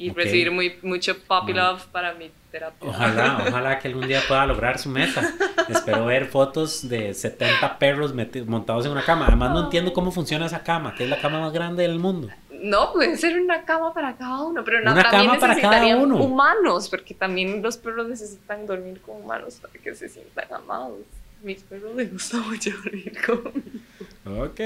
y 0.00 0.10
recibir 0.10 0.50
muy, 0.50 0.78
mucho 0.82 1.14
puppy 1.18 1.52
love 1.52 1.84
para 1.88 2.14
mi 2.14 2.30
terapia. 2.50 2.88
Ojalá, 2.88 3.44
ojalá 3.48 3.78
que 3.78 3.88
algún 3.88 4.08
día 4.08 4.22
pueda 4.26 4.46
lograr 4.46 4.78
su 4.78 4.88
meta. 4.88 5.30
Espero 5.68 6.06
ver 6.06 6.26
fotos 6.26 6.88
de 6.88 7.12
70 7.12 7.78
perros 7.78 8.14
montados 8.46 8.86
en 8.86 8.92
una 8.92 9.04
cama. 9.04 9.26
Además 9.26 9.50
no 9.50 9.64
entiendo 9.64 9.92
cómo 9.92 10.10
funciona 10.10 10.46
esa 10.46 10.62
cama, 10.62 10.94
que 10.94 11.04
es 11.04 11.10
la 11.10 11.20
cama 11.20 11.40
más 11.40 11.52
grande 11.52 11.82
del 11.82 11.98
mundo. 11.98 12.28
No, 12.50 12.94
puede 12.94 13.16
ser 13.18 13.38
una 13.38 13.62
cama 13.66 13.92
para 13.92 14.16
cada 14.16 14.42
uno, 14.42 14.64
pero 14.64 14.80
no, 14.80 14.92
una 14.92 15.02
también 15.02 15.26
cama 15.26 15.38
para 15.38 15.60
cada 15.60 15.96
uno. 15.98 16.16
humanos, 16.16 16.88
porque 16.88 17.12
también 17.12 17.60
los 17.60 17.76
perros 17.76 18.08
necesitan 18.08 18.66
dormir 18.66 19.02
con 19.02 19.16
humanos 19.16 19.58
para 19.60 19.74
que 19.74 19.94
se 19.94 20.08
sientan 20.08 20.46
amados. 20.50 21.00
Mis 21.42 21.62
perros 21.62 21.94
les 21.94 22.10
gusta 22.10 22.38
mucho 22.38 22.70
dormir 22.70 23.12
conmigo. 23.24 24.44
Ok. 24.44 24.60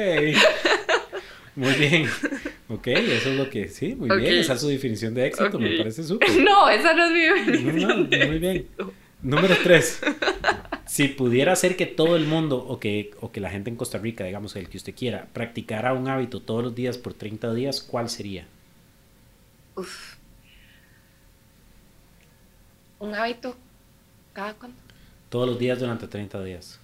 Muy 1.57 1.73
bien. 1.75 2.09
Ok, 2.69 2.87
eso 2.89 3.31
es 3.31 3.37
lo 3.37 3.49
que, 3.49 3.69
sí, 3.69 3.95
muy 3.95 4.09
bien. 4.19 4.35
Esa 4.35 4.55
es 4.55 4.61
su 4.61 4.69
definición 4.69 5.15
de 5.15 5.27
éxito, 5.27 5.59
me 5.59 5.77
parece 5.77 6.03
súper. 6.03 6.29
No, 6.43 6.69
esa 6.69 6.95
no 6.95 7.05
es 7.05 7.13
mi 7.13 7.21
definición. 7.21 8.09
muy 8.27 8.39
bien. 8.39 8.67
Número 9.23 9.55
tres. 9.63 10.01
Si 10.87 11.09
pudiera 11.09 11.53
hacer 11.55 11.77
que 11.77 11.87
todo 11.87 12.15
el 12.15 12.27
mundo 12.27 12.59
o 12.59 12.79
que, 12.79 13.13
o 13.21 13.33
que 13.33 13.41
la 13.41 13.51
gente 13.51 13.71
en 13.71 13.75
Costa 13.77 13.99
Rica, 13.99 14.23
digamos, 14.25 14.55
el 14.55 14.69
que 14.69 14.77
usted 14.77 14.95
quiera, 14.95 15.27
practicara 15.33 15.95
un 15.95 16.09
hábito 16.09 16.41
todos 16.41 16.63
los 16.63 16.75
días 16.75 16.99
por 16.99 17.15
30 17.15 17.53
días, 17.55 17.81
¿cuál 17.81 18.09
sería? 18.11 18.47
Uf. 19.77 20.15
¿Un 23.01 23.15
hábito 23.15 23.57
cada 24.35 24.55
cuándo? 24.55 24.77
Todos 25.31 25.49
los 25.49 25.59
días 25.59 25.81
durante 25.81 26.07
30 26.07 26.45
días. 26.45 26.79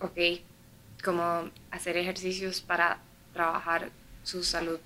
Ok, 0.00 0.16
como 1.08 1.48
hacer 1.70 1.96
ejercicios 1.96 2.60
para 2.60 2.98
trabajar 3.32 3.88
su 4.24 4.44
salud 4.44 4.78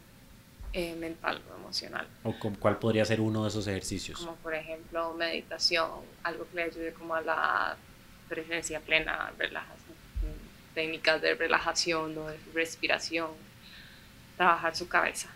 eh, 0.72 0.94
mental 0.94 1.42
o 1.50 1.56
emocional. 1.58 2.06
¿O 2.22 2.32
cuál 2.60 2.78
podría 2.78 3.04
ser 3.04 3.20
uno 3.20 3.42
de 3.42 3.48
esos 3.48 3.66
ejercicios? 3.66 4.20
Como 4.20 4.36
por 4.36 4.54
ejemplo 4.54 5.14
meditación, 5.14 5.90
algo 6.22 6.46
que 6.48 6.54
le 6.54 6.62
ayude 6.62 6.92
como 6.92 7.16
a 7.16 7.22
la 7.22 7.76
presencia 8.28 8.78
plena, 8.78 9.32
relajación, 9.36 9.96
técnicas 10.74 11.20
de 11.20 11.34
relajación 11.34 12.16
o 12.16 12.28
de 12.28 12.38
respiración, 12.54 13.30
trabajar 14.36 14.76
su 14.76 14.86
cabeza. 14.86 15.28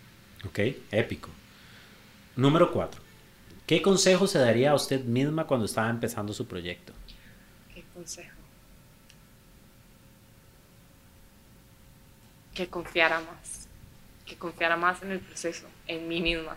Ok, 0.45 0.61
épico. 0.93 1.31
Número 2.37 2.71
cuatro. 2.71 3.01
¿Qué 3.67 3.83
consejo 3.83 4.29
se 4.29 4.39
daría 4.39 4.71
a 4.71 4.75
usted 4.77 5.03
misma 5.03 5.49
cuando 5.49 5.67
estaba 5.67 5.91
empezando 5.91 6.33
su 6.33 6.47
proyecto? 6.47 6.93
¿Qué 7.75 7.83
consejo? 7.93 8.36
Que 12.57 12.69
confiara 12.69 13.21
más. 13.21 13.69
Que 14.25 14.37
confiara 14.37 14.77
más 14.77 15.03
en 15.03 15.13
el 15.13 15.21
proceso, 15.21 15.67
en 15.87 16.09
mí 16.09 16.21
misma. 16.21 16.57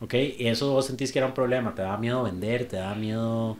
Ok, 0.00 0.14
¿y 0.14 0.46
eso 0.46 0.72
vos 0.72 0.86
sentís 0.86 1.10
que 1.10 1.18
era 1.18 1.26
un 1.26 1.34
problema? 1.34 1.74
¿Te 1.74 1.82
daba 1.82 1.96
miedo 1.96 2.22
vender? 2.22 2.68
¿Te 2.68 2.76
daba 2.76 2.94
miedo 2.94 3.56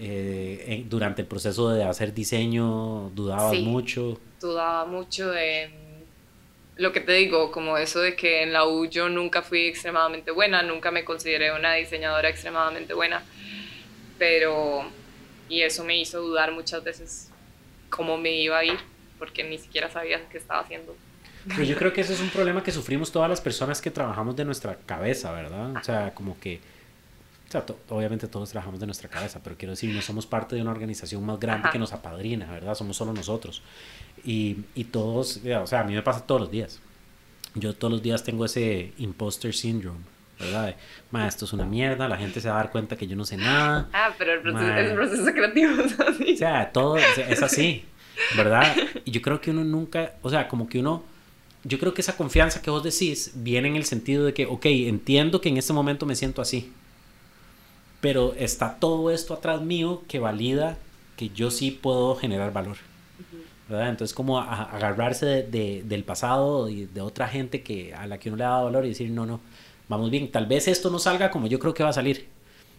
eh, 0.00 0.84
durante 0.88 1.22
el 1.22 1.28
proceso 1.28 1.70
de 1.70 1.84
hacer 1.84 2.12
diseño? 2.14 3.10
¿Dudabas 3.10 3.52
sí, 3.52 3.62
mucho? 3.62 4.18
Dudaba 4.40 4.86
mucho 4.86 5.30
de 5.30 5.70
lo 6.78 6.92
que 6.92 7.00
te 7.00 7.12
digo, 7.12 7.50
como 7.50 7.76
eso 7.76 8.00
de 8.00 8.14
que 8.14 8.42
en 8.42 8.52
la 8.52 8.66
U 8.66 8.86
yo 8.86 9.08
nunca 9.08 9.42
fui 9.42 9.66
extremadamente 9.66 10.30
buena, 10.30 10.62
nunca 10.62 10.92
me 10.92 11.04
consideré 11.04 11.52
una 11.52 11.74
diseñadora 11.74 12.28
extremadamente 12.28 12.94
buena, 12.94 13.22
pero, 14.16 14.84
y 15.48 15.62
eso 15.62 15.84
me 15.84 15.96
hizo 15.96 16.20
dudar 16.20 16.52
muchas 16.52 16.84
veces 16.84 17.30
cómo 17.90 18.16
me 18.16 18.30
iba 18.30 18.58
a 18.58 18.64
ir, 18.64 18.78
porque 19.18 19.44
ni 19.44 19.58
siquiera 19.58 19.90
sabía 19.90 20.28
qué 20.28 20.38
estaba 20.38 20.60
haciendo. 20.60 20.96
Pero 21.46 21.62
yo 21.62 21.76
creo 21.76 21.92
que 21.92 22.00
eso 22.00 22.12
es 22.12 22.20
un 22.20 22.30
problema 22.30 22.62
que 22.62 22.72
sufrimos 22.72 23.10
todas 23.12 23.28
las 23.28 23.40
personas 23.40 23.80
que 23.80 23.90
trabajamos 23.90 24.36
de 24.36 24.44
nuestra 24.44 24.76
cabeza, 24.76 25.32
¿verdad? 25.32 25.76
O 25.76 25.84
sea, 25.84 26.12
como 26.14 26.38
que, 26.38 26.60
o 27.48 27.50
sea, 27.50 27.64
obviamente 27.88 28.26
todos 28.28 28.50
trabajamos 28.50 28.80
de 28.80 28.86
nuestra 28.86 29.08
cabeza, 29.08 29.40
pero 29.42 29.56
quiero 29.56 29.72
decir, 29.72 29.94
no 29.94 30.02
somos 30.02 30.26
parte 30.26 30.56
de 30.56 30.62
una 30.62 30.72
organización 30.72 31.24
más 31.24 31.38
grande 31.38 31.70
que 31.70 31.78
nos 31.78 31.92
apadrina, 31.92 32.50
¿verdad? 32.50 32.74
Somos 32.74 32.96
solo 32.96 33.12
nosotros. 33.12 33.62
Y, 34.24 34.58
y 34.74 34.84
todos, 34.84 35.40
o 35.44 35.66
sea, 35.66 35.80
a 35.80 35.84
mí 35.84 35.94
me 35.94 36.02
pasa 36.02 36.26
todos 36.26 36.40
los 36.40 36.50
días. 36.50 36.80
Yo 37.54 37.74
todos 37.74 37.92
los 37.92 38.02
días 38.02 38.22
tengo 38.24 38.44
ese 38.44 38.92
imposter 38.98 39.54
syndrome, 39.54 40.00
¿verdad? 40.38 40.76
Ma, 41.10 41.26
esto 41.26 41.46
es 41.46 41.52
una 41.52 41.64
mierda, 41.64 42.08
la 42.08 42.18
gente 42.18 42.40
se 42.40 42.48
va 42.48 42.54
a 42.56 42.58
dar 42.58 42.70
cuenta 42.70 42.96
que 42.96 43.06
yo 43.06 43.16
no 43.16 43.24
sé 43.24 43.36
nada. 43.36 43.88
Ah, 43.92 44.12
pero 44.18 44.34
el 44.34 44.40
proceso, 44.40 44.74
el 44.74 44.94
proceso 44.94 45.32
creativo 45.32 45.80
es 45.80 45.98
así. 45.98 46.34
O 46.34 46.36
sea, 46.36 46.72
todo 46.72 46.96
es 46.98 47.42
así, 47.42 47.86
¿verdad? 48.36 48.76
Y 49.04 49.10
yo 49.10 49.22
creo 49.22 49.40
que 49.40 49.50
uno 49.50 49.64
nunca, 49.64 50.14
o 50.22 50.30
sea, 50.30 50.48
como 50.48 50.68
que 50.68 50.78
uno, 50.80 51.02
yo 51.64 51.78
creo 51.78 51.94
que 51.94 52.00
esa 52.00 52.16
confianza 52.16 52.62
que 52.62 52.70
vos 52.70 52.82
decís 52.82 53.32
viene 53.34 53.68
en 53.68 53.76
el 53.76 53.84
sentido 53.84 54.24
de 54.24 54.34
que, 54.34 54.46
ok, 54.46 54.66
entiendo 54.66 55.40
que 55.40 55.48
en 55.48 55.56
este 55.56 55.72
momento 55.72 56.06
me 56.06 56.16
siento 56.16 56.42
así, 56.42 56.72
pero 58.00 58.34
está 58.34 58.76
todo 58.78 59.10
esto 59.10 59.34
atrás 59.34 59.60
mío 59.60 60.02
que 60.08 60.18
valida 60.18 60.78
que 61.16 61.30
yo 61.30 61.50
sí 61.50 61.70
puedo 61.70 62.14
generar 62.16 62.52
valor. 62.52 62.76
Entonces 63.70 64.14
como 64.14 64.38
agarrarse 64.40 65.26
de, 65.26 65.82
del 65.84 66.02
pasado 66.02 66.70
y 66.70 66.86
de 66.86 67.02
otra 67.02 67.28
gente 67.28 67.62
que, 67.62 67.92
a 67.94 68.06
la 68.06 68.18
que 68.18 68.30
uno 68.30 68.38
le 68.38 68.44
ha 68.44 68.48
dado 68.48 68.64
valor 68.64 68.86
y 68.86 68.90
decir, 68.90 69.10
no, 69.10 69.26
no, 69.26 69.40
vamos 69.88 70.10
bien, 70.10 70.30
tal 70.30 70.46
vez 70.46 70.68
esto 70.68 70.88
no 70.90 70.98
salga 70.98 71.30
como 71.30 71.48
yo 71.48 71.58
creo 71.58 71.74
que 71.74 71.82
va 71.82 71.90
a 71.90 71.92
salir, 71.94 72.28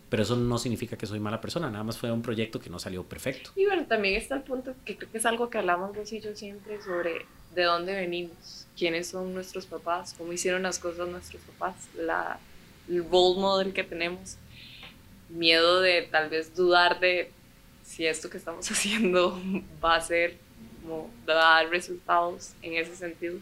pero 0.10 0.24
eso 0.24 0.36
no 0.36 0.58
significa 0.58 0.98
que 0.98 1.06
soy 1.06 1.20
mala 1.20 1.40
persona, 1.40 1.70
nada 1.70 1.84
más 1.84 1.98
fue 1.98 2.12
un 2.12 2.22
proyecto 2.22 2.60
que 2.60 2.70
no 2.70 2.80
salió 2.80 3.04
perfecto. 3.04 3.52
Y 3.56 3.66
bueno, 3.66 3.86
también 3.86 4.16
está 4.16 4.36
el 4.36 4.44
punto 4.44 4.74
que 4.86 4.98
creo 4.98 5.12
que 5.12 5.18
es 5.20 5.26
algo 5.26 5.50
que 5.50 5.60
hablamos 5.60 5.96
vos 5.96 6.12
y 6.12 6.20
yo 6.20 6.36
siempre 6.36 6.82
sobre 6.82 7.26
de 7.54 7.64
dónde 7.64 7.94
venimos, 7.94 8.68
quiénes 8.78 9.08
son 9.08 9.34
nuestros 9.34 9.66
papás, 9.66 10.16
cómo 10.18 10.34
hicieron 10.34 10.64
las 10.64 10.80
cosas 10.80 11.08
nuestros 11.08 11.42
papás, 11.44 11.76
la, 11.96 12.40
el 12.88 13.04
role 13.04 13.40
model 13.40 13.74
que 13.74 13.84
tenemos, 13.84 14.38
miedo 15.30 15.82
de 15.82 16.04
tal 16.04 16.30
vez 16.30 16.56
dudar 16.56 17.00
de 17.00 17.32
si 17.84 18.06
esto 18.06 18.30
que 18.30 18.38
estamos 18.38 18.70
haciendo 18.72 19.40
va 19.84 19.96
a 19.96 20.02
ser 20.02 20.38
como 20.82 21.10
dar 21.26 21.70
resultados 21.70 22.54
en 22.62 22.74
ese 22.74 22.96
sentido. 22.96 23.38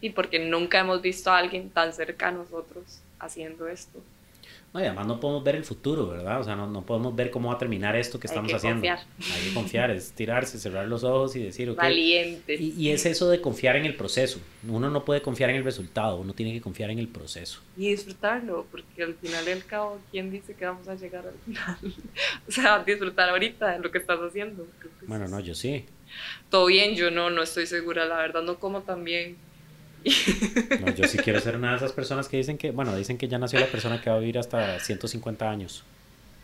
Y 0.00 0.10
porque 0.10 0.38
nunca 0.38 0.78
hemos 0.78 1.02
visto 1.02 1.30
a 1.30 1.38
alguien 1.38 1.68
tan 1.68 1.92
cerca 1.92 2.28
a 2.28 2.32
nosotros 2.32 3.00
haciendo 3.18 3.68
esto. 3.68 4.02
No, 4.72 4.80
y 4.80 4.84
además 4.84 5.06
no 5.06 5.18
podemos 5.18 5.42
ver 5.42 5.56
el 5.56 5.64
futuro, 5.64 6.08
¿verdad? 6.08 6.40
O 6.40 6.44
sea, 6.44 6.54
no, 6.54 6.68
no 6.68 6.86
podemos 6.86 7.14
ver 7.16 7.30
cómo 7.30 7.48
va 7.48 7.56
a 7.56 7.58
terminar 7.58 7.96
esto 7.96 8.20
que 8.20 8.28
estamos 8.28 8.48
Hay 8.48 8.52
que 8.52 8.56
haciendo. 8.56 8.86
Confiar. 8.86 9.00
Hay 9.34 9.48
que 9.48 9.54
confiar, 9.54 9.90
es 9.90 10.12
tirarse, 10.12 10.58
cerrar 10.58 10.86
los 10.86 11.02
ojos 11.02 11.34
y 11.34 11.42
decir, 11.42 11.70
ok. 11.70 11.76
Valiente. 11.76 12.54
Y, 12.54 12.74
y, 12.78 12.90
es 12.90 13.04
eso 13.04 13.28
de 13.28 13.40
confiar 13.40 13.76
en 13.76 13.84
el 13.84 13.96
proceso. 13.96 14.40
Uno 14.68 14.88
no 14.88 15.04
puede 15.04 15.22
confiar 15.22 15.50
en 15.50 15.56
el 15.56 15.64
resultado, 15.64 16.16
uno 16.16 16.34
tiene 16.34 16.52
que 16.52 16.60
confiar 16.60 16.90
en 16.90 17.00
el 17.00 17.08
proceso. 17.08 17.60
Y 17.76 17.90
disfrutarlo, 17.90 18.66
porque 18.70 19.02
al 19.02 19.14
final 19.14 19.44
del 19.44 19.64
cabo, 19.64 19.98
¿quién 20.10 20.30
dice 20.30 20.54
que 20.54 20.64
vamos 20.66 20.86
a 20.86 20.94
llegar 20.94 21.26
al 21.26 21.34
final? 21.44 21.76
o 22.48 22.52
sea, 22.52 22.84
disfrutar 22.84 23.30
ahorita 23.30 23.72
de 23.72 23.78
lo 23.80 23.90
que 23.90 23.98
estás 23.98 24.20
haciendo. 24.20 24.66
Bueno, 25.06 25.26
no, 25.26 25.40
yo 25.40 25.54
sí 25.54 25.84
todo 26.48 26.66
bien, 26.66 26.94
yo 26.94 27.10
no, 27.10 27.30
no 27.30 27.42
estoy 27.42 27.66
segura, 27.66 28.04
la 28.04 28.16
verdad 28.16 28.42
no 28.42 28.58
como 28.58 28.82
tan 28.82 29.04
bien. 29.04 29.36
No, 30.80 30.94
yo 30.94 31.06
sí 31.06 31.18
quiero 31.18 31.40
ser 31.40 31.56
una 31.56 31.70
de 31.70 31.76
esas 31.76 31.92
personas 31.92 32.28
que 32.28 32.36
dicen 32.36 32.56
que, 32.58 32.70
bueno, 32.70 32.94
dicen 32.96 33.18
que 33.18 33.28
ya 33.28 33.38
nació 33.38 33.60
la 33.60 33.66
persona 33.66 34.00
que 34.00 34.10
va 34.10 34.16
a 34.16 34.18
vivir 34.18 34.38
hasta 34.38 34.78
150 34.78 35.50
años. 35.50 35.82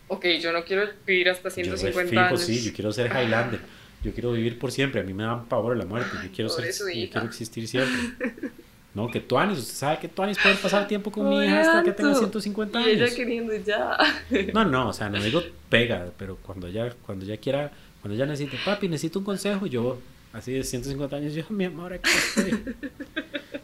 Ok, 0.09 0.26
yo 0.40 0.52
no 0.52 0.64
quiero 0.64 0.88
vivir 1.07 1.30
hasta 1.30 1.50
150 1.50 2.14
yo 2.14 2.20
años. 2.20 2.42
Sí, 2.42 2.62
yo 2.62 2.72
quiero 2.72 2.92
ser 2.92 3.07
Highlander. 3.07 3.61
Yo 4.04 4.12
quiero 4.12 4.32
vivir 4.32 4.59
por 4.59 4.70
siempre. 4.70 5.00
A 5.00 5.04
mí 5.04 5.14
me 5.14 5.24
da 5.24 5.42
pavor 5.44 5.76
la 5.76 5.84
muerte. 5.84 6.11
Yo 6.22 6.30
quiero, 6.32 6.48
ser, 6.48 6.64
yo 6.94 7.11
quiero 7.11 7.26
existir 7.26 7.66
siempre. 7.66 8.52
No, 8.94 9.11
que 9.11 9.20
Tuanis, 9.20 9.59
usted 9.59 9.74
sabe 9.74 9.98
que 9.98 10.09
Tuanis 10.09 10.38
puede 10.38 10.54
pasar 10.54 10.86
tiempo 10.88 11.11
con 11.11 11.28
mi 11.28 11.44
hija 11.44 11.61
hasta 11.61 11.82
que 11.82 11.92
tenga 11.92 12.14
150 12.14 12.78
años. 12.78 12.88
Y 12.88 12.92
ella 12.92 13.14
queriendo 13.14 13.54
ya. 13.57 13.98
No, 14.54 14.64
no, 14.64 14.88
o 14.88 14.92
sea, 14.92 15.11
no 15.11 15.22
digo 15.22 15.42
pega, 15.68 16.11
pero 16.16 16.36
cuando 16.36 16.68
ya, 16.68 16.90
cuando 17.04 17.26
ya 17.26 17.36
quiera 17.36 17.72
cuando 18.07 18.18
ya 18.18 18.26
necesite, 18.26 18.57
papi, 18.64 18.88
necesito 18.88 19.18
un 19.18 19.24
consejo, 19.24 19.66
yo, 19.66 19.98
así 20.32 20.52
de 20.52 20.62
150 20.62 21.16
años, 21.16 21.34
yo, 21.34 21.42
mi 21.48 21.64
amor, 21.64 21.92
aquí 21.92 22.09
estoy. 22.09 22.62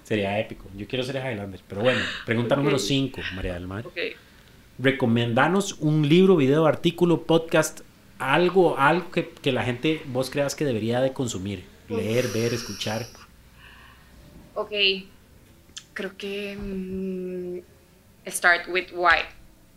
Sería 0.02 0.38
épico. 0.38 0.68
Yo 0.76 0.86
quiero 0.86 1.04
ser 1.04 1.16
Highlander. 1.16 1.60
Pero 1.68 1.82
bueno, 1.82 2.00
pregunta 2.26 2.56
número 2.56 2.78
5, 2.78 3.20
María 3.34 3.54
del 3.54 3.66
Mar. 3.66 3.86
Okay. 3.86 4.14
Recomendanos 4.78 5.74
un 5.80 6.08
libro, 6.08 6.36
video, 6.36 6.66
artículo, 6.66 7.22
podcast, 7.22 7.80
algo, 8.18 8.78
algo 8.78 9.10
que, 9.10 9.28
que, 9.28 9.52
la 9.52 9.62
gente, 9.62 10.02
vos 10.06 10.30
creas 10.30 10.54
que 10.54 10.64
debería 10.64 11.00
de 11.00 11.12
consumir. 11.12 11.64
Leer, 11.88 12.26
ver, 12.28 12.54
escuchar. 12.54 13.06
Ok. 14.54 14.72
Creo 15.94 16.16
que 16.16 16.56
mm, 16.56 18.28
Start 18.30 18.68
with 18.68 18.92
Why 18.94 19.18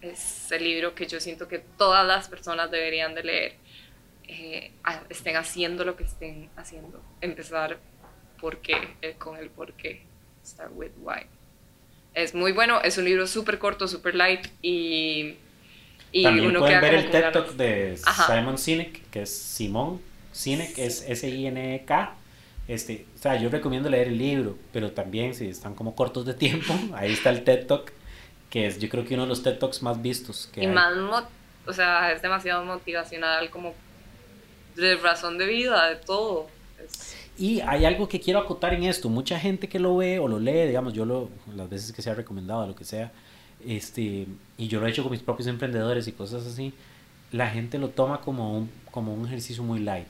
es 0.02 0.52
el 0.52 0.64
libro 0.64 0.96
que 0.96 1.08
yo 1.08 1.20
siento 1.20 1.48
que 1.48 1.60
todas 1.60 2.06
las 2.06 2.30
personas 2.30 2.72
deberían 2.72 3.16
de 3.16 3.24
leer 3.24 3.56
eh, 4.28 4.72
estén 5.10 5.36
haciendo 5.36 5.86
lo 5.86 5.96
que 5.96 6.04
estén 6.04 6.50
haciendo. 6.56 7.02
Empezar 7.22 7.78
por 8.40 8.60
qué, 8.60 8.96
eh, 9.02 9.16
con 9.18 9.38
el 9.38 9.50
por 9.50 9.74
qué. 9.74 10.04
Start 10.46 10.72
with 10.76 10.92
why. 11.02 11.26
Es 12.14 12.34
muy 12.34 12.52
bueno, 12.52 12.82
es 12.82 12.98
un 12.98 13.06
libro 13.06 13.28
súper 13.28 13.60
corto, 13.60 13.88
súper 13.88 14.16
light 14.16 14.48
y... 14.62 15.36
y 16.12 16.24
También 16.24 16.48
uno 16.48 16.60
pueden 16.60 16.80
ver 16.80 16.94
el 16.94 17.10
TED 17.10 17.32
Talk 17.32 17.52
de 17.54 17.98
Simon 17.98 18.58
Sinek, 18.58 19.10
que 19.10 19.24
es 19.24 19.38
Simón 19.38 20.02
Sinek, 20.32 20.78
es 20.78 21.04
S-I-N-E-K. 21.08 22.16
Este, 22.68 23.06
o 23.14 23.18
sea, 23.18 23.36
yo 23.36 23.50
recomiendo 23.50 23.90
leer 23.90 24.08
el 24.08 24.18
libro, 24.18 24.58
pero 24.72 24.92
también 24.92 25.36
si 25.36 25.48
están 25.48 25.76
como 25.76 25.96
cortos 25.96 26.26
de 26.26 26.34
tiempo, 26.34 26.74
ahí 26.96 27.12
está 27.12 27.30
el 27.30 27.44
TED 27.44 27.68
Talk, 27.68 27.92
que 28.50 28.68
es 28.68 28.80
yo 28.80 28.88
creo 28.90 29.06
que 29.06 29.14
uno 29.14 29.24
de 29.24 29.30
los 29.30 29.44
TED 29.44 29.58
Talks 29.58 29.82
más 29.82 30.02
vistos. 30.02 30.50
Que 30.54 30.64
y 30.64 30.68
más, 30.68 30.94
o 31.68 31.74
sea, 31.74 32.12
es 32.12 32.22
demasiado 32.22 32.64
motivacional 32.64 33.50
como 33.50 33.74
de 34.76 34.96
razón 34.96 35.38
de 35.38 35.48
vida, 35.48 35.90
de 35.90 35.96
todo. 35.98 36.48
Y 37.38 37.60
hay 37.62 37.86
algo 37.86 38.08
que 38.08 38.20
quiero 38.20 38.40
acotar 38.40 38.74
en 38.74 38.84
esto. 38.84 39.10
Mucha 39.10 39.40
gente 39.40 39.68
que 39.68 39.80
lo 39.80 39.98
ve 39.98 40.20
o 40.20 40.28
lo 40.28 40.40
lee, 40.40 40.68
digamos, 40.68 40.94
yo 40.94 41.06
lo, 41.06 41.30
las 41.56 41.70
veces 41.70 41.92
que 41.92 42.02
se 42.02 42.10
ha 42.10 42.16
recomendado, 42.16 42.66
lo 42.66 42.76
que 42.76 42.86
sea, 42.86 43.12
este, 43.66 44.28
y 44.58 44.68
yo 44.68 44.80
lo 44.80 44.88
he 44.88 44.90
hecho 44.90 45.04
con 45.04 45.12
mis 45.12 45.22
propios 45.22 45.48
emprendedores 45.48 46.08
y 46.08 46.12
cosas 46.12 46.46
así, 46.46 46.74
la 47.32 47.50
gente 47.50 47.78
lo 47.78 47.90
toma 47.90 48.22
como 48.22 48.58
un, 48.58 48.70
como 48.92 49.14
un 49.14 49.26
ejercicio 49.26 49.64
muy 49.64 49.80
light. 49.80 50.08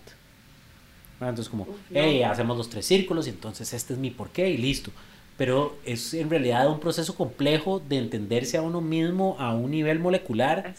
Entonces 1.20 1.50
como, 1.50 1.68
hey, 1.94 2.24
hacemos 2.24 2.58
los 2.58 2.70
tres 2.70 2.86
círculos 2.86 3.26
y 3.28 3.30
entonces 3.30 3.74
este 3.74 3.94
es 3.94 4.00
mi 4.00 4.12
porqué 4.12 4.50
y 4.50 4.58
listo. 4.58 4.92
Pero 5.38 5.78
es 5.86 6.14
en 6.14 6.30
realidad 6.30 6.70
un 6.70 6.80
proceso 6.80 7.16
complejo 7.16 7.80
de 7.80 7.98
entenderse 7.98 8.58
a 8.58 8.62
uno 8.62 8.82
mismo 8.82 9.36
a 9.40 9.54
un 9.54 9.72
nivel 9.72 10.00
molecular 10.00 10.76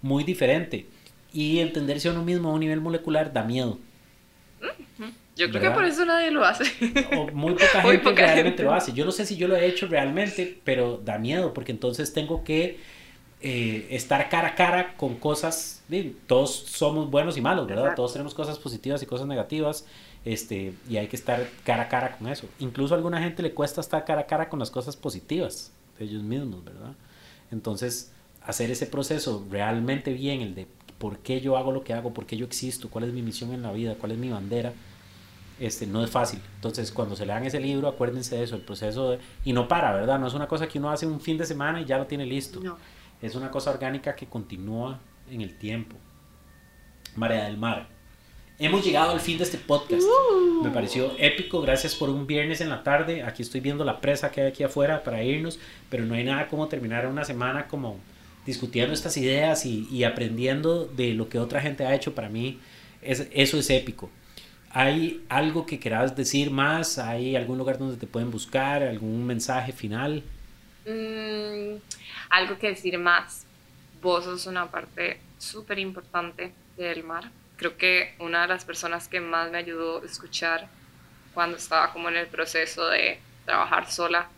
muy 0.00 0.24
diferente. 0.24 0.86
Y 1.32 1.58
entenderse 1.58 2.08
a 2.08 2.12
uno 2.12 2.24
mismo 2.24 2.50
a 2.50 2.52
un 2.52 2.60
nivel 2.60 2.80
molecular 2.80 3.32
da 3.32 3.42
miedo. 3.42 3.78
Yo 5.36 5.50
creo 5.50 5.62
que 5.62 5.70
por 5.70 5.84
eso 5.84 6.04
nadie 6.04 6.30
lo 6.30 6.44
hace. 6.44 6.64
O 7.16 7.26
muy 7.32 7.54
poca 7.54 7.82
gente 7.82 8.12
realmente 8.12 8.62
lo 8.62 8.74
hace. 8.74 8.92
Yo 8.92 9.04
no 9.04 9.12
sé 9.12 9.24
si 9.24 9.36
yo 9.36 9.48
lo 9.48 9.56
he 9.56 9.66
hecho 9.66 9.86
realmente, 9.86 10.60
pero 10.64 11.00
da 11.02 11.18
miedo 11.18 11.54
porque 11.54 11.72
entonces 11.72 12.12
tengo 12.12 12.44
que 12.44 12.78
eh, 13.40 13.86
estar 13.90 14.28
cara 14.28 14.48
a 14.48 14.54
cara 14.54 14.96
con 14.96 15.16
cosas. 15.16 15.82
Todos 16.26 16.54
somos 16.54 17.10
buenos 17.10 17.36
y 17.36 17.40
malos, 17.40 17.66
¿verdad? 17.66 17.94
Todos 17.96 18.12
tenemos 18.12 18.34
cosas 18.34 18.58
positivas 18.58 19.02
y 19.02 19.06
cosas 19.06 19.26
negativas. 19.26 19.86
Este, 20.24 20.74
y 20.88 20.98
hay 20.98 21.08
que 21.08 21.16
estar 21.16 21.48
cara 21.64 21.84
a 21.84 21.88
cara 21.88 22.16
con 22.16 22.28
eso. 22.28 22.46
Incluso 22.58 22.94
a 22.94 22.96
alguna 22.98 23.20
gente 23.20 23.42
le 23.42 23.52
cuesta 23.52 23.80
estar 23.80 24.04
cara 24.04 24.22
a 24.22 24.26
cara 24.26 24.48
con 24.48 24.58
las 24.58 24.70
cosas 24.70 24.96
positivas 24.96 25.72
de 25.98 26.04
ellos 26.04 26.22
mismos, 26.22 26.64
¿verdad? 26.64 26.94
Entonces, 27.50 28.12
hacer 28.42 28.70
ese 28.70 28.86
proceso 28.86 29.44
realmente 29.50 30.12
bien, 30.12 30.42
el 30.42 30.54
de 30.54 30.66
por 30.98 31.18
qué 31.18 31.40
yo 31.40 31.56
hago 31.56 31.72
lo 31.72 31.82
que 31.82 31.94
hago, 31.94 32.14
por 32.14 32.26
qué 32.26 32.36
yo 32.36 32.46
existo, 32.46 32.88
cuál 32.88 33.04
es 33.04 33.12
mi 33.12 33.22
misión 33.22 33.52
en 33.52 33.62
la 33.62 33.72
vida, 33.72 33.96
cuál 33.98 34.12
es 34.12 34.18
mi 34.18 34.28
bandera, 34.30 34.72
este, 35.60 35.86
no 35.86 36.02
es 36.02 36.10
fácil. 36.10 36.40
Entonces, 36.56 36.90
cuando 36.90 37.16
se 37.16 37.26
lean 37.26 37.44
ese 37.44 37.60
libro, 37.60 37.88
acuérdense 37.88 38.36
de 38.36 38.44
eso, 38.44 38.56
el 38.56 38.62
proceso 38.62 39.10
de, 39.10 39.18
y 39.44 39.52
no 39.52 39.68
para, 39.68 39.92
¿verdad? 39.92 40.18
No 40.18 40.26
es 40.26 40.34
una 40.34 40.48
cosa 40.48 40.68
que 40.68 40.78
uno 40.78 40.90
hace 40.90 41.06
un 41.06 41.20
fin 41.20 41.38
de 41.38 41.46
semana 41.46 41.80
y 41.80 41.84
ya 41.84 41.98
lo 41.98 42.06
tiene 42.06 42.26
listo. 42.26 42.60
No. 42.60 42.76
Es 43.20 43.34
una 43.34 43.50
cosa 43.50 43.70
orgánica 43.70 44.16
que 44.16 44.26
continúa 44.26 44.98
en 45.30 45.40
el 45.40 45.56
tiempo. 45.56 45.96
Marea 47.14 47.44
del 47.44 47.56
Mar. 47.56 47.88
Hemos 48.58 48.84
llegado 48.84 49.12
al 49.12 49.20
fin 49.20 49.38
de 49.38 49.44
este 49.44 49.58
podcast. 49.58 50.02
Me 50.62 50.70
pareció 50.70 51.12
épico. 51.18 51.60
Gracias 51.62 51.94
por 51.94 52.10
un 52.10 52.26
viernes 52.26 52.60
en 52.60 52.68
la 52.68 52.82
tarde. 52.82 53.22
Aquí 53.22 53.42
estoy 53.42 53.60
viendo 53.60 53.84
la 53.84 54.00
presa 54.00 54.30
que 54.30 54.40
hay 54.42 54.48
aquí 54.48 54.62
afuera 54.62 55.02
para 55.02 55.22
irnos, 55.22 55.58
pero 55.88 56.04
no 56.04 56.14
hay 56.14 56.24
nada 56.24 56.48
como 56.48 56.68
terminar 56.68 57.06
una 57.06 57.24
semana 57.24 57.66
como 57.66 57.98
discutiendo 58.46 58.92
estas 58.92 59.16
ideas 59.16 59.66
y, 59.66 60.04
aprendiendo 60.04 60.84
de 60.84 61.14
lo 61.14 61.28
que 61.28 61.38
otra 61.38 61.60
gente 61.60 61.84
ha 61.86 61.94
hecho. 61.94 62.14
Para 62.14 62.28
mí, 62.28 62.60
es, 63.02 63.26
eso 63.32 63.58
es 63.58 63.70
épico. 63.70 64.10
¿Hay 64.74 65.22
algo 65.28 65.66
que 65.66 65.78
quieras 65.78 66.16
decir 66.16 66.50
más? 66.50 66.98
¿Hay 66.98 67.36
algún 67.36 67.58
lugar 67.58 67.78
donde 67.78 67.98
te 67.98 68.06
pueden 68.06 68.30
buscar? 68.30 68.82
¿Algún 68.82 69.26
mensaje 69.26 69.72
final? 69.72 70.22
Mm, 70.86 71.76
algo 72.30 72.58
que 72.58 72.68
decir 72.68 72.96
más. 72.98 73.44
Vos 74.00 74.24
sos 74.24 74.46
una 74.46 74.70
parte 74.70 75.20
súper 75.38 75.78
importante 75.78 76.54
del 76.78 77.04
mar. 77.04 77.30
Creo 77.56 77.76
que 77.76 78.14
una 78.18 78.42
de 78.42 78.48
las 78.48 78.64
personas 78.64 79.08
que 79.08 79.20
más 79.20 79.50
me 79.50 79.58
ayudó 79.58 80.02
a 80.02 80.06
escuchar 80.06 80.68
cuando 81.34 81.58
estaba 81.58 81.92
como 81.92 82.08
en 82.08 82.16
el 82.16 82.26
proceso 82.26 82.88
de 82.88 83.20
trabajar 83.44 83.90
sola 83.90 84.28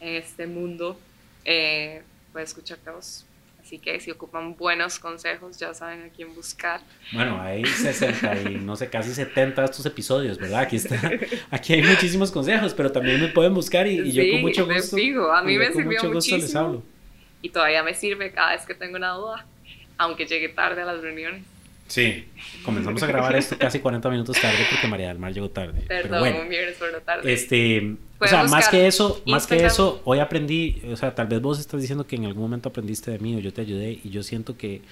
en 0.00 0.16
este 0.16 0.46
mundo 0.46 0.98
eh, 1.44 2.02
fue 2.32 2.42
escucharte 2.42 2.90
a 2.90 2.92
vos. 2.92 3.24
Así 3.72 3.78
que 3.78 3.98
si 4.00 4.10
ocupan 4.10 4.54
buenos 4.54 4.98
consejos, 4.98 5.58
ya 5.58 5.72
saben 5.72 6.02
a 6.02 6.08
quién 6.10 6.34
buscar. 6.34 6.82
Bueno, 7.10 7.40
hay 7.40 7.64
60 7.64 8.50
y 8.50 8.54
no 8.62 8.76
sé, 8.76 8.90
casi 8.90 9.14
70 9.14 9.62
de 9.62 9.64
estos 9.64 9.86
episodios, 9.86 10.36
¿verdad? 10.36 10.60
Aquí 10.60 10.76
está, 10.76 11.00
aquí 11.50 11.72
hay 11.72 11.82
muchísimos 11.82 12.30
consejos, 12.30 12.74
pero 12.74 12.92
también 12.92 13.18
me 13.18 13.28
pueden 13.28 13.54
buscar 13.54 13.86
y, 13.86 14.12
yo 14.12 14.30
con 14.30 14.42
mucho 14.42 14.66
gusto. 14.66 14.94
Fijo. 14.94 15.32
A 15.32 15.42
mí 15.42 15.56
me 15.56 15.72
sirvió 15.72 16.04
muchísimo. 16.04 16.42
Les 16.42 16.54
hablo. 16.54 16.82
Y 17.40 17.48
todavía 17.48 17.82
me 17.82 17.94
sirve 17.94 18.30
cada 18.30 18.52
vez 18.52 18.66
que 18.66 18.74
tengo 18.74 18.98
una 18.98 19.12
duda, 19.12 19.46
aunque 19.96 20.26
llegue 20.26 20.50
tarde 20.50 20.82
a 20.82 20.84
las 20.84 21.00
reuniones. 21.00 21.42
Sí, 21.86 22.28
comenzamos 22.66 23.02
a 23.02 23.06
grabar 23.06 23.36
esto 23.36 23.56
casi 23.56 23.80
40 23.80 24.10
minutos 24.10 24.38
tarde 24.38 24.66
porque 24.70 24.86
María 24.86 25.08
del 25.08 25.18
Mar 25.18 25.32
llegó 25.32 25.48
tarde. 25.48 25.80
Perdón, 25.88 26.22
pero 26.22 26.44
bueno, 26.46 26.74
por 26.78 26.92
lo 26.92 27.00
tarde. 27.00 27.32
Este, 27.32 27.96
o 28.22 28.28
sea, 28.28 28.44
más 28.44 28.68
que 28.68 28.86
eso, 28.86 29.20
más 29.26 29.46
que 29.46 29.64
eso, 29.64 30.00
hoy 30.04 30.18
aprendí, 30.18 30.82
o 30.90 30.96
sea, 30.96 31.14
tal 31.14 31.26
vez 31.26 31.40
vos 31.40 31.58
estás 31.58 31.80
diciendo 31.80 32.06
que 32.06 32.16
en 32.16 32.26
algún 32.26 32.42
momento 32.42 32.68
aprendiste 32.68 33.10
de 33.10 33.18
mí 33.18 33.34
o 33.34 33.38
yo 33.38 33.52
te 33.52 33.60
ayudé 33.60 34.00
y 34.02 34.10
yo 34.10 34.22
siento 34.22 34.56
que 34.56 34.82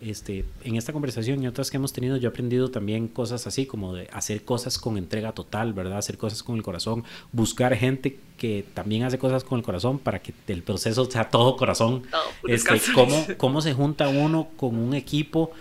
este, 0.00 0.46
en 0.64 0.76
esta 0.76 0.92
conversación 0.92 1.42
y 1.42 1.46
otras 1.46 1.70
que 1.70 1.76
hemos 1.76 1.92
tenido, 1.92 2.16
yo 2.16 2.28
he 2.28 2.30
aprendido 2.30 2.70
también 2.70 3.06
cosas 3.06 3.46
así 3.46 3.66
como 3.66 3.94
de 3.94 4.08
hacer 4.12 4.44
cosas 4.44 4.78
con 4.78 4.96
entrega 4.96 5.32
total, 5.32 5.74
¿verdad? 5.74 5.98
Hacer 5.98 6.16
cosas 6.16 6.42
con 6.42 6.56
el 6.56 6.62
corazón, 6.62 7.04
buscar 7.32 7.76
gente 7.76 8.18
que 8.38 8.64
también 8.72 9.02
hace 9.02 9.18
cosas 9.18 9.44
con 9.44 9.58
el 9.58 9.64
corazón 9.64 9.98
para 9.98 10.20
que 10.22 10.32
el 10.48 10.62
proceso 10.62 11.04
sea 11.10 11.28
todo 11.28 11.56
corazón. 11.56 12.04
este, 12.48 12.80
cómo, 12.94 13.26
cómo 13.36 13.60
se 13.60 13.74
junta 13.74 14.08
uno 14.08 14.48
con 14.56 14.76
un 14.76 14.94
equipo 14.94 15.52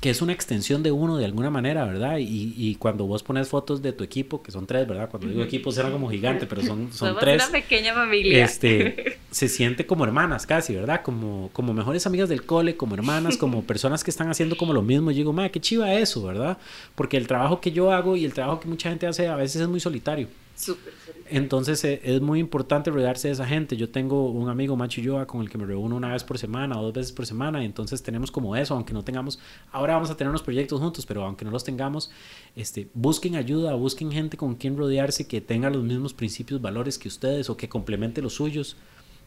que 0.00 0.10
es 0.10 0.20
una 0.20 0.32
extensión 0.32 0.82
de 0.82 0.92
uno 0.92 1.16
de 1.16 1.24
alguna 1.24 1.48
manera, 1.48 1.84
¿verdad? 1.86 2.18
Y, 2.18 2.54
y, 2.56 2.74
cuando 2.74 3.06
vos 3.06 3.22
pones 3.22 3.48
fotos 3.48 3.80
de 3.80 3.92
tu 3.92 4.04
equipo, 4.04 4.42
que 4.42 4.52
son 4.52 4.66
tres, 4.66 4.86
¿verdad? 4.86 5.08
Cuando 5.08 5.28
digo 5.28 5.42
equipo 5.42 5.72
suena 5.72 5.90
como 5.90 6.10
gigante, 6.10 6.46
pero 6.46 6.62
son, 6.62 6.92
son 6.92 7.16
tres. 7.18 7.42
una 7.42 7.50
pequeña 7.50 7.94
familia. 7.94 8.44
Este, 8.44 9.18
se 9.30 9.48
siente 9.48 9.86
como 9.86 10.04
hermanas 10.04 10.46
casi, 10.46 10.74
¿verdad? 10.74 11.00
Como, 11.02 11.48
como 11.54 11.72
mejores 11.72 12.06
amigas 12.06 12.28
del 12.28 12.44
cole, 12.44 12.76
como 12.76 12.94
hermanas, 12.94 13.38
como 13.38 13.62
personas 13.66 14.04
que 14.04 14.10
están 14.10 14.28
haciendo 14.28 14.56
como 14.56 14.74
lo 14.74 14.82
mismo. 14.82 15.10
Y 15.10 15.14
digo, 15.14 15.32
madre, 15.32 15.50
qué 15.50 15.60
chiva 15.60 15.94
eso, 15.94 16.22
¿verdad? 16.22 16.58
Porque 16.94 17.16
el 17.16 17.26
trabajo 17.26 17.60
que 17.60 17.72
yo 17.72 17.90
hago 17.90 18.16
y 18.16 18.26
el 18.26 18.34
trabajo 18.34 18.60
que 18.60 18.68
mucha 18.68 18.90
gente 18.90 19.06
hace 19.06 19.28
a 19.28 19.36
veces 19.36 19.62
es 19.62 19.68
muy 19.68 19.80
solitario. 19.80 20.28
Súper. 20.56 20.94
Entonces 21.30 21.82
eh, 21.84 22.00
es 22.04 22.20
muy 22.20 22.38
importante 22.38 22.90
rodearse 22.90 23.28
de 23.28 23.34
esa 23.34 23.46
gente. 23.46 23.76
Yo 23.76 23.88
tengo 23.88 24.30
un 24.30 24.48
amigo 24.48 24.76
Macho 24.76 25.00
Yoga 25.00 25.26
con 25.26 25.40
el 25.40 25.50
que 25.50 25.58
me 25.58 25.64
reúno 25.64 25.96
una 25.96 26.12
vez 26.12 26.22
por 26.22 26.38
semana 26.38 26.78
o 26.78 26.82
dos 26.82 26.92
veces 26.92 27.12
por 27.12 27.26
semana 27.26 27.62
y 27.62 27.66
entonces 27.66 28.02
tenemos 28.02 28.30
como 28.30 28.54
eso, 28.56 28.74
aunque 28.74 28.92
no 28.92 29.02
tengamos, 29.02 29.38
ahora 29.72 29.94
vamos 29.94 30.10
a 30.10 30.16
tener 30.16 30.28
unos 30.28 30.42
proyectos 30.42 30.80
juntos, 30.80 31.06
pero 31.06 31.24
aunque 31.24 31.44
no 31.44 31.50
los 31.50 31.64
tengamos, 31.64 32.10
este, 32.54 32.88
busquen 32.94 33.36
ayuda, 33.36 33.74
busquen 33.74 34.12
gente 34.12 34.36
con 34.36 34.54
quien 34.54 34.76
rodearse 34.76 35.26
que 35.26 35.40
tenga 35.40 35.70
los 35.70 35.82
mismos 35.82 36.12
principios, 36.14 36.60
valores 36.60 36.98
que 36.98 37.08
ustedes 37.08 37.48
o 37.50 37.56
que 37.56 37.68
complemente 37.68 38.20
los 38.20 38.34
suyos 38.34 38.76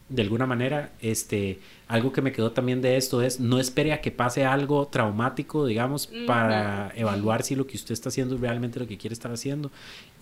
de 0.09 0.21
alguna 0.21 0.45
manera, 0.45 0.93
este, 1.01 1.59
algo 1.87 2.13
que 2.13 2.21
me 2.21 2.31
quedó 2.31 2.51
también 2.51 2.81
de 2.81 2.95
esto 2.95 3.21
es 3.21 3.41
no 3.41 3.59
espere 3.59 3.91
a 3.91 3.99
que 3.99 4.09
pase 4.09 4.45
algo 4.45 4.87
traumático, 4.87 5.65
digamos, 5.65 6.09
para 6.25 6.93
evaluar 6.95 7.43
si 7.43 7.55
lo 7.55 7.67
que 7.67 7.75
usted 7.75 7.91
está 7.91 8.07
haciendo 8.07 8.35
es 8.35 8.41
realmente 8.41 8.79
lo 8.79 8.87
que 8.87 8.97
quiere 8.97 9.13
estar 9.13 9.31
haciendo. 9.31 9.69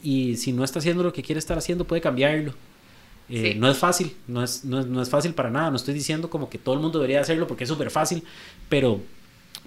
Y 0.06 0.38
si 0.38 0.53
no 0.53 0.64
está 0.64 0.77
haciendo 0.77 1.02
lo 1.02 1.11
que 1.11 1.23
quiere 1.23 1.40
estar 1.40 1.57
haciendo, 1.57 1.84
puede 1.84 1.99
cambiarlo. 1.99 2.53
Eh, 3.27 3.56
no 3.56 3.68
es 3.68 3.80
fácil, 3.80 4.15
no 4.27 4.44
es, 4.44 4.64
no, 4.64 5.02
es, 5.02 5.10
fácil 5.10 5.34
para 5.34 5.49
nada. 5.49 5.72
No 5.72 5.77
estoy 5.77 5.95
diciendo 5.95 6.30
como 6.30 6.48
que 6.48 6.60
todo 6.60 6.76
el 6.76 6.82
mundo 6.82 6.99
debería 6.99 7.22
hacerlo 7.22 7.48
porque 7.48 7.64
es 7.64 7.68
súper 7.68 7.90
fácil, 7.90 8.23
pero, 8.69 9.02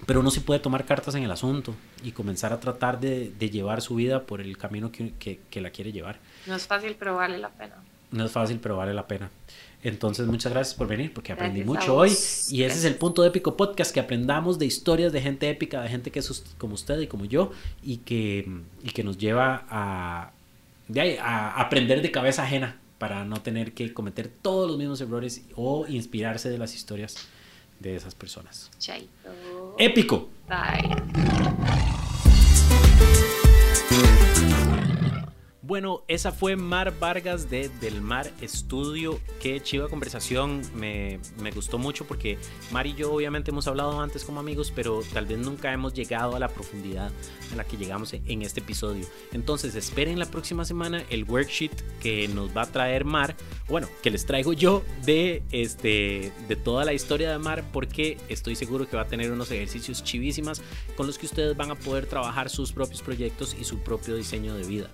pero 0.05 0.21
uno 0.21 0.31
sí 0.31 0.39
puede 0.39 0.61
tomar 0.61 0.85
cartas 0.85 1.13
en 1.15 1.23
el 1.23 1.31
asunto 1.31 1.75
y 2.05 2.13
comenzar 2.13 2.53
a 2.53 2.59
tratar 2.61 3.01
de, 3.01 3.33
llevar 3.51 3.81
su 3.81 3.95
vida 3.95 4.23
por 4.23 4.39
el 4.39 4.57
camino 4.57 4.93
que, 4.93 5.11
que 5.49 5.59
la 5.59 5.71
quiere 5.71 5.91
llevar. 5.91 6.19
No 6.47 6.55
es 6.55 6.65
fácil, 6.65 6.95
pero 6.97 7.17
vale 7.17 7.37
la 7.37 7.49
pena. 7.49 7.75
No 8.11 8.25
es 8.25 8.31
fácil, 8.31 8.59
pero 8.61 8.77
vale 8.77 8.93
la 8.93 9.07
pena. 9.07 9.29
Entonces, 9.81 10.27
muchas 10.27 10.51
gracias 10.51 10.75
por 10.75 10.87
venir, 10.87 11.13
porque 11.13 11.31
aprendí 11.31 11.63
mucho 11.63 11.95
hoy. 11.95 12.09
Y 12.49 12.63
ese 12.63 12.79
es 12.79 12.85
el 12.85 12.95
punto 12.95 13.21
de 13.21 13.29
Épico 13.29 13.55
Podcast, 13.55 13.93
que 13.93 13.99
aprendamos 13.99 14.59
de 14.59 14.65
historias 14.65 15.13
de 15.13 15.21
gente 15.21 15.49
épica, 15.49 15.81
de 15.81 15.89
gente 15.89 16.11
que 16.11 16.19
es 16.19 16.43
como 16.57 16.73
usted 16.73 16.99
y 16.99 17.07
como 17.07 17.25
yo, 17.25 17.51
y 17.81 17.97
que, 17.97 18.49
y 18.83 18.89
que 18.89 19.03
nos 19.03 19.17
lleva 19.17 19.65
a, 19.69 20.31
a 21.21 21.61
aprender 21.61 22.01
de 22.01 22.11
cabeza 22.11 22.43
ajena 22.43 22.77
para 22.97 23.23
no 23.23 23.41
tener 23.41 23.73
que 23.73 23.93
cometer 23.93 24.27
todos 24.27 24.67
los 24.69 24.77
mismos 24.77 24.99
errores 24.99 25.43
o 25.55 25.87
inspirarse 25.87 26.49
de 26.49 26.57
las 26.57 26.75
historias 26.75 27.15
de 27.79 27.95
esas 27.95 28.13
personas. 28.13 28.69
Chaito. 28.77 29.75
Épico. 29.79 30.29
Bye. 30.47 30.95
Bueno, 35.69 36.01
esa 36.07 36.31
fue 36.31 36.55
Mar 36.55 36.97
Vargas 36.99 37.51
de 37.51 37.69
Del 37.69 38.01
Mar 38.01 38.31
Estudio. 38.41 39.19
Qué 39.39 39.61
chiva 39.61 39.87
conversación. 39.87 40.63
Me, 40.73 41.19
me, 41.39 41.51
gustó 41.51 41.77
mucho 41.77 42.07
porque 42.07 42.39
Mar 42.71 42.87
y 42.87 42.95
yo 42.95 43.13
obviamente 43.13 43.51
hemos 43.51 43.67
hablado 43.67 44.01
antes 44.01 44.25
como 44.25 44.39
amigos, 44.39 44.73
pero 44.75 45.03
tal 45.13 45.27
vez 45.27 45.37
nunca 45.37 45.71
hemos 45.71 45.93
llegado 45.93 46.35
a 46.35 46.39
la 46.39 46.47
profundidad 46.47 47.11
a 47.53 47.55
la 47.55 47.65
que 47.65 47.77
llegamos 47.77 48.13
en 48.13 48.41
este 48.41 48.61
episodio. 48.61 49.05
Entonces 49.31 49.75
esperen 49.75 50.17
la 50.17 50.25
próxima 50.25 50.65
semana 50.65 51.03
el 51.11 51.23
worksheet 51.25 51.99
que 51.99 52.27
nos 52.29 52.49
va 52.49 52.63
a 52.63 52.71
traer 52.71 53.05
Mar. 53.05 53.35
Bueno, 53.67 53.87
que 54.01 54.09
les 54.09 54.25
traigo 54.25 54.53
yo 54.53 54.83
de, 55.05 55.43
este, 55.51 56.33
de 56.47 56.55
toda 56.55 56.83
la 56.83 56.93
historia 56.93 57.29
de 57.29 57.37
Mar 57.37 57.63
porque 57.71 58.17
estoy 58.27 58.55
seguro 58.55 58.89
que 58.89 58.95
va 58.95 59.03
a 59.03 59.07
tener 59.07 59.31
unos 59.31 59.51
ejercicios 59.51 60.03
chivísimas 60.03 60.63
con 60.97 61.05
los 61.05 61.19
que 61.19 61.27
ustedes 61.27 61.55
van 61.55 61.69
a 61.69 61.75
poder 61.75 62.07
trabajar 62.07 62.49
sus 62.49 62.71
propios 62.71 63.03
proyectos 63.03 63.55
y 63.59 63.65
su 63.65 63.77
propio 63.83 64.15
diseño 64.15 64.55
de 64.55 64.63
vida. 64.63 64.89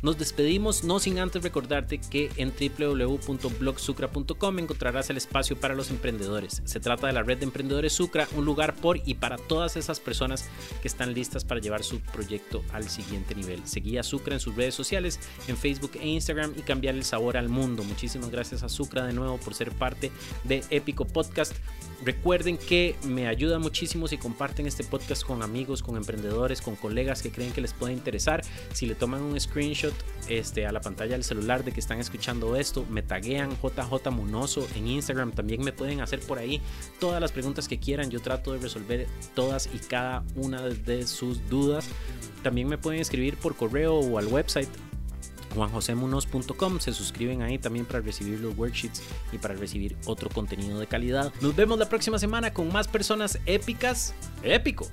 Nos 0.00 0.16
despedimos, 0.16 0.84
no 0.84 1.00
sin 1.00 1.18
antes 1.18 1.42
recordarte 1.42 1.98
que 1.98 2.30
en 2.36 2.52
www.blogsucra.com 2.52 4.58
encontrarás 4.60 5.10
el 5.10 5.16
espacio 5.16 5.58
para 5.58 5.74
los 5.74 5.90
emprendedores. 5.90 6.62
Se 6.64 6.78
trata 6.78 7.08
de 7.08 7.12
la 7.12 7.24
red 7.24 7.38
de 7.38 7.46
emprendedores 7.46 7.94
Sucra, 7.94 8.28
un 8.36 8.44
lugar 8.44 8.76
por 8.76 9.00
y 9.04 9.14
para 9.14 9.36
todas 9.36 9.76
esas 9.76 9.98
personas 9.98 10.44
que 10.82 10.88
están 10.88 11.14
listas 11.14 11.44
para 11.44 11.60
llevar 11.60 11.82
su 11.82 11.98
proyecto 12.00 12.62
al 12.72 12.88
siguiente 12.88 13.34
nivel. 13.34 13.66
Seguí 13.66 13.98
a 13.98 14.04
Sucra 14.04 14.34
en 14.34 14.40
sus 14.40 14.54
redes 14.54 14.76
sociales, 14.76 15.18
en 15.48 15.56
Facebook 15.56 15.90
e 16.00 16.06
Instagram 16.06 16.52
y 16.56 16.62
cambiar 16.62 16.94
el 16.94 17.02
sabor 17.02 17.36
al 17.36 17.48
mundo. 17.48 17.82
Muchísimas 17.82 18.30
gracias 18.30 18.62
a 18.62 18.68
Sucra 18.68 19.04
de 19.04 19.12
nuevo 19.12 19.38
por 19.38 19.54
ser 19.54 19.72
parte 19.72 20.12
de 20.44 20.62
Épico 20.70 21.06
Podcast. 21.06 21.56
Recuerden 22.04 22.58
que 22.58 22.94
me 23.02 23.26
ayuda 23.26 23.58
muchísimo 23.58 24.06
si 24.06 24.18
comparten 24.18 24.68
este 24.68 24.84
podcast 24.84 25.24
con 25.24 25.42
amigos, 25.42 25.82
con 25.82 25.96
emprendedores, 25.96 26.62
con 26.62 26.76
colegas 26.76 27.22
que 27.22 27.32
creen 27.32 27.52
que 27.52 27.60
les 27.60 27.72
puede 27.72 27.92
interesar. 27.92 28.44
Si 28.72 28.86
le 28.86 28.94
toman 28.94 29.22
un 29.22 29.36
este, 30.28 30.66
a 30.66 30.72
la 30.72 30.80
pantalla 30.80 31.12
del 31.12 31.24
celular 31.24 31.64
de 31.64 31.72
que 31.72 31.80
están 31.80 32.00
escuchando 32.00 32.56
esto, 32.56 32.84
me 32.90 33.02
taguean 33.02 33.50
JJ 33.62 34.10
Munoso 34.10 34.66
en 34.74 34.86
Instagram. 34.86 35.32
También 35.32 35.62
me 35.62 35.72
pueden 35.72 36.00
hacer 36.00 36.20
por 36.20 36.38
ahí 36.38 36.60
todas 37.00 37.20
las 37.20 37.32
preguntas 37.32 37.68
que 37.68 37.78
quieran. 37.78 38.10
Yo 38.10 38.20
trato 38.20 38.52
de 38.52 38.58
resolver 38.58 39.06
todas 39.34 39.68
y 39.72 39.78
cada 39.78 40.22
una 40.36 40.62
de 40.62 41.06
sus 41.06 41.48
dudas. 41.48 41.88
También 42.42 42.68
me 42.68 42.78
pueden 42.78 43.00
escribir 43.00 43.36
por 43.36 43.56
correo 43.56 43.96
o 43.96 44.18
al 44.18 44.26
website 44.26 44.68
juanjosemunos.com. 45.54 46.78
Se 46.80 46.92
suscriben 46.92 47.42
ahí 47.42 47.58
también 47.58 47.86
para 47.86 48.00
recibir 48.00 48.40
los 48.40 48.56
worksheets 48.56 49.02
y 49.32 49.38
para 49.38 49.54
recibir 49.54 49.96
otro 50.06 50.30
contenido 50.30 50.78
de 50.78 50.86
calidad. 50.86 51.32
Nos 51.40 51.56
vemos 51.56 51.78
la 51.78 51.88
próxima 51.88 52.18
semana 52.18 52.52
con 52.52 52.72
más 52.72 52.88
personas 52.88 53.38
épicas. 53.46 54.14
Épico. 54.42 54.88